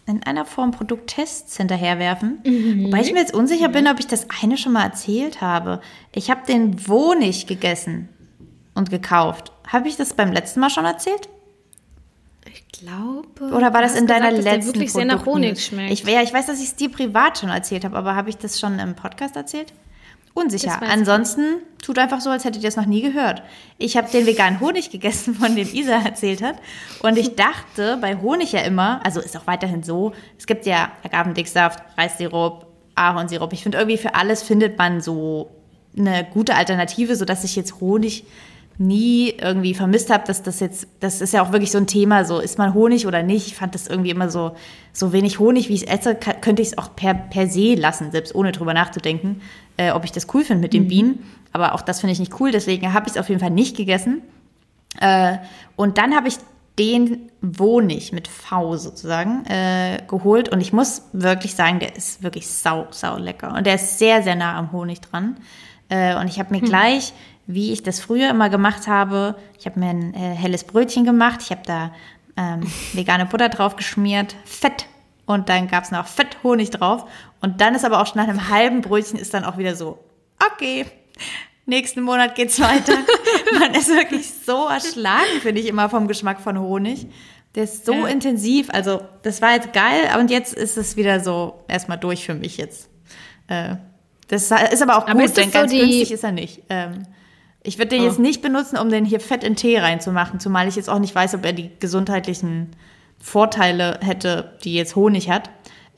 in 0.08 0.24
einer 0.24 0.46
Form 0.46 0.72
Produkttests 0.72 1.58
hinterherwerfen. 1.58 2.40
Mhm. 2.46 2.86
Wobei 2.86 3.02
ich 3.02 3.12
mir 3.12 3.20
jetzt 3.20 3.34
unsicher 3.34 3.68
bin, 3.68 3.88
ob 3.88 4.00
ich 4.00 4.08
das 4.08 4.28
eine 4.42 4.58
schon 4.58 4.72
mal 4.74 4.86
erzählt 4.86 5.42
habe. 5.42 5.82
Ich 6.14 6.32
habe 6.32 6.46
den 6.48 6.88
Wohnig 6.88 7.46
gegessen 7.46 8.08
und 8.74 8.90
gekauft. 8.90 9.52
Habe 9.68 9.90
ich 9.90 9.98
das 9.98 10.14
beim 10.14 10.32
letzten 10.32 10.62
Mal 10.62 10.70
schon 10.70 10.86
erzählt? 10.86 11.28
Ich 12.46 12.66
glaube. 12.70 13.54
Oder 13.54 13.74
war 13.74 13.82
das 13.82 13.96
in 13.96 14.08
deiner 14.08 14.30
gesagt, 14.30 14.46
letzten 14.46 14.60
dass 14.60 14.76
wirklich 14.76 14.94
sehr 14.94 15.06
nach 15.06 15.26
Honig 15.26 15.64
schmeckt. 15.64 15.92
Ich, 15.92 16.06
ja, 16.06 16.22
ich 16.22 16.34
weiß, 16.34 16.46
dass 16.46 16.60
ich 16.60 16.68
es 16.68 16.76
dir 16.76 16.90
privat 16.90 17.40
schon 17.40 17.50
erzählt 17.50 17.84
habe, 17.84 17.98
aber 17.98 18.16
habe 18.16 18.30
ich 18.30 18.38
das 18.38 18.60
schon 18.60 18.80
im 18.80 18.96
Podcast 18.96 19.36
erzählt? 19.36 19.74
Unsicher. 20.38 20.82
Ansonsten 20.82 21.62
tut 21.82 21.98
einfach 21.98 22.22
so, 22.22 22.30
als 22.30 22.46
hättet 22.46 22.64
ihr 22.64 22.70
es 22.70 22.76
noch 22.76 22.86
nie 22.86 23.02
gehört. 23.02 23.44
Ich 23.78 23.98
habe 23.98 24.10
den 24.10 24.26
veganen 24.26 24.60
Honig 24.62 24.92
gegessen, 24.92 25.36
von 25.36 25.56
dem 25.56 25.68
Isa 25.68 26.02
erzählt 26.04 26.42
hat. 26.42 26.58
Und 27.02 27.18
ich 27.18 27.36
dachte 27.36 27.98
bei 28.00 28.16
Honig 28.18 28.52
ja 28.52 28.62
immer, 28.62 29.06
also 29.06 29.20
ist 29.20 29.36
auch 29.36 29.48
weiterhin 29.48 29.84
so, 29.84 30.14
es 30.38 30.46
gibt 30.46 30.66
ja 30.66 30.92
Agavendicksaft, 31.04 31.84
Reissirup, 31.98 32.68
Ahornsirup. 32.96 33.54
Ich 33.54 33.64
finde 33.64 33.78
irgendwie 33.78 33.98
für 33.98 34.16
alles 34.16 34.44
findet 34.44 34.78
man 34.78 35.02
so 35.02 35.52
eine 35.98 36.26
gute 36.32 36.56
Alternative, 36.56 37.16
sodass 37.16 37.44
ich 37.44 37.56
jetzt 37.56 37.80
Honig 37.82 38.26
nie 38.80 39.30
irgendwie 39.30 39.74
vermisst 39.74 40.12
habe, 40.12 40.24
dass 40.28 40.44
das 40.44 40.60
jetzt, 40.60 40.88
das 41.00 41.22
ist 41.22 41.34
ja 41.34 41.42
auch 41.42 41.52
wirklich 41.52 41.72
so 41.72 41.80
ein 41.80 41.88
Thema, 41.88 42.26
so 42.26 42.40
ist 42.40 42.60
man 42.60 42.74
Honig 42.74 43.08
oder 43.08 43.24
nicht. 43.24 43.48
Ich 43.48 43.56
fand 43.56 43.74
das 43.74 43.88
irgendwie 43.88 44.12
immer 44.12 44.30
so, 44.30 44.56
so 44.94 45.14
wenig 45.14 45.40
Honig, 45.40 45.70
wie 45.70 45.74
ich 45.74 45.88
es 45.88 46.00
esse, 46.00 46.16
könnte 46.16 46.62
ich 46.62 46.70
es 46.70 46.78
auch 46.78 46.96
per, 46.96 47.16
per 47.16 47.48
se 47.48 47.74
lassen, 47.74 48.12
selbst 48.12 48.36
ohne 48.36 48.52
drüber 48.52 48.76
nachzudenken, 48.76 49.42
äh, 49.78 49.92
ob 49.92 50.04
ich 50.04 50.12
das 50.12 50.28
cool 50.34 50.44
finde 50.44 50.62
mit 50.62 50.74
den 50.74 50.84
mhm. 50.84 50.88
Bienen. 50.88 51.32
Aber 51.54 51.74
auch 51.74 51.82
das 51.82 52.02
finde 52.02 52.14
ich 52.14 52.20
nicht 52.20 52.40
cool, 52.40 52.52
deswegen 52.52 52.94
habe 52.94 53.08
ich 53.08 53.14
es 53.14 53.18
auf 53.18 53.30
jeden 53.30 53.40
Fall 53.40 53.52
nicht 53.52 53.78
gegessen. 53.78 54.22
Äh, 55.00 55.38
und 55.76 55.98
dann 55.98 56.16
habe 56.16 56.28
ich 56.28 56.36
den 56.78 57.32
Wohnig 57.42 58.12
mit 58.12 58.28
V 58.28 58.78
sozusagen 58.78 59.46
äh, 59.46 60.04
geholt 60.08 60.50
und 60.50 60.62
ich 60.62 60.74
muss 60.74 61.04
wirklich 61.12 61.56
sagen, 61.56 61.80
der 61.80 61.96
ist 61.96 62.22
wirklich 62.22 62.48
sau, 62.48 62.86
sau 62.92 63.18
lecker 63.18 63.56
und 63.56 63.66
der 63.66 63.76
ist 63.76 63.98
sehr, 63.98 64.22
sehr 64.22 64.36
nah 64.36 64.58
am 64.58 64.72
Honig 64.72 65.02
dran. 65.02 65.38
Äh, 65.90 66.16
und 66.20 66.28
ich 66.28 66.38
habe 66.38 66.54
mir 66.54 66.62
hm. 66.62 66.68
gleich 66.68 67.14
wie 67.48 67.72
ich 67.72 67.82
das 67.82 68.00
früher 68.00 68.30
immer 68.30 68.50
gemacht 68.50 68.88
habe. 68.88 69.36
Ich 69.58 69.66
habe 69.66 69.80
mir 69.80 69.90
ein 69.90 70.14
äh, 70.14 70.36
helles 70.36 70.66
Brötchen 70.66 71.06
gemacht. 71.06 71.40
Ich 71.42 71.50
habe 71.50 71.62
da 71.66 71.92
ähm, 72.36 72.62
vegane 72.94 73.26
Butter 73.26 73.50
drauf 73.50 73.76
geschmiert, 73.78 74.36
Fett 74.46 74.86
und 75.28 75.50
dann 75.50 75.68
gab 75.68 75.84
es 75.84 75.92
noch 75.92 76.08
Fett 76.08 76.38
Honig 76.42 76.72
drauf. 76.72 77.06
Und 77.42 77.62
dann 77.62 77.76
ist 77.76 77.86
aber 77.86 78.02
auch 78.02 78.08
schon 78.08 78.20
nach 78.20 78.28
einem 78.28 78.50
halben 78.50 78.82
Brötchen 78.82 79.20
ist 79.20 79.34
dann 79.34 79.44
auch 79.44 79.58
wieder 79.58 79.76
so, 79.76 80.00
okay, 80.44 80.86
nächsten 81.66 82.02
Monat 82.02 82.34
geht's 82.34 82.60
weiter. 82.62 82.94
Man 83.60 83.76
ist 83.76 83.90
wirklich 83.90 84.28
so 84.46 84.68
erschlagen, 84.68 85.42
finde 85.42 85.62
ich 85.62 85.68
immer 85.68 85.90
vom 85.90 86.08
Geschmack 86.08 86.40
von 86.40 86.58
Honig. 86.58 87.08
Der 87.56 87.66
ist 87.66 87.86
so 87.86 87.94
ja. 87.94 88.08
intensiv. 88.08 88.70
Also, 88.72 89.02
das 89.22 89.42
war 89.42 89.54
jetzt 89.54 89.74
geil, 89.74 90.10
und 90.18 90.32
jetzt 90.32 90.54
ist 90.54 90.78
es 90.78 90.96
wieder 90.96 91.20
so 91.20 91.64
erstmal 91.68 91.98
durch 91.98 92.26
für 92.26 92.34
mich 92.34 92.58
jetzt. 92.58 92.90
Äh, 93.48 93.76
das 94.30 94.44
ist 94.44 94.82
aber 94.82 94.98
auch 94.98 95.06
gut, 95.06 95.12
aber 95.12 95.28
denn 95.28 95.46
so 95.46 95.52
ganz 95.52 95.72
günstig 95.72 96.12
ist 96.12 96.24
er 96.24 96.32
nicht. 96.32 96.64
Ähm, 96.70 97.04
ich 97.64 97.78
würde 97.78 97.90
den 97.90 98.04
oh. 98.04 98.06
jetzt 98.06 98.20
nicht 98.20 98.42
benutzen, 98.42 98.78
um 98.78 98.90
den 98.90 99.04
hier 99.04 99.20
fett 99.20 99.44
in 99.44 99.58
Tee 99.58 99.78
reinzumachen, 99.78 100.40
zumal 100.40 100.70
ich 100.70 100.78
jetzt 100.78 100.90
auch 100.90 101.00
nicht 101.00 101.14
weiß, 101.14 101.36
ob 101.36 101.44
er 101.44 101.54
die 101.54 101.72
gesundheitlichen 101.80 102.72
Vorteile 103.20 104.00
hätte, 104.02 104.58
die 104.64 104.74
jetzt 104.74 104.96
Honig 104.96 105.30
hat. 105.30 105.50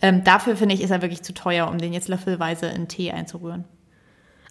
Ähm, 0.01 0.23
dafür 0.23 0.55
finde 0.55 0.75
ich, 0.75 0.81
ist 0.81 0.91
er 0.91 1.01
wirklich 1.01 1.21
zu 1.21 1.33
teuer, 1.33 1.67
um 1.67 1.77
den 1.77 1.93
jetzt 1.93 2.07
löffelweise 2.07 2.67
in 2.67 2.87
Tee 2.87 3.11
einzurühren. 3.11 3.65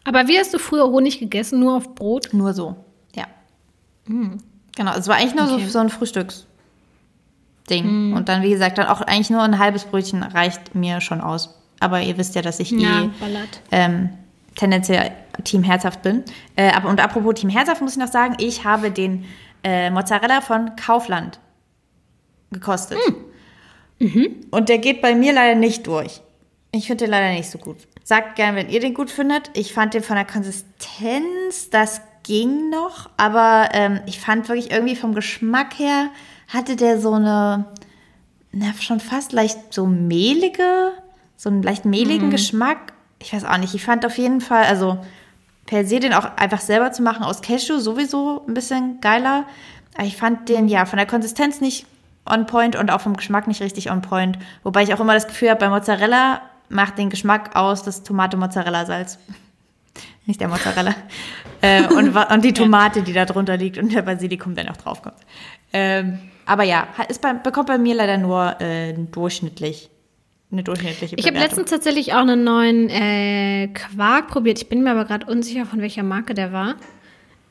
Aber 0.05 0.29
wie 0.29 0.39
hast 0.39 0.55
du 0.55 0.59
früher 0.59 0.87
Honig 0.87 1.19
gegessen? 1.19 1.61
Nur 1.61 1.77
auf 1.77 1.95
Brot? 1.95 2.31
Nur 2.33 2.55
so, 2.55 2.77
ja. 3.15 3.25
Mhm. 4.07 4.39
Genau, 4.77 4.93
es 4.93 5.09
war 5.09 5.17
eigentlich 5.17 5.35
nur 5.35 5.53
okay. 5.53 5.65
so, 5.65 5.71
so 5.71 5.79
ein 5.81 5.89
Frühstücksding. 5.89 6.47
Mhm. 8.11 8.13
Und 8.15 8.29
dann, 8.29 8.43
wie 8.43 8.51
gesagt, 8.51 8.79
dann 8.79 8.87
auch 8.87 9.01
eigentlich 9.01 9.31
nur 9.31 9.43
ein 9.43 9.59
halbes 9.59 9.85
Brötchen 9.85 10.23
reicht 10.23 10.75
mir 10.75 11.01
schon 11.01 11.21
aus. 11.21 11.55
Aber 11.81 12.01
ihr 12.01 12.17
wisst 12.19 12.35
ja, 12.35 12.43
dass 12.43 12.61
ich 12.61 12.71
ja, 12.71 13.05
eh 13.05 13.11
ähm, 13.71 14.11
tendenziell 14.55 15.13
Team 15.45 15.63
Herzhaft 15.63 16.03
bin. 16.03 16.25
Äh, 16.57 16.73
aber, 16.73 16.89
und 16.89 17.01
apropos 17.01 17.35
Team 17.35 17.51
Herzhaft 17.51 17.81
muss 17.81 17.93
ich 17.93 17.99
noch 17.99 18.09
sagen, 18.09 18.37
ich 18.39 18.65
habe 18.65 18.91
den 18.91 19.25
äh, 19.65 19.91
Mozzarella 19.91 20.41
von 20.41 20.77
Kaufland 20.77 21.39
gekostet. 22.51 22.99
Mhm. 23.99 24.09
Mhm. 24.09 24.37
Und 24.51 24.69
der 24.69 24.79
geht 24.79 25.03
bei 25.03 25.15
mir 25.15 25.33
leider 25.33 25.59
nicht 25.59 25.87
durch. 25.87 26.21
Ich 26.73 26.87
finde 26.87 27.05
den 27.05 27.11
leider 27.11 27.33
nicht 27.33 27.51
so 27.51 27.59
gut. 27.59 27.77
Sagt 28.05 28.37
gern, 28.37 28.55
wenn 28.57 28.69
ihr 28.69 28.81
den 28.81 28.95
gut 28.95 29.11
findet. 29.11 29.51
Ich 29.55 29.73
fand 29.73 29.95
den 29.95 30.03
von 30.03 30.17
der 30.17 30.25
Konsistenz, 30.25 31.71
das 31.71 32.01
ging 32.23 32.69
noch, 32.69 33.09
aber 33.17 33.71
ähm, 33.73 34.01
ich 34.07 34.21
fand 34.21 34.49
wirklich 34.49 34.71
irgendwie 34.71 34.97
vom 34.97 35.15
Geschmack 35.15 35.79
her 35.79 36.11
hatte 36.49 36.77
der 36.77 37.01
so 37.01 37.13
eine, 37.13 37.67
na, 38.53 38.73
schon 38.81 39.01
fast 39.01 39.33
leicht 39.33 39.73
so 39.73 39.87
mehlige, 39.87 40.93
so 41.37 41.51
einen 41.51 41.63
leicht 41.63 41.85
mehligen 41.85 42.27
mhm. 42.27 42.33
Geschmack. 42.33 42.93
Ich 43.19 43.33
weiß 43.33 43.45
auch 43.45 43.59
nicht. 43.59 43.75
Ich 43.75 43.85
fand 43.85 44.07
auf 44.07 44.17
jeden 44.19 44.41
Fall, 44.41 44.65
also 44.65 44.99
per 45.67 45.85
se 45.87 46.01
den 46.01 46.15
auch 46.15 46.37
einfach 46.37 46.61
selber 46.61 46.93
zu 46.93 47.03
machen 47.03 47.23
aus 47.23 47.43
Cashew 47.43 47.79
sowieso 47.79 48.45
ein 48.47 48.55
bisschen 48.55 49.01
geiler. 49.01 49.45
Aber 49.95 50.07
ich 50.07 50.17
fand 50.17 50.49
den 50.49 50.69
ja 50.69 50.87
von 50.87 50.97
der 50.97 51.07
Konsistenz 51.07 51.61
nicht 51.61 51.87
on 52.31 52.47
point 52.47 52.77
und 52.77 52.91
auch 52.91 53.01
vom 53.01 53.17
Geschmack 53.17 53.49
nicht 53.49 53.61
richtig 53.63 53.91
on 53.91 54.03
point. 54.03 54.39
Wobei 54.63 54.83
ich 54.83 54.95
auch 54.95 55.01
immer 55.01 55.15
das 55.15 55.27
Gefühl 55.27 55.51
habe, 55.51 55.61
bei 55.61 55.69
Mozzarella 55.69 56.43
macht 56.69 56.99
den 56.99 57.11
Geschmack 57.11 57.57
aus 57.57 57.83
das 57.83 58.03
Tomate-Mozzarella-Salz. 58.03 59.19
Nicht 60.27 60.41
der 60.41 60.49
Mozzarella. 60.49 60.95
äh, 61.63 61.87
und, 61.87 62.15
und 62.15 62.45
die 62.45 62.53
Tomate, 62.53 63.03
die 63.03 63.15
da 63.15 63.25
drunter 63.25 63.57
liegt 63.57 63.79
und 63.79 63.93
der 63.93 64.03
Basilikum, 64.03 64.55
der 64.55 64.65
noch 64.65 64.77
draufkommt. 64.77 65.17
Ähm, 65.73 66.19
aber 66.45 66.65
ja, 66.65 66.87
ist 67.09 67.21
bei, 67.21 67.33
bekommt 67.33 67.69
bei 67.69 67.79
mir 67.79 67.95
leider 67.95 68.19
nur 68.19 68.61
äh, 68.61 68.93
durchschnittlich. 68.93 69.91
Eine 70.51 70.63
durchschnittliche 70.63 71.17
Ich 71.17 71.27
habe 71.27 71.39
letztens 71.39 71.71
tatsächlich 71.71 72.15
auch 72.15 72.21
einen 72.21 72.43
neuen 72.43 72.89
äh, 72.89 73.69
Quark 73.69 74.29
probiert. 74.29 74.59
Ich 74.59 74.69
bin 74.69 74.83
mir 74.83 74.93
aber 74.93 75.05
gerade 75.05 75.27
unsicher, 75.27 75.67
von 75.67 75.83
welcher 75.83 76.03
Marke 76.03 76.33
der 76.33 76.53
war. 76.53 76.77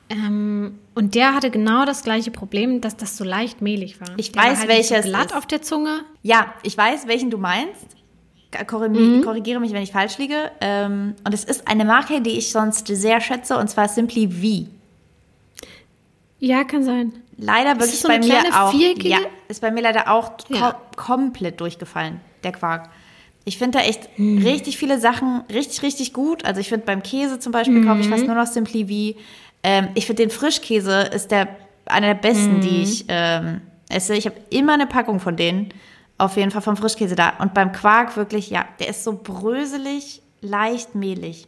Ähm, 0.10 0.80
und 0.96 1.16
der 1.16 1.34
hatte 1.34 1.52
genau 1.52 1.86
das 1.86 2.04
gleiche 2.04 2.32
Problem, 2.32 2.82
dass 2.82 2.96
das 2.96 3.18
so 3.18 3.24
leicht 3.24 3.62
mehlig 3.62 4.00
war. 4.00 4.10
Ich 4.18 4.32
der 4.32 4.44
weiß, 4.44 4.60
halt 4.60 4.70
welches. 4.70 5.04
So 5.04 5.10
glatt 5.10 5.28
ist. 5.28 5.36
auf 5.36 5.46
der 5.46 5.62
Zunge. 5.62 6.02
Ja, 6.24 6.54
ich 6.64 6.78
weiß, 6.78 7.08
welchen 7.08 7.30
du 7.30 7.38
meinst. 7.38 7.86
Mhm. 8.70 9.24
Korrigiere 9.24 9.60
mich, 9.60 9.74
wenn 9.74 9.84
ich 9.84 9.92
falsch 9.92 10.18
liege. 10.18 10.52
Ähm, 10.62 11.16
und 11.24 11.34
es 11.34 11.44
ist 11.44 11.68
eine 11.68 11.86
Marke, 11.86 12.22
die 12.22 12.38
ich 12.38 12.52
sonst 12.52 12.88
sehr 12.88 13.20
schätze, 13.20 13.58
und 13.58 13.70
zwar 13.70 13.90
Simply 13.90 14.30
V. 14.30 14.70
Ja, 16.40 16.64
kann 16.64 16.84
sein. 16.84 17.14
Leider 17.38 17.80
wirklich 17.80 18.00
so 18.00 18.08
bei 18.08 18.20
mir 18.20 18.40
auch. 18.54 18.72
Viereckige? 18.72 19.10
Ja, 19.10 19.20
ist 19.48 19.62
bei 19.62 19.72
mir 19.72 19.82
leider 19.82 20.12
auch 20.12 20.34
ja. 20.50 20.72
kom 20.96 21.32
komplett 21.32 21.60
durchgefallen, 21.60 22.20
der 22.44 22.52
Quark. 22.52 22.90
Ich 23.46 23.58
finde 23.58 23.78
da 23.78 23.86
echt 23.86 24.10
hm. 24.16 24.40
richtig 24.40 24.78
viele 24.78 25.00
Sachen 25.00 25.42
richtig, 25.54 25.82
richtig 25.82 26.14
gut. 26.14 26.44
Also 26.44 26.60
ich 26.60 26.70
finde 26.70 26.86
beim 26.86 27.02
Käse 27.02 27.40
zum 27.40 27.52
Beispiel 27.52 27.80
mhm. 27.80 27.86
kaufe 27.86 28.02
ich 28.02 28.10
fast 28.10 28.26
nur 28.26 28.36
noch 28.36 28.48
Simply 28.48 29.14
V. 29.14 29.20
Ähm, 29.64 29.90
ich 29.96 30.06
finde 30.06 30.24
den 30.24 30.30
Frischkäse 30.30 31.02
ist 31.02 31.32
der 31.32 31.48
einer 31.86 32.08
der 32.14 32.22
besten, 32.22 32.58
mhm. 32.58 32.62
die 32.62 32.84
ich 32.84 33.06
ähm, 33.08 33.62
esse. 33.90 34.16
Ich 34.16 34.26
habe 34.26 34.36
immer 34.50 34.74
eine 34.74 34.88
Packung 34.88 35.20
von 35.20 35.36
denen. 35.36 35.70
Auf 36.18 36.36
jeden 36.36 36.52
Fall 36.52 36.62
vom 36.62 36.78
Frischkäse 36.78 37.16
da. 37.16 37.34
Und 37.40 37.54
beim 37.54 37.72
Quark 37.72 38.18
wirklich, 38.18 38.50
ja, 38.50 38.66
der 38.80 38.90
ist 38.90 39.04
so 39.04 39.20
bröselig, 39.22 40.22
leicht 40.42 40.96
mehlig. 40.96 41.48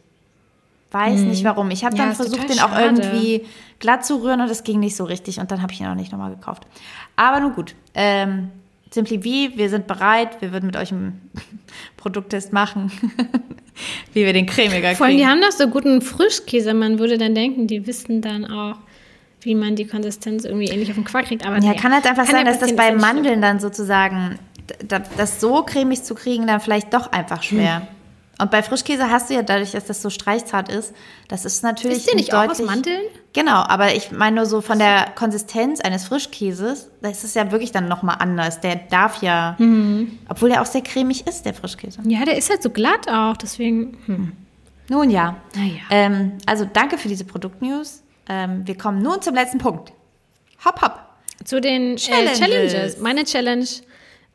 Weiß 0.92 1.20
mhm. 1.20 1.28
nicht 1.28 1.44
warum. 1.44 1.70
Ich 1.70 1.84
habe 1.84 1.96
ja, 1.96 2.04
dann 2.04 2.14
versucht, 2.14 2.48
den 2.48 2.60
auch 2.60 2.76
irgendwie 2.76 3.46
glatt 3.78 4.04
zu 4.04 4.22
rühren 4.22 4.40
und 4.40 4.50
es 4.50 4.64
ging 4.64 4.80
nicht 4.80 4.96
so 4.96 5.04
richtig. 5.04 5.38
Und 5.38 5.50
dann 5.50 5.62
habe 5.62 5.72
ich 5.72 5.80
ihn 5.80 5.86
auch 5.86 5.94
nicht 5.94 6.12
nochmal 6.12 6.30
gekauft. 6.30 6.66
Aber 7.16 7.40
nun 7.40 7.54
gut. 7.54 7.74
Ähm, 7.94 8.50
Simply 8.92 9.18
V, 9.18 9.56
wir 9.56 9.68
sind 9.68 9.86
bereit. 9.86 10.40
Wir 10.40 10.52
würden 10.52 10.66
mit 10.66 10.76
euch 10.76 10.92
einen 10.92 11.30
Produkttest 11.96 12.52
machen, 12.52 12.90
wie 14.12 14.24
wir 14.24 14.32
den 14.32 14.46
cremiger 14.46 14.80
kriegen. 14.80 14.96
Vor 14.96 15.06
allem, 15.06 15.16
die 15.16 15.26
haben 15.26 15.40
doch 15.40 15.52
so 15.52 15.68
guten 15.68 16.02
Frischkäse. 16.02 16.74
Man 16.74 16.98
würde 16.98 17.16
dann 17.18 17.34
denken, 17.34 17.66
die 17.66 17.86
wissen 17.86 18.20
dann 18.20 18.44
auch, 18.44 18.76
wie 19.42 19.54
man 19.54 19.76
die 19.76 19.86
Konsistenz 19.86 20.44
irgendwie 20.44 20.66
ähnlich 20.66 20.90
auf 20.90 20.96
den 20.96 21.04
Quark 21.04 21.26
kriegt. 21.26 21.46
Aber 21.46 21.58
ja, 21.58 21.70
nee, 21.70 21.76
kann 21.76 21.92
halt 21.92 22.06
einfach 22.06 22.26
sein, 22.26 22.44
dass 22.44 22.58
das 22.58 22.74
bei 22.74 22.92
Mandeln 22.92 23.40
dann 23.40 23.60
sozusagen, 23.60 24.38
das 25.16 25.40
so 25.40 25.62
cremig 25.62 26.02
zu 26.02 26.14
kriegen, 26.14 26.46
dann 26.46 26.60
vielleicht 26.60 26.92
doch 26.92 27.12
einfach 27.12 27.42
schwer. 27.42 27.82
Hm. 27.82 27.86
Und 28.40 28.50
bei 28.50 28.62
Frischkäse 28.62 29.10
hast 29.10 29.30
du 29.30 29.34
ja 29.34 29.42
dadurch, 29.42 29.72
dass 29.72 29.84
das 29.84 30.02
so 30.02 30.10
streichzart 30.10 30.68
ist, 30.70 30.94
das 31.28 31.44
ist 31.44 31.62
natürlich. 31.62 31.98
Ist 31.98 32.08
der 32.08 32.16
nicht 32.16 32.32
deutlich, 32.32 32.58
auch 32.58 32.62
aus 32.62 32.66
Mandeln? 32.66 33.02
Genau, 33.32 33.62
aber 33.62 33.94
ich 33.94 34.10
meine 34.10 34.36
nur 34.36 34.46
so 34.46 34.60
von 34.60 34.78
der 34.78 35.12
Konsistenz 35.14 35.80
eines 35.80 36.04
Frischkäses, 36.04 36.90
das 37.00 37.22
ist 37.22 37.36
ja 37.36 37.52
wirklich 37.52 37.70
dann 37.70 37.86
nochmal 37.86 38.16
anders. 38.18 38.60
Der 38.60 38.76
darf 38.76 39.22
ja, 39.22 39.56
mhm. 39.58 40.18
obwohl 40.28 40.48
der 40.48 40.62
auch 40.62 40.66
sehr 40.66 40.82
cremig 40.82 41.26
ist, 41.26 41.44
der 41.44 41.54
Frischkäse. 41.54 42.00
Ja, 42.04 42.24
der 42.24 42.36
ist 42.36 42.50
halt 42.50 42.62
so 42.62 42.70
glatt 42.70 43.08
auch, 43.08 43.36
deswegen. 43.36 43.98
Hm. 44.06 44.32
Nun 44.88 45.10
ja. 45.10 45.36
ja. 45.54 45.62
Ähm, 45.90 46.32
also 46.46 46.64
danke 46.70 46.98
für 46.98 47.08
diese 47.08 47.24
Produktnews. 47.24 48.02
Ähm, 48.28 48.66
wir 48.66 48.76
kommen 48.76 49.02
nun 49.02 49.22
zum 49.22 49.34
letzten 49.34 49.58
Punkt. 49.58 49.92
Hopp, 50.64 50.82
hopp. 50.82 51.00
Zu 51.44 51.60
den 51.60 51.96
Challenges. 51.96 52.40
Äh, 52.40 52.44
Challenges. 52.44 53.00
Meine 53.00 53.24
Challenge 53.24 53.66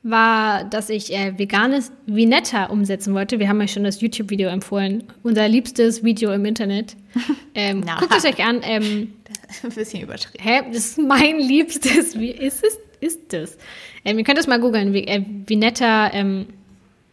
war, 0.06 0.64
dass 0.66 0.90
ich 0.90 1.12
äh, 1.12 1.38
veganes 1.38 1.92
Vinetta 2.06 2.66
umsetzen 2.66 3.16
wollte. 3.16 3.40
Wir 3.40 3.50
haben 3.50 3.60
euch 3.60 3.74
schon 3.74 3.84
das 3.84 4.02
YouTube-Video 4.02 4.50
empfohlen. 4.50 5.04
Unser 5.24 5.48
liebstes 5.50 6.04
Video 6.04 6.32
im 6.32 6.46
Internet. 6.46 6.96
Ähm, 7.58 7.86
guckt 7.86 8.14
es 8.18 8.26
euch 8.26 8.44
an. 8.44 8.60
Ähm, 8.64 9.14
ein 9.64 9.70
bisschen 9.70 10.04
überschrieben. 10.04 10.46
Hä? 10.46 10.62
Das 10.74 10.88
ist 10.88 10.98
mein 10.98 11.40
liebstes. 11.40 12.20
Wie 12.20 12.32
ist 12.32 12.62
es? 12.66 12.78
Ist 13.00 13.32
das? 13.32 13.58
Ähm, 14.04 14.18
ihr 14.18 14.26
könnt 14.26 14.38
es 14.38 14.46
mal 14.46 14.60
googeln. 14.60 14.94
Äh, 14.94 15.24
Vinetta, 15.48 16.12
ähm, 16.12 16.48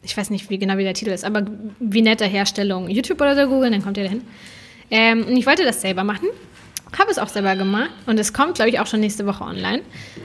ich 0.02 0.16
weiß 0.16 0.30
nicht 0.30 0.50
wie 0.50 0.58
genau 0.58 0.78
wie 0.78 0.82
der 0.82 0.94
Titel 0.94 1.12
ist, 1.12 1.24
aber 1.24 1.46
Vinetta 1.78 2.24
Herstellung 2.24 2.88
YouTube 2.88 3.20
oder 3.20 3.36
so 3.36 3.48
googeln, 3.48 3.70
dann 3.70 3.82
kommt 3.82 3.98
ihr 3.98 4.02
dahin. 4.02 4.22
Ähm, 4.90 5.24
und 5.24 5.36
ich 5.36 5.46
wollte 5.46 5.62
das 5.64 5.80
selber 5.80 6.02
machen. 6.02 6.26
Habe 6.98 7.12
es 7.12 7.18
auch 7.18 7.28
selber 7.28 7.54
gemacht 7.54 7.90
und 8.06 8.18
es 8.18 8.32
kommt, 8.32 8.56
glaube 8.56 8.70
ich, 8.70 8.80
auch 8.80 8.88
schon 8.88 8.98
nächste 8.98 9.24
Woche 9.24 9.44
online. 9.44 9.82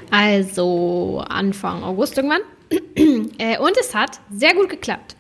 Also 0.10 1.24
Anfang 1.30 1.84
August 1.84 2.18
irgendwann. 2.18 2.42
Äh, 3.40 3.60
und 3.60 3.78
es 3.80 3.94
hat 3.94 4.20
sehr 4.32 4.56
gut 4.56 4.70
geklappt. 4.70 5.16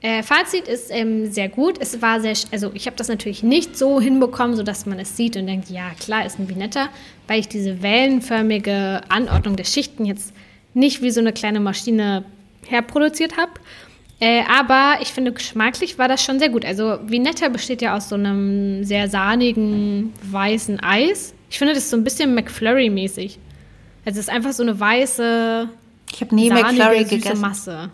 Äh, 0.00 0.22
Fazit 0.22 0.68
ist 0.68 0.90
ähm, 0.90 1.30
sehr 1.30 1.48
gut. 1.48 1.76
Es 1.80 2.00
war 2.00 2.20
sehr, 2.20 2.34
also 2.52 2.70
ich 2.72 2.86
habe 2.86 2.96
das 2.96 3.08
natürlich 3.08 3.42
nicht 3.42 3.76
so 3.76 4.00
hinbekommen, 4.00 4.56
sodass 4.56 4.86
man 4.86 4.98
es 4.98 5.16
sieht 5.16 5.36
und 5.36 5.46
denkt, 5.46 5.70
ja 5.70 5.90
klar, 6.00 6.24
ist 6.24 6.38
ein 6.38 6.48
Vinetta, 6.48 6.88
weil 7.26 7.40
ich 7.40 7.48
diese 7.48 7.82
wellenförmige 7.82 9.02
Anordnung 9.08 9.56
der 9.56 9.64
Schichten 9.64 10.04
jetzt 10.04 10.32
nicht 10.72 11.02
wie 11.02 11.10
so 11.10 11.20
eine 11.20 11.32
kleine 11.32 11.60
Maschine 11.60 12.24
herproduziert 12.66 13.36
habe. 13.36 13.52
Äh, 14.20 14.42
aber 14.48 15.00
ich 15.00 15.08
finde, 15.08 15.32
geschmacklich 15.32 15.98
war 15.98 16.08
das 16.08 16.22
schon 16.22 16.38
sehr 16.38 16.48
gut. 16.48 16.64
Also 16.64 16.98
Vinetta 17.04 17.48
besteht 17.48 17.82
ja 17.82 17.96
aus 17.96 18.08
so 18.08 18.14
einem 18.14 18.84
sehr 18.84 19.08
sahnigen, 19.08 20.12
weißen 20.22 20.80
Eis. 20.80 21.34
Ich 21.50 21.58
finde 21.58 21.74
das 21.74 21.90
so 21.90 21.96
ein 21.96 22.04
bisschen 22.04 22.36
McFlurry-mäßig. 22.36 23.38
Also 24.04 24.20
es 24.20 24.26
ist 24.26 24.30
einfach 24.30 24.52
so 24.52 24.62
eine 24.62 24.78
weiße, 24.78 25.68
ich 26.12 26.20
habe 26.20 26.34
nie 26.34 26.50
McFlurry 26.50 27.04
gegessen. 27.04 27.40
Masse. 27.40 27.90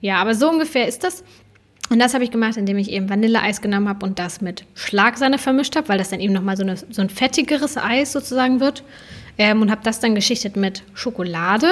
Ja, 0.00 0.16
aber 0.16 0.34
so 0.34 0.48
ungefähr 0.48 0.88
ist 0.88 1.04
das. 1.04 1.24
Und 1.90 1.98
das 1.98 2.14
habe 2.14 2.22
ich 2.22 2.30
gemacht, 2.30 2.56
indem 2.56 2.78
ich 2.78 2.90
eben 2.90 3.10
Vanilleeis 3.10 3.60
genommen 3.60 3.88
habe 3.88 4.06
und 4.06 4.18
das 4.18 4.40
mit 4.40 4.64
Schlagsahne 4.74 5.38
vermischt 5.38 5.74
habe, 5.74 5.88
weil 5.88 5.98
das 5.98 6.10
dann 6.10 6.20
eben 6.20 6.32
nochmal 6.32 6.56
so, 6.56 6.64
so 6.88 7.02
ein 7.02 7.10
fettigeres 7.10 7.76
Eis 7.76 8.12
sozusagen 8.12 8.60
wird. 8.60 8.84
Ähm, 9.38 9.60
und 9.60 9.70
habe 9.70 9.80
das 9.82 10.00
dann 10.00 10.14
geschichtet 10.14 10.56
mit 10.56 10.82
Schokolade 10.94 11.68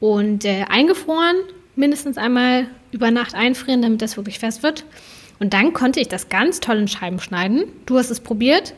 und 0.00 0.44
äh, 0.44 0.64
eingefroren, 0.68 1.36
mindestens 1.76 2.16
einmal 2.18 2.66
über 2.90 3.10
Nacht 3.10 3.34
einfrieren, 3.34 3.82
damit 3.82 4.02
das 4.02 4.16
wirklich 4.16 4.38
fest 4.38 4.62
wird. 4.62 4.84
Und 5.38 5.52
dann 5.52 5.72
konnte 5.72 6.00
ich 6.00 6.08
das 6.08 6.28
ganz 6.28 6.60
toll 6.60 6.78
in 6.78 6.88
Scheiben 6.88 7.20
schneiden. 7.20 7.64
Du 7.84 7.98
hast 7.98 8.10
es 8.10 8.20
probiert. 8.20 8.74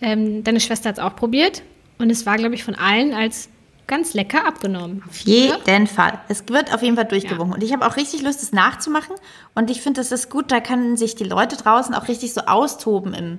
Ähm, 0.00 0.44
deine 0.44 0.60
Schwester 0.60 0.88
hat 0.88 0.98
es 0.98 1.02
auch 1.02 1.16
probiert. 1.16 1.62
Und 1.98 2.10
es 2.10 2.26
war, 2.26 2.36
glaube 2.36 2.54
ich, 2.54 2.64
von 2.64 2.74
allen 2.74 3.14
als 3.14 3.48
ganz 3.92 4.14
lecker 4.14 4.46
abgenommen. 4.46 5.02
Auf 5.06 5.18
jeden 5.18 5.60
ja? 5.66 5.86
Fall. 5.86 6.18
Es 6.28 6.48
wird 6.48 6.72
auf 6.72 6.82
jeden 6.82 6.96
Fall 6.96 7.04
durchgewunken. 7.04 7.50
Ja. 7.50 7.54
Und 7.56 7.62
ich 7.62 7.74
habe 7.74 7.86
auch 7.86 7.96
richtig 7.96 8.22
Lust, 8.22 8.42
es 8.42 8.50
nachzumachen. 8.50 9.14
Und 9.54 9.70
ich 9.70 9.82
finde, 9.82 10.00
das 10.00 10.10
ist 10.12 10.30
gut, 10.30 10.50
da 10.50 10.60
können 10.60 10.96
sich 10.96 11.14
die 11.14 11.24
Leute 11.24 11.56
draußen 11.58 11.94
auch 11.94 12.08
richtig 12.08 12.32
so 12.32 12.40
austoben 12.40 13.12
im, 13.12 13.38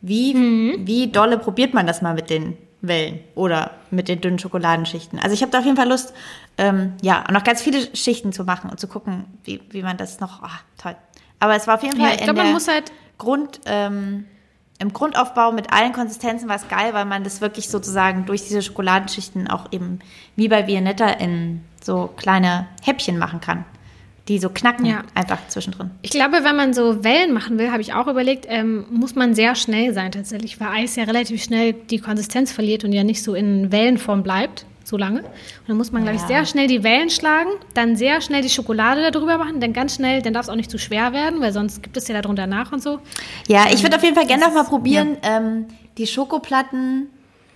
wie, 0.00 0.32
mhm. 0.32 0.86
wie 0.86 1.08
dolle 1.08 1.36
probiert 1.36 1.74
man 1.74 1.86
das 1.86 2.00
mal 2.00 2.14
mit 2.14 2.30
den 2.30 2.56
Wellen 2.80 3.20
oder 3.34 3.72
mit 3.90 4.08
den 4.08 4.22
dünnen 4.22 4.38
Schokoladenschichten. 4.38 5.18
Also 5.18 5.34
ich 5.34 5.42
habe 5.42 5.52
da 5.52 5.58
auf 5.58 5.64
jeden 5.66 5.76
Fall 5.76 5.90
Lust, 5.90 6.14
ähm, 6.56 6.94
ja, 7.02 7.24
noch 7.30 7.44
ganz 7.44 7.60
viele 7.60 7.94
Schichten 7.94 8.32
zu 8.32 8.44
machen 8.44 8.70
und 8.70 8.80
zu 8.80 8.88
gucken, 8.88 9.26
wie, 9.44 9.60
wie 9.68 9.82
man 9.82 9.98
das 9.98 10.20
noch, 10.20 10.42
oh, 10.42 10.82
toll. 10.82 10.96
Aber 11.38 11.54
es 11.54 11.66
war 11.66 11.74
auf 11.74 11.82
jeden 11.82 11.98
Fall 11.98 12.08
ja, 12.08 12.14
ich 12.14 12.22
glaub, 12.22 12.36
man 12.36 12.52
muss 12.52 12.66
halt 12.66 12.90
Grund, 13.18 13.60
ähm, 13.66 14.24
im 14.78 14.92
Grundaufbau 14.92 15.52
mit 15.52 15.72
allen 15.72 15.92
Konsistenzen 15.92 16.48
war 16.48 16.56
es 16.56 16.68
geil, 16.68 16.92
weil 16.92 17.04
man 17.04 17.24
das 17.24 17.40
wirklich 17.40 17.68
sozusagen 17.68 18.26
durch 18.26 18.42
diese 18.42 18.62
Schokoladenschichten 18.62 19.48
auch 19.48 19.72
eben 19.72 20.00
wie 20.34 20.48
bei 20.48 20.66
Vianetta 20.66 21.08
in 21.08 21.62
so 21.80 22.10
kleine 22.16 22.66
Häppchen 22.82 23.18
machen 23.18 23.40
kann 23.40 23.64
die 24.28 24.38
so 24.38 24.48
knacken 24.48 24.86
ja. 24.86 25.02
einfach 25.14 25.48
zwischendrin. 25.48 25.90
Ich 26.02 26.10
glaube, 26.10 26.44
wenn 26.44 26.56
man 26.56 26.74
so 26.74 27.02
Wellen 27.02 27.32
machen 27.32 27.58
will, 27.58 27.72
habe 27.72 27.82
ich 27.82 27.92
auch 27.92 28.06
überlegt, 28.06 28.46
ähm, 28.48 28.86
muss 28.90 29.14
man 29.14 29.34
sehr 29.34 29.54
schnell 29.54 29.92
sein 29.94 30.12
tatsächlich, 30.12 30.60
weil 30.60 30.68
Eis 30.68 30.96
ja 30.96 31.04
relativ 31.04 31.42
schnell 31.42 31.72
die 31.72 31.98
Konsistenz 31.98 32.52
verliert 32.52 32.84
und 32.84 32.92
ja 32.92 33.02
nicht 33.02 33.22
so 33.22 33.34
in 33.34 33.72
Wellenform 33.72 34.22
bleibt 34.22 34.64
so 34.84 34.96
lange. 34.96 35.20
Und 35.20 35.68
dann 35.68 35.76
muss 35.76 35.92
man, 35.92 36.02
glaube 36.02 36.16
ich, 36.16 36.22
sehr 36.22 36.44
schnell 36.46 36.66
die 36.66 36.82
Wellen 36.82 37.10
schlagen, 37.10 37.50
dann 37.74 37.96
sehr 37.96 38.20
schnell 38.20 38.42
die 38.42 38.48
Schokolade 38.48 39.10
darüber 39.10 39.38
machen, 39.38 39.60
dann 39.60 39.72
ganz 39.72 39.94
schnell, 39.96 40.22
dann 40.22 40.32
darf 40.32 40.46
es 40.46 40.48
auch 40.48 40.56
nicht 40.56 40.70
zu 40.70 40.78
schwer 40.78 41.12
werden, 41.12 41.40
weil 41.40 41.52
sonst 41.52 41.82
gibt 41.82 41.96
es 41.96 42.08
ja 42.08 42.20
darunter 42.20 42.46
nach 42.46 42.72
und 42.72 42.82
so. 42.82 43.00
Ja, 43.48 43.66
ich 43.72 43.82
würde 43.82 43.96
auf 43.96 44.02
jeden 44.02 44.14
Fall 44.14 44.26
gerne 44.26 44.44
noch 44.44 44.54
mal 44.54 44.64
probieren, 44.64 45.16
ja. 45.22 45.38
ähm, 45.38 45.66
die 45.98 46.06
Schokoplatten 46.06 47.08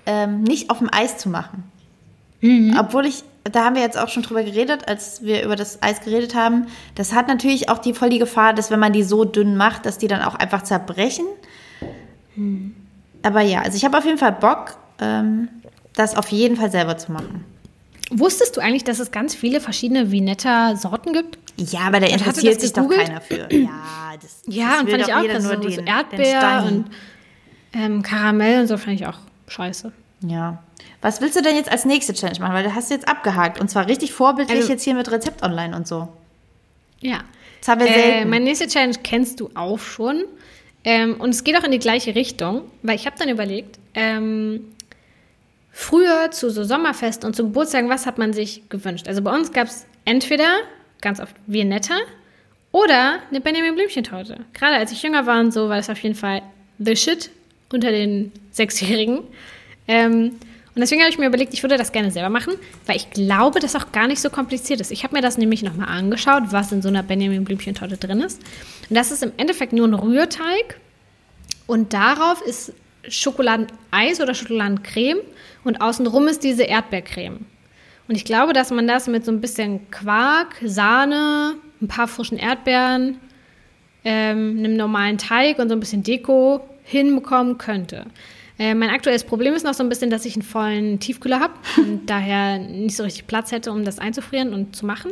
ähm, 0.06 0.42
nicht 0.42 0.70
auf 0.70 0.78
dem 0.78 0.88
Eis 0.92 1.18
zu 1.18 1.28
machen. 1.28 1.64
Mhm. 2.40 2.76
Obwohl 2.78 3.06
ich 3.06 3.24
da 3.52 3.64
haben 3.64 3.76
wir 3.76 3.82
jetzt 3.82 3.98
auch 3.98 4.08
schon 4.08 4.22
drüber 4.22 4.42
geredet, 4.42 4.88
als 4.88 5.22
wir 5.22 5.44
über 5.44 5.56
das 5.56 5.82
Eis 5.82 6.00
geredet 6.00 6.34
haben. 6.34 6.66
Das 6.94 7.12
hat 7.12 7.28
natürlich 7.28 7.68
auch 7.68 7.78
die 7.78 7.94
voll 7.94 8.10
die 8.10 8.18
Gefahr, 8.18 8.52
dass 8.54 8.70
wenn 8.70 8.80
man 8.80 8.92
die 8.92 9.02
so 9.02 9.24
dünn 9.24 9.56
macht, 9.56 9.86
dass 9.86 9.98
die 9.98 10.08
dann 10.08 10.22
auch 10.22 10.34
einfach 10.34 10.62
zerbrechen. 10.62 11.26
Hm. 12.34 12.74
Aber 13.22 13.40
ja, 13.40 13.62
also 13.62 13.76
ich 13.76 13.84
habe 13.84 13.98
auf 13.98 14.04
jeden 14.04 14.18
Fall 14.18 14.32
Bock, 14.32 14.76
ähm, 15.00 15.48
das 15.96 16.16
auf 16.16 16.28
jeden 16.28 16.56
Fall 16.56 16.70
selber 16.70 16.96
zu 16.96 17.10
machen. 17.10 17.44
Wusstest 18.10 18.56
du 18.56 18.60
eigentlich, 18.60 18.84
dass 18.84 19.00
es 19.00 19.10
ganz 19.10 19.34
viele 19.34 19.60
verschiedene 19.60 20.12
Vinetta-Sorten 20.12 21.12
gibt? 21.12 21.38
Ja, 21.56 21.80
aber 21.80 21.98
da 21.98 22.06
interessiert 22.06 22.60
sich 22.60 22.72
doch 22.72 22.88
keiner 22.88 23.20
für. 23.20 23.52
Ja, 23.52 24.14
das, 24.20 24.42
ja 24.46 24.68
das 24.70 24.80
und 24.82 24.90
fand 24.90 25.02
ich 25.02 25.14
auch 25.14 25.24
krass. 25.24 25.42
So, 25.42 25.56
den, 25.56 25.72
so 25.72 25.80
Erdbeer 25.80 26.64
und 26.68 26.90
ähm, 27.72 28.02
Karamell 28.02 28.60
und 28.60 28.68
so 28.68 28.76
fand 28.76 29.00
ich 29.00 29.06
auch 29.06 29.18
scheiße. 29.48 29.90
Ja. 30.20 30.62
Was 31.00 31.20
willst 31.20 31.36
du 31.36 31.42
denn 31.42 31.56
jetzt 31.56 31.70
als 31.70 31.84
nächste 31.84 32.14
Challenge 32.14 32.38
machen? 32.40 32.54
Weil 32.54 32.64
du 32.64 32.74
hast 32.74 32.90
jetzt 32.90 33.08
abgehakt. 33.08 33.60
Und 33.60 33.70
zwar 33.70 33.88
richtig 33.88 34.12
vorbildlich 34.12 34.58
also, 34.58 34.72
jetzt 34.72 34.84
hier 34.84 34.94
mit 34.94 35.10
Rezept 35.10 35.42
online 35.42 35.74
und 35.74 35.88
so. 35.88 36.08
Ja. 37.00 37.20
Das 37.60 37.68
haben 37.68 37.80
wir. 37.80 37.88
Äh, 37.88 38.24
meine 38.24 38.44
nächste 38.44 38.68
Challenge 38.68 38.96
kennst 39.02 39.40
du 39.40 39.50
auch 39.54 39.78
schon. 39.78 40.24
Ähm, 40.84 41.16
und 41.18 41.30
es 41.30 41.42
geht 41.42 41.56
auch 41.58 41.64
in 41.64 41.72
die 41.72 41.80
gleiche 41.80 42.14
Richtung, 42.14 42.62
weil 42.82 42.94
ich 42.94 43.06
habe 43.06 43.16
dann 43.18 43.28
überlegt, 43.28 43.78
ähm, 43.94 44.60
früher 45.76 46.30
zu 46.30 46.48
so 46.48 46.64
Sommerfesten 46.64 47.26
und 47.26 47.36
zu 47.36 47.44
Geburtstagen, 47.44 47.90
was 47.90 48.06
hat 48.06 48.16
man 48.16 48.32
sich 48.32 48.62
gewünscht? 48.70 49.08
Also 49.08 49.20
bei 49.20 49.30
uns 49.30 49.52
gab 49.52 49.68
es 49.68 49.84
entweder 50.06 50.48
ganz 51.02 51.20
oft 51.20 51.36
Viennetta 51.46 51.98
oder 52.72 53.18
eine 53.28 53.42
Benjamin 53.42 53.74
Blümchentorte. 53.74 54.38
Gerade 54.54 54.76
als 54.76 54.90
ich 54.90 55.02
jünger 55.02 55.26
war 55.26 55.38
und 55.38 55.52
so, 55.52 55.68
war 55.68 55.76
das 55.76 55.90
auf 55.90 55.98
jeden 55.98 56.14
Fall 56.14 56.40
the 56.78 56.96
shit 56.96 57.30
unter 57.70 57.90
den 57.90 58.32
Sechsjährigen. 58.52 59.20
Ähm, 59.86 60.38
und 60.74 60.80
deswegen 60.80 61.02
habe 61.02 61.10
ich 61.10 61.18
mir 61.18 61.26
überlegt, 61.26 61.52
ich 61.52 61.62
würde 61.62 61.76
das 61.76 61.92
gerne 61.92 62.10
selber 62.10 62.30
machen, 62.30 62.54
weil 62.86 62.96
ich 62.96 63.10
glaube, 63.10 63.60
dass 63.60 63.76
auch 63.76 63.92
gar 63.92 64.06
nicht 64.06 64.22
so 64.22 64.30
kompliziert 64.30 64.80
ist. 64.80 64.90
Ich 64.90 65.04
habe 65.04 65.14
mir 65.14 65.22
das 65.22 65.36
nämlich 65.36 65.62
nochmal 65.62 65.88
angeschaut, 65.88 66.44
was 66.52 66.72
in 66.72 66.80
so 66.80 66.88
einer 66.88 67.02
Benjamin 67.02 67.44
Blümchentorte 67.44 67.98
drin 67.98 68.22
ist. 68.22 68.40
Und 68.88 68.96
das 68.96 69.10
ist 69.10 69.22
im 69.22 69.32
Endeffekt 69.36 69.74
nur 69.74 69.86
ein 69.86 69.94
Rührteig. 69.94 70.80
Und 71.66 71.92
darauf 71.92 72.40
ist 72.40 72.72
Schokoladeneis 73.08 74.22
oder 74.22 74.34
Schokoladencreme. 74.34 75.18
Und 75.66 75.80
außenrum 75.80 76.28
ist 76.28 76.44
diese 76.44 76.62
Erdbeercreme. 76.62 77.40
Und 78.06 78.14
ich 78.14 78.24
glaube, 78.24 78.52
dass 78.52 78.70
man 78.70 78.86
das 78.86 79.08
mit 79.08 79.24
so 79.24 79.32
ein 79.32 79.40
bisschen 79.40 79.90
Quark, 79.90 80.54
Sahne, 80.64 81.54
ein 81.82 81.88
paar 81.88 82.06
frischen 82.06 82.38
Erdbeeren, 82.38 83.18
ähm, 84.04 84.58
einem 84.58 84.76
normalen 84.76 85.18
Teig 85.18 85.58
und 85.58 85.68
so 85.68 85.74
ein 85.74 85.80
bisschen 85.80 86.04
Deko 86.04 86.60
hinbekommen 86.84 87.58
könnte. 87.58 88.06
Äh, 88.60 88.74
mein 88.74 88.90
aktuelles 88.90 89.24
Problem 89.24 89.54
ist 89.54 89.64
noch 89.64 89.74
so 89.74 89.82
ein 89.82 89.88
bisschen, 89.88 90.08
dass 90.08 90.24
ich 90.24 90.36
einen 90.36 90.42
vollen 90.42 91.00
Tiefkühler 91.00 91.40
habe 91.40 91.54
und 91.78 92.06
daher 92.06 92.58
nicht 92.58 92.94
so 92.94 93.02
richtig 93.02 93.26
Platz 93.26 93.50
hätte, 93.50 93.72
um 93.72 93.84
das 93.84 93.98
einzufrieren 93.98 94.54
und 94.54 94.76
zu 94.76 94.86
machen. 94.86 95.10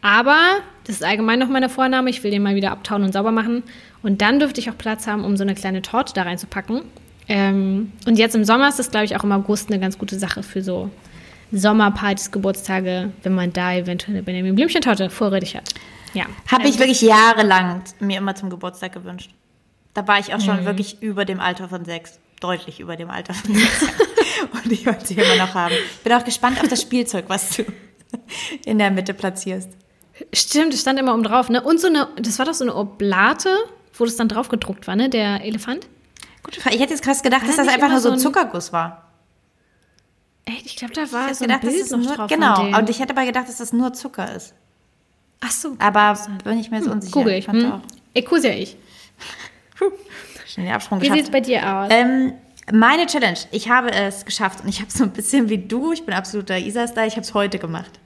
Aber 0.00 0.38
das 0.84 0.96
ist 0.96 1.04
allgemein 1.04 1.38
noch 1.38 1.48
meine 1.48 1.68
Vorname. 1.68 2.08
Ich 2.08 2.24
will 2.24 2.30
den 2.30 2.42
mal 2.42 2.54
wieder 2.54 2.70
abtauen 2.70 3.02
und 3.02 3.12
sauber 3.12 3.32
machen. 3.32 3.64
Und 4.02 4.22
dann 4.22 4.40
dürfte 4.40 4.62
ich 4.62 4.70
auch 4.70 4.78
Platz 4.78 5.06
haben, 5.06 5.26
um 5.26 5.36
so 5.36 5.42
eine 5.42 5.54
kleine 5.54 5.82
Torte 5.82 6.14
da 6.14 6.22
reinzupacken. 6.22 6.80
Ähm, 7.30 7.92
und 8.06 8.18
jetzt 8.18 8.34
im 8.34 8.44
Sommer 8.44 8.68
ist 8.68 8.80
das, 8.80 8.90
glaube 8.90 9.04
ich, 9.04 9.16
auch 9.16 9.22
im 9.22 9.30
August 9.30 9.70
eine 9.70 9.78
ganz 9.78 9.96
gute 9.96 10.18
Sache 10.18 10.42
für 10.42 10.62
so 10.62 10.90
Sommerpartys, 11.52 12.32
Geburtstage, 12.32 13.12
wenn 13.22 13.34
man 13.34 13.52
da 13.52 13.72
eventuell 13.74 14.16
eine 14.16 14.24
Benjamin 14.24 14.56
Blümchentorte 14.56 15.10
vorrätig 15.10 15.54
hat. 15.54 15.72
Ja. 16.12 16.26
Habe 16.50 16.66
ich 16.66 16.80
wirklich 16.80 17.02
jahrelang 17.02 17.82
mir 18.00 18.18
immer 18.18 18.34
zum 18.34 18.50
Geburtstag 18.50 18.92
gewünscht. 18.92 19.30
Da 19.94 20.06
war 20.08 20.18
ich 20.18 20.34
auch 20.34 20.40
schon 20.40 20.62
mhm. 20.62 20.64
wirklich 20.64 21.00
über 21.02 21.24
dem 21.24 21.38
Alter 21.38 21.68
von 21.68 21.84
sechs 21.84 22.18
deutlich 22.40 22.80
über 22.80 22.96
dem 22.96 23.10
Alter 23.10 23.32
von 23.32 23.54
Und 24.64 24.72
ich 24.72 24.86
wollte 24.86 25.06
sie 25.06 25.14
immer 25.14 25.36
noch 25.36 25.54
haben. 25.54 25.74
Bin 26.02 26.12
auch 26.12 26.24
gespannt 26.24 26.60
auf 26.60 26.66
das 26.66 26.82
Spielzeug, 26.82 27.26
was 27.28 27.56
du 27.56 27.64
in 28.64 28.78
der 28.78 28.90
Mitte 28.90 29.14
platzierst. 29.14 29.70
Stimmt, 30.32 30.74
es 30.74 30.80
stand 30.80 30.98
immer 30.98 31.14
oben 31.14 31.22
drauf, 31.22 31.48
ne? 31.48 31.62
Und 31.62 31.80
so 31.80 31.86
eine, 31.86 32.08
das 32.16 32.38
war 32.38 32.46
doch 32.46 32.54
so 32.54 32.64
eine 32.64 32.74
Oblate, 32.74 33.54
wo 33.94 34.04
das 34.04 34.16
dann 34.16 34.28
drauf 34.28 34.48
gedruckt 34.48 34.88
war, 34.88 34.96
ne? 34.96 35.08
Der 35.08 35.44
Elefant. 35.44 35.86
Gute 36.42 36.60
Frage. 36.60 36.76
Ich 36.76 36.82
hätte 36.82 36.92
jetzt 36.92 37.02
krass 37.02 37.22
gedacht, 37.22 37.42
war 37.42 37.48
dass 37.48 37.56
das 37.56 37.68
einfach 37.68 37.88
nur 37.88 38.00
so 38.00 38.10
ein 38.10 38.18
Zuckerguss 38.18 38.72
war. 38.72 39.10
Echt? 40.44 40.66
Ich 40.66 40.76
glaube, 40.76 40.94
da 40.94 41.10
war 41.12 41.32
so 41.34 41.44
gedacht, 41.44 41.62
ein 41.62 41.68
Bild 41.68 41.90
noch 41.90 41.98
nur, 41.98 42.16
drauf. 42.16 42.30
Genau. 42.30 42.78
Und 42.78 42.90
ich 42.90 43.00
hätte 43.00 43.16
aber 43.16 43.24
gedacht, 43.24 43.48
dass 43.48 43.58
das 43.58 43.72
nur 43.72 43.92
Zucker 43.92 44.34
ist. 44.34 44.54
Ach 45.40 45.50
so. 45.50 45.76
Aber 45.78 46.18
bin 46.44 46.58
ich 46.58 46.70
mir 46.70 46.80
so 46.80 46.86
hm, 46.86 46.92
unsicher. 46.92 47.12
Google 47.12 47.34
ich. 47.34 47.46
Hm. 47.46 47.80
Ekusia 48.14 48.52
ich. 48.52 48.76
Schnell 50.46 50.66
den 50.66 50.74
Absprung 50.74 51.00
Wie 51.00 51.08
geschafft. 51.08 51.18
Wie 51.18 51.24
sieht 51.24 51.26
es 51.26 51.32
bei 51.32 51.40
dir 51.40 51.76
aus? 51.76 51.88
Ähm, 51.90 52.32
meine 52.72 53.06
Challenge, 53.06 53.38
ich 53.50 53.68
habe 53.68 53.90
es 53.90 54.24
geschafft 54.24 54.62
und 54.62 54.68
ich 54.68 54.80
habe 54.80 54.90
so 54.90 55.04
ein 55.04 55.10
bisschen 55.10 55.48
wie 55.48 55.58
du, 55.58 55.92
ich 55.92 56.04
bin 56.04 56.14
absoluter 56.14 56.58
Isa-Style, 56.58 57.06
ich 57.06 57.14
habe 57.14 57.22
es 57.22 57.34
heute 57.34 57.58
gemacht. 57.58 57.98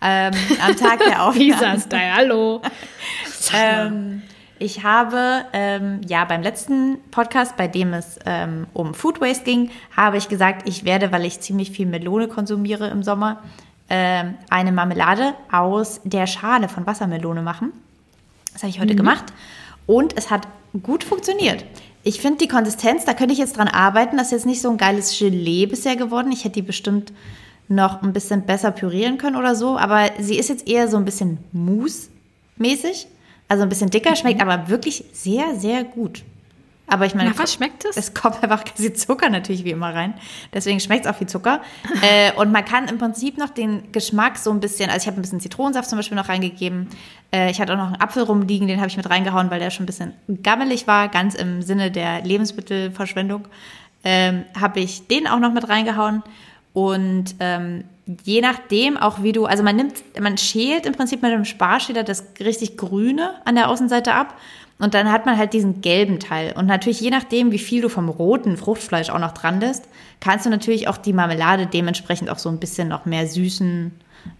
Ähm, 0.00 0.32
am 0.62 0.76
Tag 0.76 1.00
der 1.04 1.22
Aufnahme. 1.24 1.44
Isa-Style, 1.44 2.14
hallo. 2.14 2.62
ähm, 3.54 4.22
ich 4.58 4.84
habe, 4.84 5.44
ähm, 5.52 6.00
ja, 6.06 6.24
beim 6.24 6.42
letzten 6.42 6.98
Podcast, 7.10 7.56
bei 7.56 7.68
dem 7.68 7.92
es 7.92 8.18
ähm, 8.24 8.66
um 8.72 8.94
Food 8.94 9.20
Waste 9.20 9.44
ging, 9.44 9.70
habe 9.96 10.16
ich 10.16 10.28
gesagt, 10.28 10.68
ich 10.68 10.84
werde, 10.84 11.12
weil 11.12 11.24
ich 11.24 11.40
ziemlich 11.40 11.70
viel 11.70 11.86
Melone 11.86 12.28
konsumiere 12.28 12.88
im 12.88 13.02
Sommer, 13.02 13.42
ähm, 13.90 14.34
eine 14.50 14.72
Marmelade 14.72 15.34
aus 15.50 16.00
der 16.04 16.26
Schale 16.26 16.68
von 16.68 16.86
Wassermelone 16.86 17.42
machen. 17.42 17.72
Das 18.52 18.62
habe 18.62 18.70
ich 18.70 18.80
heute 18.80 18.94
mhm. 18.94 18.98
gemacht. 18.98 19.24
Und 19.86 20.16
es 20.16 20.30
hat 20.30 20.48
gut 20.82 21.04
funktioniert. 21.04 21.64
Ich 22.02 22.20
finde 22.20 22.38
die 22.38 22.48
Konsistenz, 22.48 23.04
da 23.04 23.14
könnte 23.14 23.32
ich 23.32 23.38
jetzt 23.38 23.56
dran 23.56 23.68
arbeiten. 23.68 24.16
Das 24.16 24.28
ist 24.28 24.32
jetzt 24.32 24.46
nicht 24.46 24.62
so 24.62 24.70
ein 24.70 24.78
geiles 24.78 25.18
Gelee 25.18 25.66
bisher 25.66 25.96
geworden. 25.96 26.32
Ich 26.32 26.44
hätte 26.44 26.54
die 26.54 26.62
bestimmt 26.62 27.12
noch 27.68 28.02
ein 28.02 28.12
bisschen 28.12 28.42
besser 28.42 28.70
pürieren 28.70 29.18
können 29.18 29.36
oder 29.36 29.54
so. 29.54 29.76
Aber 29.76 30.10
sie 30.18 30.38
ist 30.38 30.48
jetzt 30.48 30.66
eher 30.68 30.88
so 30.88 30.96
ein 30.96 31.04
bisschen 31.04 31.38
Mousse-mäßig. 31.52 33.08
Also 33.48 33.62
ein 33.62 33.68
bisschen 33.68 33.90
dicker, 33.90 34.16
schmeckt 34.16 34.42
mhm. 34.42 34.48
aber 34.48 34.68
wirklich 34.68 35.04
sehr, 35.12 35.54
sehr 35.56 35.84
gut. 35.84 36.24
Aber 36.88 37.04
ich 37.04 37.14
meine, 37.14 37.30
Na, 37.30 37.38
was 37.42 37.52
schmeckt 37.52 37.84
das? 37.84 37.96
Es 37.96 38.14
kommt 38.14 38.42
einfach 38.42 38.64
quasi 38.76 38.92
Zucker 38.92 39.28
natürlich 39.28 39.64
wie 39.64 39.70
immer 39.70 39.92
rein. 39.92 40.14
Deswegen 40.52 40.78
schmeckt 40.78 41.04
es 41.04 41.12
auch 41.12 41.20
wie 41.20 41.26
Zucker. 41.26 41.60
äh, 42.02 42.32
und 42.34 42.52
man 42.52 42.64
kann 42.64 42.86
im 42.88 42.98
Prinzip 42.98 43.38
noch 43.38 43.50
den 43.50 43.90
Geschmack 43.92 44.38
so 44.38 44.50
ein 44.50 44.60
bisschen, 44.60 44.88
also 44.88 45.02
ich 45.02 45.06
habe 45.08 45.18
ein 45.18 45.22
bisschen 45.22 45.40
Zitronensaft 45.40 45.88
zum 45.88 45.98
Beispiel 45.98 46.16
noch 46.16 46.28
reingegeben. 46.28 46.88
Äh, 47.32 47.50
ich 47.50 47.60
hatte 47.60 47.72
auch 47.72 47.78
noch 47.78 47.88
einen 47.88 48.00
Apfel 48.00 48.22
rumliegen, 48.22 48.68
den 48.68 48.78
habe 48.78 48.88
ich 48.88 48.96
mit 48.96 49.08
reingehauen, 49.10 49.50
weil 49.50 49.58
der 49.58 49.70
schon 49.70 49.84
ein 49.84 49.86
bisschen 49.86 50.12
gammelig 50.42 50.86
war, 50.86 51.08
ganz 51.08 51.34
im 51.34 51.62
Sinne 51.62 51.90
der 51.90 52.22
Lebensmittelverschwendung. 52.22 53.48
Ähm, 54.04 54.44
habe 54.58 54.78
ich 54.78 55.08
den 55.08 55.26
auch 55.26 55.40
noch 55.40 55.52
mit 55.52 55.68
reingehauen. 55.68 56.22
Und 56.72 57.34
ähm, 57.40 57.84
je 58.06 58.40
nachdem 58.40 58.96
auch 58.96 59.22
wie 59.22 59.32
du, 59.32 59.46
also 59.46 59.62
man 59.62 59.76
nimmt, 59.76 59.94
man 60.20 60.38
schält 60.38 60.86
im 60.86 60.94
Prinzip 60.94 61.22
mit 61.22 61.32
dem 61.32 61.44
Sparschäler 61.44 62.04
das 62.04 62.24
richtig 62.38 62.76
Grüne 62.76 63.34
an 63.44 63.56
der 63.56 63.68
Außenseite 63.68 64.14
ab 64.14 64.36
und 64.78 64.94
dann 64.94 65.10
hat 65.10 65.26
man 65.26 65.38
halt 65.38 65.54
diesen 65.54 65.80
gelben 65.80 66.20
Teil. 66.20 66.52
Und 66.56 66.66
natürlich, 66.66 67.00
je 67.00 67.10
nachdem, 67.10 67.50
wie 67.50 67.58
viel 67.58 67.82
du 67.82 67.88
vom 67.88 68.08
roten 68.08 68.56
Fruchtfleisch 68.56 69.10
auch 69.10 69.18
noch 69.18 69.32
dran 69.32 69.60
lässt, 69.60 69.88
kannst 70.20 70.46
du 70.46 70.50
natürlich 70.50 70.86
auch 70.86 70.98
die 70.98 71.14
Marmelade 71.14 71.66
dementsprechend 71.66 72.30
auch 72.30 72.38
so 72.38 72.48
ein 72.48 72.60
bisschen 72.60 72.88
noch 72.88 73.06
mehr 73.06 73.26
süßen, 73.26 73.92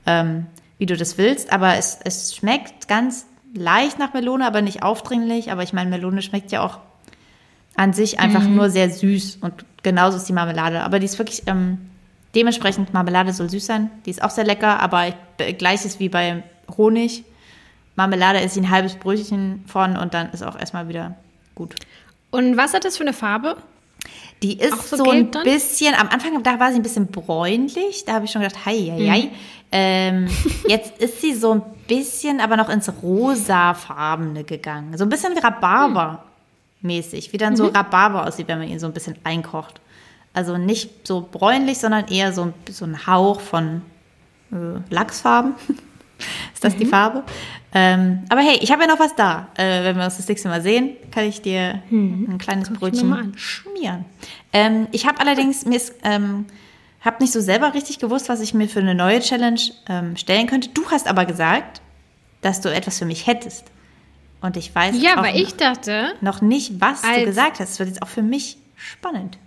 ähm, 0.05 0.47
wie 0.79 0.87
du 0.87 0.97
das 0.97 1.17
willst. 1.17 1.53
Aber 1.53 1.77
es, 1.77 1.99
es 2.05 2.37
schmeckt 2.37 2.87
ganz 2.87 3.27
leicht 3.55 3.99
nach 3.99 4.13
Melone, 4.13 4.47
aber 4.47 4.61
nicht 4.61 4.83
aufdringlich. 4.83 5.51
Aber 5.51 5.63
ich 5.63 5.73
meine, 5.73 5.89
Melone 5.89 6.21
schmeckt 6.21 6.53
ja 6.53 6.61
auch 6.63 6.81
an 7.75 7.95
sich 7.95 8.21
einfach 8.21 8.43
mhm. 8.43 8.57
nur 8.57 8.71
sehr 8.71 8.91
süß. 8.91 9.39
Und 9.41 9.65
genauso 9.83 10.19
ist 10.19 10.29
die 10.29 10.35
Marmelade. 10.35 10.83
Aber 10.83 10.99
die 10.99 11.07
ist 11.07 11.19
wirklich, 11.19 11.45
ähm, 11.47 11.79
dementsprechend 12.37 12.93
Marmelade 12.93 13.33
soll 13.33 13.51
süß 13.51 13.67
sein. 13.67 13.91
Die 14.05 14.11
ist 14.11 14.23
auch 14.23 14.31
sehr 14.31 14.45
lecker, 14.45 14.81
aber 14.81 15.15
gleiches 15.59 15.99
wie 15.99 16.09
bei 16.09 16.43
Honig. 16.77 17.25
Marmelade 17.97 18.41
ist 18.41 18.57
ein 18.57 18.71
halbes 18.71 18.95
Brötchen 18.95 19.65
von 19.67 19.97
und 19.97 20.15
dann 20.15 20.31
ist 20.31 20.43
auch 20.43 20.59
erstmal 20.59 20.89
wieder 20.89 21.17
gut. 21.55 21.75
Und 22.31 22.57
was 22.57 22.75
hat 22.75 22.85
das 22.85 22.99
für 22.99 23.05
eine 23.05 23.15
Farbe? 23.15 23.57
Die 24.43 24.59
ist 24.59 24.91
so, 24.91 24.97
so 24.97 25.11
ein 25.11 25.31
bisschen, 25.31 25.95
am 25.95 26.09
Anfang 26.09 26.43
da 26.43 26.61
war 26.61 26.71
sie 26.71 26.77
ein 26.77 26.83
bisschen 26.83 27.07
bräunlich, 27.07 28.05
da 28.05 28.13
habe 28.15 28.27
ich 28.27 28.31
schon 28.31 28.43
gedacht, 28.43 28.67
hei, 28.67 28.93
hei, 28.95 29.09
hei. 29.09 29.23
Mhm. 29.23 29.31
Ähm, 29.73 30.29
jetzt 30.69 30.99
ist 30.99 31.23
sie 31.23 31.35
so 31.35 31.55
ein 31.55 31.63
bisschen, 31.89 32.41
aber 32.41 32.57
noch 32.59 32.69
ins 32.69 32.93
rosafarbene 33.03 34.45
gegangen. 34.45 34.97
So 34.99 35.05
ein 35.05 35.09
bisschen 35.09 35.35
wie 35.35 35.41
Rhabarber-mäßig, 35.41 37.33
wie 37.33 37.39
dann 37.39 37.55
mhm. 37.55 37.57
so 37.57 37.67
Rhabarber 37.69 38.27
aussieht, 38.27 38.47
wenn 38.49 38.59
man 38.59 38.69
ihn 38.69 38.79
so 38.79 38.87
ein 38.87 38.93
bisschen 38.93 39.17
einkocht. 39.25 39.81
Also 40.37 40.59
nicht 40.59 41.07
so 41.09 41.27
bräunlich, 41.33 41.79
sondern 41.79 42.09
eher 42.09 42.31
so, 42.31 42.53
so 42.71 42.85
ein 42.85 43.07
Hauch 43.07 43.41
von 43.41 43.81
äh, 44.53 44.95
Lachsfarben. 44.95 45.55
ist 46.53 46.63
das 46.63 46.75
mhm. 46.75 46.79
die 46.79 46.85
Farbe? 46.85 47.25
Ähm, 47.73 48.25
aber 48.29 48.43
hey, 48.43 48.59
ich 48.61 48.71
habe 48.71 48.83
ja 48.83 48.89
noch 48.89 48.99
was 48.99 49.15
da. 49.15 49.49
Äh, 49.57 49.83
wenn 49.83 49.97
wir 49.97 50.05
uns 50.05 50.19
das 50.19 50.29
nächste 50.29 50.51
Mal 50.51 50.61
sehen, 50.61 50.91
kann 51.11 51.25
ich 51.25 51.41
dir 51.41 51.81
mhm. 51.89 52.27
ein 52.29 52.37
kleines 52.37 52.69
Guck 52.69 52.81
Brötchen 52.81 53.33
schmieren. 53.39 54.05
Ähm, 54.53 54.89
ich 54.93 55.07
habe 55.07 55.21
allerdings, 55.21 55.65
mir 55.65 55.77
ist, 55.77 55.95
ähm, 56.03 56.45
habe 57.01 57.23
nicht 57.23 57.33
so 57.33 57.41
selber 57.41 57.73
richtig 57.73 57.99
gewusst, 57.99 58.29
was 58.29 58.43
ich 58.43 58.53
mir 58.53 58.69
für 58.69 58.81
eine 58.81 58.95
neue 58.95 59.21
Challenge 59.21 59.61
ähm, 59.89 60.19
stellen 60.19 60.49
könnte. 60.49 60.69
Du 60.69 60.85
hast 60.91 61.09
aber 61.09 61.25
gesagt, 61.25 61.81
dass 62.43 62.61
du 62.61 62.69
etwas 62.69 62.99
für 62.99 63.07
mich 63.07 63.27
hättest. 63.27 63.65
Und 64.43 64.59
ich 64.59 64.75
weiß 64.75 64.97
ja, 65.01 65.17
aber 65.17 65.35
ich 65.35 65.57
dachte, 65.57 66.13
noch 66.21 66.43
nicht, 66.43 66.79
was 66.79 67.01
du 67.01 67.25
gesagt 67.25 67.59
hast. 67.59 67.71
Das 67.71 67.79
wird 67.79 67.89
jetzt 67.89 68.03
auch 68.03 68.09
für 68.09 68.21
mich 68.21 68.59
spannend 68.77 69.39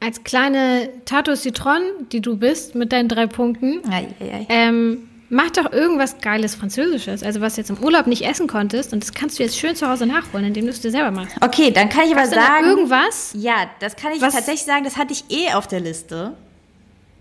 als 0.00 0.24
kleine 0.24 0.88
Tato 1.04 1.36
Citron, 1.36 1.82
die 2.10 2.20
du 2.20 2.36
bist 2.36 2.74
mit 2.74 2.92
deinen 2.92 3.08
drei 3.08 3.26
Punkten, 3.26 3.80
ei, 3.90 4.08
ei, 4.20 4.32
ei. 4.32 4.46
Ähm, 4.48 5.08
mach 5.28 5.50
doch 5.50 5.72
irgendwas 5.72 6.18
Geiles 6.18 6.54
Französisches, 6.54 7.22
also 7.22 7.40
was 7.40 7.54
du 7.54 7.60
jetzt 7.60 7.70
im 7.70 7.78
Urlaub 7.78 8.06
nicht 8.06 8.26
essen 8.26 8.46
konntest 8.46 8.92
und 8.92 9.02
das 9.02 9.12
kannst 9.12 9.38
du 9.38 9.42
jetzt 9.42 9.58
schön 9.58 9.76
zu 9.76 9.88
Hause 9.88 10.06
nachholen, 10.06 10.46
indem 10.46 10.64
du 10.64 10.70
es 10.70 10.80
dir 10.80 10.90
selber 10.90 11.10
machst. 11.10 11.36
Okay, 11.40 11.70
dann 11.70 11.88
kann 11.88 12.04
ich 12.06 12.16
aber 12.16 12.26
sagen. 12.26 12.66
irgendwas? 12.66 13.32
Ja, 13.34 13.70
das 13.78 13.96
kann 13.96 14.12
ich 14.12 14.20
was? 14.20 14.34
tatsächlich 14.34 14.64
sagen, 14.64 14.84
das 14.84 14.96
hatte 14.96 15.12
ich 15.12 15.24
eh 15.30 15.52
auf 15.52 15.66
der 15.66 15.80
Liste. 15.80 16.32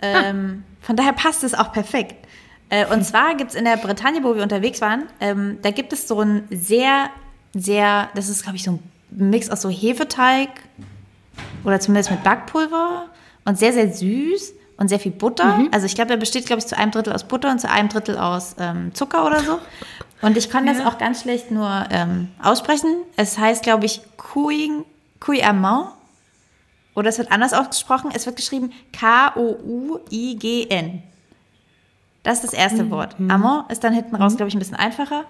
Ähm, 0.01 0.63
ah. 0.63 0.85
Von 0.85 0.95
daher 0.95 1.13
passt 1.13 1.43
es 1.43 1.53
auch 1.53 1.73
perfekt. 1.73 2.15
Äh, 2.69 2.85
und 2.87 3.03
zwar 3.03 3.35
gibt 3.35 3.51
es 3.51 3.55
in 3.55 3.65
der 3.65 3.77
Bretagne, 3.77 4.23
wo 4.23 4.35
wir 4.35 4.43
unterwegs 4.43 4.79
waren, 4.79 5.03
ähm, 5.19 5.57
da 5.61 5.71
gibt 5.71 5.91
es 5.91 6.07
so 6.07 6.21
ein 6.21 6.47
sehr, 6.49 7.09
sehr, 7.53 8.09
das 8.15 8.29
ist 8.29 8.43
glaube 8.43 8.57
ich 8.57 8.63
so 8.63 8.71
ein 8.71 8.79
Mix 9.11 9.49
aus 9.49 9.61
so 9.61 9.69
Hefeteig, 9.69 10.49
oder 11.63 11.79
zumindest 11.79 12.11
mit 12.11 12.23
Backpulver 12.23 13.07
und 13.45 13.57
sehr, 13.57 13.73
sehr 13.73 13.91
süß 13.91 14.53
und 14.77 14.87
sehr 14.87 14.99
viel 14.99 15.11
Butter. 15.11 15.57
Mhm. 15.57 15.69
Also 15.71 15.85
ich 15.85 15.95
glaube, 15.95 16.11
er 16.11 16.17
besteht, 16.17 16.45
glaube 16.45 16.59
ich, 16.59 16.67
zu 16.67 16.77
einem 16.77 16.91
Drittel 16.91 17.13
aus 17.13 17.23
Butter 17.23 17.51
und 17.51 17.59
zu 17.59 17.69
einem 17.69 17.89
Drittel 17.89 18.17
aus 18.17 18.55
ähm, 18.59 18.93
Zucker 18.93 19.25
oder 19.25 19.41
so. 19.41 19.59
Und 20.21 20.37
ich 20.37 20.49
kann 20.49 20.67
ja. 20.67 20.73
das 20.73 20.85
auch 20.85 20.97
ganz 20.97 21.21
schlecht 21.21 21.51
nur 21.51 21.85
ähm, 21.91 22.29
aussprechen. 22.41 22.95
Es 23.15 23.37
heißt, 23.37 23.63
glaube 23.63 23.85
ich, 23.85 24.01
Couing, 24.17 24.83
Couillamant. 25.19 25.89
Oder 26.95 27.09
es 27.09 27.17
wird 27.17 27.31
anders 27.31 27.53
ausgesprochen. 27.53 28.11
Es 28.13 28.25
wird 28.25 28.35
geschrieben 28.35 28.73
K-O-U-I-G-N. 28.91 29.43
Das 32.23 32.35
ist 32.35 32.43
das 32.43 32.53
erste 32.53 32.83
mhm. 32.83 32.91
Wort. 32.91 33.15
Amant 33.29 33.71
ist 33.71 33.83
dann 33.83 33.93
hinten 33.93 34.15
raus, 34.15 34.33
mhm. 34.33 34.37
glaube 34.37 34.49
ich, 34.49 34.55
ein 34.55 34.59
bisschen 34.59 34.75
einfacher. 34.75 35.23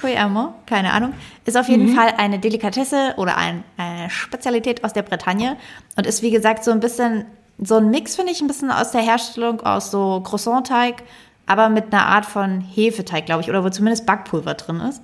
Couing, 0.00 0.14
Cuillermo, 0.14 0.54
keine 0.66 0.92
Ahnung, 0.92 1.14
ist 1.44 1.56
auf 1.56 1.68
jeden 1.68 1.90
mhm. 1.90 1.94
Fall 1.94 2.14
eine 2.16 2.38
Delikatesse 2.38 3.14
oder 3.16 3.36
ein, 3.36 3.64
eine 3.76 4.10
Spezialität 4.10 4.84
aus 4.84 4.92
der 4.92 5.02
Bretagne 5.02 5.56
und 5.96 6.06
ist 6.06 6.22
wie 6.22 6.30
gesagt 6.30 6.64
so 6.64 6.70
ein 6.70 6.80
bisschen 6.80 7.24
so 7.58 7.76
ein 7.76 7.90
Mix 7.90 8.16
finde 8.16 8.32
ich 8.32 8.40
ein 8.40 8.48
bisschen 8.48 8.70
aus 8.70 8.90
der 8.90 9.02
Herstellung 9.02 9.60
aus 9.60 9.90
so 9.90 10.20
Croissant-Teig, 10.20 11.02
aber 11.46 11.68
mit 11.68 11.92
einer 11.92 12.06
Art 12.06 12.26
von 12.26 12.60
Hefeteig, 12.60 13.26
glaube 13.26 13.42
ich, 13.42 13.48
oder 13.48 13.62
wo 13.64 13.68
zumindest 13.68 14.06
Backpulver 14.06 14.54
drin 14.54 14.80
ist. 14.80 15.02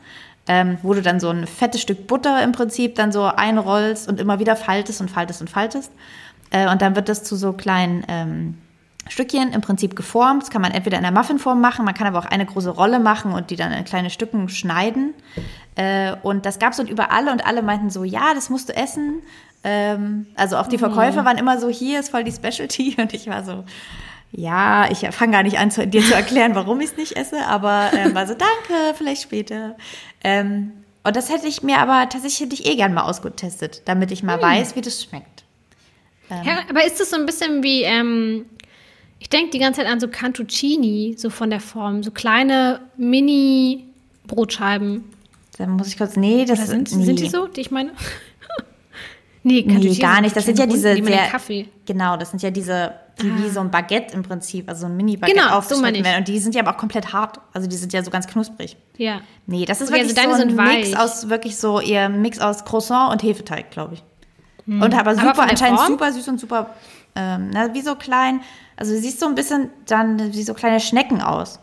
Ähm, 0.49 0.79
wo 0.83 0.95
du 0.95 1.03
dann 1.03 1.21
so 1.21 1.29
ein 1.29 1.47
fettes 1.47 1.83
Stück 1.83 2.09
Butter 2.09 2.43
im 2.43 2.51
Prinzip 2.51 2.97
dann 2.97 3.13
so 3.13 3.25
einrollst 3.25 4.09
und 4.09 4.19
immer 4.19 4.41
wieder 4.41 4.57
faltest 4.57 5.01
und 5.01 5.11
faltest 5.11 5.43
und 5.43 5.51
faltest. 5.51 5.93
Äh, 6.51 6.69
und 6.69 6.83
dann 6.83 6.97
wird 6.97 7.09
das 7.09 7.23
zu 7.23 7.37
so 7.37 7.53
kleinen 7.53 8.05
ähm, 8.09 8.59
Stückchen 9.09 9.53
im 9.53 9.61
Prinzip 9.61 9.97
geformt. 9.97 10.43
Das 10.43 10.51
kann 10.51 10.63
man 10.63 10.73
entweder 10.73 10.97
in 10.97 11.03
der 11.03 11.13
Muffinform 11.13 11.61
machen, 11.61 11.85
man 11.85 11.95
kann 11.95 12.07
aber 12.07 12.19
auch 12.19 12.27
eine 12.27 12.47
große 12.47 12.71
Rolle 12.71 13.01
machen 13.01 13.33
und 13.33 13.51
die 13.51 13.57
dann 13.57 13.73
in 13.73 13.85
kleine 13.85 14.11
Stücken 14.11 14.49
schneiden. 14.49 15.15
Äh, 15.75 16.15
und 16.23 16.47
das 16.47 16.59
gab 16.59 16.73
es 16.73 16.81
und 16.81 16.91
überall 16.91 17.29
und 17.29 17.47
alle 17.47 17.63
meinten 17.63 17.91
so, 17.91 18.05
ja, 18.05 18.35
das 18.35 18.51
musst 18.51 18.69
du 18.69 18.77
essen. 18.77 19.23
Ähm, 19.65 20.27
also 20.37 20.57
auch 20.57 20.67
die 20.67 20.77
mhm. 20.77 20.81
Verkäufer 20.81 21.25
waren 21.25 21.39
immer 21.39 21.59
so, 21.59 21.69
hier 21.69 22.01
ist 22.01 22.11
voll 22.11 22.25
die 22.25 22.33
Specialty 22.33 22.97
und 23.01 23.13
ich 23.13 23.27
war 23.27 23.45
so, 23.45 23.65
ja, 24.33 24.91
ich 24.91 25.01
fange 25.11 25.33
gar 25.33 25.43
nicht 25.43 25.59
an, 25.59 25.71
zu, 25.71 25.87
dir 25.87 26.03
zu 26.03 26.15
erklären, 26.15 26.55
warum 26.55 26.81
ich 26.81 26.91
es 26.91 26.97
nicht 26.97 27.17
esse, 27.17 27.47
aber 27.47 27.91
äh, 27.93 28.15
war 28.15 28.27
so, 28.27 28.35
danke, 28.35 28.95
vielleicht 28.97 29.23
später. 29.23 29.77
Ähm, 30.23 30.73
und 31.03 31.17
das 31.17 31.31
hätte 31.31 31.47
ich 31.47 31.63
mir 31.63 31.79
aber 31.79 32.09
tatsächlich 32.09 32.41
hätte 32.41 32.55
ich 32.55 32.67
eh 32.67 32.77
gern 32.77 32.95
mal 32.95 33.03
ausgetestet, 33.03 33.83
damit 33.87 34.13
ich 34.13 34.23
mal 34.23 34.37
hm. 34.37 34.43
weiß, 34.43 34.77
wie 34.77 34.83
das 34.83 35.03
schmeckt. 35.03 35.45
Ähm, 36.31 36.43
ja, 36.45 36.59
aber 36.69 36.85
ist 36.85 37.01
das 37.01 37.11
so 37.11 37.17
ein 37.17 37.27
bisschen 37.27 37.63
wie 37.63 37.83
ähm, 37.83 38.47
ich 39.21 39.29
denke 39.29 39.51
die 39.51 39.61
ganze 39.61 39.83
Zeit 39.83 39.91
an 39.91 40.01
so 40.01 40.09
Cantuccini, 40.09 41.15
so 41.17 41.31
von 41.31 41.51
der 41.51 41.61
Form, 41.61 42.03
so 42.03 42.11
kleine 42.11 42.81
Mini-Brotscheiben. 42.97 45.05
Da 45.59 45.67
muss 45.67 45.89
ich 45.89 45.99
kurz, 45.99 46.17
nee, 46.17 46.47
das 46.47 46.67
sind, 46.67 46.91
nee. 46.97 47.05
sind 47.05 47.21
die 47.21 47.29
so, 47.29 47.47
die 47.47 47.61
ich 47.61 47.71
meine? 47.71 47.91
nee, 49.43 49.63
nee, 49.67 49.95
gar 49.97 50.23
nicht. 50.23 50.35
Das 50.35 50.47
sind 50.47 50.59
ja 50.59 50.65
diese 50.65 50.95
Runden, 50.95 51.05
sehr, 51.05 51.27
Kaffee. 51.27 51.69
genau, 51.85 52.17
das 52.17 52.31
sind 52.31 52.43
ja 52.43 52.51
diese, 52.51 52.95
die 53.21 53.31
ah. 53.31 53.35
wie 53.37 53.51
so 53.51 53.61
ein 53.61 53.71
Baguette 53.71 54.15
im 54.15 54.23
Prinzip, 54.23 54.67
also 54.71 54.81
so 54.81 54.87
ein 54.87 54.97
Mini-Baguette 54.97 55.39
genau, 55.39 55.59
aufgeschnitten 55.59 55.97
so 55.97 56.05
werden. 56.05 56.21
Und 56.21 56.29
die 56.29 56.39
sind 56.39 56.55
ja 56.55 56.63
aber 56.63 56.71
auch 56.71 56.79
komplett 56.79 57.13
hart. 57.13 57.41
Also 57.53 57.69
die 57.69 57.77
sind 57.77 57.93
ja 57.93 58.03
so 58.03 58.11
ganz 58.11 58.27
knusprig. 58.27 58.79
Ja. 58.97 59.21
Nee, 59.47 59.67
das 59.67 59.83
ist 59.83 59.91
okay, 59.91 60.01
wirklich 60.01 60.19
also 60.19 60.37
so 60.37 60.43
ein 60.49 60.57
Mix 60.57 60.95
aus, 60.95 61.29
wirklich 61.29 61.59
so 61.59 61.79
eher 61.79 62.09
Mix 62.09 62.39
aus 62.39 62.65
Croissant 62.65 63.13
und 63.13 63.23
Hefeteig, 63.23 63.71
glaube 63.71 63.93
ich. 63.95 64.03
Hm. 64.65 64.81
Und 64.81 64.95
aber 64.95 65.15
super, 65.15 65.31
aber 65.31 65.43
anscheinend 65.43 65.79
Form? 65.79 65.93
super 65.93 66.11
süß 66.11 66.29
und 66.29 66.41
super, 66.41 66.71
ähm, 67.15 67.51
na, 67.53 67.75
wie 67.75 67.83
so 67.83 67.95
klein. 67.95 68.41
Also 68.77 68.95
du 68.95 69.01
siehst 69.01 69.21
so 69.21 69.27
ein 69.27 69.35
bisschen 69.35 69.71
dann 69.87 70.33
wie 70.33 70.43
so 70.43 70.55
kleine 70.55 70.81
Schnecken 70.81 71.21
aus. 71.21 71.59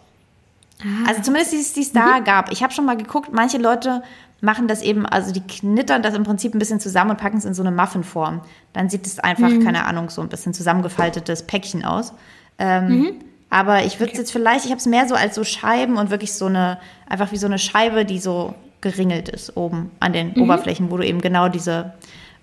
Ah. 0.82 1.10
Also 1.10 1.22
zumindest 1.22 1.54
die, 1.54 1.74
die 1.74 1.82
es 1.82 1.92
da 1.92 2.20
mhm. 2.20 2.24
gab. 2.24 2.52
Ich 2.52 2.64
habe 2.64 2.74
schon 2.74 2.86
mal 2.86 2.98
geguckt, 2.98 3.30
manche 3.32 3.58
Leute 3.58 4.04
machen 4.40 4.68
das 4.68 4.82
eben, 4.82 5.06
also 5.06 5.32
die 5.32 5.42
knittern 5.42 6.04
das 6.04 6.14
im 6.14 6.24
Prinzip 6.24 6.54
ein 6.54 6.60
bisschen 6.60 6.80
zusammen 6.80 7.12
und 7.12 7.18
packen 7.18 7.38
es 7.38 7.46
in 7.46 7.54
so 7.54 7.64
eine 7.64 7.72
Muffinform. 7.72 8.42
Dann 8.74 8.90
sieht 8.90 9.08
es 9.08 9.20
einfach, 9.20 9.50
mhm. 9.50 9.64
keine 9.64 9.86
Ahnung, 9.86 10.10
so 10.10 10.22
ein 10.22 10.30
bisschen 10.30 10.54
zusammengefaltetes 10.54 11.44
Päckchen 11.44 11.84
aus. 11.84 12.14
Ähm, 12.60 12.88
mhm. 12.88 13.16
Aber 13.50 13.84
ich 13.84 14.00
würde 14.00 14.12
es 14.12 14.18
okay. 14.18 14.20
jetzt 14.20 14.32
vielleicht, 14.32 14.66
ich 14.66 14.72
habe 14.72 14.80
es 14.80 14.86
mehr 14.86 15.08
so 15.08 15.16
als 15.16 15.36
so 15.36 15.44
Scheiben 15.44 15.98
und 15.98 16.10
wirklich 16.10 16.34
so 16.34 16.46
eine, 16.46 16.78
einfach 17.08 17.32
wie 17.32 17.38
so 17.38 17.48
eine 17.48 17.58
Scheibe, 17.58 18.06
die 18.06 18.20
so 18.20 18.54
geringelt 18.82 19.30
ist 19.30 19.58
oben 19.58 19.92
an 20.00 20.14
den 20.14 20.34
mhm. 20.34 20.44
Oberflächen, 20.44 20.92
wo 20.92 20.98
du 20.98 21.06
eben 21.06 21.22
genau 21.22 21.50
diese 21.50 21.94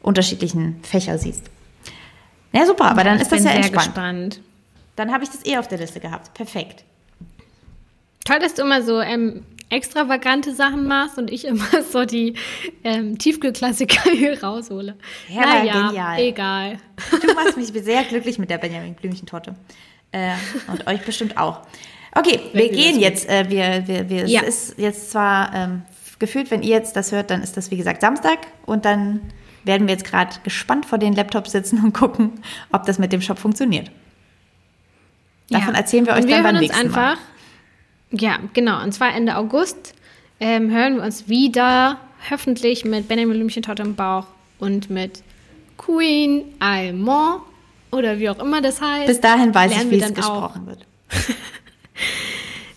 unterschiedlichen 0.02 0.80
Fächer 0.82 1.18
siehst. 1.18 1.44
Ja, 2.54 2.66
super, 2.66 2.84
aber 2.84 3.04
ja, 3.04 3.10
dann 3.10 3.20
ist 3.20 3.32
das 3.32 3.44
ja 3.44 3.50
entspannt. 3.50 3.86
Gespannt. 3.86 4.40
Dann 4.96 5.12
habe 5.12 5.24
ich 5.24 5.30
das 5.30 5.44
eh 5.44 5.56
auf 5.56 5.66
der 5.66 5.78
Liste 5.78 5.98
gehabt. 5.98 6.32
Perfekt. 6.34 6.84
Toll, 8.24 8.38
dass 8.38 8.54
du 8.54 8.62
immer 8.62 8.82
so 8.82 9.00
ähm, 9.00 9.44
extravagante 9.70 10.54
Sachen 10.54 10.86
machst 10.86 11.18
und 11.18 11.30
ich 11.30 11.46
immer 11.46 11.66
so 11.90 12.04
die 12.04 12.34
ähm, 12.84 13.18
Tiefkühlklassiker 13.18 14.10
hier 14.12 14.42
raushole. 14.42 14.96
Ja, 15.28 15.40
naja, 15.40 15.88
genial. 15.88 16.20
egal. 16.20 16.76
Du 17.20 17.34
machst 17.34 17.56
mich 17.56 17.68
sehr 17.68 18.04
glücklich 18.04 18.38
mit 18.38 18.50
der 18.50 18.58
Benjamin 18.58 18.94
Blümchentorte. 18.94 19.56
Äh, 20.12 20.34
und 20.68 20.86
euch 20.86 21.02
bestimmt 21.04 21.36
auch. 21.36 21.62
Okay, 22.14 22.38
wir 22.52 22.68
gehen 22.68 23.00
jetzt. 23.00 23.28
Äh, 23.28 23.50
wir, 23.50 23.88
wir, 23.88 24.08
wir, 24.08 24.26
ja. 24.26 24.42
Es 24.42 24.68
ist 24.68 24.78
jetzt 24.78 25.10
zwar 25.10 25.52
ähm, 25.52 25.82
gefühlt, 26.20 26.52
wenn 26.52 26.62
ihr 26.62 26.76
jetzt 26.76 26.94
das 26.94 27.10
hört, 27.10 27.30
dann 27.30 27.42
ist 27.42 27.56
das 27.56 27.72
wie 27.72 27.76
gesagt 27.76 28.00
Samstag 28.00 28.38
und 28.64 28.84
dann 28.84 29.32
werden 29.64 29.86
wir 29.86 29.94
jetzt 29.94 30.04
gerade 30.04 30.34
gespannt 30.44 30.86
vor 30.86 30.98
den 30.98 31.14
Laptops 31.14 31.52
sitzen 31.52 31.82
und 31.84 31.92
gucken, 31.92 32.32
ob 32.72 32.84
das 32.84 32.98
mit 32.98 33.12
dem 33.12 33.20
Shop 33.20 33.38
funktioniert. 33.38 33.90
Davon 35.50 35.74
ja. 35.74 35.80
erzählen 35.80 36.06
wir 36.06 36.14
euch 36.14 36.26
wir 36.26 36.36
dann 36.36 36.42
beim 36.42 36.56
nächsten 36.56 36.86
einfach, 36.86 37.16
Mal. 37.16 38.20
Ja, 38.20 38.38
genau. 38.52 38.82
Und 38.82 38.92
zwar 38.92 39.14
Ende 39.14 39.36
August 39.36 39.94
ähm, 40.40 40.70
hören 40.70 40.96
wir 40.96 41.02
uns 41.02 41.28
wieder, 41.28 41.98
hoffentlich 42.30 42.84
mit 42.84 43.08
Benjamin 43.08 43.36
Blümchentorte 43.36 43.82
im 43.82 43.94
Bauch 43.94 44.26
und 44.58 44.90
mit 44.90 45.22
Queen 45.76 46.44
Almond 46.60 47.42
oder 47.90 48.18
wie 48.18 48.28
auch 48.30 48.38
immer 48.38 48.60
das 48.60 48.80
heißt. 48.80 49.06
Bis 49.06 49.20
dahin 49.20 49.54
weiß 49.54 49.72
ich, 49.72 49.90
wie 49.90 50.00
es 50.00 50.14
gesprochen 50.14 50.62
auch. 50.62 50.66
wird. 50.66 50.86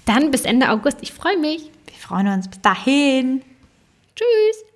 dann 0.05 0.31
bis 0.31 0.41
Ende 0.41 0.69
August. 0.69 0.97
Ich 1.01 1.14
freue 1.14 1.38
mich. 1.38 1.72
Wir 1.85 1.95
freuen 1.99 2.27
uns. 2.27 2.47
Bis 2.47 2.61
dahin. 2.61 3.41
Tschüss. 4.15 4.68